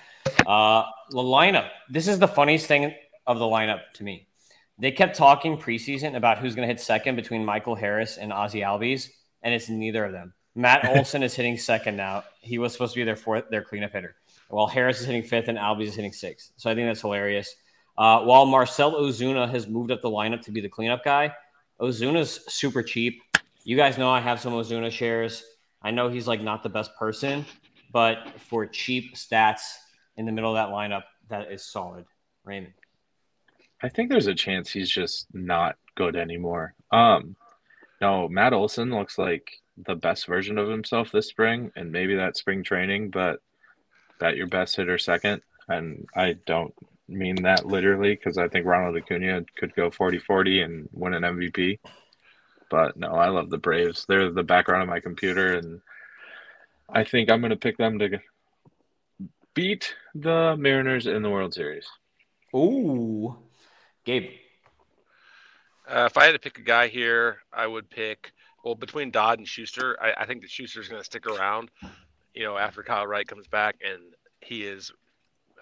Uh, 0.46 0.84
the 1.10 1.18
lineup. 1.18 1.68
This 1.88 2.08
is 2.08 2.18
the 2.18 2.26
funniest 2.26 2.66
thing 2.66 2.92
of 3.24 3.38
the 3.38 3.44
lineup 3.44 3.82
to 3.94 4.04
me. 4.04 4.26
They 4.78 4.90
kept 4.90 5.16
talking 5.16 5.56
preseason 5.56 6.16
about 6.16 6.38
who's 6.38 6.54
going 6.54 6.68
to 6.68 6.72
hit 6.72 6.80
second 6.80 7.16
between 7.16 7.44
Michael 7.44 7.74
Harris 7.74 8.18
and 8.18 8.30
Ozzy 8.30 8.62
Albies, 8.62 9.08
and 9.42 9.54
it's 9.54 9.68
neither 9.68 10.04
of 10.04 10.12
them. 10.12 10.34
Matt 10.54 10.86
Olson 10.96 11.22
is 11.22 11.34
hitting 11.34 11.56
second 11.56 11.96
now. 11.96 12.24
He 12.40 12.58
was 12.58 12.72
supposed 12.72 12.94
to 12.94 13.00
be 13.00 13.04
their 13.04 13.16
fourth, 13.16 13.44
their 13.50 13.62
cleanup 13.62 13.92
hitter. 13.92 14.16
While 14.48 14.66
Harris 14.66 15.00
is 15.00 15.06
hitting 15.06 15.22
fifth 15.22 15.48
and 15.48 15.58
Albies 15.58 15.88
is 15.88 15.94
hitting 15.94 16.12
sixth. 16.12 16.52
So 16.56 16.70
I 16.70 16.74
think 16.74 16.88
that's 16.88 17.00
hilarious. 17.00 17.54
Uh, 17.96 18.20
while 18.22 18.44
Marcel 18.44 18.92
Ozuna 18.92 19.48
has 19.50 19.66
moved 19.66 19.90
up 19.90 20.02
the 20.02 20.10
lineup 20.10 20.42
to 20.42 20.50
be 20.50 20.60
the 20.60 20.68
cleanup 20.68 21.02
guy, 21.02 21.34
Ozuna's 21.80 22.40
super 22.48 22.82
cheap. 22.82 23.22
You 23.64 23.76
guys 23.76 23.98
know 23.98 24.10
I 24.10 24.20
have 24.20 24.40
some 24.40 24.52
Ozuna 24.52 24.90
shares. 24.90 25.42
I 25.82 25.90
know 25.90 26.08
he's 26.08 26.28
like 26.28 26.42
not 26.42 26.62
the 26.62 26.68
best 26.68 26.94
person, 26.98 27.44
but 27.92 28.18
for 28.38 28.66
cheap 28.66 29.14
stats 29.14 29.60
in 30.16 30.26
the 30.26 30.32
middle 30.32 30.54
of 30.54 30.56
that 30.56 30.74
lineup, 30.74 31.04
that 31.28 31.50
is 31.50 31.64
solid. 31.64 32.04
Raymond. 32.44 32.74
I 33.82 33.88
think 33.88 34.10
there's 34.10 34.26
a 34.26 34.34
chance 34.34 34.70
he's 34.70 34.90
just 34.90 35.26
not 35.32 35.76
good 35.94 36.16
anymore. 36.16 36.74
Um, 36.90 37.36
no, 38.00 38.28
Matt 38.28 38.52
Olson 38.52 38.90
looks 38.90 39.18
like 39.18 39.50
the 39.76 39.94
best 39.94 40.26
version 40.26 40.58
of 40.58 40.68
himself 40.68 41.12
this 41.12 41.28
spring, 41.28 41.72
and 41.76 41.92
maybe 41.92 42.16
that 42.16 42.36
spring 42.36 42.62
training, 42.62 43.10
but 43.10 43.40
that 44.20 44.36
your 44.36 44.46
best 44.46 44.76
hitter 44.76 44.98
second. 44.98 45.42
And 45.68 46.06
I 46.14 46.36
don't 46.46 46.74
mean 47.08 47.42
that 47.42 47.66
literally 47.66 48.14
because 48.14 48.38
I 48.38 48.48
think 48.48 48.66
Ronald 48.66 48.96
Acuna 48.96 49.44
could 49.56 49.74
go 49.74 49.90
40 49.90 50.18
40 50.18 50.62
and 50.62 50.88
win 50.92 51.14
an 51.14 51.22
MVP. 51.22 51.78
But 52.70 52.96
no, 52.96 53.08
I 53.08 53.28
love 53.28 53.50
the 53.50 53.58
Braves. 53.58 54.06
They're 54.08 54.30
the 54.30 54.42
background 54.42 54.82
of 54.82 54.88
my 54.88 55.00
computer, 55.00 55.54
and 55.54 55.80
I 56.88 57.04
think 57.04 57.30
I'm 57.30 57.40
going 57.40 57.50
to 57.50 57.56
pick 57.56 57.76
them 57.76 57.98
to 58.00 58.20
beat 59.54 59.94
the 60.14 60.56
Mariners 60.58 61.06
in 61.06 61.22
the 61.22 61.30
World 61.30 61.54
Series. 61.54 61.86
Ooh, 62.54 63.36
Gabe. 64.06 64.30
Uh, 65.88 66.04
if 66.10 66.16
I 66.16 66.24
had 66.24 66.32
to 66.32 66.38
pick 66.38 66.58
a 66.58 66.62
guy 66.62 66.86
here, 66.86 67.38
I 67.52 67.66
would 67.66 67.90
pick 67.90 68.32
well 68.64 68.76
between 68.76 69.10
Dodd 69.10 69.38
and 69.38 69.46
Shuster. 69.46 69.96
I, 70.00 70.22
I 70.22 70.26
think 70.26 70.42
that 70.42 70.50
Shuster's 70.50 70.88
going 70.88 71.00
to 71.00 71.04
stick 71.04 71.26
around. 71.26 71.70
You 72.32 72.44
know, 72.44 72.56
after 72.56 72.82
Kyle 72.82 73.06
Wright 73.06 73.26
comes 73.26 73.48
back, 73.48 73.76
and 73.84 74.00
he 74.40 74.62
is 74.62 74.92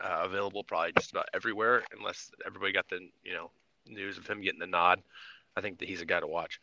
uh, 0.02 0.20
available 0.24 0.62
probably 0.62 0.92
just 0.92 1.10
about 1.10 1.26
everywhere, 1.34 1.84
unless 1.98 2.30
everybody 2.46 2.72
got 2.72 2.88
the 2.88 3.00
you 3.24 3.32
know 3.32 3.50
news 3.86 4.18
of 4.18 4.26
him 4.26 4.42
getting 4.42 4.60
the 4.60 4.66
nod. 4.66 5.00
I 5.56 5.60
think 5.60 5.78
that 5.78 5.88
he's 5.88 6.02
a 6.02 6.06
guy 6.06 6.20
to 6.20 6.26
watch. 6.26 6.60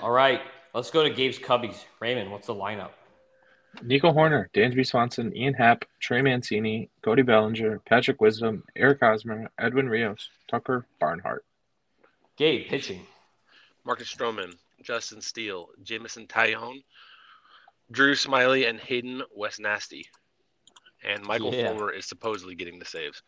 All 0.00 0.10
right, 0.10 0.40
let's 0.74 0.90
go 0.90 1.02
to 1.02 1.10
Gabe's 1.10 1.38
Cubbies. 1.38 1.84
Raymond, 1.98 2.30
what's 2.30 2.46
the 2.46 2.54
lineup? 2.54 2.90
Nico 3.82 4.12
Hoerner, 4.12 4.46
Dansby 4.52 4.86
Swanson, 4.86 5.34
Ian 5.36 5.54
Happ, 5.54 5.84
Trey 6.00 6.22
Mancini, 6.22 6.90
Cody 7.02 7.22
Bellinger, 7.22 7.80
Patrick 7.80 8.20
Wisdom, 8.20 8.64
Eric 8.76 8.98
Hosmer, 9.00 9.50
Edwin 9.58 9.88
Rios, 9.88 10.28
Tucker 10.48 10.86
Barnhart. 10.98 11.44
Gabe 12.36 12.68
pitching. 12.68 13.06
Marcus 13.84 14.12
Stroman, 14.12 14.54
Justin 14.82 15.20
Steele, 15.20 15.68
Jameson 15.82 16.26
Taillon, 16.26 16.82
Drew 17.90 18.14
Smyly, 18.14 18.68
and 18.68 18.78
Hayden 18.80 19.22
Wesneski 19.38 20.04
and 21.04 21.24
Michael 21.24 21.54
yeah. 21.54 21.68
Fulmer 21.68 21.90
is 21.90 22.06
supposedly 22.06 22.54
getting 22.54 22.78
the 22.78 22.84
saves. 22.84 23.22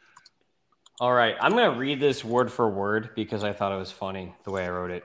All 1.00 1.12
right, 1.12 1.36
I'm 1.40 1.52
going 1.52 1.72
to 1.72 1.78
read 1.78 2.00
this 2.00 2.24
word 2.24 2.52
for 2.52 2.68
word 2.68 3.10
because 3.16 3.44
I 3.44 3.52
thought 3.52 3.72
it 3.72 3.78
was 3.78 3.90
funny 3.90 4.34
the 4.44 4.50
way 4.50 4.64
I 4.64 4.70
wrote 4.70 4.90
it. 4.90 5.04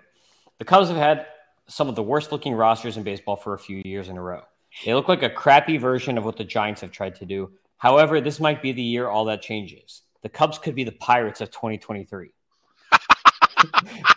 The 0.59 0.65
Cubs 0.65 0.89
have 0.89 0.97
had 0.97 1.25
some 1.67 1.89
of 1.89 1.95
the 1.95 2.03
worst 2.03 2.31
looking 2.31 2.53
rosters 2.53 2.97
in 2.97 3.03
baseball 3.03 3.35
for 3.35 3.53
a 3.53 3.59
few 3.59 3.81
years 3.83 4.09
in 4.09 4.17
a 4.17 4.21
row. 4.21 4.41
They 4.85 4.93
look 4.93 5.07
like 5.07 5.23
a 5.23 5.29
crappy 5.29 5.77
version 5.77 6.17
of 6.17 6.25
what 6.25 6.37
the 6.37 6.43
Giants 6.43 6.81
have 6.81 6.91
tried 6.91 7.15
to 7.15 7.25
do. 7.25 7.51
However, 7.77 8.21
this 8.21 8.39
might 8.39 8.61
be 8.61 8.71
the 8.71 8.81
year 8.81 9.07
all 9.07 9.25
that 9.25 9.41
changes. 9.41 10.03
The 10.23 10.29
Cubs 10.29 10.57
could 10.57 10.75
be 10.75 10.83
the 10.83 10.91
Pirates 10.91 11.41
of 11.41 11.51
2023. 11.51 12.31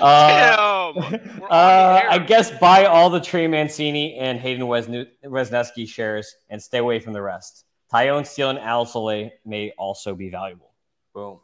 uh, 0.00 0.02
uh, 0.02 2.02
I 2.10 2.24
guess 2.26 2.50
buy 2.58 2.86
all 2.86 3.10
the 3.10 3.20
Trey 3.20 3.46
Mancini 3.46 4.14
and 4.14 4.38
Hayden 4.38 4.66
Wesneski 4.66 5.88
shares 5.88 6.34
and 6.48 6.62
stay 6.62 6.78
away 6.78 7.00
from 7.00 7.12
the 7.12 7.22
rest. 7.22 7.64
Taillon 7.92 8.26
Steele 8.26 8.50
and 8.50 8.58
Alzolay 8.58 9.32
may 9.44 9.72
also 9.76 10.14
be 10.14 10.30
valuable. 10.30 10.72
Boom. 11.14 11.40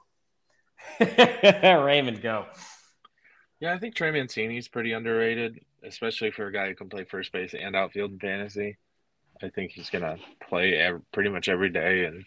Raymond, 1.01 2.23
go. 2.23 2.47
Yeah, 3.61 3.75
I 3.75 3.79
think 3.79 3.95
Trey 3.95 4.11
Mancini 4.11 4.57
is 4.57 4.69
pretty 4.69 4.93
underrated, 4.93 5.61
especially 5.85 6.31
for 6.31 6.47
a 6.47 6.53
guy 6.53 6.69
who 6.69 6.75
can 6.75 6.89
play 6.89 7.05
first 7.05 7.33
base 7.33 7.55
and 7.55 7.77
outfield 7.77 8.13
in 8.13 8.19
fantasy. 8.19 8.77
I 9.43 9.49
think 9.51 9.73
he's 9.73 9.91
going 9.91 10.03
to 10.03 10.19
play 10.49 10.75
every, 10.75 11.01
pretty 11.13 11.31
much 11.31 11.49
every 11.49 11.71
day 11.71 12.05
and 12.05 12.25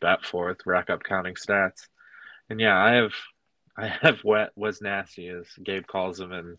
bat 0.00 0.24
fourth, 0.24 0.58
rack 0.66 0.90
up 0.90 1.02
counting 1.02 1.34
stats. 1.34 1.86
And 2.50 2.60
yeah, 2.60 2.76
I 2.76 2.94
have 2.94 3.12
I 3.76 3.88
have 3.88 4.22
wet 4.22 4.50
was 4.54 4.80
nasty 4.80 5.26
as 5.28 5.46
Gabe 5.64 5.84
calls 5.86 6.20
him, 6.20 6.30
and 6.30 6.56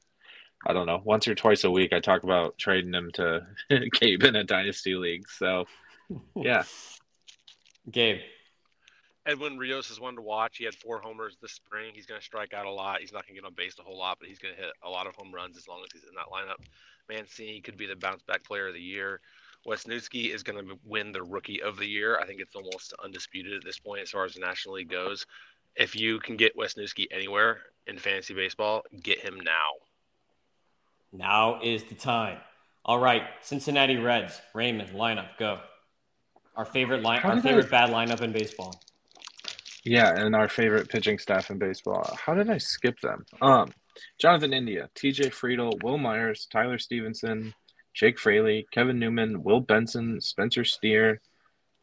I 0.68 0.74
don't 0.74 0.86
know 0.86 1.02
once 1.06 1.30
or 1.30 1.36
twice 1.36 1.64
a 1.64 1.72
week 1.72 1.94
I 1.94 2.02
talk 2.02 2.24
about 2.24 2.58
trading 2.58 2.94
him 2.94 3.10
to 3.14 3.48
Gabe 4.00 4.24
in 4.24 4.36
a 4.36 4.44
dynasty 4.44 4.96
league. 4.96 5.30
So 5.30 5.66
yeah, 6.36 6.64
Gabe. 7.90 8.20
Edwin 9.26 9.58
Rios 9.58 9.90
is 9.90 10.00
one 10.00 10.16
to 10.16 10.22
watch. 10.22 10.58
He 10.58 10.66
had 10.66 10.76
four 10.76 11.00
homers 11.00 11.38
this 11.42 11.52
spring. 11.52 11.92
He's 11.94 12.06
going 12.06 12.20
to 12.20 12.26
strike 12.26 12.54
out 12.54 12.66
a 12.66 12.72
lot. 12.72 13.00
He's 13.00 13.12
not 13.12 13.26
going 13.26 13.36
to 13.36 13.42
get 13.42 13.48
on 13.48 13.54
base 13.56 13.76
a 13.80 13.84
whole 13.84 13.98
lot, 13.98 14.18
but 14.20 14.30
he's 14.30 14.40
going 14.40 14.54
to 14.54 14.62
hit 14.62 14.72
a 14.84 14.90
lot 14.90 15.08
of 15.08 15.16
home 15.16 15.34
runs 15.34 15.58
as 15.58 15.68
long 15.68 15.82
as 15.84 15.90
he's 15.92 16.04
in 16.04 16.16
that 16.16 16.28
lineup. 16.32 16.64
Mancini 17.10 17.62
could 17.62 17.78
be 17.78 17.88
the 17.88 17.96
bounce 17.96 18.22
back 18.24 18.44
player 18.44 18.68
of 18.68 18.74
the 18.74 18.82
year. 18.82 19.22
Wesneski 19.68 20.34
is 20.34 20.44
going 20.44 20.64
to 20.64 20.78
win 20.86 21.12
the 21.12 21.24
rookie 21.24 21.62
of 21.62 21.78
the 21.78 21.88
year. 21.88 22.20
I 22.20 22.26
think 22.26 22.40
it's 22.40 22.56
almost 22.56 22.94
undisputed 23.04 23.54
at 23.54 23.64
this 23.64 23.80
point 23.80 24.04
as 24.04 24.12
far 24.12 24.26
as 24.26 24.36
the 24.36 24.42
National 24.42 24.76
League 24.76 24.92
goes 24.92 25.26
if 25.76 25.96
you 25.96 26.20
can 26.20 26.38
get 26.38 26.58
Wesneski 26.58 27.08
anywhere 27.12 27.60
in 27.88 27.98
fantasy 27.98 28.34
baseball, 28.34 28.84
get 29.04 29.20
him 29.20 29.40
now. 29.44 29.72
Now 31.12 31.60
is 31.62 31.84
the 31.84 31.96
time. 31.96 32.40
All 32.84 33.00
right, 33.00 33.24
Cincinnati 33.42 33.98
Reds, 33.98 34.42
Raymond, 34.54 34.90
lineup, 34.90 35.38
go. 35.38 35.60
Our 36.56 36.66
favorite 36.66 37.02
line, 37.02 37.22
our 37.22 37.42
favorite 37.42 37.66
I... 37.68 37.70
bad 37.70 37.90
lineup 37.90 38.22
in 38.22 38.32
baseball. 38.32 38.80
Yeah, 39.86 40.20
and 40.20 40.36
our 40.36 40.50
favorite 40.50 40.90
pitching 40.90 41.20
staff 41.20 41.52
in 41.52 41.60
baseball. 41.60 42.18
How 42.20 42.34
did 42.34 42.50
I 42.50 42.58
skip 42.58 43.00
them? 43.02 43.24
Um, 43.40 43.72
Jonathan 44.20 44.52
India, 44.52 44.90
T.J. 44.96 45.30
Friedl, 45.30 45.82
Wil 45.84 46.00
Myers, 46.00 46.48
Tyler 46.52 46.80
Stephenson, 46.80 47.54
Jake 47.94 48.18
Fraley, 48.18 48.68
Kevin 48.72 48.98
Newman, 48.98 49.44
Will 49.44 49.60
Benson, 49.60 50.20
Spencer 50.20 50.66
Steer, 50.66 51.22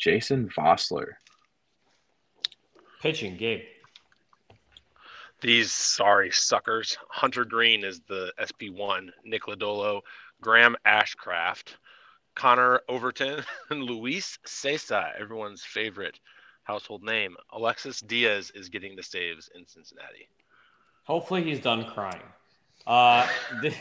Jason 0.01 0.49
Vosler. 0.49 1.13
Pitching, 3.01 3.37
Gabe. 3.37 3.63
These 5.41 5.71
sorry 5.71 6.33
suckers. 6.33 6.99
Hunter 7.09 7.45
Greene 7.45 7.85
is 7.85 8.01
the 8.09 8.33
SP1, 8.41 9.11
Nick 9.25 9.45
Lodolo, 9.45 10.01
Graham 10.41 10.75
Ashcraft, 10.85 11.77
Connor 12.35 12.81
Overton, 12.89 13.45
and 13.71 13.85
Luis 13.85 14.39
Cessa, 14.45 15.13
everyone's 15.17 15.63
favorite 15.63 16.19
household 16.65 17.03
name. 17.03 17.37
Alexis 17.53 18.01
Diaz 18.01 18.53
is 18.55 18.69
getting 18.69 18.97
the 18.97 19.03
saves 19.03 19.51
in 19.55 19.67
Cincinnati. 19.67 20.29
Hopefully 21.05 21.43
he's 21.43 21.61
done 21.61 21.85
crying. 21.85 22.23
Uh, 22.87 23.27
this, 23.63 23.75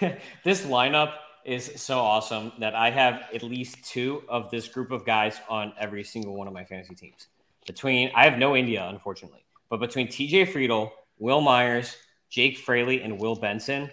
this 0.44 0.64
lineup 0.64 1.14
is 1.44 1.72
so 1.76 1.98
awesome 1.98 2.52
that 2.58 2.74
I 2.74 2.90
have 2.90 3.22
at 3.34 3.42
least 3.42 3.84
two 3.84 4.22
of 4.28 4.50
this 4.50 4.68
group 4.68 4.90
of 4.90 5.06
guys 5.06 5.40
on 5.48 5.72
every 5.78 6.04
single 6.04 6.36
one 6.36 6.46
of 6.46 6.52
my 6.52 6.64
fantasy 6.64 6.94
teams. 6.94 7.28
Between 7.66 8.10
I 8.14 8.24
have 8.24 8.38
no 8.38 8.56
India, 8.56 8.86
unfortunately. 8.88 9.44
But 9.70 9.80
between 9.80 10.08
TJ 10.08 10.52
Friedl, 10.52 10.90
Wil 11.18 11.40
Myers, 11.40 11.96
Jake 12.30 12.58
Fraley, 12.58 13.02
and 13.02 13.18
Will 13.18 13.34
Benson, 13.34 13.90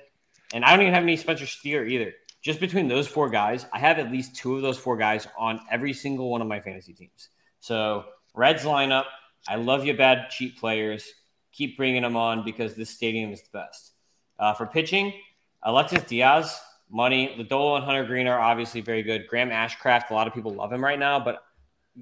and 0.54 0.64
I 0.64 0.72
don't 0.72 0.82
even 0.82 0.94
have 0.94 1.04
any 1.04 1.18
Spencer 1.18 1.46
Steer 1.46 1.86
either. 1.86 2.14
Just 2.42 2.60
between 2.60 2.88
those 2.88 3.08
four 3.08 3.30
guys, 3.30 3.66
I 3.74 3.80
have 3.80 3.98
at 3.98 4.12
least 4.12 4.36
two 4.36 4.56
of 4.56 4.62
those 4.62 4.78
four 4.78 4.98
guys 4.98 5.28
on 5.38 5.60
every 5.72 5.94
single 5.94 6.30
one 6.30 6.42
of 6.42 6.48
my 6.48 6.60
fantasy 6.60 6.94
teams. 6.94 7.30
So 7.60 8.06
Reds 8.36 8.64
lineup, 8.64 9.06
I 9.48 9.56
love 9.56 9.86
your 9.86 9.96
bad 9.96 10.30
cheap 10.30 10.60
players. 10.60 11.08
Keep 11.52 11.78
bringing 11.78 12.02
them 12.02 12.18
on 12.18 12.44
because 12.44 12.76
this 12.76 12.90
stadium 12.90 13.32
is 13.32 13.42
the 13.42 13.50
best. 13.54 13.94
Uh, 14.38 14.54
for 14.54 14.66
pitching, 14.66 15.14
Alexis 15.64 16.04
Diaz, 16.04 16.60
money. 16.90 17.36
Lodolo 17.40 17.78
and 17.78 17.86
Hunter 17.86 18.04
Greene 18.06 18.28
are 18.28 18.40
obviously 18.40 18.82
very 18.82 19.04
good. 19.04 19.28
Graham 19.28 19.50
Ashcraft, 19.50 20.10
a 20.10 20.14
lot 20.14 20.28
of 20.28 20.34
people 20.34 20.54
love 20.54 20.72
him 20.72 20.84
right 20.84 21.00
now, 21.00 21.20
but 21.20 21.44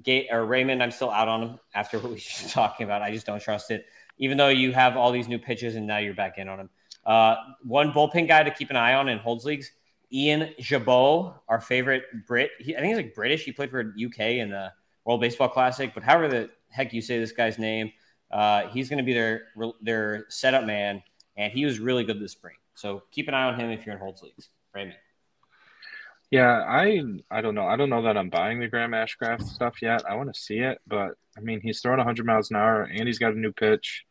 Gate 0.02 0.26
or 0.30 0.44
Raymond, 0.44 0.82
I'm 0.82 0.90
still 0.90 1.10
out 1.10 1.28
on 1.28 1.42
him 1.42 1.60
after 1.74 1.98
what 2.00 2.10
we 2.10 2.16
were 2.16 2.48
talking 2.48 2.84
about. 2.84 3.02
I 3.02 3.12
just 3.12 3.26
don't 3.26 3.40
trust 3.40 3.70
it. 3.70 3.86
Even 4.18 4.36
though 4.36 4.48
you 4.48 4.72
have 4.72 4.96
all 4.96 5.12
these 5.12 5.28
new 5.28 5.38
pitches 5.38 5.76
and 5.76 5.86
now 5.86 5.98
you're 5.98 6.14
back 6.14 6.38
in 6.38 6.48
on 6.48 6.60
him. 6.60 6.70
Uh, 7.04 7.36
one 7.62 7.92
bullpen 7.92 8.26
guy 8.26 8.42
to 8.42 8.50
keep 8.50 8.70
an 8.70 8.76
eye 8.76 8.94
on 8.94 9.08
in 9.08 9.18
holds 9.18 9.44
leagues, 9.44 9.70
Ian 10.12 10.54
Gibaut, 10.60 11.34
our 11.48 11.60
favorite 11.60 12.04
Brit. 12.26 12.50
He, 12.58 12.74
I 12.74 12.80
think 12.80 12.94
he's 12.94 13.04
like 13.04 13.14
British. 13.14 13.44
He 13.44 13.52
played 13.52 13.70
for 13.70 13.80
UK 13.80 14.20
in 14.20 14.50
the 14.50 14.72
World 15.04 15.20
Baseball 15.20 15.48
Classic, 15.48 15.92
but 15.94 16.02
however 16.02 16.28
the 16.28 16.50
heck 16.70 16.92
you 16.92 17.02
say 17.02 17.18
this 17.18 17.32
guy's 17.32 17.58
name, 17.58 17.92
uh, 18.30 18.68
he's 18.68 18.88
going 18.88 18.98
to 18.98 19.04
be 19.04 19.12
their 19.12 19.48
their 19.80 20.26
setup 20.28 20.64
man, 20.64 21.02
and 21.36 21.52
he 21.52 21.64
was 21.64 21.78
really 21.78 22.04
good 22.04 22.20
this 22.20 22.32
spring. 22.32 22.56
So 22.74 23.02
keep 23.10 23.28
an 23.28 23.34
eye 23.34 23.44
on 23.44 23.58
him 23.58 23.70
if 23.70 23.86
you're 23.86 23.94
in 23.94 24.00
holds 24.00 24.22
leagues. 24.22 24.48
Raymond. 24.74 24.96
Yeah, 26.30 26.64
I 26.66 27.00
I 27.30 27.40
don't 27.40 27.54
know. 27.54 27.66
I 27.66 27.76
don't 27.76 27.90
know 27.90 28.02
that 28.02 28.16
I'm 28.16 28.30
buying 28.30 28.58
the 28.58 28.66
Graham 28.66 28.90
Ashcraft 28.90 29.44
stuff 29.44 29.80
yet. 29.80 30.02
I 30.08 30.16
want 30.16 30.34
to 30.34 30.40
see 30.40 30.58
it, 30.58 30.80
but 30.86 31.12
I 31.36 31.40
mean, 31.40 31.60
he's 31.60 31.80
throwing 31.80 31.98
100 31.98 32.26
miles 32.26 32.50
an 32.50 32.56
hour, 32.56 32.82
and 32.82 33.06
he's 33.06 33.18
got 33.18 33.34
a 33.34 33.38
new 33.38 33.52
pitch, 33.52 34.04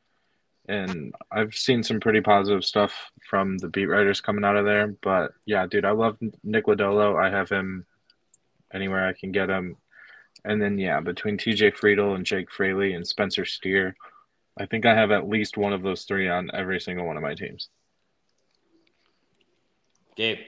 and 0.69 1.13
I've 1.31 1.53
seen 1.53 1.83
some 1.83 1.99
pretty 1.99 2.21
positive 2.21 2.63
stuff 2.63 3.11
from 3.29 3.57
the 3.57 3.67
beat 3.67 3.87
writers 3.87 4.21
coming 4.21 4.45
out 4.45 4.55
of 4.55 4.63
there. 4.65 4.95
But 5.01 5.33
yeah, 5.45 5.67
dude, 5.67 5.83
I 5.83 5.91
love 5.91 6.17
Nick 6.43 6.67
Lodolo. 6.67 7.21
I 7.21 7.29
have 7.29 7.49
him 7.49 7.85
anywhere 8.73 9.05
I 9.05 9.13
can 9.13 9.31
get 9.31 9.49
him, 9.49 9.75
and 10.45 10.61
then 10.61 10.77
yeah, 10.77 10.99
between 10.99 11.37
T.J. 11.37 11.71
Friedl 11.71 12.15
and 12.15 12.25
Jake 12.25 12.51
Fraley 12.51 12.93
and 12.93 13.07
Spencer 13.07 13.45
Steer, 13.45 13.95
I 14.57 14.65
think 14.65 14.85
I 14.85 14.93
have 14.93 15.11
at 15.11 15.27
least 15.27 15.57
one 15.57 15.73
of 15.73 15.81
those 15.81 16.03
three 16.03 16.29
on 16.29 16.51
every 16.53 16.79
single 16.79 17.05
one 17.05 17.17
of 17.17 17.23
my 17.23 17.33
teams. 17.33 17.69
Gabe. 20.15 20.39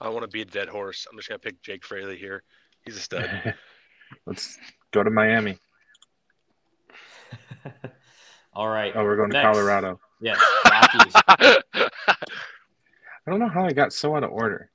I 0.00 0.08
want 0.08 0.22
to 0.22 0.28
be 0.28 0.42
a 0.42 0.44
dead 0.44 0.68
horse. 0.68 1.06
I'm 1.10 1.16
just 1.16 1.28
gonna 1.28 1.38
pick 1.38 1.62
Jake 1.62 1.84
Fraley 1.84 2.16
here. 2.16 2.42
He's 2.84 2.96
a 2.96 3.00
stud. 3.00 3.54
Let's 4.26 4.58
go 4.90 5.02
to 5.02 5.10
Miami. 5.10 5.58
All 8.54 8.68
right. 8.68 8.92
Oh, 8.94 9.04
we're 9.04 9.16
going 9.16 9.30
Next. 9.30 9.46
to 9.46 9.52
Colorado. 9.52 10.00
Yes, 10.20 10.38
I 10.64 11.62
don't 13.26 13.38
know 13.38 13.48
how 13.48 13.64
I 13.64 13.72
got 13.72 13.92
so 13.92 14.16
out 14.16 14.24
of 14.24 14.30
order. 14.30 14.71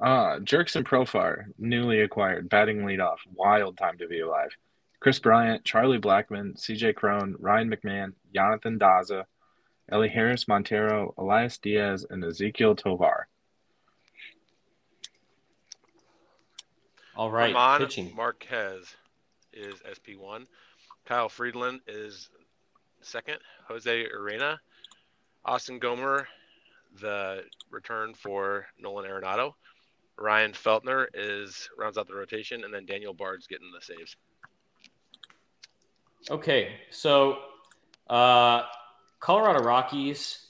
Uh, 0.00 0.38
Jurickson 0.40 0.84
Profar, 0.84 1.46
newly 1.58 2.00
acquired, 2.00 2.48
batting 2.48 2.78
leadoff. 2.78 3.16
Wild 3.34 3.78
time 3.78 3.96
to 3.98 4.06
be 4.06 4.20
alive. 4.20 4.50
Kris 5.00 5.18
Bryant, 5.18 5.64
Charlie 5.64 5.98
Blackmon, 5.98 6.54
CJ 6.56 6.94
Cron, 6.94 7.36
Ryan 7.38 7.70
McMahon, 7.70 8.12
Yonathan 8.34 8.78
Daza, 8.78 9.24
Elehuris 9.90 10.48
Montero, 10.48 11.14
Elias 11.16 11.58
Diaz, 11.58 12.04
and 12.10 12.22
Ezequiel 12.22 12.76
Tovar. 12.76 13.28
All 17.16 17.30
right, 17.30 17.48
Ramon 17.48 17.80
pitching. 17.80 18.14
Marquez 18.14 18.94
is 19.52 19.76
SP1. 19.80 20.46
Kyle 21.06 21.28
Freeland 21.30 21.80
is 21.86 22.28
second. 23.00 23.38
Jose 23.68 24.06
Urena. 24.14 24.58
Austin 25.44 25.78
Gomber, 25.78 26.26
the 27.00 27.44
return 27.70 28.12
for 28.12 28.66
Nolan 28.78 29.08
Arenado. 29.08 29.54
Ryan 30.18 30.52
Feltner 30.52 31.06
is 31.14 31.68
rounds 31.76 31.98
out 31.98 32.08
the 32.08 32.14
rotation, 32.14 32.64
and 32.64 32.72
then 32.72 32.86
Daniel 32.86 33.12
Bard's 33.12 33.46
getting 33.46 33.70
the 33.72 33.84
saves. 33.84 34.16
Okay, 36.30 36.72
so 36.90 37.38
uh, 38.08 38.62
Colorado 39.20 39.62
Rockies. 39.62 40.42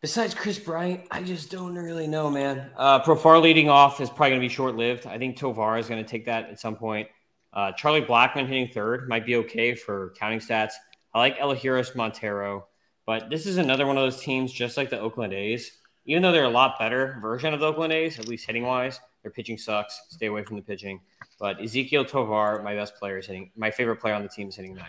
Besides 0.00 0.32
Kris 0.34 0.58
Bryant, 0.58 1.02
I 1.10 1.22
just 1.22 1.50
don't 1.50 1.74
really 1.74 2.06
know, 2.06 2.30
man. 2.30 2.70
Uh, 2.74 3.02
Profar 3.02 3.40
leading 3.40 3.68
off 3.68 4.00
is 4.00 4.08
probably 4.08 4.30
going 4.30 4.40
to 4.40 4.48
be 4.48 4.52
short 4.52 4.74
lived. 4.74 5.06
I 5.06 5.18
think 5.18 5.36
Tovar 5.36 5.76
is 5.76 5.88
going 5.88 6.02
to 6.02 6.08
take 6.08 6.24
that 6.24 6.48
at 6.48 6.58
some 6.58 6.74
point. 6.74 7.08
Uh, 7.52 7.72
Charlie 7.72 8.00
Blackmon 8.00 8.46
hitting 8.46 8.68
third 8.68 9.08
might 9.08 9.26
be 9.26 9.36
okay 9.36 9.74
for 9.74 10.14
counting 10.18 10.38
stats. 10.38 10.72
I 11.12 11.18
like 11.18 11.38
Elehuris 11.38 11.94
Montero, 11.94 12.66
but 13.04 13.28
this 13.28 13.44
is 13.44 13.58
another 13.58 13.86
one 13.86 13.98
of 13.98 14.02
those 14.02 14.22
teams, 14.22 14.52
just 14.52 14.76
like 14.76 14.88
the 14.88 14.98
Oakland 14.98 15.34
A's. 15.34 15.72
Even 16.06 16.22
though 16.22 16.32
they're 16.32 16.44
a 16.44 16.48
lot 16.48 16.78
better 16.78 17.18
version 17.20 17.54
of 17.54 17.60
the 17.60 17.66
Oakland 17.66 17.92
A's, 17.92 18.18
at 18.18 18.26
least 18.26 18.46
hitting 18.46 18.64
wise, 18.64 19.00
their 19.22 19.30
pitching 19.30 19.58
sucks. 19.58 20.00
Stay 20.08 20.26
away 20.26 20.42
from 20.44 20.56
the 20.56 20.62
pitching. 20.62 21.00
But 21.38 21.58
Ezequiel 21.58 22.08
Tovar, 22.08 22.62
my 22.62 22.74
best 22.74 22.96
player, 22.96 23.18
is 23.18 23.26
hitting. 23.26 23.50
My 23.56 23.70
favorite 23.70 23.96
player 23.96 24.14
on 24.14 24.22
the 24.22 24.28
team 24.28 24.48
is 24.48 24.56
hitting 24.56 24.74
ninth. 24.74 24.88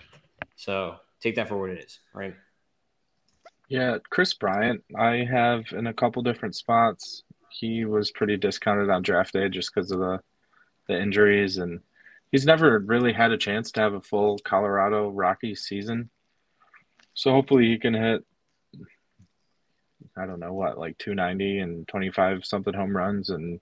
So 0.55 0.95
take 1.20 1.36
that 1.36 1.47
for 1.47 1.57
what 1.57 1.70
it 1.70 1.84
is, 1.84 1.99
right? 2.14 2.36
Yeah, 3.68 3.97
Kris 4.09 4.34
Bryant, 4.34 4.84
I 4.97 5.26
have 5.30 5.66
in 5.72 5.88
a 5.88 5.93
couple 5.93 6.22
different 6.24 6.55
spots. 6.55 7.24
He 7.49 7.86
was 7.86 8.12
pretty 8.12 8.38
discounted 8.38 8.89
on 8.89 9.01
draft 9.01 9.34
day 9.34 9.49
just 9.49 9.74
because 9.74 9.91
of 9.91 9.99
the 9.99 10.20
the 10.88 10.99
injuries, 10.99 11.57
and 11.57 11.80
he's 12.32 12.45
never 12.45 12.80
really 12.80 13.14
had 13.14 13.32
a 13.32 13.38
chance 13.38 13.72
to 13.72 13.82
have 13.82 13.93
a 13.93 14.01
full 14.01 14.39
Colorado 14.39 15.09
Rockies 15.09 15.62
season. 15.62 16.09
So 17.14 17.32
hopefully 17.32 17.68
he 17.68 17.78
can 17.78 17.93
hit, 17.93 18.26
I 20.18 20.26
don't 20.26 20.39
know 20.39 20.53
what, 20.53 20.78
like 20.78 20.97
290 20.97 21.59
and 21.59 21.88
25 21.88 22.45
something 22.45 22.74
home 22.74 22.95
runs 22.95 23.30
and 23.30 23.59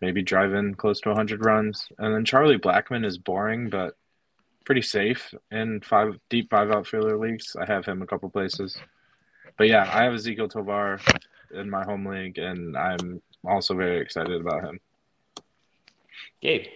maybe 0.00 0.22
drive 0.22 0.54
in 0.54 0.74
close 0.74 1.00
to 1.00 1.10
100 1.10 1.44
runs. 1.44 1.88
And 1.98 2.14
then 2.14 2.24
Charlie 2.24 2.58
Blackmon 2.58 3.04
is 3.04 3.18
boring, 3.18 3.68
but 3.68 3.96
pretty 4.64 4.82
safe 4.82 5.34
in 5.50 5.80
five 5.80 6.18
deep 6.28 6.50
five 6.50 6.70
outfielder 6.70 7.16
leagues. 7.16 7.56
I 7.58 7.66
have 7.66 7.86
him 7.86 8.02
a 8.02 8.06
couple 8.06 8.28
places 8.30 8.78
but 9.58 9.68
yeah, 9.68 9.90
I 9.92 10.04
have 10.04 10.14
Ezequiel 10.14 10.48
Tovar 10.48 11.00
in 11.52 11.68
my 11.68 11.84
home 11.84 12.06
league, 12.06 12.38
and 12.38 12.76
I'm 12.76 13.20
also 13.44 13.74
very 13.74 14.00
excited 14.00 14.40
about 14.40 14.62
him. 14.62 14.80
Gabe. 16.40 16.66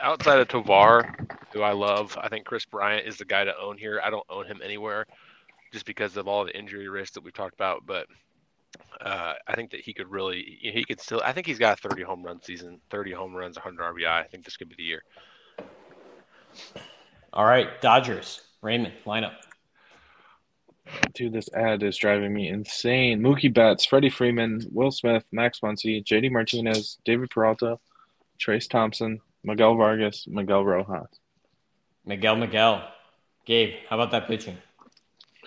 Outside 0.00 0.40
of 0.40 0.48
Tovar, 0.48 1.16
who 1.52 1.62
I 1.62 1.72
love, 1.72 2.18
I 2.20 2.28
think 2.28 2.44
Kris 2.44 2.64
Bryant 2.64 3.06
is 3.06 3.16
the 3.16 3.24
guy 3.24 3.44
to 3.44 3.56
own 3.56 3.78
here. 3.78 4.00
I 4.04 4.10
don't 4.10 4.26
own 4.28 4.46
him 4.46 4.60
anywhere 4.62 5.06
just 5.72 5.86
because 5.86 6.16
of 6.16 6.28
all 6.28 6.44
the 6.44 6.56
injury 6.56 6.88
risks 6.88 7.14
that 7.14 7.24
we've 7.24 7.34
talked 7.34 7.54
about, 7.54 7.86
but 7.86 8.06
uh, 9.00 9.34
I 9.46 9.54
think 9.54 9.70
that 9.70 9.80
he 9.80 9.92
could 9.92 10.10
really, 10.10 10.58
he 10.60 10.84
could 10.84 11.00
still, 11.00 11.20
I 11.24 11.32
think 11.32 11.46
he's 11.46 11.58
got 11.58 11.78
a 11.78 11.88
30 11.88 12.02
home 12.02 12.22
run 12.22 12.42
season, 12.42 12.80
30 12.90 13.12
home 13.12 13.34
runs, 13.34 13.56
100 13.56 13.82
RBI. 13.94 14.06
I 14.06 14.24
think 14.24 14.44
this 14.44 14.56
could 14.56 14.68
be 14.68 14.76
the 14.76 14.82
year. 14.82 15.02
All 17.32 17.44
right, 17.44 17.80
Dodgers, 17.80 18.40
Raymond, 18.62 18.94
lineup. 19.06 19.34
Dude, 21.14 21.32
this 21.32 21.48
ad 21.54 21.82
is 21.82 21.96
driving 21.96 22.34
me 22.34 22.48
insane. 22.48 23.20
Mookie 23.20 23.52
Betts, 23.52 23.84
Freddie 23.84 24.10
Freeman, 24.10 24.60
Will 24.72 24.90
Smith, 24.90 25.24
Max 25.30 25.60
Muncy, 25.60 26.04
JD 26.04 26.32
Martinez, 26.32 26.98
David 27.04 27.30
Peralta, 27.30 27.78
Trayce 28.40 28.68
Thompson, 28.68 29.20
Miguel 29.44 29.76
Vargas, 29.76 30.26
Miguel 30.26 30.64
Rojas. 30.64 31.20
Miguel 32.04 32.36
Miguel. 32.36 32.88
Gabe, 33.46 33.74
how 33.88 33.96
about 33.96 34.10
that 34.10 34.26
pitching? 34.26 34.56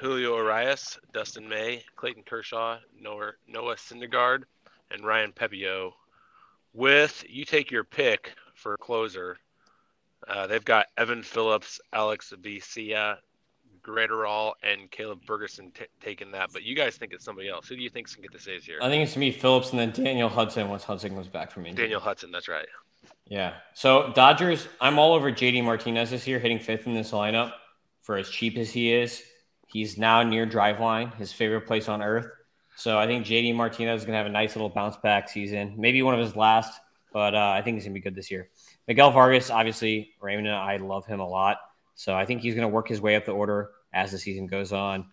Julio 0.03 0.35
Urias, 0.35 0.99
Dustin 1.13 1.47
May, 1.47 1.81
Clayton 1.95 2.23
Kershaw, 2.23 2.77
Noah, 2.99 3.31
Noah 3.47 3.75
Syndergaard, 3.75 4.43
and 4.91 5.05
Ryan 5.05 5.31
Pepiot. 5.31 5.93
With 6.73 7.23
you 7.29 7.45
take 7.45 7.71
your 7.71 7.85
pick 7.85 8.33
for 8.53 8.75
closer. 8.75 9.37
Uh, 10.27 10.45
they've 10.47 10.65
got 10.65 10.87
Evan 10.97 11.23
Phillips, 11.23 11.79
Alex 11.93 12.33
Vesia, 12.41 13.15
Graterol 13.81 14.53
and 14.61 14.91
Caleb 14.91 15.21
Ferguson 15.25 15.71
t- 15.71 15.85
taking 16.01 16.31
that, 16.31 16.51
but 16.51 16.63
you 16.63 16.75
guys 16.75 16.97
think 16.97 17.13
it's 17.13 17.23
somebody 17.23 17.47
else. 17.47 17.69
Who 17.69 17.77
do 17.77 17.81
you 17.81 17.89
think's 17.89 18.13
gonna 18.13 18.27
get 18.27 18.33
the 18.33 18.43
saves 18.43 18.65
here? 18.65 18.79
I 18.81 18.89
think 18.89 19.03
it's 19.03 19.13
to 19.13 19.19
me 19.19 19.31
Phillips 19.31 19.71
and 19.71 19.79
then 19.79 19.91
Daniel 19.91 20.29
Hudson 20.29 20.67
once 20.67 20.83
Hudson 20.83 21.13
comes 21.13 21.27
back 21.27 21.49
from 21.49 21.65
injury. 21.65 21.85
Daniel 21.85 22.01
Hudson, 22.01 22.29
that's 22.29 22.49
right. 22.49 22.67
Yeah. 23.27 23.53
So 23.73 24.11
Dodgers, 24.13 24.67
I'm 24.81 24.99
all 24.99 25.13
over 25.13 25.31
JD 25.31 25.63
Martinez 25.63 26.09
this 26.09 26.27
year, 26.27 26.39
hitting 26.39 26.59
fifth 26.59 26.87
in 26.87 26.93
this 26.93 27.11
lineup 27.11 27.53
for 28.01 28.17
as 28.17 28.29
cheap 28.29 28.57
as 28.57 28.71
he 28.71 28.93
is. 28.93 29.23
He's 29.73 29.97
now 29.97 30.23
near 30.23 30.47
Driveline, 30.47 31.13
his 31.15 31.33
favorite 31.33 31.67
place 31.67 31.89
on 31.89 32.01
earth. 32.01 32.27
So 32.75 32.97
I 32.97 33.07
think 33.07 33.25
JD 33.25 33.55
Martinez 33.55 34.01
is 34.01 34.05
gonna 34.05 34.17
have 34.17 34.27
a 34.27 34.29
nice 34.29 34.55
little 34.55 34.69
bounce 34.69 34.95
back 34.97 35.27
season, 35.27 35.73
maybe 35.77 36.01
one 36.01 36.13
of 36.13 36.19
his 36.19 36.35
last, 36.35 36.79
but 37.11 37.35
uh, 37.35 37.49
I 37.49 37.61
think 37.61 37.75
he's 37.75 37.83
gonna 37.83 37.95
be 37.95 37.99
good 37.99 38.15
this 38.15 38.31
year. 38.31 38.49
Miguel 38.87 39.11
Vargas, 39.11 39.49
obviously, 39.49 40.13
Raymond 40.21 40.47
and 40.47 40.55
I 40.55 40.77
love 40.77 41.05
him 41.05 41.19
a 41.19 41.27
lot. 41.27 41.57
So 41.95 42.15
I 42.15 42.25
think 42.25 42.41
he's 42.41 42.55
going 42.55 42.67
to 42.67 42.73
work 42.73 42.87
his 42.87 43.01
way 43.01 43.15
up 43.15 43.25
the 43.25 43.31
order 43.31 43.71
as 43.93 44.11
the 44.11 44.17
season 44.17 44.47
goes 44.47 44.73
on. 44.73 45.05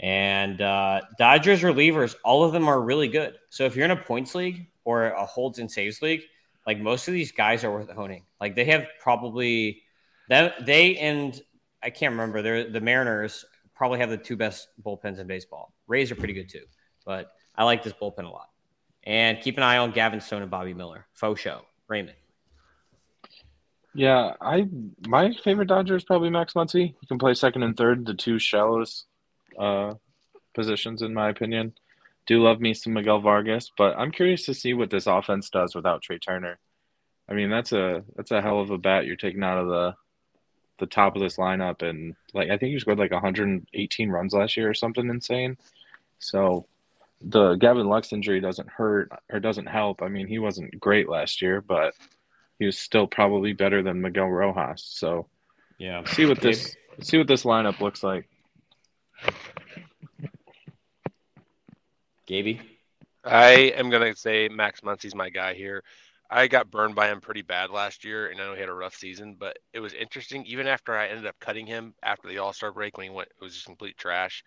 And 0.00 0.60
uh, 0.60 1.02
Dodgers 1.18 1.62
relievers, 1.62 2.16
all 2.24 2.42
of 2.44 2.52
them 2.52 2.66
are 2.66 2.80
really 2.80 3.08
good. 3.08 3.36
So 3.50 3.64
if 3.64 3.76
you're 3.76 3.84
in 3.84 3.90
a 3.90 3.96
points 3.96 4.34
league 4.34 4.66
or 4.84 5.06
a 5.06 5.24
holds 5.24 5.58
and 5.58 5.70
saves 5.70 6.02
league, 6.02 6.22
like 6.66 6.80
most 6.80 7.06
of 7.06 7.14
these 7.14 7.32
guys 7.32 7.64
are 7.64 7.70
worth 7.70 7.90
honing. 7.90 8.24
Like 8.40 8.56
they 8.56 8.64
have 8.66 8.86
probably 9.00 9.82
that 10.28 10.64
they 10.64 10.96
and 10.96 11.40
I 11.82 11.90
can't 11.90 12.12
remember. 12.12 12.42
They're 12.42 12.70
the 12.70 12.80
Mariners 12.80 13.44
probably 13.82 13.98
have 13.98 14.10
the 14.10 14.16
two 14.16 14.36
best 14.36 14.68
bullpens 14.80 15.18
in 15.18 15.26
baseball. 15.26 15.74
Rays 15.88 16.12
are 16.12 16.14
pretty 16.14 16.34
good 16.34 16.48
too, 16.48 16.62
but 17.04 17.32
I 17.56 17.64
like 17.64 17.82
this 17.82 17.92
bullpen 17.92 18.26
a 18.26 18.28
lot. 18.28 18.48
And 19.02 19.40
keep 19.40 19.56
an 19.56 19.64
eye 19.64 19.78
on 19.78 19.90
Gavin 19.90 20.20
Stone 20.20 20.42
and 20.42 20.50
Bobby 20.52 20.72
Miller. 20.72 21.04
Faux 21.14 21.40
show. 21.40 21.62
Raymond. 21.88 22.16
Yeah, 23.92 24.34
I 24.40 24.68
my 25.08 25.32
favorite 25.42 25.66
Dodger 25.66 25.96
is 25.96 26.04
probably 26.04 26.30
Max 26.30 26.52
Muncy. 26.52 26.94
He 27.00 27.06
can 27.08 27.18
play 27.18 27.34
second 27.34 27.64
and 27.64 27.76
third, 27.76 28.06
the 28.06 28.14
two 28.14 28.38
shallowest 28.38 29.06
uh, 29.58 29.94
positions 30.54 31.02
in 31.02 31.12
my 31.12 31.28
opinion. 31.28 31.72
Do 32.26 32.40
love 32.40 32.60
me 32.60 32.74
some 32.74 32.92
Miguel 32.92 33.18
Vargas, 33.18 33.72
but 33.76 33.98
I'm 33.98 34.12
curious 34.12 34.44
to 34.46 34.54
see 34.54 34.74
what 34.74 34.90
this 34.90 35.08
offense 35.08 35.50
does 35.50 35.74
without 35.74 36.02
Trea 36.02 36.20
Turner. 36.20 36.60
I 37.28 37.34
mean, 37.34 37.50
that's 37.50 37.72
a 37.72 38.04
that's 38.14 38.30
a 38.30 38.40
hell 38.40 38.60
of 38.60 38.70
a 38.70 38.78
bat 38.78 39.06
you're 39.06 39.16
taking 39.16 39.42
out 39.42 39.58
of 39.58 39.66
the 39.66 39.96
the 40.82 40.86
top 40.86 41.14
of 41.14 41.22
this 41.22 41.36
lineup, 41.36 41.88
and 41.88 42.16
like 42.34 42.50
I 42.50 42.58
think 42.58 42.72
he 42.72 42.78
scored 42.80 42.98
like 42.98 43.12
118 43.12 44.10
runs 44.10 44.34
last 44.34 44.56
year 44.56 44.68
or 44.68 44.74
something 44.74 45.08
insane. 45.08 45.56
So 46.18 46.66
the 47.20 47.54
Gavin 47.54 47.86
Lux 47.86 48.12
injury 48.12 48.40
doesn't 48.40 48.68
hurt 48.68 49.12
or 49.30 49.38
doesn't 49.38 49.66
help. 49.66 50.02
I 50.02 50.08
mean, 50.08 50.26
he 50.26 50.40
wasn't 50.40 50.80
great 50.80 51.08
last 51.08 51.40
year, 51.40 51.60
but 51.60 51.94
he 52.58 52.66
was 52.66 52.76
still 52.76 53.06
probably 53.06 53.52
better 53.52 53.80
than 53.80 54.02
Miguel 54.02 54.26
Rojas. 54.26 54.82
So 54.84 55.28
Yeah. 55.78 56.02
see 56.04 56.26
what 56.26 56.40
this 56.40 56.76
see 57.00 57.16
what 57.16 57.28
this 57.28 57.44
lineup 57.44 57.80
looks 57.80 58.02
like. 58.02 58.28
Gaby. 62.26 62.60
I 63.24 63.52
am 63.76 63.88
gonna 63.88 64.16
say 64.16 64.48
Max 64.48 64.80
Muncy's 64.80 65.14
my 65.14 65.30
guy 65.30 65.54
here. 65.54 65.84
I 66.32 66.46
got 66.46 66.70
burned 66.70 66.94
by 66.94 67.08
him 67.08 67.20
pretty 67.20 67.42
bad 67.42 67.70
last 67.70 68.04
year, 68.04 68.28
and 68.28 68.40
I 68.40 68.44
know 68.44 68.54
he 68.54 68.60
had 68.60 68.70
a 68.70 68.74
rough 68.74 68.94
season, 68.94 69.36
but 69.38 69.58
it 69.74 69.80
was 69.80 69.92
interesting. 69.92 70.46
Even 70.46 70.66
after 70.66 70.96
I 70.96 71.08
ended 71.08 71.26
up 71.26 71.38
cutting 71.38 71.66
him 71.66 71.94
after 72.02 72.26
the 72.26 72.38
All 72.38 72.54
Star 72.54 72.72
break 72.72 72.96
when 72.96 73.04
he 73.04 73.10
went, 73.10 73.28
it 73.28 73.44
was 73.44 73.52
just 73.52 73.66
complete 73.66 73.98
trash. 73.98 74.42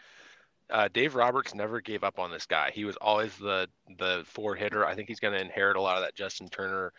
Uh, 0.72 0.90
Dave 0.92 1.14
Roberts 1.14 1.54
never 1.54 1.80
gave 1.82 2.04
up 2.04 2.18
on 2.18 2.32
this 2.32 2.48
guy. 2.48 2.72
He 2.74 2.86
was 2.86 2.96
always 2.98 3.38
the 3.38 3.70
the 4.00 4.24
four 4.26 4.56
hitter. 4.56 4.84
I 4.84 4.96
think 4.96 5.08
he's 5.08 5.20
going 5.20 5.36
to 5.36 5.42
inherit 5.42 5.78
a 5.78 5.82
lot 5.82 5.98
of 5.98 6.04
that 6.04 6.16
Justin 6.16 6.50
Turner 6.50 6.92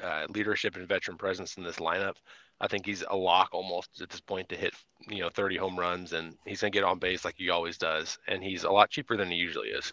uh, 0.00 0.26
leadership 0.28 0.76
and 0.76 0.86
veteran 0.86 1.18
presence 1.18 1.56
in 1.56 1.64
this 1.64 1.76
lineup. 1.76 2.14
I 2.60 2.68
think 2.68 2.86
he's 2.86 3.02
a 3.10 3.16
lock 3.16 3.48
almost 3.52 4.00
at 4.00 4.10
this 4.10 4.20
point 4.20 4.48
to 4.50 4.56
hit 4.56 4.74
you 5.08 5.22
know 5.22 5.28
30 5.28 5.56
home 5.56 5.76
runs, 5.76 6.12
and 6.12 6.36
he's 6.46 6.60
going 6.60 6.72
to 6.72 6.76
get 6.76 6.84
on 6.84 7.00
base 7.00 7.24
like 7.24 7.34
he 7.36 7.50
always 7.50 7.78
does. 7.78 8.16
And 8.28 8.44
he's 8.44 8.62
a 8.62 8.70
lot 8.70 8.90
cheaper 8.90 9.16
than 9.16 9.28
he 9.28 9.36
usually 9.36 9.70
is. 9.70 9.92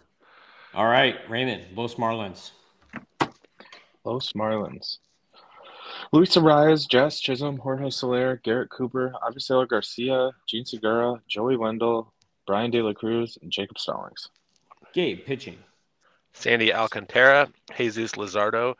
All 0.75 0.85
right, 0.85 1.17
Raymond. 1.27 1.75
Los 1.75 1.95
Marlins. 1.95 2.51
Los 4.03 4.33
Marlins. 4.33 4.97
Luis 6.11 6.35
Arraez, 6.35 6.87
Jazz 6.87 7.19
Chisholm, 7.19 7.57
Jorge 7.57 7.89
Soler, 7.89 8.41
Garrett 8.43 8.69
Cooper, 8.69 9.13
Avisail 9.23 9.67
Garcia, 9.67 10.31
Jean 10.47 10.65
Segura, 10.65 11.21
Joey 11.27 11.57
Wendle, 11.57 12.13
Bryan 12.47 12.71
De 12.71 12.81
La 12.81 12.93
Cruz, 12.93 13.37
and 13.41 13.51
Jacob 13.51 13.77
Stallings. 13.77 14.29
Gabe 14.93 15.25
pitching. 15.25 15.57
Sandy 16.33 16.73
Alcantara, 16.73 17.49
Jesus 17.77 18.13
Luzardo, 18.13 18.75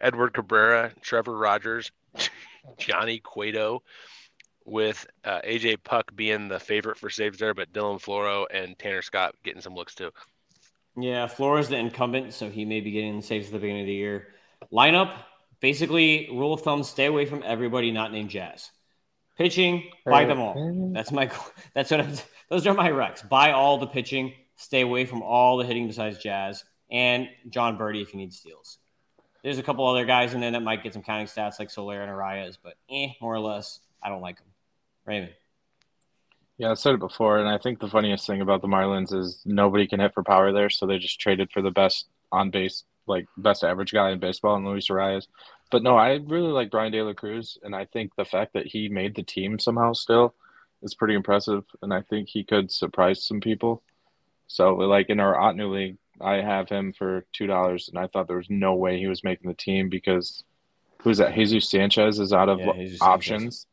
Edward 0.00 0.34
Cabrera, 0.34 0.92
Trevor 1.00 1.36
Rogers, 1.36 1.90
Johnny 2.78 3.20
Cueto, 3.20 3.82
with 4.64 5.06
uh, 5.24 5.40
AJ 5.42 5.82
Puk 5.84 6.14
being 6.16 6.48
the 6.48 6.58
favorite 6.58 6.98
for 6.98 7.10
saves 7.10 7.38
there, 7.38 7.54
but 7.54 7.72
Dylan 7.72 8.02
Floro 8.02 8.46
and 8.50 8.78
Tanner 8.78 9.02
Scott 9.02 9.34
getting 9.44 9.60
some 9.60 9.74
looks 9.74 9.94
too. 9.94 10.10
Yeah, 10.96 11.26
Flores 11.26 11.68
the 11.68 11.76
incumbent, 11.76 12.32
so 12.32 12.48
he 12.48 12.64
may 12.64 12.80
be 12.80 12.92
getting 12.92 13.20
saves 13.20 13.48
at 13.48 13.52
the 13.52 13.58
beginning 13.58 13.82
of 13.82 13.86
the 13.86 13.94
year. 13.94 14.28
Lineup, 14.72 15.14
basically, 15.60 16.28
rule 16.32 16.54
of 16.54 16.62
thumb: 16.62 16.82
stay 16.82 17.06
away 17.06 17.26
from 17.26 17.42
everybody 17.44 17.90
not 17.90 18.12
named 18.12 18.30
Jazz. 18.30 18.70
Pitching, 19.36 19.90
buy 20.06 20.24
them 20.24 20.40
all. 20.40 20.90
That's 20.92 21.10
my. 21.10 21.30
That's 21.74 21.90
what. 21.90 22.00
I'm, 22.00 22.12
those 22.48 22.66
are 22.66 22.74
my 22.74 22.90
recs. 22.90 23.28
Buy 23.28 23.52
all 23.52 23.78
the 23.78 23.86
pitching. 23.86 24.32
Stay 24.56 24.82
away 24.82 25.04
from 25.04 25.22
all 25.22 25.56
the 25.56 25.64
hitting 25.64 25.88
besides 25.88 26.18
Jazz 26.18 26.64
and 26.90 27.28
Jon 27.48 27.76
Berti 27.76 28.02
if 28.02 28.12
you 28.12 28.20
need 28.20 28.32
steals. 28.32 28.78
There's 29.42 29.58
a 29.58 29.62
couple 29.62 29.86
other 29.86 30.04
guys 30.04 30.32
in 30.32 30.40
there 30.40 30.52
that 30.52 30.62
might 30.62 30.82
get 30.82 30.94
some 30.94 31.02
counting 31.02 31.26
stats 31.26 31.58
like 31.58 31.70
Soler 31.70 32.00
and 32.00 32.10
Arraez, 32.10 32.56
but 32.62 32.74
eh, 32.90 33.08
more 33.20 33.34
or 33.34 33.40
less, 33.40 33.80
I 34.02 34.08
don't 34.08 34.22
like 34.22 34.38
them. 34.38 34.46
Raymond. 35.04 35.32
Yeah, 36.56 36.70
I 36.70 36.74
said 36.74 36.94
it 36.94 37.00
before, 37.00 37.38
and 37.38 37.48
I 37.48 37.58
think 37.58 37.80
the 37.80 37.88
funniest 37.88 38.26
thing 38.26 38.40
about 38.40 38.62
the 38.62 38.68
Marlins 38.68 39.12
is 39.12 39.42
nobody 39.44 39.86
can 39.86 40.00
hit 40.00 40.14
for 40.14 40.22
power 40.22 40.52
there, 40.52 40.70
so 40.70 40.86
they 40.86 40.98
just 40.98 41.20
traded 41.20 41.50
for 41.50 41.60
the 41.60 41.70
best 41.70 42.06
on 42.30 42.50
base, 42.50 42.84
like 43.06 43.26
best 43.36 43.64
average 43.64 43.92
guy 43.92 44.10
in 44.10 44.18
baseball, 44.18 44.56
and 44.56 44.66
Luis 44.66 44.88
Arraez. 44.88 45.26
But 45.70 45.82
no, 45.82 45.96
I 45.96 46.20
really 46.24 46.52
like 46.52 46.70
Bryan 46.70 46.92
De 46.92 47.02
La 47.02 47.12
Cruz, 47.12 47.58
and 47.62 47.74
I 47.74 47.86
think 47.86 48.14
the 48.16 48.24
fact 48.24 48.52
that 48.54 48.66
he 48.66 48.88
made 48.88 49.14
the 49.14 49.22
team 49.22 49.58
somehow 49.58 49.92
still 49.92 50.34
is 50.82 50.94
pretty 50.94 51.14
impressive, 51.14 51.64
and 51.82 51.92
I 51.92 52.02
think 52.02 52.28
he 52.28 52.44
could 52.44 52.70
surprise 52.70 53.26
some 53.26 53.40
people. 53.40 53.82
So, 54.46 54.74
like 54.74 55.08
in 55.08 55.20
our 55.20 55.34
Ottoneu 55.34 55.72
league, 55.72 55.96
I 56.20 56.34
have 56.36 56.68
him 56.68 56.92
for 56.92 57.24
two 57.32 57.46
dollars, 57.46 57.88
and 57.88 57.98
I 57.98 58.06
thought 58.06 58.28
there 58.28 58.36
was 58.36 58.50
no 58.50 58.74
way 58.74 58.98
he 58.98 59.06
was 59.06 59.24
making 59.24 59.48
the 59.48 59.56
team 59.56 59.88
because 59.88 60.44
who's 61.02 61.18
that? 61.18 61.34
Jesus 61.34 61.70
Sanchez 61.70 62.20
is 62.20 62.32
out 62.32 62.48
of 62.48 62.60
Yeah, 62.60 62.96
options, 63.00 63.66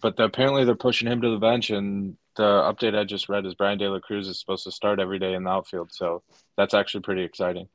but 0.00 0.16
the, 0.16 0.24
apparently 0.24 0.64
they're 0.64 0.74
pushing 0.74 1.08
him 1.08 1.20
to 1.20 1.30
the 1.30 1.38
bench, 1.38 1.70
and 1.70 2.16
the 2.36 2.42
update 2.42 2.98
I 2.98 3.04
just 3.04 3.28
read 3.28 3.46
is 3.46 3.54
Bryan 3.54 3.78
De 3.78 3.88
La 3.88 4.00
Cruz 4.00 4.26
is 4.26 4.40
supposed 4.40 4.64
to 4.64 4.72
start 4.72 4.98
every 4.98 5.18
day 5.18 5.34
in 5.34 5.44
the 5.44 5.50
outfield, 5.50 5.92
so 5.92 6.22
that's 6.56 6.74
actually 6.74 7.02
pretty 7.02 7.22
exciting. 7.22 7.68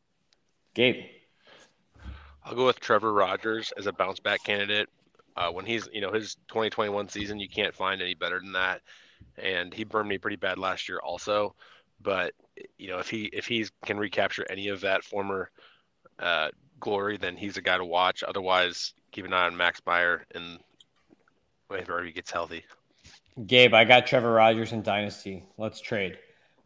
Gabe. 0.80 1.04
I'll 2.46 2.56
go 2.56 2.66
with 2.66 2.80
Trevor 2.80 3.12
Rogers 3.12 3.74
as 3.76 3.86
a 3.86 3.92
bounce 3.92 4.22
back 4.22 4.42
candidate. 4.46 4.88
Uh, 5.36 5.52
when 5.52 5.66
he's, 5.66 5.90
you 5.92 6.00
know, 6.00 6.14
his 6.14 6.36
2021 6.48 7.10
season, 7.10 7.38
you 7.38 7.50
can't 7.50 7.76
find 7.76 8.02
any 8.02 8.14
better 8.14 8.40
than 8.40 8.54
that. 8.54 8.80
And 9.38 9.74
he 9.74 9.84
burned 9.84 10.08
me 10.08 10.18
pretty 10.18 10.38
bad 10.38 10.58
last 10.58 10.88
year, 10.88 11.02
also. 11.04 11.54
But 12.02 12.32
you 12.78 12.88
know, 12.88 13.00
if 13.00 13.10
he 13.10 13.26
if 13.34 13.46
he 13.46 13.68
can 13.84 13.98
recapture 13.98 14.46
any 14.50 14.70
of 14.70 14.80
that 14.80 15.04
former 15.04 15.52
uh, 16.18 16.48
glory, 16.80 17.18
then 17.18 17.36
he's 17.36 17.58
a 17.58 17.62
guy 17.62 17.78
to 17.78 17.84
watch. 17.84 18.24
Otherwise, 18.24 18.94
keep 19.12 19.26
an 19.26 19.34
eye 19.34 19.48
on 19.48 19.58
Max 19.58 19.82
Meyer 19.86 20.26
and 20.34 20.60
whenever 21.68 22.06
he 22.06 22.14
gets 22.14 22.32
healthy. 22.32 22.64
Gabe, 23.46 23.74
I 23.74 23.84
got 23.84 24.08
Trevor 24.08 24.32
Rogers 24.32 24.72
in 24.72 24.82
Dynasty. 24.82 25.44
Let's 25.58 25.82
trade. 25.82 26.18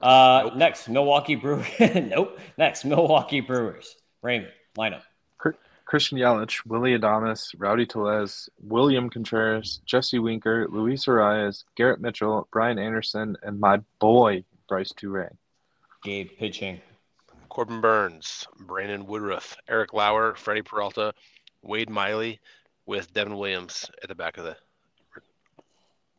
Uh, 0.03 0.41
Nope. 0.43 0.55
Next, 0.57 0.89
Milwaukee 0.89 1.35
Brewers. 1.35 1.65
nope. 1.79 2.37
Next, 2.57 2.83
Milwaukee 2.83 3.39
Brewers. 3.39 3.95
Raymond, 4.23 4.51
lineup. 4.77 5.03
Christian 5.85 6.17
Yelich, 6.17 6.65
Willy 6.65 6.97
Adames, 6.97 7.53
Rowdy 7.57 7.85
Tellez, 7.85 8.49
William 8.63 9.09
Contreras, 9.09 9.81
Jesse 9.85 10.17
Winker, 10.17 10.67
Luis 10.69 11.05
Urias, 11.05 11.65
Garrett 11.75 12.01
Mitchell, 12.01 12.47
Brian 12.51 12.79
Anderson, 12.79 13.37
and 13.43 13.59
my 13.59 13.79
boy 13.99 14.43
Brice 14.67 14.93
Turang. 14.93 15.35
Gabe 16.03 16.29
pitching. 16.39 16.81
Corbin 17.49 17.81
Burnes, 17.81 18.47
Brandon 18.61 19.05
Woodruff, 19.05 19.55
Eric 19.67 19.93
Lauer, 19.93 20.33
Freddie 20.33 20.63
Peralta, 20.63 21.13
Wade 21.61 21.89
Miley, 21.89 22.39
with 22.87 23.13
Devin 23.13 23.37
Williams 23.37 23.85
at 24.01 24.09
the 24.09 24.15
back 24.15 24.39
of 24.39 24.45
the. 24.45 24.55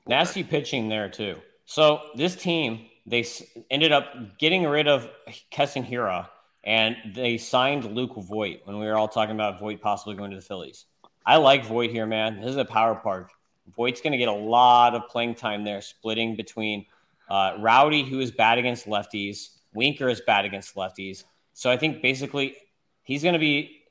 Nasty 0.06 0.44
pitching 0.44 0.89
there 0.89 1.09
too. 1.09 1.36
So 1.64 2.01
this 2.14 2.36
team, 2.36 2.86
they 3.06 3.26
ended 3.70 3.90
up 3.90 4.39
getting 4.39 4.64
rid 4.64 4.86
of 4.86 5.09
Keston 5.51 5.85
Hiura, 5.85 6.28
and 6.64 6.96
they 7.14 7.38
signed 7.38 7.84
Luke 7.94 8.14
Voit 8.16 8.60
when 8.64 8.78
we 8.78 8.86
were 8.86 8.96
all 8.96 9.08
talking 9.08 9.34
about 9.34 9.60
Voit 9.60 9.80
possibly 9.80 10.14
going 10.14 10.30
to 10.30 10.36
the 10.36 10.42
Phillies. 10.42 10.86
I 11.26 11.36
like 11.36 11.64
Voit 11.66 11.90
here, 11.90 12.06
man. 12.06 12.40
This 12.40 12.50
is 12.50 12.56
a 12.56 12.64
power 12.64 12.94
park. 12.94 13.30
Voit's 13.76 14.00
going 14.00 14.12
to 14.12 14.18
get 14.18 14.28
a 14.28 14.32
lot 14.32 14.94
of 14.94 15.08
playing 15.08 15.34
time 15.34 15.64
there, 15.64 15.80
splitting 15.80 16.36
between 16.36 16.86
uh, 17.28 17.56
Rowdy, 17.58 18.02
who 18.02 18.20
is 18.20 18.30
bad 18.30 18.58
against 18.58 18.86
lefties. 18.86 19.48
Winker 19.74 20.08
is 20.08 20.20
bad 20.20 20.44
against 20.44 20.74
lefties. 20.74 21.24
So 21.52 21.70
I 21.70 21.76
think 21.76 22.02
basically 22.02 22.56
he's 23.02 23.22
going 23.22 23.34
to 23.34 23.38
be 23.38 23.82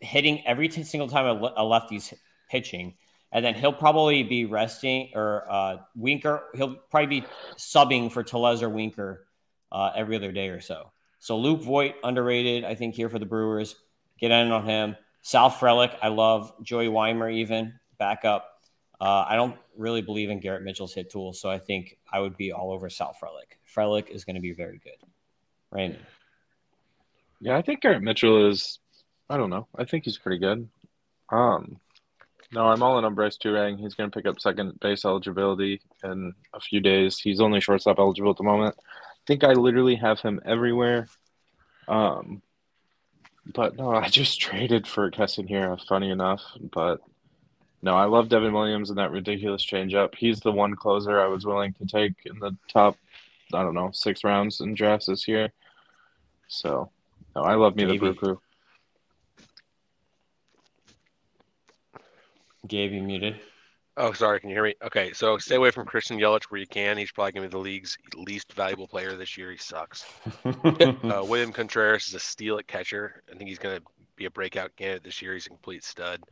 hitting 0.00 0.46
every 0.46 0.68
t- 0.68 0.82
single 0.82 1.08
time 1.08 1.26
a, 1.26 1.32
le- 1.32 1.54
a 1.56 1.64
lefty's 1.64 2.14
pitching 2.50 2.94
and 3.34 3.44
then 3.44 3.54
he'll 3.54 3.72
probably 3.72 4.22
be 4.22 4.44
resting 4.44 5.10
or 5.12 5.44
uh, 5.50 5.76
Winker. 5.96 6.44
He'll 6.54 6.76
probably 6.76 7.20
be 7.20 7.26
subbing 7.56 8.10
for 8.12 8.22
Tellez 8.22 8.62
or 8.62 8.68
Winker 8.68 9.26
uh, 9.72 9.90
every 9.94 10.14
other 10.14 10.30
day 10.30 10.50
or 10.50 10.60
so. 10.60 10.92
So 11.24 11.38
Luke 11.38 11.62
Voit 11.62 11.94
underrated, 12.04 12.66
I 12.66 12.74
think, 12.74 12.94
here 12.94 13.08
for 13.08 13.18
the 13.18 13.24
Brewers. 13.24 13.76
Get 14.18 14.30
in 14.30 14.52
on 14.52 14.66
him. 14.66 14.94
Sal 15.22 15.50
Frelick, 15.50 15.96
I 16.02 16.08
love. 16.08 16.52
Joey 16.62 16.88
Wiemer 16.88 17.32
even 17.32 17.80
back 17.98 18.26
up. 18.26 18.60
Uh, 19.00 19.24
I 19.26 19.34
don't 19.34 19.56
really 19.74 20.02
believe 20.02 20.28
in 20.28 20.38
Garrett 20.38 20.64
Mitchell's 20.64 20.92
hit 20.92 21.08
tool, 21.10 21.32
so 21.32 21.48
I 21.48 21.58
think 21.58 21.96
I 22.12 22.20
would 22.20 22.36
be 22.36 22.52
all 22.52 22.72
over 22.72 22.90
Sal 22.90 23.16
Frelick. 23.18 23.56
Frelick 23.74 24.10
is 24.10 24.26
going 24.26 24.36
to 24.36 24.42
be 24.42 24.52
very 24.52 24.78
good. 24.84 24.98
Raymond. 25.70 26.04
Yeah, 27.40 27.56
I 27.56 27.62
think 27.62 27.80
Garrett 27.80 28.02
Mitchell 28.02 28.50
is. 28.50 28.78
I 29.30 29.38
don't 29.38 29.48
know. 29.48 29.66
I 29.74 29.86
think 29.86 30.04
he's 30.04 30.18
pretty 30.18 30.40
good. 30.40 30.68
Um, 31.32 31.80
no, 32.52 32.66
I'm 32.66 32.82
all 32.82 32.98
in 32.98 33.06
on 33.06 33.14
Brice 33.14 33.38
Turang. 33.38 33.78
He's 33.78 33.94
going 33.94 34.10
to 34.10 34.14
pick 34.14 34.26
up 34.26 34.40
second 34.40 34.78
base 34.78 35.06
eligibility 35.06 35.80
in 36.02 36.34
a 36.52 36.60
few 36.60 36.80
days. 36.80 37.18
He's 37.18 37.40
only 37.40 37.62
shortstop 37.62 37.98
eligible 37.98 38.32
at 38.32 38.36
the 38.36 38.42
moment. 38.42 38.76
I 39.24 39.26
think 39.26 39.42
I 39.42 39.54
literally 39.54 39.94
have 39.94 40.20
him 40.20 40.38
everywhere. 40.44 41.08
Um, 41.88 42.42
but 43.54 43.76
no, 43.76 43.90
I 43.90 44.10
just 44.10 44.38
traded 44.40 44.86
for 44.86 45.10
Keston 45.10 45.48
Hiura. 45.48 45.80
Funny 45.86 46.10
enough, 46.10 46.42
but 46.60 47.00
no, 47.80 47.94
I 47.94 48.04
love 48.04 48.28
Devin 48.28 48.52
Williams 48.52 48.90
and 48.90 48.98
that 48.98 49.12
ridiculous 49.12 49.64
changeup. 49.64 50.14
He's 50.14 50.40
the 50.40 50.52
one 50.52 50.76
closer 50.76 51.18
I 51.18 51.26
was 51.26 51.46
willing 51.46 51.72
to 51.74 51.86
take 51.86 52.12
in 52.26 52.38
the 52.38 52.54
top. 52.68 52.98
I 53.54 53.62
don't 53.62 53.74
know 53.74 53.90
six 53.94 54.24
rounds 54.24 54.60
in 54.60 54.74
drafts 54.74 55.06
this 55.06 55.26
year. 55.26 55.50
So, 56.48 56.90
no, 57.34 57.42
I 57.42 57.54
love 57.54 57.76
me 57.76 57.84
the. 57.84 58.12
Brew. 58.12 58.40
Gabe, 62.66 62.92
you 62.92 63.02
muted. 63.02 63.40
Oh, 63.96 64.12
sorry. 64.12 64.40
Can 64.40 64.48
you 64.50 64.56
hear 64.56 64.64
me? 64.64 64.74
Okay, 64.82 65.12
so 65.12 65.38
stay 65.38 65.54
away 65.54 65.70
from 65.70 65.86
Christian 65.86 66.18
Yelich 66.18 66.44
where 66.44 66.60
you 66.60 66.66
can. 66.66 66.98
He's 66.98 67.12
probably 67.12 67.32
going 67.32 67.48
to 67.48 67.48
be 67.48 67.52
the 67.52 67.62
league's 67.62 67.96
least 68.16 68.52
valuable 68.52 68.88
player 68.88 69.14
this 69.14 69.36
year. 69.38 69.50
He 69.50 69.58
sucks. 69.58 70.04
Uh, 71.04 71.22
William 71.22 71.52
Contreras 71.52 72.08
is 72.08 72.14
a 72.14 72.20
steal 72.20 72.58
at 72.58 72.66
catcher. 72.66 73.22
I 73.32 73.36
think 73.36 73.48
he's 73.48 73.58
going 73.58 73.78
to 73.78 73.82
be 74.16 74.24
a 74.24 74.30
breakout 74.30 74.74
candidate 74.76 75.04
this 75.04 75.22
year. 75.22 75.34
He's 75.34 75.46
a 75.46 75.50
complete 75.50 75.84
stud. 75.84 76.22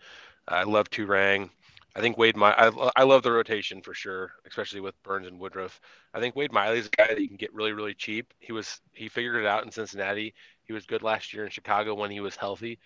I 0.49 0.65
love 0.65 0.91
Turang. 0.91 1.51
I 1.95 2.01
think 2.01 2.17
Wade. 2.17 2.37
My 2.37 2.53
I, 2.55 2.91
I 2.97 3.03
love 3.05 3.23
the 3.23 3.33
rotation 3.33 3.83
for 3.83 3.93
sure, 3.95 4.33
especially 4.47 4.81
with 4.81 5.01
Burnes 5.03 5.27
and 5.27 5.39
Woodruff. 5.39 5.81
I 6.15 6.21
think 6.21 6.35
Wade 6.35 6.53
Miley's 6.53 6.87
a 6.87 6.97
guy 6.97 7.09
that 7.09 7.21
you 7.21 7.29
can 7.29 7.37
get 7.37 7.53
really 7.53 7.73
really 7.73 7.95
cheap. 7.95 8.33
He 8.39 8.53
was 8.53 8.81
he 8.93 9.09
figured 9.09 9.37
it 9.37 9.47
out 9.47 9.65
in 9.65 9.71
Cincinnati. 9.71 10.35
He 10.65 10.73
was 10.73 10.87
good 10.87 11.03
last 11.03 11.35
year 11.35 11.45
in 11.45 11.51
Chicago 11.51 11.95
when 11.95 12.11
he 12.11 12.21
was 12.21 12.35
healthy. 12.35 12.79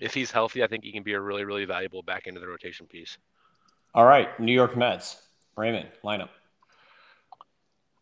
If 0.00 0.14
he's 0.14 0.30
healthy, 0.30 0.62
I 0.62 0.68
think 0.68 0.84
he 0.84 0.92
can 0.92 1.02
be 1.02 1.14
a 1.14 1.20
really 1.20 1.44
really 1.44 1.64
valuable 1.64 2.02
back 2.02 2.26
into 2.28 2.40
the 2.40 2.48
rotation 2.48 2.86
piece. 2.86 3.18
All 3.94 4.04
right, 4.06 4.38
New 4.40 4.52
York 4.52 4.76
Mets. 4.76 5.20
Raymond 5.56 5.88
lineup. 6.02 6.30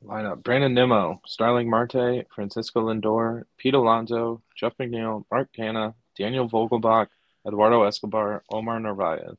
Lineup: 0.04 0.42
Brandon 0.42 0.72
Nimmo, 0.72 1.20
Starling 1.26 1.68
Marte, 1.68 2.26
Francisco 2.32 2.86
Lindor, 2.86 3.42
Pete 3.56 3.74
Alonso, 3.74 4.40
Jeff 4.54 4.72
McNeil, 4.78 5.24
Mark 5.30 5.48
Canha, 5.52 5.94
Daniel 6.16 6.48
Vogelbach, 6.48 7.08
Eduardo 7.46 7.82
Escobar, 7.82 8.44
Omar 8.50 8.78
Narvaez. 8.78 9.36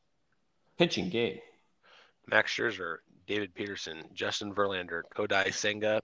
Pitching, 0.77 1.09
Gabe. 1.09 1.39
Max 2.27 2.51
Scherzer, 2.51 2.97
David 3.27 3.53
Peterson, 3.55 4.03
Justin 4.13 4.53
Verlander, 4.53 5.03
Kodai 5.15 5.53
Senga, 5.53 6.01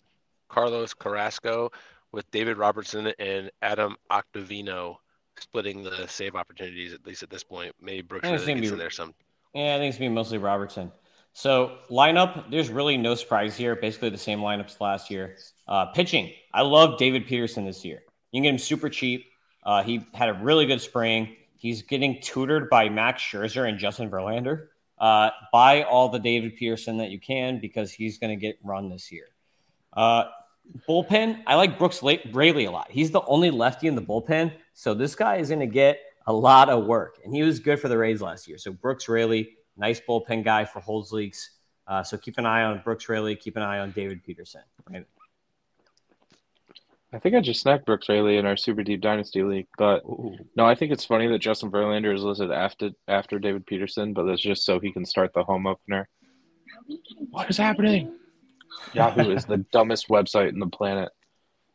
Carlos 0.47 0.93
Carrasco, 0.93 1.71
with 2.11 2.29
David 2.31 2.57
Robertson 2.57 3.11
and 3.19 3.51
Adam 3.61 3.97
Ottavino 4.09 4.95
splitting 5.39 5.83
the 5.83 6.07
save 6.07 6.35
opportunities 6.35 6.93
at 6.93 7.05
least 7.05 7.21
at 7.21 7.29
this 7.29 7.43
point. 7.43 7.75
Maybe 7.81 8.01
Brooks 8.01 8.27
gets 8.27 8.47
in 8.47 8.77
there 8.77 8.89
some. 8.89 9.13
Yeah, 9.57 9.73
I 9.73 9.79
think 9.79 9.89
it's 9.89 9.97
gonna 9.97 10.11
be 10.11 10.13
mostly 10.13 10.37
Robertson. 10.37 10.91
So 11.33 11.79
lineup, 11.89 12.51
there's 12.51 12.69
really 12.69 12.95
no 12.95 13.15
surprise 13.15 13.57
here. 13.57 13.75
Basically 13.75 14.11
the 14.11 14.17
same 14.17 14.39
lineups 14.39 14.79
last 14.79 15.09
year. 15.09 15.37
Uh, 15.67 15.87
pitching, 15.87 16.31
I 16.53 16.61
love 16.61 16.99
David 16.99 17.25
Peterson 17.25 17.65
this 17.65 17.83
year. 17.83 18.03
You 18.31 18.37
can 18.37 18.43
get 18.43 18.49
him 18.51 18.59
super 18.59 18.87
cheap. 18.87 19.25
Uh, 19.63 19.81
he 19.81 20.05
had 20.13 20.29
a 20.29 20.33
really 20.33 20.67
good 20.67 20.79
spring. 20.79 21.35
He's 21.55 21.81
getting 21.81 22.21
tutored 22.21 22.69
by 22.69 22.89
Max 22.89 23.23
Scherzer 23.23 23.67
and 23.67 23.79
Justin 23.79 24.11
Verlander. 24.11 24.67
Uh, 24.99 25.31
buy 25.51 25.81
all 25.81 26.09
the 26.09 26.19
David 26.19 26.55
Peterson 26.55 26.97
that 26.97 27.09
you 27.09 27.19
can 27.19 27.59
because 27.59 27.91
he's 27.91 28.19
going 28.19 28.29
to 28.29 28.39
get 28.39 28.59
run 28.63 28.89
this 28.89 29.11
year. 29.11 29.25
Uh, 29.91 30.25
bullpen, 30.87 31.41
I 31.47 31.55
like 31.55 31.79
Brooks 31.79 32.03
Raley 32.03 32.65
a 32.65 32.71
lot. 32.71 32.91
He's 32.91 33.09
the 33.09 33.23
only 33.25 33.49
lefty 33.49 33.87
in 33.87 33.95
the 33.95 34.03
bullpen, 34.03 34.53
so 34.73 34.93
this 34.93 35.15
guy 35.15 35.37
is 35.37 35.49
going 35.49 35.61
to 35.61 35.65
get 35.65 35.99
a 36.27 36.33
lot 36.33 36.69
of 36.69 36.85
work, 36.85 37.19
and 37.23 37.33
he 37.33 37.41
was 37.41 37.59
good 37.59 37.79
for 37.79 37.87
the 37.87 37.97
Rays 37.97 38.21
last 38.21 38.47
year. 38.47 38.57
So 38.57 38.71
Brooks 38.71 39.07
Raley, 39.07 39.57
nice 39.77 39.99
bullpen 39.99 40.43
guy 40.43 40.65
for 40.65 40.81
holds 40.81 41.11
leagues. 41.11 41.51
Uh, 41.87 42.03
so 42.03 42.17
keep 42.17 42.37
an 42.37 42.45
eye 42.45 42.63
on 42.63 42.81
Brooks 42.83 43.07
Raley. 43.07 43.35
Keep 43.35 43.55
an 43.55 43.63
eye 43.63 43.79
on 43.79 43.91
David 43.91 44.23
Peterson. 44.23 44.61
Right? 44.89 45.05
I 47.13 47.19
think 47.19 47.35
I 47.35 47.39
just 47.39 47.65
snacked 47.65 47.85
Brooks 47.85 48.09
Raley 48.09 48.37
in 48.37 48.45
our 48.45 48.57
Super 48.57 48.83
Deep 48.83 48.99
Dynasty 48.99 49.41
League, 49.41 49.67
but 49.77 50.03
Ooh. 50.03 50.35
no, 50.57 50.65
I 50.65 50.75
think 50.75 50.91
it's 50.91 51.05
funny 51.05 51.27
that 51.27 51.39
Justin 51.39 51.71
Verlander 51.71 52.13
is 52.13 52.21
listed 52.21 52.51
after 52.51 52.91
after 53.07 53.39
David 53.39 53.65
Peterson, 53.65 54.13
but 54.13 54.23
that's 54.23 54.41
just 54.41 54.65
so 54.65 54.79
he 54.79 54.91
can 54.91 55.05
start 55.05 55.33
the 55.33 55.43
home 55.43 55.65
opener. 55.65 56.09
What 57.31 57.49
is 57.49 57.57
happening? 57.57 58.13
Yahoo 58.93 59.31
is 59.31 59.45
the 59.45 59.57
dumbest 59.71 60.09
website 60.09 60.49
in 60.49 60.59
the 60.59 60.67
planet. 60.67 61.09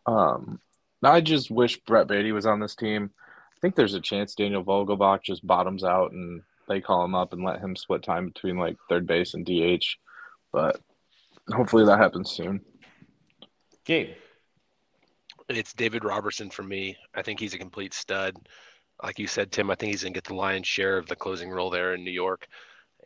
Um, 0.04 0.60
I 1.02 1.22
just 1.22 1.50
wish 1.50 1.80
Brett 1.80 2.06
Baty 2.06 2.32
was 2.32 2.46
on 2.46 2.60
this 2.60 2.76
team. 2.76 3.10
I 3.62 3.66
think 3.66 3.76
there's 3.76 3.94
a 3.94 4.00
chance 4.00 4.34
Daniel 4.34 4.64
Vogelbach 4.64 5.22
just 5.22 5.46
bottoms 5.46 5.84
out 5.84 6.10
and 6.10 6.42
they 6.68 6.80
call 6.80 7.04
him 7.04 7.14
up 7.14 7.32
and 7.32 7.44
let 7.44 7.60
him 7.60 7.76
split 7.76 8.02
time 8.02 8.26
between 8.26 8.58
like 8.58 8.76
third 8.88 9.06
base 9.06 9.34
and 9.34 9.46
DH. 9.46 9.84
But 10.52 10.80
hopefully 11.48 11.84
that 11.84 12.00
happens 12.00 12.32
soon. 12.32 12.60
Gabe. 13.84 14.14
It's 15.48 15.74
David 15.74 16.02
Robertson 16.02 16.50
for 16.50 16.64
me. 16.64 16.96
I 17.14 17.22
think 17.22 17.38
he's 17.38 17.54
a 17.54 17.58
complete 17.58 17.94
stud. 17.94 18.34
Like 19.00 19.20
you 19.20 19.28
said, 19.28 19.52
Tim, 19.52 19.70
I 19.70 19.76
think 19.76 19.92
he's 19.92 20.02
gonna 20.02 20.12
get 20.12 20.24
the 20.24 20.34
lion's 20.34 20.66
share 20.66 20.98
of 20.98 21.06
the 21.06 21.16
closing 21.16 21.50
role 21.50 21.70
there 21.70 21.94
in 21.94 22.02
New 22.02 22.10
York. 22.10 22.48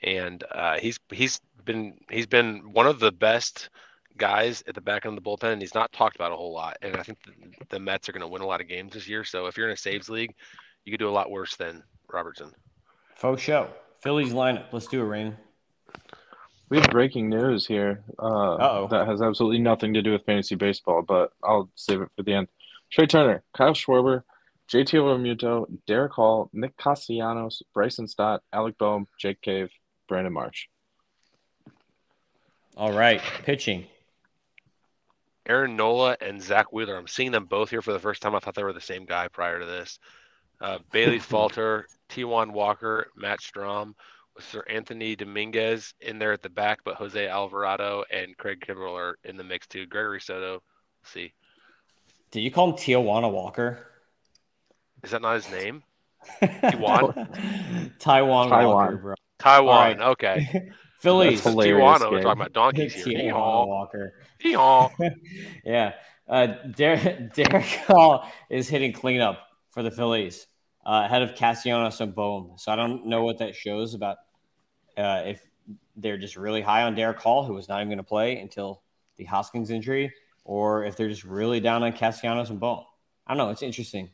And 0.03 0.43
uh, 0.55 0.79
he's 0.79 0.99
he's 1.11 1.39
been 1.67 1.99
he's 2.11 2.27
been 2.27 2.73
one 2.73 2.87
of 2.87 2.99
the 2.99 3.13
best 3.13 3.69
guys 4.17 4.63
at 4.67 4.75
the 4.75 4.81
back 4.81 5.07
end 5.07 5.17
of 5.17 5.23
the 5.23 5.29
bullpen, 5.29 5.53
and 5.53 5.61
he's 5.61 5.75
not 5.75 5.93
talked 5.93 6.17
about 6.17 6.33
a 6.33 6.37
whole 6.37 6.53
lot. 6.53 6.77
And 6.83 6.97
I 6.97 7.03
think 7.03 7.19
the, 7.25 7.33
the 7.69 7.81
Mets 7.81 8.09
are 8.09 8.13
going 8.13 8.23
to 8.23 8.29
win 8.29 8.43
a 8.43 8.47
lot 8.47 8.61
of 8.61 8.69
games 8.69 8.93
this 8.95 9.09
year. 9.09 9.25
So 9.25 9.47
if 9.47 9.57
you're 9.57 9.67
in 9.67 9.73
a 9.73 9.77
saves 9.77 10.09
league, 10.09 10.35
you 10.85 10.93
could 10.93 11.01
do 11.01 11.09
a 11.09 11.11
lot 11.11 11.31
worse 11.31 11.57
than 11.57 11.83
Robertson. 12.13 12.53
Faux 13.17 13.41
show. 13.41 13.69
Phillies 14.03 14.33
lineup. 14.33 14.67
Let's 14.73 14.87
do 14.87 15.01
it, 15.01 15.05
Rain. 15.05 15.37
We 16.69 16.79
have 16.79 16.91
breaking 16.91 17.29
news 17.29 17.67
here. 17.67 18.03
Uh, 18.19 18.87
that 18.89 19.07
has 19.07 19.23
absolutely 19.23 19.59
nothing 19.59 19.95
to 19.95 20.03
do 20.03 20.13
with 20.13 20.25
fantasy 20.25 20.57
baseball, 20.57 21.03
but 21.03 21.33
I'll 21.43 21.71
save 21.77 22.01
it 22.01 22.11
for 22.17 22.23
the 22.23 22.35
end. 22.35 22.49
Trea 22.91 23.07
Turner, 23.07 23.43
Kyle 23.55 23.73
Schwarber, 23.73 24.23
JT 24.69 24.95
Realmuto, 24.95 25.67
Darick 25.89 26.11
Hall, 26.11 26.51
Nick 26.53 26.77
Castellanos, 26.77 27.63
Bryson 27.73 28.09
Stott, 28.09 28.43
Alec 28.53 28.77
Bohm, 28.79 29.07
Jake 29.19 29.41
Cave, 29.43 29.71
Brandon 30.09 30.33
Marsh. 30.33 30.67
All 32.77 32.93
right, 32.93 33.21
pitching. 33.45 33.87
Aaron 35.47 35.77
Nola 35.77 36.17
and 36.21 36.43
Zack 36.43 36.73
Wheeler. 36.73 36.97
I'm 36.97 37.07
seeing 37.07 37.31
them 37.31 37.47
both 37.47 37.71
here 37.71 37.83
for 37.83 37.93
the 37.93 37.99
first 37.99 38.23
time. 38.23 38.35
I 38.35 38.41
thought 38.41 38.55
they 38.55 38.65
were 38.65 38.73
the 38.73 38.81
same 38.81 39.05
guy 39.05 39.29
prior 39.29 39.61
to 39.61 39.67
this. 39.67 39.99
Uh, 40.61 40.79
Bailey 40.93 41.19
Falter, 41.21 41.87
Taijuan 42.09 42.53
Walker, 42.53 43.09
Matt 43.17 43.41
Strahm, 43.41 43.95
with 44.35 44.45
Seranthony 44.45 45.17
Dominguez 45.17 45.95
in 46.01 46.19
there 46.19 46.33
at 46.33 46.43
the 46.43 46.51
back, 46.51 46.81
but 46.85 46.97
Jose 46.97 47.27
Alvarado 47.29 48.05
and 48.11 48.37
Craig 48.37 48.65
Kimbrel 48.67 48.95
are 48.95 49.19
in 49.25 49.37
the 49.37 49.45
mix 49.45 49.67
too. 49.67 49.87
Gregory 49.87 50.21
Soto, 50.21 50.63
see. 51.05 51.33
Did 52.31 52.41
you 52.41 52.51
call 52.51 52.71
him 52.71 52.77
Tijuana 52.77 53.31
Walker? 53.31 53.87
Is 55.03 55.13
that 55.13 55.23
not 55.23 55.35
his 55.35 55.51
name? 55.51 55.83
Taiwan? 56.41 57.13
Taiwan, 57.99 58.49
Taiwan 58.49 58.51
Walker, 58.51 58.97
bro. 58.97 59.15
Taiwan, 59.39 59.99
right. 59.99 60.01
okay. 60.01 60.71
Phillies. 60.99 61.43
Tijuana, 61.43 62.11
we're 62.11 62.23
talking 62.23 62.41
about 62.41 62.53
donkeys 62.53 62.93
here. 63.05 63.33
Tijuana 63.33 63.67
Walker. 63.67 64.15
yeah. 65.65 65.93
Uh, 66.29 66.47
Derek, 66.75 67.35
Darick 67.35 67.77
Hall 67.87 68.31
is 68.51 68.69
hitting 68.69 68.93
cleanup 68.93 69.39
for 69.71 69.83
the 69.83 69.91
Phillies 69.91 70.47
uh, 70.85 71.03
ahead 71.05 71.23
of 71.23 71.35
Castellanos 71.35 72.01
and 72.01 72.15
Bohm. 72.15 72.53
So 72.57 72.73
I 72.73 72.77
don't 72.77 73.07
know 73.07 73.25
what 73.25 73.39
that 73.39 73.55
shows 73.55 73.95
about 73.95 74.17
uh, 74.97 75.23
if 75.27 75.47
they're 75.97 76.19
just 76.19 76.37
really 76.37 76.63
high 76.63 76.83
on 76.83 76.97
Darick 76.97 77.19
Hall, 77.19 77.45
who 77.45 77.55
was 77.55 77.69
not 77.69 77.81
even 77.81 77.89
going 77.89 77.99
to 77.99 78.05
play 78.05 78.39
until 78.39 78.83
the 79.17 79.25
Hoskins 79.25 79.71
injury, 79.71 80.13
or 80.45 80.85
if 80.85 80.97
they're 80.97 81.09
just 81.09 81.25
really 81.25 81.61
down 81.61 81.83
on 81.83 81.93
Castellanos 81.93 82.51
and 82.51 82.61
Bohm. 82.61 82.85
I 83.27 83.35
don't 83.35 83.39
know. 83.39 83.51
It's 83.51 83.63
interesting. 83.63 84.11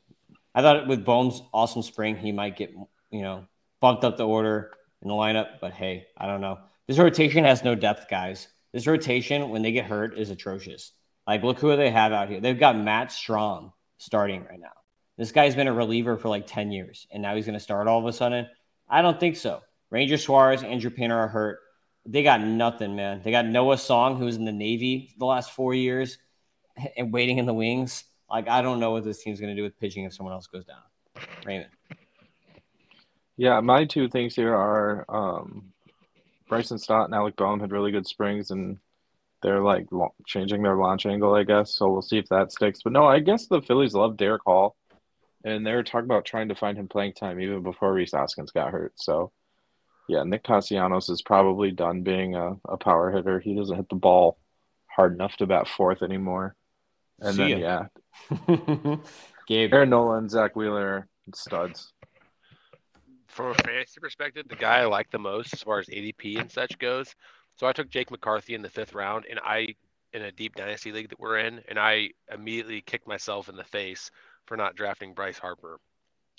I 0.54 0.62
thought 0.62 0.86
with 0.86 1.04
Bohm's 1.04 1.42
awesome 1.52 1.82
spring, 1.82 2.16
he 2.16 2.32
might 2.32 2.56
get 2.56 2.74
you 3.10 3.22
know 3.22 3.46
bumped 3.80 4.04
up 4.04 4.16
the 4.16 4.26
order 4.26 4.70
in 5.02 5.08
the 5.08 5.14
lineup, 5.14 5.60
but 5.60 5.72
hey, 5.72 6.06
I 6.16 6.26
don't 6.26 6.40
know. 6.40 6.58
This 6.92 6.98
rotation 6.98 7.44
has 7.44 7.64
no 7.64 7.74
depth, 7.74 8.06
guys. 8.10 8.48
This 8.74 8.86
rotation, 8.86 9.48
when 9.48 9.62
they 9.62 9.72
get 9.72 9.86
hurt, 9.86 10.18
is 10.18 10.28
atrocious. 10.28 10.92
Like, 11.26 11.42
look 11.42 11.58
who 11.58 11.74
they 11.74 11.88
have 11.88 12.12
out 12.12 12.28
here. 12.28 12.38
They've 12.38 12.60
got 12.60 12.76
Matt 12.76 13.08
Strahm 13.08 13.72
starting 13.96 14.44
right 14.44 14.60
now. 14.60 14.74
This 15.16 15.32
guy's 15.32 15.56
been 15.56 15.68
a 15.68 15.72
reliever 15.72 16.18
for 16.18 16.28
like 16.28 16.46
10 16.46 16.70
years, 16.70 17.06
and 17.10 17.22
now 17.22 17.34
he's 17.34 17.46
going 17.46 17.54
to 17.54 17.64
start 17.64 17.88
all 17.88 17.98
of 17.98 18.04
a 18.04 18.12
sudden. 18.12 18.46
I 18.90 19.00
don't 19.00 19.18
think 19.18 19.36
so. 19.36 19.62
Ranger 19.88 20.18
Suarez, 20.18 20.62
Andrew 20.62 20.90
Painter 20.90 21.16
are 21.16 21.28
hurt. 21.28 21.60
They 22.04 22.22
got 22.22 22.42
nothing, 22.42 22.94
man. 22.94 23.22
They 23.24 23.30
got 23.30 23.46
Noah 23.46 23.78
Song, 23.78 24.18
who 24.18 24.26
was 24.26 24.36
in 24.36 24.44
the 24.44 24.52
Navy 24.52 25.14
the 25.18 25.24
last 25.24 25.52
four 25.52 25.72
years 25.72 26.18
and 26.98 27.10
waiting 27.10 27.38
in 27.38 27.46
the 27.46 27.54
wings. 27.54 28.04
Like, 28.28 28.48
I 28.48 28.60
don't 28.60 28.80
know 28.80 28.90
what 28.90 29.04
this 29.04 29.22
team's 29.22 29.40
going 29.40 29.56
to 29.56 29.58
do 29.58 29.62
with 29.62 29.80
pitching 29.80 30.04
if 30.04 30.12
someone 30.12 30.34
else 30.34 30.46
goes 30.46 30.66
down. 30.66 30.82
Raymond. 31.46 31.70
Yeah, 33.38 33.60
my 33.60 33.86
two 33.86 34.10
things 34.10 34.36
here 34.36 34.54
are 34.54 35.06
um, 35.08 35.71
Bryson 36.52 36.78
Stott 36.78 37.06
and 37.06 37.14
Alec 37.14 37.36
Bohm 37.36 37.60
had 37.60 37.72
really 37.72 37.90
good 37.92 38.06
springs, 38.06 38.50
and 38.50 38.78
they're 39.42 39.62
like 39.62 39.86
changing 40.26 40.62
their 40.62 40.76
launch 40.76 41.06
angle, 41.06 41.34
I 41.34 41.44
guess. 41.44 41.74
So 41.74 41.90
we'll 41.90 42.02
see 42.02 42.18
if 42.18 42.28
that 42.28 42.52
sticks. 42.52 42.80
But 42.82 42.92
no, 42.92 43.06
I 43.06 43.20
guess 43.20 43.46
the 43.46 43.62
Phillies 43.62 43.94
love 43.94 44.16
Darick 44.16 44.40
Hall 44.44 44.76
and 45.44 45.66
they 45.66 45.72
were 45.72 45.82
talking 45.82 46.04
about 46.04 46.24
trying 46.24 46.48
to 46.48 46.54
find 46.54 46.78
him 46.78 46.88
playing 46.88 47.14
time 47.14 47.40
even 47.40 47.62
before 47.62 47.92
Rhys 47.92 48.12
Hoskins 48.12 48.52
got 48.52 48.70
hurt. 48.70 48.92
So, 48.96 49.32
yeah, 50.08 50.22
Nick 50.24 50.44
Castellanos 50.44 51.08
is 51.08 51.22
probably 51.22 51.70
done 51.70 52.02
being 52.02 52.34
a, 52.34 52.56
a 52.68 52.76
power 52.76 53.10
hitter. 53.10 53.40
He 53.40 53.54
doesn't 53.54 53.76
hit 53.76 53.88
the 53.88 53.96
ball 53.96 54.38
hard 54.86 55.14
enough 55.14 55.36
to 55.36 55.46
bat 55.46 55.68
fourth 55.68 56.02
anymore. 56.02 56.54
And 57.20 57.34
See 57.34 57.54
then, 57.54 57.60
ya. 57.60 57.84
yeah, 58.30 58.96
Gabe. 59.48 59.72
Aaron 59.72 59.90
Nolan, 59.90 60.28
Zack 60.28 60.56
Wheeler, 60.56 61.08
studs. 61.34 61.92
From 63.32 63.46
a 63.46 63.54
fantasy 63.54 63.98
perspective, 63.98 64.46
the 64.46 64.56
guy 64.56 64.80
I 64.80 64.84
like 64.84 65.10
the 65.10 65.18
most 65.18 65.54
as 65.54 65.62
far 65.62 65.78
as 65.78 65.86
ADP 65.86 66.38
and 66.38 66.50
such 66.50 66.78
goes. 66.78 67.14
So 67.56 67.66
I 67.66 67.72
took 67.72 67.88
Jake 67.88 68.10
McCarthy 68.10 68.54
in 68.54 68.60
the 68.60 68.68
fifth 68.68 68.94
round, 68.94 69.24
and 69.28 69.40
I 69.42 69.74
in 70.12 70.20
a 70.20 70.32
deep 70.32 70.54
dynasty 70.54 70.92
league 70.92 71.08
that 71.08 71.18
we're 71.18 71.38
in, 71.38 71.62
and 71.66 71.78
I 71.78 72.10
immediately 72.30 72.82
kicked 72.82 73.08
myself 73.08 73.48
in 73.48 73.56
the 73.56 73.64
face 73.64 74.10
for 74.44 74.58
not 74.58 74.76
drafting 74.76 75.14
Bryce 75.14 75.38
Harper. 75.38 75.80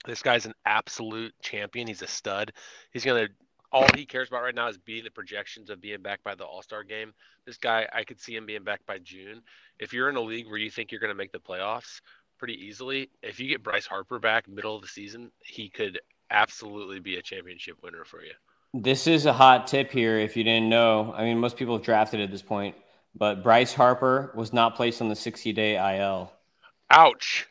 This 0.06 0.22
guy's 0.22 0.46
an 0.46 0.54
absolute 0.68 1.34
champion. 1.42 1.88
He's 1.88 2.04
a 2.04 2.08
stud. 2.08 2.54
He's 2.92 3.04
to 3.04 3.30
all 3.72 3.88
he 3.96 4.06
cares 4.06 4.28
about 4.28 4.44
right 4.44 4.54
now 4.54 4.68
is 4.68 4.78
beating 4.78 5.06
the 5.06 5.10
projections 5.10 5.72
of 5.72 5.82
being 5.82 6.04
back 6.04 6.24
by 6.24 6.36
the 6.36 6.46
All 6.46 6.62
Star 6.62 6.84
game. 6.84 7.12
This 7.48 7.58
guy, 7.58 7.88
I 7.92 8.04
could 8.04 8.22
see 8.22 8.36
him 8.36 8.46
being 8.46 8.64
back 8.64 8.86
by 8.86 9.00
June. 9.00 9.42
If 9.80 9.94
you're 9.94 10.10
in 10.10 10.16
a 10.16 10.22
league 10.22 10.46
where 10.46 10.60
you 10.60 10.70
think 10.70 10.92
you're 10.92 11.02
going 11.02 11.10
to 11.10 11.16
make 11.16 11.32
the 11.32 11.40
playoffs 11.40 12.02
pretty 12.38 12.54
easily, 12.54 13.10
if 13.24 13.40
you 13.40 13.48
get 13.48 13.64
Bryce 13.64 13.88
Harper 13.88 14.20
back 14.20 14.48
middle 14.48 14.76
of 14.76 14.84
the 14.84 14.88
season, 14.88 15.32
he 15.44 15.70
could 15.70 16.00
absolutely 16.34 17.00
be 17.00 17.18
a 17.18 17.22
championship 17.22 17.78
winner 17.84 18.04
for 18.04 18.22
you. 18.22 18.34
This 18.74 19.08
is 19.08 19.26
a 19.26 19.34
hot 19.34 19.68
tip 19.68 19.92
here. 19.92 20.18
If 20.18 20.36
you 20.36 20.44
didn't 20.44 20.68
know, 20.68 21.14
I 21.16 21.24
mean, 21.24 21.38
most 21.38 21.56
people 21.58 21.78
have 21.78 21.86
drafted 21.86 22.20
at 22.20 22.32
this 22.32 22.42
point, 22.42 22.76
but 23.16 23.44
Bryce 23.44 23.74
Harper 23.74 24.34
was 24.36 24.52
not 24.52 24.76
placed 24.76 25.02
on 25.02 25.10
the 25.10 25.16
60 25.16 25.54
day 25.54 25.98
IL. 25.98 26.34
Ouch. 26.90 27.48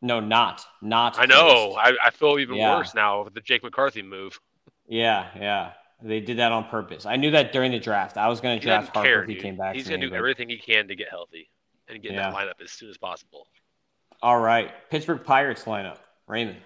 No, 0.00 0.20
not 0.20 0.64
not. 0.80 1.18
I 1.18 1.26
know. 1.26 1.76
I, 1.78 1.92
I, 2.04 2.10
feel 2.10 2.38
even 2.38 2.56
yeah. 2.56 2.76
worse 2.76 2.94
now 2.94 3.24
with 3.24 3.34
the 3.34 3.40
Jake 3.40 3.64
McCarthy 3.64 4.02
move. 4.02 4.38
Yeah, 4.86 5.26
yeah. 5.36 5.72
They 6.00 6.20
did 6.20 6.38
that 6.38 6.52
on 6.52 6.64
purpose. 6.68 7.04
I 7.04 7.16
knew 7.16 7.32
that 7.32 7.52
during 7.52 7.72
the 7.72 7.80
draft. 7.80 8.16
I 8.16 8.28
was 8.28 8.40
going 8.40 8.58
to 8.58 8.64
draft 8.64 8.94
Harper 8.94 9.08
care, 9.08 9.22
if 9.22 9.28
he 9.28 9.34
dude. 9.34 9.42
came 9.42 9.56
back. 9.56 9.74
He's 9.74 9.88
going 9.88 10.00
to 10.00 10.06
do 10.06 10.10
but... 10.10 10.16
everything 10.16 10.48
he 10.48 10.56
can 10.56 10.86
to 10.88 10.94
get 10.94 11.08
healthy 11.10 11.50
and 11.88 12.00
get 12.00 12.12
yeah. 12.12 12.30
that 12.30 12.34
lineup 12.34 12.62
as 12.62 12.70
soon 12.70 12.88
as 12.88 12.96
possible. 12.96 13.48
All 14.22 14.38
right, 14.38 14.70
Pittsburgh 14.90 15.24
Pirates 15.24 15.64
lineup. 15.64 15.98
Raymond. 16.28 16.58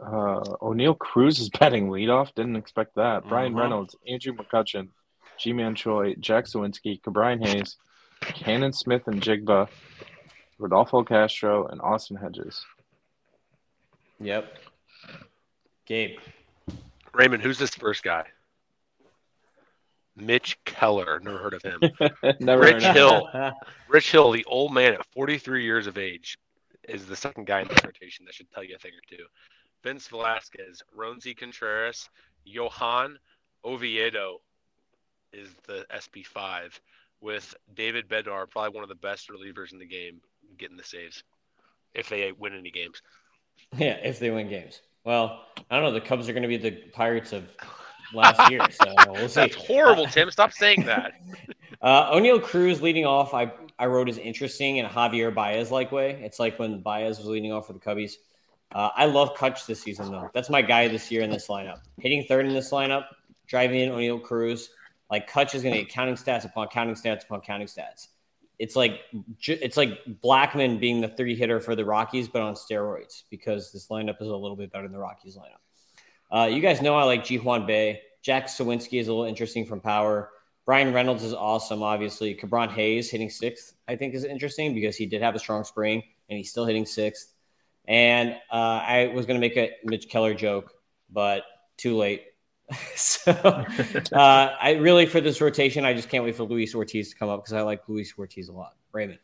Uh, 0.00 0.40
Oneil 0.62 0.98
Cruz 0.98 1.38
is 1.38 1.48
batting 1.60 1.88
leadoff. 1.88 2.34
Didn't 2.34 2.56
expect 2.56 2.94
that. 2.96 3.20
Mm-hmm. 3.20 3.28
Bryan 3.28 3.54
Reynolds, 3.54 3.96
Andrew 4.08 4.34
McCutchen, 4.34 4.88
Ji-Man 5.38 5.74
Choi, 5.74 6.14
Jack 6.20 6.46
Suwinski, 6.46 7.00
Ke'Bryan 7.00 7.46
Hayes, 7.46 7.76
Canaan 8.20 8.72
Smith-Njigba, 8.72 9.68
Rodolfo 10.58 11.02
Castro, 11.02 11.66
and 11.66 11.80
Austin 11.80 12.16
Hedges. 12.16 12.64
Yep. 14.20 14.58
Gabe. 15.84 16.18
Raymond, 17.12 17.42
who's 17.42 17.58
this 17.58 17.74
first 17.74 18.02
guy? 18.02 18.24
Mitch 20.16 20.58
Keller. 20.64 21.20
Never 21.22 21.38
heard 21.38 21.54
of 21.54 21.62
him. 21.62 21.80
Never 22.40 22.62
Rich 22.62 22.82
Hill. 22.82 23.28
Rich 23.88 24.10
Hill, 24.10 24.32
the 24.32 24.44
old 24.46 24.72
man 24.72 24.94
at 24.94 25.06
43 25.12 25.62
years 25.62 25.86
of 25.86 25.98
age, 25.98 26.38
is 26.88 27.06
the 27.06 27.16
second 27.16 27.46
guy 27.46 27.60
in 27.60 27.68
this 27.68 27.84
rotation. 27.84 28.24
That 28.24 28.34
should 28.34 28.50
tell 28.50 28.64
you 28.64 28.76
a 28.76 28.78
thing 28.78 28.92
or 28.92 29.16
two. 29.16 29.24
Vince 29.86 30.08
Velasquez, 30.08 30.82
Roansy 30.98 31.36
Contreras, 31.36 32.10
Johan 32.44 33.20
Oviedo 33.64 34.40
is 35.32 35.48
the 35.68 35.86
SP5 35.94 36.80
with 37.20 37.54
David 37.72 38.08
Bednar, 38.08 38.50
probably 38.50 38.74
one 38.74 38.82
of 38.82 38.88
the 38.88 38.96
best 38.96 39.30
relievers 39.30 39.72
in 39.72 39.78
the 39.78 39.86
game, 39.86 40.20
getting 40.58 40.76
the 40.76 40.82
saves 40.82 41.22
if 41.94 42.08
they 42.08 42.32
win 42.32 42.52
any 42.58 42.72
games. 42.72 43.00
Yeah, 43.78 43.96
if 44.02 44.18
they 44.18 44.32
win 44.32 44.48
games. 44.48 44.80
Well, 45.04 45.44
I 45.70 45.76
don't 45.76 45.84
know. 45.84 45.92
The 45.92 46.00
Cubs 46.00 46.28
are 46.28 46.32
going 46.32 46.42
to 46.42 46.48
be 46.48 46.56
the 46.56 46.72
Pirates 46.92 47.32
of 47.32 47.44
last 48.12 48.50
year, 48.50 48.68
so 48.72 48.92
we'll 49.06 49.28
see. 49.28 49.42
That's 49.42 49.54
horrible, 49.54 50.06
Tim. 50.06 50.32
Stop 50.32 50.52
saying 50.52 50.84
that. 50.86 51.12
uh, 51.80 52.10
Oneil 52.10 52.42
Cruz 52.42 52.82
leading 52.82 53.06
off, 53.06 53.34
I 53.34 53.52
I 53.78 53.86
wrote 53.86 54.08
is 54.08 54.18
interesting 54.18 54.78
in 54.78 54.86
a 54.86 54.88
Javier 54.88 55.32
Baez 55.32 55.70
like 55.70 55.92
way. 55.92 56.20
It's 56.24 56.40
like 56.40 56.58
when 56.58 56.80
Baez 56.80 57.18
was 57.18 57.28
leading 57.28 57.52
off 57.52 57.68
for 57.68 57.72
the 57.72 57.78
Cubbies. 57.78 58.14
Uh, 58.72 58.90
I 58.94 59.06
love 59.06 59.34
Kutch 59.34 59.66
this 59.66 59.80
season 59.80 60.10
though. 60.10 60.30
That's 60.34 60.50
my 60.50 60.62
guy 60.62 60.88
this 60.88 61.10
year 61.10 61.22
in 61.22 61.30
this 61.30 61.48
lineup. 61.48 61.80
Hitting 61.98 62.24
third 62.24 62.46
in 62.46 62.54
this 62.54 62.70
lineup, 62.70 63.06
driving 63.46 63.80
in 63.80 63.90
Oneil 63.90 64.22
Cruz. 64.22 64.70
Like 65.10 65.30
Kutch 65.30 65.54
is 65.54 65.62
going 65.62 65.74
to 65.74 65.82
get 65.82 65.88
counting 65.88 66.16
stats 66.16 66.44
upon 66.44 66.68
counting 66.68 66.96
stats 66.96 67.24
upon 67.24 67.40
counting 67.40 67.68
stats 67.68 68.08
it's 68.58 68.76
like 68.76 69.00
it's 69.46 69.76
like 69.76 69.98
Blackmon 70.24 70.80
being 70.80 71.00
the 71.00 71.08
three 71.08 71.36
hitter 71.36 71.60
for 71.60 71.74
the 71.74 71.84
Rockies, 71.84 72.28
but 72.28 72.42
on 72.42 72.54
steroids 72.54 73.24
because 73.30 73.72
this 73.72 73.88
lineup 73.88 74.20
is 74.20 74.28
a 74.28 74.36
little 74.36 74.56
bit 74.56 74.72
better 74.72 74.84
than 74.84 74.92
the 74.92 74.98
Rockies 74.98 75.36
lineup. 75.36 76.36
Uh, 76.36 76.46
you 76.46 76.60
guys 76.60 76.80
know 76.80 76.96
I 76.96 77.04
like 77.04 77.24
Ji-hwan 77.24 77.66
Bae. 77.66 78.00
Jack 78.22 78.46
Suwinski 78.46 78.98
is 78.98 79.08
a 79.08 79.12
little 79.12 79.26
interesting 79.26 79.64
from 79.64 79.80
power. 79.80 80.30
Bryan 80.64 80.92
Reynolds 80.92 81.22
is 81.22 81.32
awesome, 81.32 81.82
obviously. 81.82 82.34
Ke'Bryan 82.34 82.70
Hayes 82.72 83.08
hitting 83.08 83.30
sixth, 83.30 83.74
I 83.86 83.94
think, 83.94 84.14
is 84.14 84.24
interesting 84.24 84.74
because 84.74 84.96
he 84.96 85.06
did 85.06 85.22
have 85.22 85.36
a 85.36 85.38
strong 85.38 85.62
spring 85.62 86.02
and 86.28 86.36
he's 86.36 86.50
still 86.50 86.64
hitting 86.64 86.86
sixth. 86.86 87.34
And 87.88 88.32
uh, 88.50 88.80
I 88.82 89.12
was 89.14 89.26
going 89.26 89.40
to 89.40 89.40
make 89.40 89.56
a 89.56 89.72
Mitch 89.84 90.08
Keller 90.08 90.34
joke, 90.34 90.72
but 91.10 91.44
too 91.76 91.96
late. 91.96 92.24
so 92.96 93.30
uh, 93.30 94.56
I 94.60 94.72
really 94.80 95.06
for 95.06 95.20
this 95.20 95.40
rotation, 95.40 95.84
I 95.84 95.94
just 95.94 96.08
can't 96.08 96.24
wait 96.24 96.34
for 96.34 96.42
Luis 96.42 96.74
Ortiz 96.74 97.10
to 97.10 97.16
come 97.16 97.28
up 97.28 97.44
because 97.44 97.52
I 97.52 97.62
like 97.62 97.88
Luis 97.88 98.12
Ortiz 98.18 98.48
a 98.48 98.52
lot. 98.52 98.74
Raymond. 98.92 99.20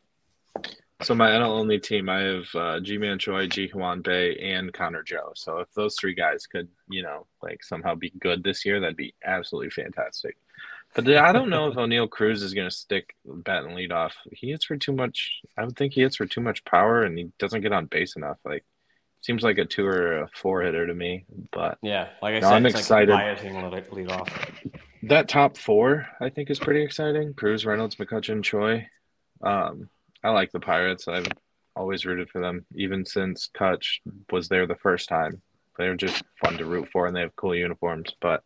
So 1.03 1.17
my 1.17 1.31
NL 1.31 1.49
only 1.49 1.81
team, 1.81 2.09
I 2.09 2.21
have 2.21 2.45
uh, 2.55 2.79
Ji-Man 2.79 3.19
Choi, 3.19 3.49
Ji-hwan 3.49 4.03
Bae, 4.03 4.37
and 4.41 4.73
Connor 4.73 5.03
Joe. 5.03 5.33
So 5.35 5.59
if 5.59 5.73
those 5.75 5.97
three 5.99 6.15
guys 6.15 6.47
could, 6.47 6.69
you 6.89 7.03
know, 7.03 7.27
like 7.43 7.65
somehow 7.65 7.97
be 7.97 8.13
good 8.21 8.45
this 8.45 8.65
year, 8.65 8.79
that'd 8.79 8.97
be 8.97 9.13
absolutely 9.25 9.71
fantastic. 9.71 10.37
But 10.95 11.09
I 11.09 11.33
don't 11.33 11.49
know 11.49 11.69
if 11.69 11.75
Oneil 11.75 12.11
Cruz 12.11 12.43
is 12.43 12.53
going 12.53 12.69
to 12.69 12.75
stick 12.75 13.15
bat 13.25 13.65
and 13.65 13.75
lead 13.75 13.93
off. 13.93 14.15
He 14.31 14.51
hits 14.51 14.67
for 14.67 14.77
too 14.77 14.93
much. 14.93 15.41
I 15.57 15.65
would 15.65 15.77
think 15.77 15.95
he 15.95 16.03
hits 16.03 16.17
for 16.17 16.27
too 16.27 16.43
much 16.43 16.65
power, 16.65 17.03
and 17.03 17.17
he 17.17 17.31
doesn't 17.39 17.63
get 17.63 17.73
on 17.73 17.87
base 17.87 18.17
enough. 18.17 18.37
Like 18.45 18.65
seems 19.23 19.43
like 19.43 19.59
a 19.59 19.65
two 19.65 19.87
or 19.87 20.23
a 20.23 20.29
four 20.35 20.63
hitter 20.63 20.87
to 20.87 20.95
me. 20.95 21.25
But 21.51 21.79
yeah, 21.83 22.09
like 22.21 22.35
I 22.35 22.41
no, 22.41 22.49
said, 22.49 22.55
I'm 22.55 22.67
excited. 22.67 23.13
Like 23.13 23.93
lead 23.93 24.11
off. 24.11 24.29
That 25.05 25.29
top 25.29 25.57
four, 25.57 26.07
I 26.21 26.29
think, 26.29 26.51
is 26.51 26.59
pretty 26.59 26.83
exciting. 26.83 27.35
Cruz, 27.35 27.65
Reynolds, 27.65 27.97
McCutchen, 27.97 28.43
Choi. 28.43 28.87
Um, 29.43 29.89
I 30.23 30.31
like 30.31 30.53
the 30.53 30.61
Pirates. 30.61 31.09
I've 31.09 31.27
always 31.75 32.05
rooted 32.05 32.29
for 32.29 32.41
them, 32.41 32.67
even 32.77 33.05
since 33.05 33.49
Kutch 33.57 34.01
was 34.31 34.49
there 34.49 34.67
the 34.67 34.77
first 34.77 35.09
time. 35.09 35.41
They're 35.79 35.97
just 35.97 36.23
fun 36.45 36.59
to 36.59 36.67
root 36.67 36.89
for, 36.93 37.07
and 37.07 37.17
they 37.17 37.23
have 37.23 37.35
cool 37.35 37.55
uniforms. 37.55 38.15
But 38.21 38.43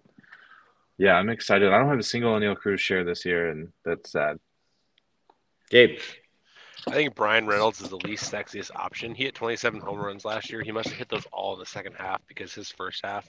yeah, 0.98 1.14
I'm 1.14 1.28
excited. 1.28 1.72
I 1.72 1.78
don't 1.78 1.88
have 1.88 1.98
a 1.98 2.02
single 2.02 2.32
Oneil 2.34 2.56
Cruz 2.56 2.80
share 2.80 3.04
this 3.04 3.24
year, 3.24 3.50
and 3.50 3.72
that's 3.84 4.12
sad. 4.12 4.38
Gabe. 5.70 5.98
I 6.88 6.92
think 6.92 7.14
Bryan 7.16 7.46
Reynolds 7.46 7.80
is 7.80 7.88
the 7.88 7.96
least 7.96 8.32
sexiest 8.32 8.70
option. 8.76 9.14
He 9.14 9.24
hit 9.24 9.34
27 9.34 9.80
home 9.80 9.98
runs 9.98 10.24
last 10.24 10.50
year. 10.52 10.62
He 10.62 10.70
must 10.70 10.88
have 10.88 10.96
hit 10.96 11.08
those 11.08 11.26
all 11.32 11.54
in 11.54 11.58
the 11.58 11.66
second 11.66 11.94
half 11.98 12.20
because 12.28 12.54
his 12.54 12.70
first 12.70 13.04
half 13.04 13.28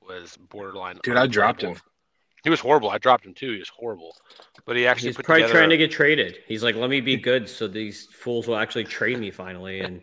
was 0.00 0.36
borderline. 0.50 0.98
Dude, 1.04 1.16
I 1.16 1.28
dropped 1.28 1.62
him. 1.62 1.76
He 2.42 2.50
was 2.50 2.60
horrible. 2.60 2.90
I 2.90 2.98
dropped 2.98 3.24
him 3.24 3.34
too. 3.34 3.52
He 3.52 3.58
was 3.58 3.68
horrible. 3.68 4.16
But 4.64 4.76
he 4.76 4.86
actually 4.86 5.10
he's 5.10 5.16
probably 5.16 5.42
together... 5.42 5.58
trying 5.58 5.70
to 5.70 5.76
get 5.76 5.90
traded. 5.90 6.38
He's 6.46 6.62
like, 6.62 6.74
let 6.74 6.90
me 6.90 7.00
be 7.00 7.16
good 7.16 7.48
so 7.48 7.68
these 7.68 8.06
fools 8.06 8.48
will 8.48 8.56
actually 8.56 8.84
trade 8.84 9.18
me 9.18 9.30
finally, 9.30 9.80
and 9.80 10.02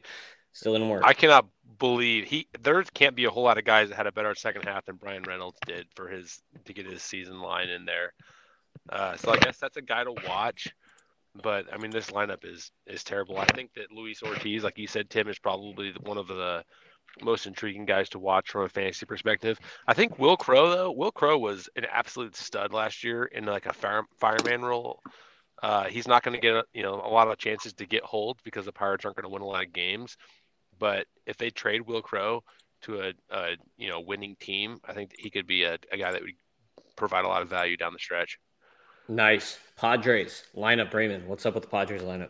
still 0.53 0.73
didn't 0.73 0.89
work. 0.89 1.03
I 1.05 1.13
cannot 1.13 1.47
believe 1.77 2.25
he. 2.25 2.47
There 2.61 2.83
can't 2.83 3.15
be 3.15 3.25
a 3.25 3.29
whole 3.29 3.43
lot 3.43 3.57
of 3.57 3.65
guys 3.65 3.89
that 3.89 3.95
had 3.95 4.07
a 4.07 4.11
better 4.11 4.35
second 4.35 4.63
half 4.63 4.85
than 4.85 4.95
Bryan 4.95 5.23
Reynolds 5.23 5.57
did 5.65 5.87
for 5.95 6.07
his 6.07 6.41
to 6.65 6.73
get 6.73 6.85
his 6.85 7.03
season 7.03 7.39
line 7.41 7.69
in 7.69 7.85
there. 7.85 8.13
Uh, 8.89 9.15
so 9.17 9.31
I 9.31 9.37
guess 9.37 9.57
that's 9.57 9.77
a 9.77 9.81
guy 9.81 10.03
to 10.03 10.13
watch. 10.27 10.73
But 11.41 11.65
I 11.73 11.77
mean, 11.77 11.91
this 11.91 12.11
lineup 12.11 12.45
is 12.45 12.71
is 12.87 13.03
terrible. 13.03 13.37
I 13.37 13.45
think 13.45 13.73
that 13.75 13.91
Luis 13.91 14.23
Ortiz, 14.23 14.63
like 14.63 14.77
you 14.77 14.87
said, 14.87 15.09
Tim, 15.09 15.27
is 15.27 15.39
probably 15.39 15.93
one 16.03 16.17
of 16.17 16.27
the 16.27 16.63
most 17.21 17.45
intriguing 17.45 17.85
guys 17.85 18.09
to 18.09 18.19
watch 18.19 18.51
from 18.51 18.63
a 18.63 18.69
fantasy 18.69 19.05
perspective. 19.05 19.59
I 19.87 19.93
think 19.93 20.19
Wil 20.19 20.37
Crowe 20.37 20.69
though, 20.69 20.91
Wil 20.91 21.11
Crowe 21.11 21.37
was 21.37 21.69
an 21.75 21.85
absolute 21.91 22.35
stud 22.35 22.73
last 22.73 23.03
year 23.03 23.25
in 23.25 23.45
like 23.45 23.65
a 23.65 23.73
fire, 23.73 24.03
fireman 24.17 24.63
role. 24.63 25.01
Uh, 25.63 25.85
he's 25.85 26.07
not 26.07 26.23
going 26.23 26.35
to 26.35 26.41
get 26.41 26.65
you 26.73 26.83
know 26.83 26.95
a 26.95 27.09
lot 27.09 27.27
of 27.27 27.37
chances 27.37 27.73
to 27.73 27.85
get 27.85 28.03
hold 28.03 28.39
because 28.43 28.65
the 28.65 28.71
Pirates 28.71 29.05
aren't 29.05 29.17
going 29.17 29.23
to 29.23 29.33
win 29.33 29.41
a 29.41 29.45
lot 29.45 29.65
of 29.65 29.73
games. 29.73 30.17
But 30.79 31.07
if 31.25 31.37
they 31.37 31.49
trade 31.49 31.81
Wil 31.81 32.01
Crowe 32.01 32.43
to 32.83 33.01
a, 33.01 33.13
a 33.31 33.57
you 33.77 33.89
know 33.89 33.99
winning 34.01 34.35
team, 34.39 34.79
I 34.85 34.93
think 34.93 35.11
he 35.17 35.29
could 35.29 35.47
be 35.47 35.63
a, 35.63 35.77
a 35.91 35.97
guy 35.97 36.11
that 36.11 36.21
would 36.21 36.31
provide 36.95 37.25
a 37.25 37.27
lot 37.27 37.41
of 37.41 37.49
value 37.49 37.77
down 37.77 37.93
the 37.93 37.99
stretch. 37.99 38.39
Nice. 39.07 39.59
Padres 39.75 40.43
lineup, 40.55 40.93
Raymond. 40.93 41.27
What's 41.27 41.45
up 41.45 41.53
with 41.53 41.63
the 41.63 41.69
Padres 41.69 42.01
lineup? 42.01 42.29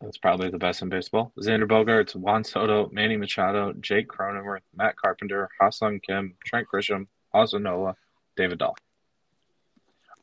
That's 0.00 0.18
probably 0.18 0.50
the 0.50 0.58
best 0.58 0.82
in 0.82 0.88
baseball. 0.88 1.32
Xander 1.38 1.66
Bogaerts, 1.66 2.14
Juan 2.14 2.44
Soto, 2.44 2.90
Manny 2.92 3.16
Machado, 3.16 3.72
Jake 3.80 4.08
Cronenworth, 4.08 4.60
Matt 4.74 4.96
Carpenter, 4.96 5.48
Ha-Seong 5.60 6.02
Kim, 6.02 6.34
Trent 6.44 6.66
Grisham, 6.72 7.06
Austin 7.32 7.62
Nola, 7.62 7.96
David 8.36 8.58
Dahl. 8.58 8.76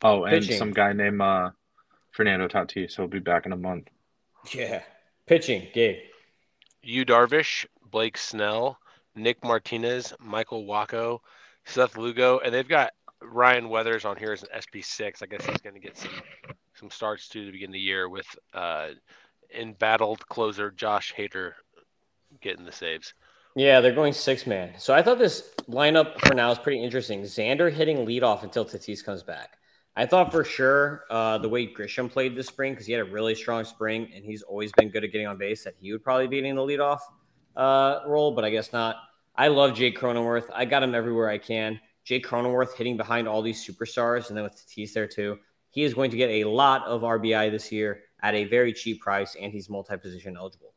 Oh, 0.04 0.24
and 0.24 0.42
Pitching. 0.42 0.58
some 0.58 0.72
guy 0.72 0.94
named 0.94 1.22
uh, 1.22 1.52
Fernando 2.12 2.48
Tatis. 2.48 2.96
He'll 2.96 3.08
be 3.08 3.20
back 3.20 3.46
in 3.46 3.54
a 3.54 3.58
month. 3.58 3.88
Yeah. 4.54 4.84
Pitching, 5.26 5.68
Gabe. 5.74 6.00
Yu 6.84 7.06
Darvish, 7.06 7.66
Blake 7.90 8.18
Snell, 8.18 8.80
Nick 9.16 9.44
Martinez, 9.44 10.14
Michael 10.20 10.66
Wacha, 10.66 11.20
Seth 11.66 11.98
Lugo, 11.98 12.40
and 12.40 12.53
they've 12.53 12.68
got 12.68 12.94
Ryan 13.22 13.70
Weathers 13.70 14.06
on 14.06 14.18
here 14.18 14.34
as 14.34 14.44
an 14.44 14.49
SP6. 14.56 15.22
I 15.22 15.26
guess 15.28 15.45
he's 15.45 15.62
going 15.62 15.76
to 15.76 15.80
get 15.80 15.98
some 15.98 16.12
some 16.74 16.90
starts 16.90 17.28
too 17.28 17.45
to 17.45 17.52
begin 17.52 17.72
the 17.72 17.80
year 17.80 18.10
with 18.10 18.26
uh, 18.53 18.90
embattled 19.56 20.26
closer 20.28 20.72
Josh 20.72 21.14
Hader 21.16 21.53
getting 22.41 22.66
the 22.66 22.72
saves. 22.72 23.14
Yeah, 23.56 23.82
they're 23.82 23.94
going 23.94 24.14
six 24.14 24.48
man. 24.48 24.74
So 24.78 24.94
I 24.94 25.02
thought 25.02 25.20
this 25.20 25.53
lineup 25.70 26.20
for 26.22 26.34
now 26.34 26.52
is 26.52 26.58
pretty 26.58 26.84
interesting. 26.84 27.22
Xander 27.22 27.72
hitting 27.72 28.06
leadoff 28.06 28.44
until 28.44 28.66
Tatis 28.66 29.03
comes 29.03 29.24
back. 29.24 29.58
I 29.96 30.06
thought 30.06 30.32
for 30.32 30.44
sure 30.44 31.04
uh, 31.10 31.38
the 31.38 31.50
way 31.50 31.68
Grisham 31.68 32.10
played 32.10 32.34
this 32.34 32.48
spring 32.48 32.74
because 32.74 32.86
he 32.86 32.94
had 32.94 33.02
a 33.02 33.10
really 33.10 33.36
strong 33.36 33.66
spring 33.66 34.10
and 34.16 34.24
he's 34.24 34.42
always 34.42 34.72
been 34.72 34.90
good 34.90 35.04
at 35.04 35.12
getting 35.12 35.28
on 35.28 35.38
base 35.38 35.66
that 35.66 35.76
he 35.82 35.92
would 35.92 36.04
probably 36.04 36.28
be 36.28 36.40
in 36.48 36.56
the 36.56 36.62
leadoff 36.62 37.00
uh, 37.58 38.00
role, 38.08 38.32
but 38.32 38.46
I 38.46 38.50
guess 38.50 38.72
not. 38.72 38.96
I 39.36 39.50
love 39.50 39.74
Jake 39.74 39.98
Cronenworth. 39.98 40.50
I 40.54 40.66
got 40.66 40.84
him 40.84 40.96
everywhere 40.96 41.30
I 41.30 41.38
can. 41.38 41.80
Jake 42.04 42.26
Cronenworth 42.26 42.74
hitting 42.76 42.98
behind 42.98 43.28
all 43.28 43.42
these 43.42 43.66
superstars, 43.66 44.30
and 44.30 44.38
then 44.38 44.44
with 44.44 44.56
Tatis 44.56 44.94
there 44.94 45.08
too, 45.08 45.38
he 45.70 45.84
is 45.84 45.94
going 45.94 46.12
to 46.12 46.18
get 46.18 46.30
a 46.30 46.46
lot 46.46 46.86
of 46.86 47.02
RBI 47.02 47.52
this 47.52 47.72
year 47.72 48.02
at 48.24 48.34
a 48.34 48.46
very 48.46 48.74
cheap 48.74 49.02
price, 49.02 49.36
and 49.40 49.52
he's 49.52 49.70
multi-position 49.70 50.38
eligible. 50.38 50.74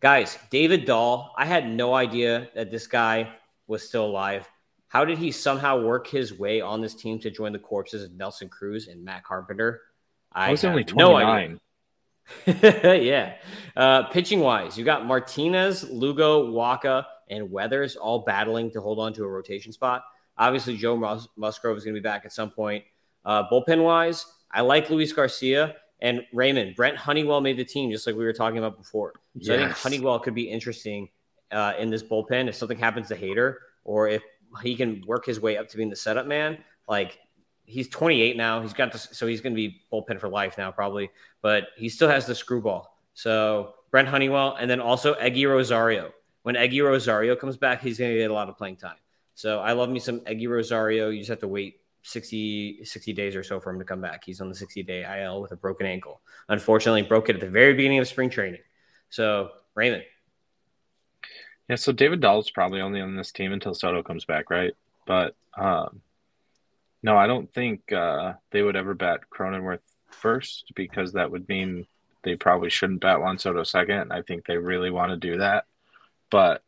Guys, 0.00 0.38
David 0.50 0.84
Dahl, 0.84 1.34
I 1.36 1.46
had 1.46 1.68
no 1.68 1.94
idea 1.94 2.48
that 2.54 2.70
this 2.70 2.86
guy 2.86 3.32
was 3.66 3.86
still 3.86 4.06
alive. 4.06 4.48
How 4.94 5.04
did 5.04 5.18
he 5.18 5.32
somehow 5.32 5.80
work 5.82 6.06
his 6.06 6.38
way 6.38 6.60
on 6.60 6.80
this 6.80 6.94
team 6.94 7.18
to 7.18 7.30
join 7.30 7.52
the 7.52 7.58
corpses 7.58 8.04
of 8.04 8.12
Nelson 8.12 8.48
Cruz 8.48 8.86
and 8.86 9.04
Matt 9.04 9.24
Carpenter? 9.24 9.80
I, 10.32 10.46
I 10.46 10.50
was 10.52 10.64
only 10.64 10.84
29. 10.84 11.58
No 12.46 12.52
yeah. 12.92 13.34
Uh, 13.74 14.04
pitching 14.04 14.38
wise, 14.38 14.78
you 14.78 14.84
got 14.84 15.04
Martinez, 15.04 15.90
Lugo, 15.90 16.46
Wacha, 16.46 17.04
and 17.28 17.50
Weathers 17.50 17.96
all 17.96 18.20
battling 18.20 18.70
to 18.70 18.80
hold 18.80 19.00
on 19.00 19.12
to 19.14 19.24
a 19.24 19.28
rotation 19.28 19.72
spot. 19.72 20.04
Obviously, 20.38 20.76
Joe 20.76 20.96
Mus- 20.96 21.26
Musgrove 21.36 21.76
is 21.76 21.82
going 21.82 21.96
to 21.96 22.00
be 22.00 22.04
back 22.04 22.24
at 22.24 22.32
some 22.32 22.50
point. 22.50 22.84
Uh, 23.24 23.42
bullpen 23.50 23.82
wise, 23.82 24.24
I 24.52 24.60
like 24.60 24.90
Luis 24.90 25.12
Garcia 25.12 25.74
and 25.98 26.22
Raymond. 26.32 26.76
Brent 26.76 26.96
Honeywell 26.96 27.40
made 27.40 27.56
the 27.56 27.64
team, 27.64 27.90
just 27.90 28.06
like 28.06 28.14
we 28.14 28.24
were 28.24 28.32
talking 28.32 28.58
about 28.58 28.78
before. 28.78 29.14
So 29.40 29.54
yes. 29.54 29.60
I 29.60 29.66
think 29.66 29.76
Honeywell 29.78 30.20
could 30.20 30.36
be 30.36 30.48
interesting 30.48 31.08
uh, 31.50 31.72
in 31.80 31.90
this 31.90 32.04
bullpen 32.04 32.48
if 32.48 32.54
something 32.54 32.78
happens 32.78 33.08
to 33.08 33.16
Hader 33.16 33.56
or 33.84 34.08
if 34.08 34.22
he 34.62 34.76
can 34.76 35.02
work 35.06 35.26
his 35.26 35.40
way 35.40 35.56
up 35.56 35.68
to 35.68 35.76
being 35.76 35.90
the 35.90 35.96
setup 35.96 36.26
man. 36.26 36.58
Like 36.88 37.18
he's 37.64 37.88
28 37.88 38.36
now. 38.36 38.60
He's 38.60 38.72
got 38.72 38.92
this, 38.92 39.08
so 39.12 39.26
he's 39.26 39.40
going 39.40 39.52
to 39.52 39.56
be 39.56 39.80
bullpen 39.92 40.20
for 40.20 40.28
life 40.28 40.58
now, 40.58 40.70
probably. 40.70 41.10
But 41.42 41.68
he 41.76 41.88
still 41.88 42.08
has 42.08 42.26
the 42.26 42.34
screwball. 42.34 42.98
So 43.14 43.74
Brent 43.90 44.08
Honeywell, 44.08 44.56
and 44.58 44.68
then 44.68 44.80
also 44.80 45.14
Eguy 45.14 45.48
Rosario. 45.48 46.12
When 46.42 46.56
Eguy 46.56 46.84
Rosario 46.84 47.36
comes 47.36 47.56
back, 47.56 47.80
he's 47.80 47.98
going 47.98 48.10
to 48.10 48.18
get 48.18 48.30
a 48.30 48.34
lot 48.34 48.48
of 48.48 48.58
playing 48.58 48.76
time. 48.76 48.96
So 49.34 49.60
I 49.60 49.72
love 49.72 49.88
me 49.88 49.98
some 49.98 50.20
Eguy 50.20 50.48
Rosario. 50.48 51.10
You 51.10 51.20
just 51.20 51.30
have 51.30 51.40
to 51.40 51.48
wait 51.48 51.80
60, 52.02 52.84
60 52.84 53.12
days 53.12 53.34
or 53.34 53.42
so 53.42 53.60
for 53.60 53.70
him 53.70 53.78
to 53.78 53.84
come 53.84 54.00
back. 54.00 54.24
He's 54.24 54.40
on 54.40 54.48
the 54.48 54.54
60 54.54 54.82
day 54.82 55.22
IL 55.22 55.40
with 55.40 55.52
a 55.52 55.56
broken 55.56 55.86
ankle. 55.86 56.20
Unfortunately, 56.48 57.02
broke 57.02 57.30
it 57.30 57.36
at 57.36 57.40
the 57.40 57.48
very 57.48 57.72
beginning 57.72 57.98
of 57.98 58.08
spring 58.08 58.30
training. 58.30 58.60
So 59.08 59.50
Raymond. 59.74 60.04
Yeah, 61.68 61.76
so 61.76 61.92
David 61.92 62.20
Dahl's 62.20 62.50
probably 62.50 62.80
only 62.80 63.00
on 63.00 63.16
this 63.16 63.32
team 63.32 63.52
until 63.52 63.74
Soto 63.74 64.02
comes 64.02 64.24
back, 64.24 64.50
right? 64.50 64.74
But 65.06 65.34
um, 65.56 66.02
no, 67.02 67.16
I 67.16 67.26
don't 67.26 67.52
think 67.52 67.92
uh, 67.92 68.34
they 68.50 68.62
would 68.62 68.76
ever 68.76 68.94
bat 68.94 69.20
Cronenworth 69.30 69.80
first 70.10 70.72
because 70.74 71.12
that 71.12 71.30
would 71.30 71.48
mean 71.48 71.86
they 72.22 72.36
probably 72.36 72.70
shouldn't 72.70 73.00
bat 73.00 73.20
Juan 73.20 73.38
Soto 73.38 73.62
second. 73.62 74.12
I 74.12 74.22
think 74.22 74.46
they 74.46 74.56
really 74.56 74.90
want 74.90 75.10
to 75.10 75.16
do 75.16 75.38
that. 75.38 75.64
But 76.30 76.62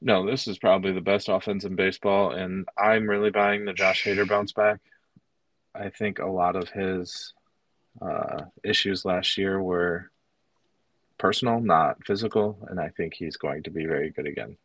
no, 0.00 0.26
this 0.26 0.46
is 0.46 0.58
probably 0.58 0.92
the 0.92 1.00
best 1.00 1.28
offense 1.28 1.64
in 1.64 1.76
baseball, 1.76 2.32
and 2.32 2.68
I'm 2.76 3.08
really 3.08 3.30
buying 3.30 3.64
the 3.64 3.72
Josh 3.72 4.04
Hader 4.04 4.28
bounce 4.28 4.52
back. 4.52 4.80
I 5.74 5.88
think 5.88 6.18
a 6.18 6.26
lot 6.26 6.56
of 6.56 6.68
his 6.68 7.32
uh, 8.00 8.42
issues 8.64 9.04
last 9.04 9.38
year 9.38 9.62
were 9.62 10.10
personal, 11.22 11.60
not 11.60 12.04
physical, 12.04 12.58
and 12.68 12.80
I 12.80 12.88
think 12.88 13.14
he's 13.14 13.36
going 13.36 13.62
to 13.62 13.70
be 13.70 13.86
very 13.86 14.10
good 14.10 14.26
again. 14.26 14.56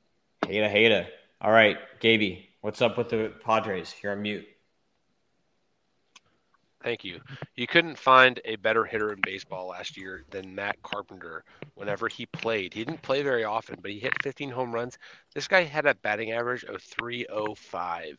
Hader, 0.42 0.74
Hader. 0.74 1.08
All 1.40 1.52
right, 1.52 1.78
Gaby, 2.00 2.50
what's 2.62 2.82
up 2.82 2.98
with 2.98 3.10
the 3.10 3.32
Padres? 3.46 3.94
You're 4.02 4.14
on 4.14 4.24
mute. 4.24 4.48
Thank 6.84 7.04
you. 7.04 7.20
You 7.56 7.68
couldn't 7.68 7.98
find 7.98 8.40
a 8.44 8.56
better 8.56 8.86
hitter 8.86 9.14
in 9.14 9.20
baseball 9.22 9.68
last 9.68 9.98
year 9.98 10.24
than 10.32 10.56
Matt 10.56 10.82
Carpenter 10.82 11.44
whenever 11.76 12.08
he 12.08 12.26
played. 12.26 12.74
He 12.74 12.84
didn't 12.84 13.04
play 13.04 13.22
very 13.22 13.44
often, 13.44 13.78
but 13.80 13.92
he 13.92 14.00
hit 14.00 14.14
15 14.24 14.50
home 14.50 14.74
runs. 14.74 14.98
This 15.36 15.48
guy 15.48 15.62
had 15.62 15.86
a 15.86 15.94
batting 15.96 16.32
average 16.32 16.64
of 16.64 16.82
305 16.82 18.18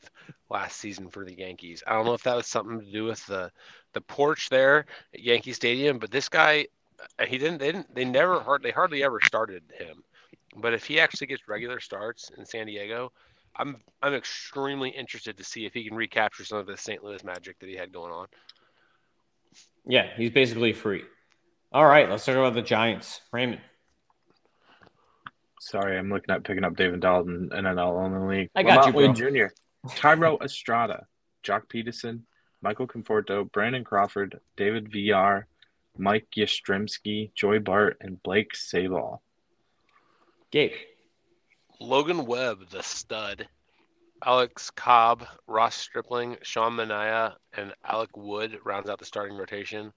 last 0.48 0.76
season 0.76 1.08
for 1.08 1.24
the 1.24 1.36
Yankees. 1.36 1.82
I 1.86 1.94
don't 1.94 2.04
know 2.04 2.14
if 2.14 2.22
that 2.22 2.36
was 2.36 2.46
something 2.46 2.80
to 2.80 2.92
do 2.92 3.04
with 3.04 3.24
the 3.26 3.50
the 3.94 4.00
porch 4.02 4.48
there 4.48 4.86
at 5.12 5.20
Yankee 5.20 5.52
Stadium, 5.52 5.98
but 5.98 6.10
this 6.10 6.28
guy 6.28 6.66
Uh, 7.18 7.26
he 7.26 7.38
didn't 7.38 7.58
they 7.58 7.72
didn't 7.72 7.94
they 7.94 8.04
never 8.04 8.40
hard 8.40 8.62
they 8.62 8.70
hardly 8.70 9.02
ever 9.02 9.20
started 9.24 9.62
him. 9.76 10.02
But 10.56 10.74
if 10.74 10.84
he 10.84 10.98
actually 10.98 11.28
gets 11.28 11.46
regular 11.46 11.80
starts 11.80 12.30
in 12.36 12.44
San 12.44 12.66
Diego, 12.66 13.12
I'm 13.56 13.76
I'm 14.02 14.14
extremely 14.14 14.90
interested 14.90 15.36
to 15.36 15.44
see 15.44 15.66
if 15.66 15.74
he 15.74 15.84
can 15.84 15.96
recapture 15.96 16.44
some 16.44 16.58
of 16.58 16.66
the 16.66 16.76
St. 16.76 17.02
Louis 17.02 17.22
magic 17.24 17.58
that 17.58 17.68
he 17.68 17.76
had 17.76 17.92
going 17.92 18.12
on. 18.12 18.26
Yeah, 19.86 20.08
he's 20.16 20.30
basically 20.30 20.72
free. 20.72 21.04
All 21.72 21.86
right, 21.86 22.08
let's 22.08 22.24
talk 22.24 22.36
about 22.36 22.54
the 22.54 22.62
Giants. 22.62 23.20
Raymond. 23.32 23.60
Sorry, 25.60 25.98
I'm 25.98 26.08
looking 26.08 26.34
at 26.34 26.44
picking 26.44 26.64
up 26.64 26.76
David 26.76 27.00
Dalton 27.00 27.50
and 27.52 27.66
NL 27.66 28.02
only 28.02 28.36
league. 28.36 28.50
I 28.54 28.62
got 28.62 28.86
you, 28.86 28.92
bro. 28.92 29.12
Jr., 29.12 29.52
Thairo 29.86 30.42
Estrada, 30.42 31.06
Joc 31.44 31.66
Pederson, 31.68 32.22
Michael 32.62 32.86
Conforto, 32.86 33.50
Brandon 33.50 33.84
Crawford, 33.84 34.40
David 34.56 34.90
Villar, 34.90 35.46
Mike 35.98 36.28
Yastrzemski, 36.36 37.32
Joey 37.34 37.58
Bart, 37.58 37.96
and 38.00 38.22
Blake 38.22 38.52
Sabol. 38.54 39.18
Gabe. 40.50 40.72
Logan 41.80 42.26
Webb, 42.26 42.70
the 42.70 42.82
stud. 42.82 43.48
Alex 44.24 44.70
Cobb, 44.70 45.26
Ross 45.46 45.76
Stripling, 45.76 46.36
Sean 46.42 46.72
Manaea, 46.72 47.34
and 47.56 47.72
Alex 47.84 48.12
Wood 48.16 48.58
rounds 48.64 48.90
out 48.90 48.98
the 48.98 49.04
starting 49.04 49.36
rotation, 49.36 49.92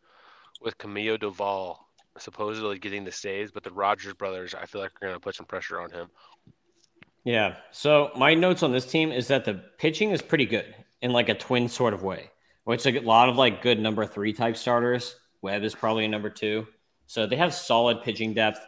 with 0.61 0.77
Camilo 0.77 1.17
Doval 1.17 1.77
supposedly 2.17 2.77
getting 2.77 3.03
the 3.03 3.11
saves, 3.11 3.51
but 3.51 3.63
the 3.63 3.71
Rogers 3.71 4.13
brothers, 4.13 4.53
I 4.53 4.65
feel 4.65 4.81
like, 4.81 4.91
are 5.01 5.07
going 5.07 5.13
to 5.13 5.19
put 5.19 5.35
some 5.35 5.45
pressure 5.45 5.81
on 5.81 5.91
him. 5.91 6.07
Yeah. 7.23 7.55
So 7.71 8.11
my 8.15 8.33
notes 8.33 8.63
on 8.63 8.71
this 8.71 8.85
team 8.85 9.11
is 9.11 9.27
that 9.27 9.45
the 9.45 9.63
pitching 9.77 10.11
is 10.11 10.21
pretty 10.21 10.45
good 10.45 10.75
in 11.01 11.11
like 11.11 11.29
a 11.29 11.35
twin 11.35 11.67
sort 11.67 11.93
of 11.93 12.03
way, 12.03 12.31
which 12.63 12.85
like 12.85 12.95
a 12.95 12.99
lot 12.99 13.29
of 13.29 13.37
like 13.37 13.61
good 13.61 13.79
number 13.79 14.05
three 14.05 14.33
type 14.33 14.57
starters. 14.57 15.15
Webb 15.41 15.63
is 15.63 15.75
probably 15.75 16.05
a 16.05 16.09
number 16.09 16.29
two. 16.29 16.67
So 17.07 17.25
they 17.25 17.35
have 17.35 17.53
solid 17.53 18.03
pitching 18.03 18.33
depth. 18.33 18.59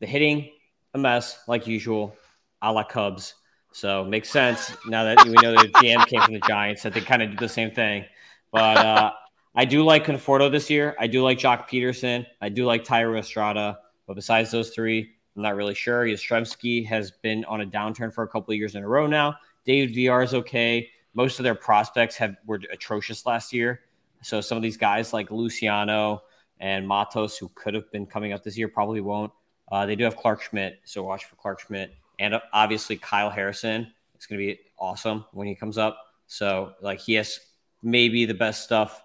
The 0.00 0.06
hitting, 0.06 0.50
a 0.94 0.98
mess 0.98 1.38
like 1.46 1.66
usual, 1.66 2.16
a 2.62 2.72
la 2.72 2.84
Cubs. 2.84 3.34
So 3.72 4.04
makes 4.04 4.30
sense 4.30 4.74
now 4.86 5.04
that 5.04 5.24
we 5.24 5.32
know 5.34 5.52
the 5.52 5.68
GM 5.74 6.06
came 6.06 6.20
from 6.22 6.34
the 6.34 6.40
Giants 6.40 6.82
that 6.82 6.94
they 6.94 7.00
kind 7.00 7.22
of 7.22 7.30
did 7.30 7.38
the 7.38 7.48
same 7.48 7.70
thing. 7.70 8.04
But 8.50 8.78
uh, 8.78 9.12
I 9.54 9.64
do 9.64 9.84
like 9.84 10.04
Conforto 10.04 10.50
this 10.50 10.70
year. 10.70 10.96
I 10.98 11.06
do 11.06 11.22
like 11.22 11.38
Joc 11.38 11.68
Pederson. 11.68 12.26
I 12.40 12.48
do 12.48 12.64
like 12.64 12.84
Thairo 12.84 13.18
Estrada. 13.18 13.78
But 14.06 14.14
besides 14.14 14.50
those 14.50 14.70
three, 14.70 15.10
I'm 15.36 15.42
not 15.42 15.56
really 15.56 15.74
sure. 15.74 16.04
Yastrzemski 16.04 16.86
has 16.86 17.10
been 17.10 17.44
on 17.44 17.60
a 17.60 17.66
downturn 17.66 18.12
for 18.12 18.24
a 18.24 18.28
couple 18.28 18.52
of 18.52 18.58
years 18.58 18.74
in 18.74 18.82
a 18.82 18.88
row 18.88 19.06
now. 19.06 19.36
David 19.64 19.94
Villar 19.94 20.22
is 20.22 20.32
okay. 20.32 20.88
Most 21.14 21.38
of 21.38 21.44
their 21.44 21.54
prospects 21.54 22.16
have 22.16 22.36
were 22.46 22.60
atrocious 22.72 23.26
last 23.26 23.52
year. 23.52 23.80
So 24.22 24.40
some 24.40 24.56
of 24.56 24.62
these 24.62 24.76
guys 24.76 25.12
like 25.12 25.30
Luciano 25.30 26.22
and 26.60 26.86
Matos, 26.86 27.36
who 27.36 27.50
could 27.54 27.74
have 27.74 27.90
been 27.92 28.06
coming 28.06 28.32
up 28.32 28.42
this 28.42 28.56
year, 28.56 28.68
probably 28.68 29.00
won't. 29.00 29.32
Uh, 29.70 29.84
they 29.86 29.96
do 29.96 30.04
have 30.04 30.16
Clark 30.16 30.42
Schmidt, 30.42 30.80
so 30.84 31.02
watch 31.02 31.24
for 31.24 31.36
Clark 31.36 31.60
Schmidt 31.60 31.94
and 32.18 32.40
obviously 32.52 32.96
Kyle 32.96 33.30
Harrison. 33.30 33.92
It's 34.14 34.26
going 34.26 34.40
to 34.40 34.46
be 34.46 34.60
awesome 34.78 35.24
when 35.32 35.46
he 35.46 35.54
comes 35.54 35.78
up. 35.78 35.98
So 36.26 36.74
like 36.80 37.00
he 37.00 37.14
has 37.14 37.40
maybe 37.82 38.24
the 38.24 38.34
best 38.34 38.64
stuff 38.64 39.02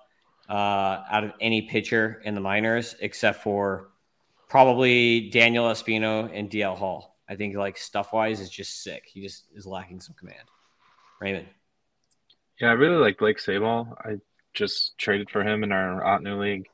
uh, 0.50 1.04
out 1.10 1.24
of 1.24 1.32
any 1.40 1.64
pitcher 1.64 2.22
in 2.26 2.36
the 2.36 2.42
minors, 2.42 2.96
except 3.00 3.42
for 3.44 3.90
probably 4.50 5.30
Daniel 5.30 5.66
Espino 5.66 6.30
and 6.34 6.50
DL 6.50 6.76
Hall. 6.76 7.18
I 7.30 7.36
think 7.36 7.56
like 7.56 7.78
stuff 7.78 8.12
wise 8.12 8.40
is 8.40 8.50
just 8.50 8.84
sick. 8.84 9.04
He 9.12 9.22
just 9.22 9.46
is 9.56 9.66
lacking 9.66 10.02
some 10.02 10.16
command. 10.16 10.44
Raymond. 11.22 11.48
Yeah, 12.60 12.70
I 12.70 12.74
really 12.74 12.98
like 12.98 13.18
Blake 13.18 13.38
Sabol. 13.38 13.96
I 14.00 14.18
just 14.54 14.98
traded 14.98 15.30
for 15.30 15.44
him 15.44 15.64
in 15.64 15.72
our 15.72 16.02
Ottoneu 16.02 16.40
League. 16.40 16.68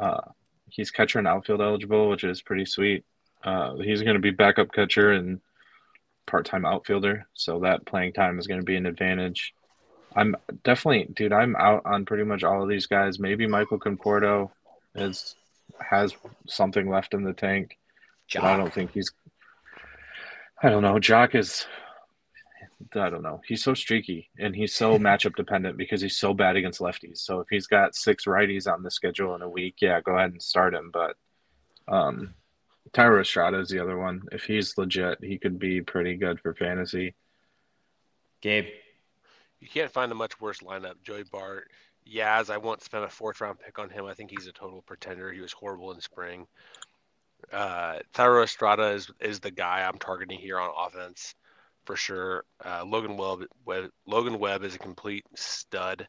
Uh, 0.00 0.20
he's 0.68 0.90
catcher 0.90 1.18
and 1.18 1.28
outfield 1.28 1.60
eligible, 1.60 2.08
which 2.08 2.24
is 2.24 2.42
pretty 2.42 2.64
sweet. 2.64 3.04
Uh, 3.44 3.76
he's 3.76 4.02
going 4.02 4.14
to 4.14 4.20
be 4.20 4.30
backup 4.30 4.72
catcher 4.72 5.12
and 5.12 5.40
part-time 6.26 6.64
outfielder, 6.64 7.26
so 7.34 7.60
that 7.60 7.84
playing 7.86 8.12
time 8.12 8.38
is 8.38 8.46
going 8.46 8.60
to 8.60 8.64
be 8.66 8.76
an 8.76 8.86
advantage. 8.86 9.54
I'm 10.14 10.36
definitely, 10.62 11.12
dude. 11.12 11.32
I'm 11.32 11.56
out 11.56 11.82
on 11.84 12.04
pretty 12.04 12.24
much 12.24 12.44
all 12.44 12.62
of 12.62 12.68
these 12.68 12.86
guys. 12.86 13.18
Maybe 13.18 13.46
Michael 13.46 13.78
Conforto 13.78 14.50
is 14.94 15.34
has 15.78 16.14
something 16.46 16.88
left 16.88 17.14
in 17.14 17.24
the 17.24 17.32
tank. 17.32 17.78
I 18.40 18.56
don't 18.56 18.72
think 18.72 18.92
he's. 18.92 19.10
I 20.62 20.68
don't 20.68 20.82
know. 20.82 20.94
Joc 20.94 21.34
is. 21.34 21.66
I 22.94 23.10
don't 23.10 23.22
know. 23.22 23.40
He's 23.46 23.62
so 23.62 23.74
streaky 23.74 24.30
and 24.38 24.54
he's 24.54 24.74
so 24.74 24.98
matchup 24.98 25.36
dependent 25.36 25.76
because 25.76 26.00
he's 26.00 26.16
so 26.16 26.34
bad 26.34 26.56
against 26.56 26.80
lefties. 26.80 27.18
So 27.18 27.40
if 27.40 27.48
he's 27.50 27.66
got 27.66 27.94
six 27.94 28.24
righties 28.24 28.72
on 28.72 28.82
the 28.82 28.90
schedule 28.90 29.34
in 29.34 29.42
a 29.42 29.48
week, 29.48 29.76
yeah, 29.80 30.00
go 30.00 30.16
ahead 30.16 30.32
and 30.32 30.42
start 30.42 30.74
him. 30.74 30.90
But 30.92 31.16
um, 31.88 32.34
Thairo 32.92 33.20
Estrada 33.20 33.58
is 33.58 33.68
the 33.68 33.80
other 33.80 33.96
one. 33.96 34.22
If 34.32 34.44
he's 34.44 34.76
legit, 34.76 35.18
he 35.22 35.38
could 35.38 35.58
be 35.58 35.80
pretty 35.80 36.16
good 36.16 36.40
for 36.40 36.54
fantasy. 36.54 37.14
Gabe. 38.40 38.66
You 39.60 39.68
can't 39.68 39.92
find 39.92 40.10
a 40.10 40.16
much 40.16 40.40
worse 40.40 40.58
lineup. 40.58 40.94
Joey 41.04 41.22
Bart, 41.22 41.70
Yaz, 42.10 42.50
I 42.50 42.56
once 42.56 42.84
spent 42.84 43.04
a 43.04 43.08
fourth 43.08 43.40
round 43.40 43.60
pick 43.60 43.78
on 43.78 43.88
him. 43.88 44.06
I 44.06 44.14
think 44.14 44.30
he's 44.30 44.48
a 44.48 44.52
total 44.52 44.82
pretender. 44.82 45.32
He 45.32 45.40
was 45.40 45.52
horrible 45.52 45.92
in 45.92 46.00
spring. 46.00 46.46
Uh, 47.52 48.00
Thairo 48.14 48.42
Estrada 48.42 48.88
is, 48.90 49.10
is 49.20 49.40
the 49.40 49.50
guy 49.50 49.82
I'm 49.82 49.98
targeting 49.98 50.38
here 50.38 50.58
on 50.58 50.70
offense 50.76 51.34
for 51.84 51.96
sure. 51.96 52.44
Uh, 52.64 52.84
Logan 52.84 53.16
Webb, 53.16 53.44
Webb, 53.64 53.90
Logan 54.06 54.38
Webb 54.38 54.64
is 54.64 54.74
a 54.74 54.78
complete 54.78 55.24
stud. 55.34 56.06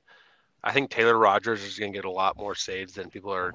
I 0.64 0.72
think 0.72 0.90
Taylor 0.90 1.18
Rogers 1.18 1.64
is 1.64 1.78
going 1.78 1.91
to 1.91 1.98
get 1.98 2.06
a 2.06 2.12
lot 2.12 2.38
more 2.38 2.56
saves 2.56 2.94
than 2.94 3.10
people 3.10 3.34
are 3.34 3.54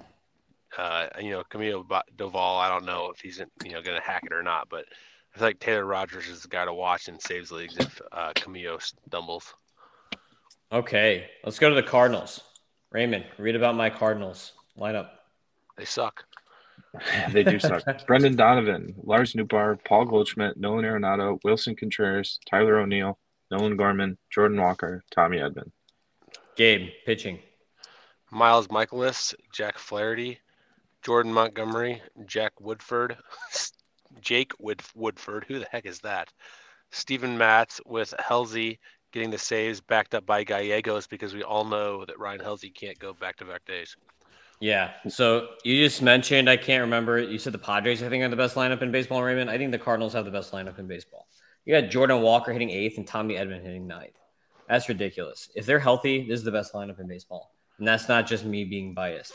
uh, 0.77 1.09
you 1.21 1.31
know, 1.31 1.43
Camilo 1.51 1.85
Doval, 2.17 2.61
I 2.61 2.69
don't 2.69 2.85
know 2.85 3.11
if 3.15 3.21
he's 3.21 3.39
you 3.65 3.73
know 3.73 3.83
going 3.83 3.99
to 3.99 4.07
hack 4.07 4.25
it 4.25 4.33
or 4.33 4.43
not, 4.43 4.69
but 4.69 4.85
I 5.35 5.39
feel 5.39 5.49
like 5.49 5.61
Taylor 5.61 5.85
Rogers 5.85 6.29
is 6.29 6.43
the 6.43 6.49
guy 6.49 6.65
to 6.65 6.75
watch 6.75 7.09
in 7.09 7.19
saves 7.19 7.51
leagues 7.51 7.77
if 7.77 8.01
uh, 8.13 8.33
stumbles. 9.07 9.55
Okay, 10.71 11.31
let's 11.45 11.59
go 11.59 11.71
to 11.71 11.75
the 11.75 11.83
Cardinals. 11.83 12.43
Raymond, 12.91 13.25
read 13.39 13.57
about 13.57 13.77
my 13.77 13.89
Cardinals 13.91 14.53
lineup. 14.79 15.11
They 15.77 15.85
suck. 15.85 16.25
they 17.33 17.43
do 17.43 17.59
suck. 17.59 18.07
Brendan 18.07 18.37
Donovan, 18.37 18.95
Lars 19.03 19.35
Nootbaar, 19.35 19.83
Paul 19.85 20.07
Goldschmidt, 20.07 20.57
Nolan 20.57 20.85
Arenado, 20.85 21.39
Willson 21.45 21.77
Contreras, 21.77 22.39
Tyler 22.49 22.79
O'Neill, 22.79 23.19
Nolan 23.51 23.77
Gorman, 23.77 24.19
Jordan 24.31 24.61
Walker, 24.61 25.03
Tommy 25.15 25.39
Edman. 25.39 25.71
Gabe, 26.57 26.89
pitching. 27.07 27.39
Miles 28.31 28.69
Mikolas, 28.69 29.35
Jack 29.53 29.79
Flaherty, 29.79 30.39
Jordan 31.03 31.33
Montgomery, 31.33 32.03
Jack 32.27 32.61
Woodford, 32.61 33.17
Jake 34.21 34.53
Wood- 34.59 34.83
Woodford. 34.95 35.45
Who 35.49 35.59
the 35.59 35.69
heck 35.71 35.87
is 35.87 36.01
that? 36.01 36.33
Steven 36.91 37.37
Matz 37.39 37.81
with 37.87 38.15
Helsley 38.19 38.79
getting 39.13 39.31
the 39.31 39.39
saves 39.39 39.81
backed 39.81 40.15
up 40.15 40.27
by 40.27 40.45
Gallegos 40.45 41.07
because 41.07 41.35
we 41.35 41.43
all 41.43 41.65
know 41.65 42.05
that 42.05 42.19
Ryan 42.19 42.41
Helsley 42.41 42.75
can't 42.75 42.99
go 42.99 43.15
back 43.15 43.37
to 43.37 43.45
back 43.45 43.65
days. 43.65 43.97
Yeah. 44.61 44.91
So 45.09 45.49
you 45.65 45.85
just 45.85 46.03
mentioned, 46.03 46.51
I 46.51 46.57
can't 46.57 46.81
remember. 46.81 47.19
You 47.21 47.39
said 47.39 47.53
the 47.53 47.59
Padres, 47.59 48.03
I 48.03 48.09
think, 48.09 48.25
are 48.25 48.29
the 48.29 48.37
best 48.37 48.57
lineup 48.57 48.83
in 48.83 48.91
baseball, 48.91 49.23
Raymond. 49.23 49.51
I 49.51 49.57
think 49.59 49.71
the 49.71 49.79
Cardinals 49.79 50.13
have 50.15 50.25
the 50.25 50.31
best 50.31 50.53
lineup 50.53 50.79
in 50.79 50.87
baseball. 50.87 51.29
You 51.65 51.81
got 51.81 51.91
Jordan 51.91 52.23
Walker 52.23 52.53
hitting 52.53 52.71
eighth 52.71 52.99
and 52.99 53.07
Tommy 53.07 53.35
Edman 53.35 53.63
hitting 53.63 53.87
ninth. 53.87 54.17
That's 54.69 54.89
ridiculous. 54.89 55.49
If 55.55 55.65
they're 55.67 55.79
healthy, 55.79 56.27
this 56.29 56.39
is 56.41 56.45
the 56.45 56.51
best 56.53 56.73
lineup 56.75 56.99
in 56.99 57.07
baseball. 57.07 57.53
And 57.79 57.87
that's 57.87 58.09
not 58.09 58.27
just 58.27 58.45
me 58.45 58.65
being 58.65 58.95
biased. 58.95 59.33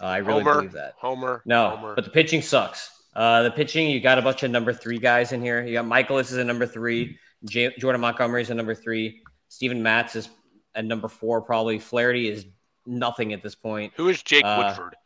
Uh, 0.00 0.06
I 0.06 0.16
really 0.18 0.42
Homer, 0.42 0.54
believe 0.56 0.72
that. 0.72 0.94
Homer. 0.96 1.42
No, 1.44 1.76
Homer. 1.76 1.94
but 1.94 2.04
the 2.04 2.10
pitching 2.10 2.40
sucks. 2.42 2.90
Uh, 3.14 3.42
the 3.42 3.50
pitching, 3.50 3.90
you 3.90 4.00
got 4.00 4.18
a 4.18 4.22
bunch 4.22 4.42
of 4.42 4.50
number 4.50 4.72
three 4.72 4.98
guys 4.98 5.32
in 5.32 5.42
here. 5.42 5.62
You 5.64 5.74
got 5.74 5.84
Mikolas 5.84 6.32
is 6.32 6.38
a 6.38 6.44
number 6.44 6.66
three. 6.66 7.18
J- 7.44 7.74
Jordan 7.78 8.00
Montgomery 8.00 8.42
is 8.42 8.50
a 8.50 8.54
number 8.54 8.74
three. 8.74 9.22
Steven 9.48 9.82
Matz 9.82 10.16
is 10.16 10.30
at 10.74 10.84
number 10.86 11.08
four, 11.08 11.42
probably. 11.42 11.78
Flaherty 11.78 12.28
is 12.28 12.46
nothing 12.86 13.32
at 13.32 13.42
this 13.42 13.54
point. 13.54 13.92
Who 13.96 14.08
is 14.08 14.22
Jake 14.22 14.44
Uh, 14.44 14.64
Woodford? 14.64 14.96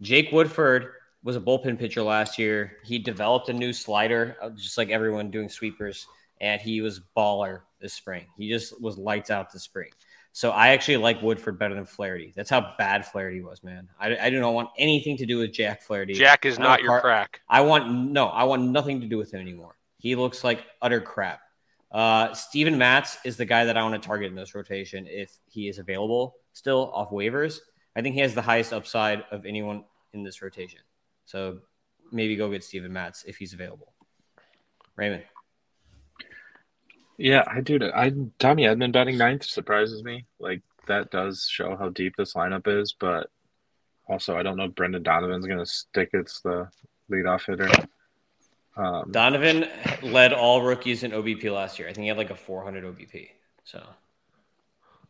Jake 0.00 0.30
Woodford 0.32 0.92
was 1.22 1.36
a 1.36 1.40
bullpen 1.40 1.78
pitcher 1.78 2.02
last 2.02 2.38
year. 2.38 2.76
He 2.84 2.98
developed 2.98 3.48
a 3.48 3.52
new 3.52 3.72
slider, 3.72 4.36
uh, 4.40 4.50
just 4.50 4.78
like 4.78 4.90
everyone 4.90 5.30
doing 5.30 5.48
sweepers, 5.48 6.06
and 6.40 6.60
he 6.60 6.80
was 6.80 7.00
baller 7.16 7.62
this 7.80 7.92
spring. 7.94 8.26
He 8.36 8.48
just 8.48 8.80
was 8.80 8.96
lights 8.96 9.30
out 9.30 9.52
this 9.52 9.62
spring. 9.62 9.90
So 10.32 10.50
I 10.50 10.68
actually 10.68 10.98
like 10.98 11.20
Woodford 11.20 11.58
better 11.58 11.74
than 11.74 11.84
Flaherty. 11.84 12.32
That's 12.36 12.50
how 12.50 12.74
bad 12.78 13.04
Flaherty 13.04 13.42
was, 13.42 13.64
man. 13.64 13.88
I, 13.98 14.16
I 14.16 14.30
do 14.30 14.40
not 14.40 14.54
want 14.54 14.68
anything 14.78 15.16
to 15.16 15.26
do 15.26 15.38
with 15.38 15.52
Jack 15.52 15.82
Flaherty. 15.82 16.14
Jack 16.14 16.44
is 16.46 16.58
not 16.58 16.80
your 16.80 17.00
crack. 17.00 17.40
I 17.48 17.62
want 17.62 17.90
no, 17.90 18.26
I 18.26 18.44
want 18.44 18.62
nothing 18.62 19.00
to 19.00 19.06
do 19.08 19.18
with 19.18 19.32
him 19.32 19.40
anymore. 19.40 19.76
He 19.96 20.14
looks 20.14 20.44
like 20.44 20.64
utter 20.80 21.00
crap. 21.00 21.40
Uh, 21.90 22.34
Steven 22.34 22.78
Matz 22.78 23.18
is 23.24 23.36
the 23.36 23.46
guy 23.46 23.64
that 23.64 23.76
I 23.76 23.82
want 23.82 24.00
to 24.00 24.06
target 24.06 24.28
in 24.28 24.36
this 24.36 24.54
rotation 24.54 25.06
if 25.08 25.32
he 25.48 25.68
is 25.68 25.78
available 25.78 26.36
still 26.58 26.90
off 26.92 27.10
waivers. 27.10 27.60
I 27.96 28.02
think 28.02 28.14
he 28.14 28.20
has 28.20 28.34
the 28.34 28.42
highest 28.42 28.72
upside 28.72 29.24
of 29.30 29.46
anyone 29.46 29.84
in 30.12 30.24
this 30.24 30.42
rotation. 30.42 30.80
So 31.24 31.60
maybe 32.10 32.36
go 32.36 32.50
get 32.50 32.64
Steven 32.64 32.92
Matz 32.92 33.24
if 33.24 33.36
he's 33.36 33.52
available. 33.52 33.92
Raymond. 34.96 35.22
Yeah, 37.16 37.44
I 37.46 37.60
do. 37.60 37.78
I 37.94 38.12
Tommy 38.38 38.64
Edman 38.64 38.92
batting 38.92 39.18
ninth 39.18 39.44
surprises 39.44 40.02
me. 40.02 40.26
Like 40.38 40.62
that 40.86 41.10
does 41.10 41.48
show 41.48 41.76
how 41.76 41.88
deep 41.90 42.14
this 42.16 42.34
lineup 42.34 42.66
is, 42.66 42.94
but 42.98 43.28
also 44.08 44.36
I 44.36 44.42
don't 44.42 44.56
know 44.56 44.64
if 44.64 44.74
Brendan 44.74 45.02
Donovan's 45.02 45.46
going 45.46 45.58
to 45.58 45.66
stick 45.66 46.10
as 46.14 46.40
the 46.44 46.68
leadoff 47.10 47.46
hitter. 47.46 47.70
Um, 48.76 49.10
Donovan 49.10 49.66
led 50.02 50.32
all 50.32 50.62
rookies 50.62 51.02
in 51.02 51.10
OBP 51.10 51.52
last 51.52 51.78
year. 51.78 51.88
I 51.88 51.92
think 51.92 52.04
he 52.04 52.08
had 52.08 52.16
like 52.16 52.30
a 52.30 52.36
400 52.36 52.84
OBP. 52.84 53.28
So 53.64 53.82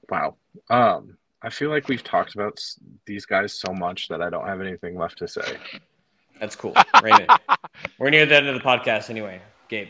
wow. 0.08 0.36
Um, 0.70 1.18
I 1.42 1.50
feel 1.50 1.70
like 1.70 1.88
we've 1.88 2.02
talked 2.02 2.34
about 2.34 2.54
s- 2.56 2.78
these 3.06 3.24
guys 3.24 3.52
so 3.58 3.72
much 3.72 4.08
that 4.08 4.20
I 4.20 4.30
don't 4.30 4.46
have 4.46 4.60
anything 4.60 4.96
left 4.98 5.18
to 5.18 5.28
say. 5.28 5.56
that's 6.40 6.56
cool. 6.56 6.74
Raymond. 7.02 7.30
We're 7.98 8.10
near 8.10 8.26
the 8.26 8.36
end 8.36 8.48
of 8.48 8.54
the 8.54 8.60
podcast 8.60 9.10
anyway. 9.10 9.40
Gabe. 9.68 9.88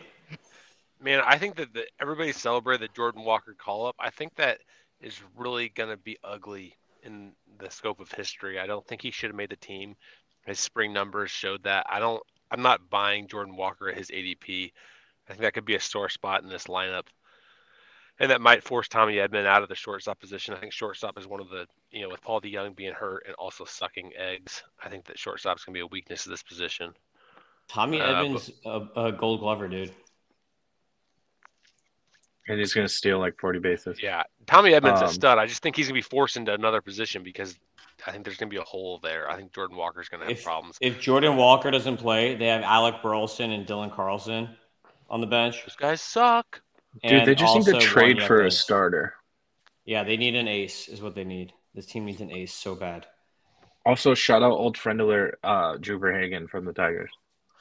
Man, 1.01 1.23
I 1.25 1.39
think 1.39 1.57
that 1.57 1.73
the, 1.73 1.87
everybody 2.01 2.33
celebrated 2.33 2.89
the 2.89 2.95
Jordan 2.95 3.25
Walker 3.25 3.55
call 3.57 3.87
up. 3.87 3.97
I 3.99 4.11
think 4.11 4.35
that 4.37 4.59
is 5.01 5.20
really 5.37 5.69
going 5.69 5.91
to 5.91 5.97
be 5.97 6.19
ugly 6.25 6.75
in 7.03 7.33
the 7.59 7.70
scope 7.70 8.01
of 8.01 8.11
history. 8.11 8.59
I 8.59 8.66
don't 8.66 8.87
think 8.87 9.01
he 9.01 9.11
should 9.12 9.31
have 9.31 9.37
made 9.37 9.51
the 9.51 9.57
team. 9.57 9.95
His 10.45 10.59
spring 10.59 10.93
numbers 10.93 11.31
showed 11.31 11.62
that. 11.65 11.87
I 11.89 11.99
don't. 11.99 12.23
I'm 12.51 12.62
not 12.62 12.89
buying 12.91 13.29
Jordan 13.29 13.57
Walker 13.57 13.89
at 13.91 13.97
his 13.99 14.09
ADP. 14.11 14.73
I 15.29 15.31
think 15.31 15.43
that 15.43 15.53
could 15.53 15.66
be 15.66 15.75
a 15.75 15.81
sore 15.81 16.09
spot 16.09 16.43
in 16.43 16.49
this 16.49 16.66
lineup, 16.66 17.05
and 18.20 18.31
that 18.31 18.40
might 18.40 18.62
force 18.65 18.89
Tommy 18.89 19.15
Edman 19.16 19.47
out 19.47 19.62
of 19.62 19.69
the 19.69 19.74
shortstop 19.74 20.19
position. 20.20 20.55
I 20.55 20.59
think 20.59 20.73
shortstop 20.73 21.19
is 21.19 21.27
one 21.27 21.40
of 21.40 21.49
the 21.51 21.66
you 21.90 22.03
know 22.03 22.09
with 22.09 22.20
Paul 22.23 22.40
DeJong 22.40 22.74
being 22.77 22.93
hurt 22.95 23.24
and 23.27 23.35
also 23.36 23.65
sucking 23.65 24.12
eggs. 24.16 24.62
I 24.82 24.89
think 24.89 25.05
that 25.07 25.19
shortstop 25.19 25.59
is 25.59 25.65
going 25.65 25.74
to 25.74 25.78
be 25.78 25.82
a 25.82 25.86
weakness 25.86 26.27
of 26.27 26.31
this 26.31 26.43
position. 26.43 26.93
Tommy 27.69 28.01
Uh, 28.01 28.07
Edman's, 28.24 28.51
a, 28.65 28.86
a 29.09 29.12
gold 29.12 29.40
glover, 29.40 29.69
dude. 29.69 29.93
And 32.49 32.59
he's 32.59 32.73
going 32.73 32.86
to 32.86 32.93
steal 32.93 33.19
like 33.19 33.39
40 33.39 33.59
bases. 33.59 33.99
Yeah, 34.03 34.23
Tommy 34.47 34.70
Edman's 34.73 35.03
Um, 35.03 35.09
a 35.09 35.12
stud. 35.12 35.36
I 35.39 35.45
just 35.47 35.62
think 35.62 35.77
he's 35.77 35.86
gonna 35.86 35.99
be 35.99 36.03
forced 36.03 36.36
into 36.39 36.55
another 36.55 36.81
position 36.81 37.23
because 37.23 37.59
I 38.07 38.11
think 38.12 38.24
there's 38.24 38.39
gonna 38.39 38.49
be 38.49 38.57
a 38.57 38.62
hole 38.62 38.99
there. 39.03 39.31
I 39.31 39.36
think 39.36 39.53
Jordan 39.55 39.77
Walker's 39.77 40.09
gonna 40.09 40.24
have 40.24 40.32
If- 40.32 40.45
problems. 40.45 40.78
If 40.81 40.99
Jordan 40.99 41.36
Walker 41.36 41.70
doesn't 41.70 41.99
play, 41.99 42.36
they 42.36 42.47
have 42.47 42.62
Alec 42.62 43.03
Burleson 43.03 43.51
and 43.53 43.66
Dylan 43.66 43.95
Carlson 43.95 44.49
on 45.11 45.20
the 45.20 45.27
bench. 45.27 45.61
Those 45.66 45.77
guys 45.77 46.01
suck. 46.01 46.62
Dude, 47.02 47.27
they 47.27 47.35
just 47.35 47.55
need 47.55 47.65
to 47.66 47.78
trade 47.81 48.23
for 48.23 48.43
a 48.43 48.51
starter. 48.51 49.15
Yeah, 49.85 50.05
they 50.05 50.16
need 50.16 50.35
an 50.35 50.48
ace, 50.48 50.89
is 50.89 51.01
what 51.01 51.15
they 51.15 51.24
need. 51.24 51.52
This 51.74 51.86
team 51.86 52.05
needs 52.05 52.20
an 52.20 52.31
ace 52.31 52.52
so 52.52 52.74
bad. 52.74 53.06
Also, 53.86 54.15
shout 54.15 54.43
out 54.43 54.52
old 54.52 54.77
friend 54.77 55.01
alert, 55.01 55.39
uh, 55.43 55.77
Drew 55.78 55.98
Verhagen 55.98 56.48
from 56.48 56.65
the 56.65 56.73
Tigers. 56.73 57.10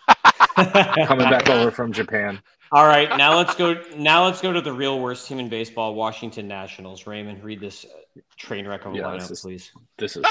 Coming 0.56 1.30
back 1.30 1.50
over 1.50 1.72
from 1.72 1.94
Japan. 1.94 2.42
All 2.72 2.86
right, 2.86 3.16
now 3.18 3.38
let's 3.38 3.56
go. 3.56 3.82
Now 3.96 4.26
let's 4.26 4.42
go 4.42 4.52
to 4.52 4.60
the 4.60 4.74
real 4.74 5.00
worst 5.00 5.28
team 5.28 5.40
in 5.40 5.48
baseball, 5.48 5.96
Washington 5.96 6.48
Nationals. 6.50 7.08
Raymond, 7.08 7.44
read 7.44 7.62
this 7.62 7.86
uh, 7.86 8.20
train 8.38 8.68
wreck 8.68 8.86
of 8.86 8.94
a 8.94 8.98
Yeah, 8.98 9.04
lineup, 9.04 9.20
this 9.20 9.32
is- 9.32 9.42
please. 9.42 9.72
This 9.98 10.18
is 10.18 10.26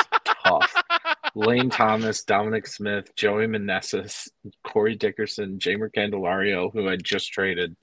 tough. 0.45 0.83
Lane 1.35 1.71
Thomas, 1.71 2.25
Dominic 2.25 2.67
Smith, 2.67 3.15
Joey 3.15 3.47
Meneses, 3.47 4.29
Corey 4.65 4.97
Dickerson, 4.97 5.59
Jeimer 5.59 5.91
Candelario, 5.95 6.73
who 6.73 6.89
I 6.89 6.97
just 6.97 7.33
traded, 7.33 7.77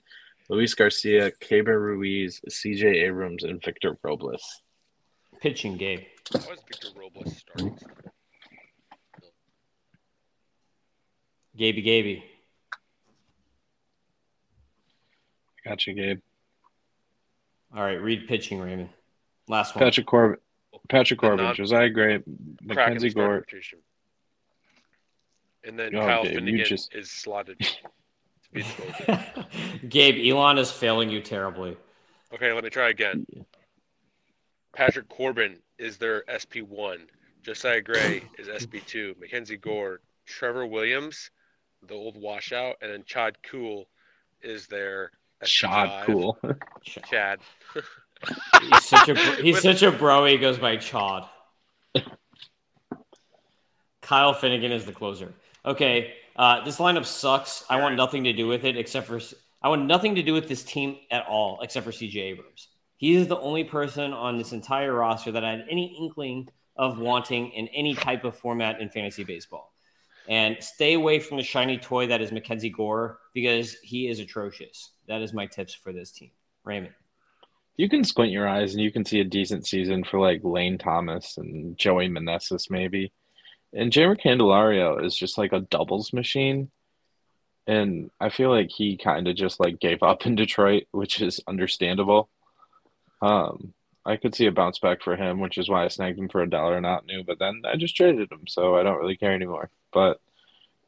Luis 0.50 0.74
Garcia, 0.74 1.30
Keibert 1.30 1.80
Ruiz, 1.80 2.40
CJ 2.48 3.04
Abrams, 3.06 3.44
and 3.44 3.62
Victor 3.64 3.96
Robles. 4.02 4.62
Pitching, 5.40 5.76
Gabe. 5.76 6.00
Why 6.32 6.40
was 6.50 6.60
Victor 6.68 6.88
Robles 6.96 7.36
starting? 7.38 7.78
Gaby, 11.56 11.82
Gaby. 11.82 12.24
Gotcha, 15.64 15.92
Gabe. 15.92 16.20
All 17.74 17.82
right, 17.82 18.00
read 18.00 18.28
pitching, 18.28 18.60
Raymond. 18.60 18.90
Last 19.48 19.74
one. 19.74 19.84
Patrick 19.84 20.06
Corbin, 20.06 20.38
Patrick 20.88 21.20
Corbin, 21.20 21.44
non- 21.44 21.54
Josiah 21.54 21.88
Gray, 21.90 22.18
Crack 22.18 22.26
in 22.26 22.56
the 22.60 22.74
Mackenzie 22.74 23.10
starting 23.10 23.30
Gore. 23.32 23.46
And 25.64 25.78
then 25.78 25.94
Oh, 25.94 26.00
Kyle 26.00 26.24
Finnegan 26.24 26.64
just- 26.66 26.94
is 26.94 27.10
slotted 27.10 27.58
to 28.54 29.46
be. 29.80 29.88
Gabe, 29.88 30.32
Elon 30.32 30.58
is 30.58 30.70
failing 30.70 31.10
you 31.10 31.20
terribly. 31.20 31.76
Okay, 32.32 32.52
let 32.52 32.64
me 32.64 32.70
try 32.70 32.90
again. 32.90 33.26
Patrick 34.74 35.08
Corbin 35.08 35.58
is 35.78 35.98
their 35.98 36.24
SP 36.26 36.66
one. 36.66 37.06
Josiah 37.42 37.80
Gray 37.80 38.22
is 38.38 38.48
SP 38.48 38.80
two. 38.86 39.14
Mackenzie 39.20 39.56
Gore, 39.56 40.00
Trevor 40.26 40.66
Williams, 40.66 41.30
the 41.86 41.94
old 41.94 42.16
washout, 42.16 42.76
and 42.80 42.90
then 42.90 43.04
Chad 43.06 43.36
Kuhl 43.42 43.88
is 44.42 44.66
their 44.66 45.10
SP 45.42 45.46
Shot 45.46 45.88
five. 45.88 46.06
cool. 46.06 46.38
Chad. 46.82 47.40
He's 48.60 48.84
such 48.84 49.08
a 49.10 49.14
he's 49.42 49.60
such 49.60 49.82
a 49.82 49.92
bro. 49.92 50.24
He 50.24 50.38
goes 50.38 50.58
by 50.58 50.76
Chad. 50.76 51.24
Kyle 54.00 54.34
Finnegan 54.34 54.72
is 54.72 54.84
the 54.84 54.92
closer. 54.92 55.32
Okay, 55.64 56.14
uh, 56.36 56.64
this 56.64 56.78
lineup 56.78 57.04
sucks. 57.04 57.64
I 57.68 57.80
want 57.80 57.96
nothing 57.96 58.24
to 58.24 58.32
do 58.32 58.46
with 58.46 58.64
it 58.64 58.76
except 58.76 59.06
for 59.06 59.20
I 59.62 59.68
want 59.68 59.86
nothing 59.86 60.14
to 60.16 60.22
do 60.22 60.34
with 60.34 60.48
this 60.48 60.62
team 60.62 60.98
at 61.10 61.26
all 61.26 61.60
except 61.62 61.86
for 61.86 61.92
CJ 61.92 62.16
Abrams. 62.16 62.68
He 62.96 63.14
is 63.14 63.28
the 63.28 63.38
only 63.38 63.64
person 63.64 64.12
on 64.12 64.36
this 64.36 64.52
entire 64.52 64.92
roster 64.92 65.32
that 65.32 65.44
I 65.44 65.50
had 65.52 65.64
any 65.70 65.96
inkling 65.98 66.48
of 66.76 66.98
wanting 66.98 67.50
in 67.52 67.68
any 67.68 67.94
type 67.94 68.24
of 68.24 68.36
format 68.36 68.80
in 68.80 68.90
fantasy 68.90 69.24
baseball. 69.24 69.72
And 70.28 70.56
stay 70.60 70.94
away 70.94 71.18
from 71.20 71.36
the 71.36 71.42
shiny 71.42 71.78
toy 71.78 72.06
that 72.06 72.20
is 72.20 72.32
Mackenzie 72.32 72.70
Gore 72.70 73.18
because 73.34 73.74
he 73.82 74.08
is 74.08 74.20
atrocious. 74.20 74.90
That 75.06 75.22
is 75.22 75.32
my 75.32 75.46
tips 75.46 75.74
for 75.74 75.92
this 75.92 76.10
team. 76.10 76.30
Raymond. 76.64 76.94
You 77.76 77.88
can 77.88 78.04
squint 78.04 78.32
your 78.32 78.48
eyes 78.48 78.72
and 78.72 78.82
you 78.82 78.92
can 78.92 79.04
see 79.04 79.20
a 79.20 79.24
decent 79.24 79.66
season 79.66 80.04
for 80.04 80.20
like 80.20 80.40
Lane 80.44 80.78
Thomas 80.78 81.36
and 81.36 81.76
Joey 81.76 82.08
Meneses 82.08 82.70
maybe. 82.70 83.12
And 83.74 83.92
Jeimer 83.92 84.18
Candelario 84.20 85.04
is 85.04 85.16
just 85.16 85.36
like 85.36 85.52
a 85.52 85.60
doubles 85.60 86.12
machine. 86.12 86.70
and 87.66 88.10
I 88.20 88.28
feel 88.28 88.50
like 88.50 88.70
he 88.70 88.96
kind 88.96 89.26
of 89.26 89.36
just 89.36 89.58
like 89.60 89.80
gave 89.80 90.02
up 90.02 90.26
in 90.26 90.34
Detroit, 90.34 90.84
which 90.92 91.20
is 91.20 91.40
understandable. 91.46 92.28
Um, 93.22 93.72
I 94.04 94.16
could 94.16 94.34
see 94.34 94.46
a 94.46 94.52
bounce 94.52 94.78
back 94.78 95.02
for 95.02 95.16
him, 95.16 95.40
which 95.40 95.56
is 95.56 95.68
why 95.68 95.84
I 95.84 95.88
snagged 95.88 96.18
him 96.18 96.28
for 96.28 96.42
a 96.42 96.50
dollar 96.50 96.80
not 96.80 97.06
new. 97.06 97.24
But 97.24 97.38
then 97.38 97.62
I 97.64 97.76
just 97.76 97.96
traded 97.96 98.30
him, 98.30 98.46
so 98.46 98.76
I 98.76 98.82
don't 98.82 98.98
really 98.98 99.16
care 99.16 99.32
anymore. 99.32 99.70
But 99.92 100.20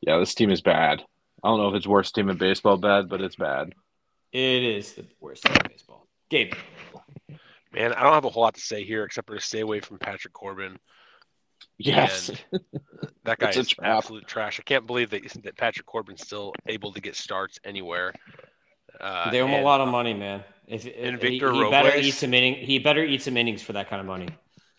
yeah, 0.03 0.19
this 0.19 0.35
team 0.35 0.51
is 0.51 0.61
bad. 0.61 1.03
I 1.43 1.49
don't 1.49 1.59
know 1.59 1.69
if 1.71 1.75
it's 1.75 1.87
worst 1.87 2.15
team 2.15 2.29
in 2.29 2.37
baseball 2.37 2.77
bad, 2.77 3.09
but 3.09 3.23
it's 3.23 3.37
bad. 3.37 3.75
It 4.33 4.63
is 4.63 4.95
the 4.95 5.07
worst 5.21 5.45
team 5.45 5.55
in 5.55 5.71
baseball. 5.71 6.07
Gabe. 6.29 6.53
Man, 7.73 7.95
I 7.95 8.03
don't 8.03 8.13
have 8.13 8.25
a 8.25 8.31
whole 8.31 8.43
lot 8.43 8.55
to 8.55 8.61
say 8.61 8.85
here 8.85 9.05
except 9.05 9.29
for 9.29 9.35
to 9.37 9.41
stay 9.41 9.61
away 9.61 9.81
from 9.81 9.99
Patrick 9.99 10.35
Corbin. 10.35 10.79
Yes, 11.79 12.31
And 12.53 12.61
that 13.25 13.39
guy 13.39 13.51
is 13.51 13.75
absolute 13.83 14.27
trash. 14.27 14.59
I 14.59 14.63
can't 14.63 14.87
believe 14.87 15.11
that, 15.11 15.23
that 15.43 15.57
Patrick 15.57 15.87
Corbin's 15.87 16.23
still 16.23 16.53
able 16.67 16.93
to 16.93 17.01
get 17.01 17.17
starts 17.17 17.59
anywhere. 17.65 18.15
Uh, 19.01 19.31
They 19.31 19.41
owe 19.43 19.47
him 19.47 19.61
a 19.61 19.65
lot 19.65 19.81
of 19.81 19.89
money, 19.89 20.15
man. 20.15 20.43
If, 20.67 20.87
if 20.87 20.95
and 20.97 21.23
he, 21.23 21.39
Victor 21.39 21.53
he 21.53 21.71
better 21.71 21.97
eat 21.97 22.13
some 22.13 22.35
innings, 22.35 22.67
he 22.67 22.79
better 22.79 23.05
eat 23.05 23.23
some 23.23 23.37
innings 23.37 23.63
for 23.63 23.73
that 23.75 23.89
kind 23.89 24.01
of 24.01 24.07
money. 24.07 24.29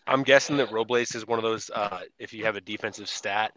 I'm 0.06 0.22
guessing 0.22 0.56
that 0.56 0.72
Robles 0.72 1.14
is 1.14 1.26
one 1.26 1.38
of 1.38 1.42
those. 1.42 1.70
Uh, 1.70 2.00
if 2.18 2.32
you 2.32 2.44
have 2.44 2.56
a 2.56 2.60
defensive 2.60 3.08
stat 3.08 3.52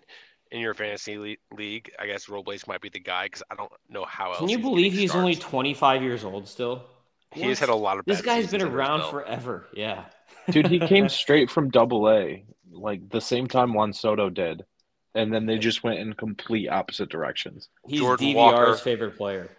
in 0.51 0.59
your 0.59 0.73
fantasy 0.73 1.18
le- 1.18 1.55
league, 1.57 1.91
I 1.97 2.05
guess 2.05 2.30
Robles 2.30 2.68
might 2.68 2.81
be 2.81 2.89
the 2.89 2.99
guy 2.99 3.26
because 3.26 3.41
I 3.49 3.55
don't 3.55 3.72
know 3.89 4.05
how 4.05 4.30
else. 4.30 4.39
Can 4.39 4.49
you 4.49 4.57
he's 4.57 4.65
believe 4.65 4.91
getting 4.91 4.99
he's 4.99 5.15
only 5.15 5.35
25 5.35 6.03
years 6.03 6.23
old 6.23 6.47
still? 6.47 6.84
He 7.34 7.43
has 7.43 7.59
had 7.59 7.69
a 7.69 7.76
lot 7.76 7.97
of. 7.97 8.05
This 8.05 8.22
guy's 8.22 8.51
been 8.51 8.61
around 8.61 9.09
forever. 9.09 9.68
Yeah. 9.73 10.05
dude, 10.49 10.68
he 10.68 10.80
came 10.80 11.07
straight 11.09 11.49
from 11.49 11.69
Double 11.69 12.09
A, 12.09 12.43
like 12.72 13.10
the 13.10 13.22
same 13.22 13.48
time 13.48 13.73
Juan 13.73 13.93
Soto 13.93 14.30
did, 14.30 14.65
and 15.15 15.34
then 15.34 15.45
they 15.45 15.57
just 15.57 15.84
went 15.84 15.99
in 15.99 16.14
complete 16.14 16.69
opposite 16.69 17.10
directions. 17.10 17.69
He's 17.88 17.99
Jordan 17.99 18.27
DVR's 18.27 18.35
Walker. 18.35 18.76
favorite 18.76 19.18
player. 19.18 19.49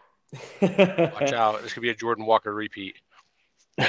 Watch 0.60 1.32
out! 1.32 1.62
This 1.62 1.72
could 1.72 1.82
be 1.82 1.90
a 1.90 1.94
Jordan 1.94 2.26
Walker 2.26 2.54
repeat. 2.54 2.96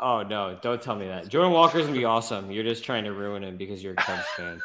oh 0.00 0.22
no! 0.22 0.58
Don't 0.60 0.82
tell 0.82 0.96
me 0.96 1.06
that. 1.06 1.28
Jordan 1.28 1.52
Walker's 1.52 1.86
gonna 1.86 1.98
be 1.98 2.04
awesome. 2.04 2.50
You're 2.50 2.64
just 2.64 2.84
trying 2.84 3.04
to 3.04 3.12
ruin 3.12 3.44
him 3.44 3.56
because 3.56 3.82
you're 3.82 3.94
a 3.94 3.96
Cubs 3.96 4.26
fan. 4.36 4.60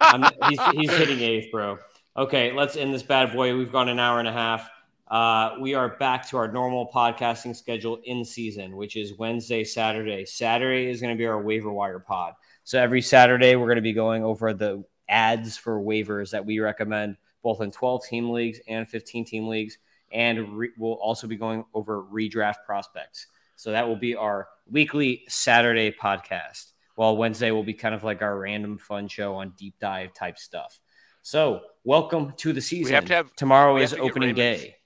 I'm, 0.00 0.24
he's, 0.48 0.60
he's 0.72 0.90
hitting 0.92 1.20
eighth, 1.20 1.50
bro. 1.50 1.78
Okay, 2.16 2.52
let's 2.52 2.76
end 2.76 2.94
this 2.94 3.02
bad 3.02 3.32
boy. 3.32 3.56
We've 3.56 3.72
gone 3.72 3.88
an 3.88 3.98
hour 3.98 4.18
and 4.18 4.28
a 4.28 4.32
half. 4.32 4.68
Uh, 5.08 5.54
we 5.60 5.74
are 5.74 5.90
back 5.98 6.28
to 6.28 6.36
our 6.36 6.50
normal 6.50 6.90
podcasting 6.92 7.54
schedule 7.54 8.00
in 8.04 8.24
season, 8.24 8.76
which 8.76 8.96
is 8.96 9.16
Wednesday, 9.18 9.62
Saturday. 9.62 10.24
Saturday 10.24 10.90
is 10.90 11.00
going 11.00 11.14
to 11.14 11.18
be 11.18 11.26
our 11.26 11.40
waiver 11.40 11.70
wire 11.70 12.00
pod. 12.00 12.32
So 12.66 12.80
every 12.82 13.00
Saturday, 13.00 13.54
we're 13.54 13.68
going 13.68 13.76
to 13.76 13.80
be 13.80 13.92
going 13.92 14.24
over 14.24 14.52
the 14.52 14.82
ads 15.08 15.56
for 15.56 15.80
waivers 15.80 16.32
that 16.32 16.44
we 16.44 16.58
recommend, 16.58 17.16
both 17.40 17.60
in 17.60 17.70
12 17.70 18.04
team 18.04 18.30
leagues 18.30 18.58
and 18.66 18.88
15 18.88 19.24
team 19.24 19.46
leagues. 19.46 19.78
And 20.10 20.58
re- 20.58 20.72
we'll 20.76 20.94
also 20.94 21.28
be 21.28 21.36
going 21.36 21.64
over 21.74 22.02
redraft 22.02 22.64
prospects. 22.66 23.28
So 23.54 23.70
that 23.70 23.86
will 23.86 23.94
be 23.94 24.16
our 24.16 24.48
weekly 24.68 25.22
Saturday 25.28 25.92
podcast. 25.92 26.72
While 26.96 27.16
Wednesday 27.16 27.52
will 27.52 27.62
be 27.62 27.72
kind 27.72 27.94
of 27.94 28.02
like 28.02 28.20
our 28.20 28.36
random 28.36 28.78
fun 28.78 29.06
show 29.06 29.36
on 29.36 29.50
deep 29.56 29.74
dive 29.78 30.12
type 30.12 30.36
stuff. 30.36 30.80
So 31.22 31.60
welcome 31.84 32.32
to 32.38 32.52
the 32.52 32.60
season. 32.60 32.94
have 32.94 33.04
to 33.04 33.14
have- 33.14 33.36
Tomorrow 33.36 33.76
we 33.76 33.84
is 33.84 33.90
to 33.90 33.98
opening 34.00 34.34
Raymond's. 34.34 34.62
day. 34.64 34.76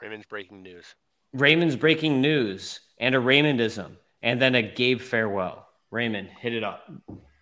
Raymond's 0.00 0.26
breaking 0.26 0.64
news. 0.64 0.96
Raymond's 1.32 1.76
breaking 1.76 2.20
news 2.20 2.80
and 2.98 3.14
a 3.14 3.18
Raymondism, 3.18 3.98
and 4.20 4.42
then 4.42 4.56
a 4.56 4.62
Gabe 4.62 5.00
farewell. 5.00 5.68
Raymond, 5.92 6.28
hit 6.40 6.54
it 6.54 6.64
up. 6.64 6.90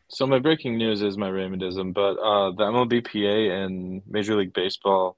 So 0.09 0.27
my 0.27 0.41
breaking 0.41 0.77
news 0.77 1.03
is 1.03 1.17
my 1.17 1.31
Raymondism, 1.31 1.95
but 1.95 2.19
uh, 2.19 2.51
the 2.51 2.65
MLBPA 2.65 3.65
and 3.65 4.03
Major 4.09 4.35
League 4.37 4.53
Baseball 4.53 5.17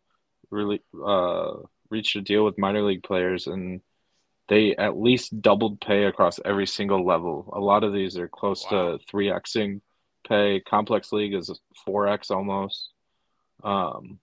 really 0.50 0.82
uh, 1.04 1.54
reached 1.90 2.14
a 2.14 2.20
deal 2.20 2.44
with 2.44 2.59
minor 2.59 2.82
league 2.82 3.02
players, 3.02 3.46
and 3.46 3.80
they 4.48 4.76
at 4.76 4.98
least 4.98 5.40
doubled 5.40 5.80
pay 5.80 6.04
across 6.04 6.38
every 6.44 6.66
single 6.66 7.06
level. 7.06 7.48
A 7.54 7.59
lot 7.60 7.84
of 7.84 7.94
these 7.94 8.18
are 8.18 8.28
close 8.28 8.64
Wow. 8.70 8.98
to 8.98 9.04
three 9.10 9.28
xing 9.28 9.80
pay. 10.28 10.60
Complex 10.60 11.10
League 11.10 11.32
is 11.34 11.50
four 11.86 12.06
x 12.06 12.30
almost. 12.30 12.90
Um, 13.64 14.18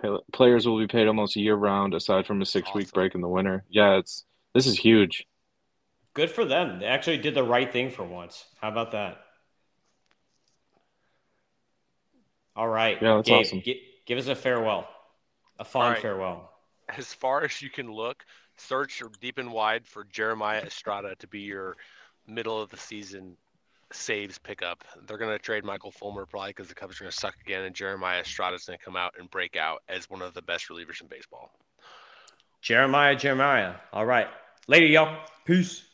pay, 0.00 0.08
players 0.32 0.66
will 0.66 0.78
be 0.78 0.86
paid 0.86 1.06
almost 1.06 1.36
year 1.36 1.54
round, 1.54 1.92
aside 1.92 2.26
from 2.26 2.40
a 2.40 2.46
six 2.46 2.72
week 2.74 2.86
Awesome. 2.86 2.94
break 2.94 3.14
in 3.14 3.20
the 3.20 3.28
winter. 3.28 3.64
Yeah, 3.68 3.98
it's 3.98 4.24
this 4.54 4.66
is 4.66 4.78
huge. 4.78 5.26
Good 6.14 6.30
for 6.30 6.44
them. 6.44 6.80
They 6.80 6.86
actually 6.86 7.18
did 7.18 7.34
the 7.34 7.42
right 7.42 7.72
thing 7.72 7.90
for 7.90 8.04
once. 8.04 8.44
How 8.60 8.68
about 8.68 8.92
that? 8.92 9.18
All 12.54 12.68
right. 12.68 12.98
Yeah, 13.00 13.16
that's 13.16 13.28
Gabe, 13.28 13.46
awesome. 13.46 13.62
gi- 13.62 13.82
give 14.06 14.18
us 14.18 14.26
a 14.26 14.34
farewell, 14.34 14.86
a 15.58 15.64
fond 15.64 15.84
All 15.84 15.90
right. 15.92 16.02
farewell. 16.02 16.50
As 16.88 17.14
far 17.14 17.44
as 17.44 17.62
you 17.62 17.70
can 17.70 17.90
look, 17.90 18.24
search 18.56 19.02
deep 19.20 19.38
and 19.38 19.50
wide 19.50 19.86
for 19.86 20.04
Jeremiah 20.04 20.62
Estrada 20.62 21.14
to 21.18 21.26
be 21.26 21.40
your 21.40 21.76
middle 22.26 22.60
of 22.60 22.68
the 22.70 22.76
season 22.76 23.36
saves 23.90 24.38
pickup. 24.38 24.84
They're 25.06 25.18
going 25.18 25.32
to 25.34 25.38
trade 25.38 25.64
Michael 25.64 25.90
Fulmer 25.90 26.26
probably 26.26 26.50
because 26.50 26.68
the 26.68 26.74
Cubs 26.74 27.00
are 27.00 27.04
going 27.04 27.12
to 27.12 27.16
suck 27.16 27.34
again, 27.40 27.64
and 27.64 27.74
Jeremiah 27.74 28.20
Estrada 28.20 28.56
is 28.56 28.64
going 28.64 28.78
to 28.78 28.84
come 28.84 28.96
out 28.96 29.14
and 29.18 29.30
break 29.30 29.56
out 29.56 29.82
as 29.88 30.10
one 30.10 30.22
of 30.22 30.34
the 30.34 30.42
best 30.42 30.68
relievers 30.68 31.00
in 31.00 31.06
baseball. 31.08 31.50
Jeremiah, 32.60 33.16
Jeremiah. 33.16 33.74
All 33.92 34.06
right. 34.06 34.28
Later, 34.68 34.86
y'all. 34.86 35.24
Peace. 35.44 35.84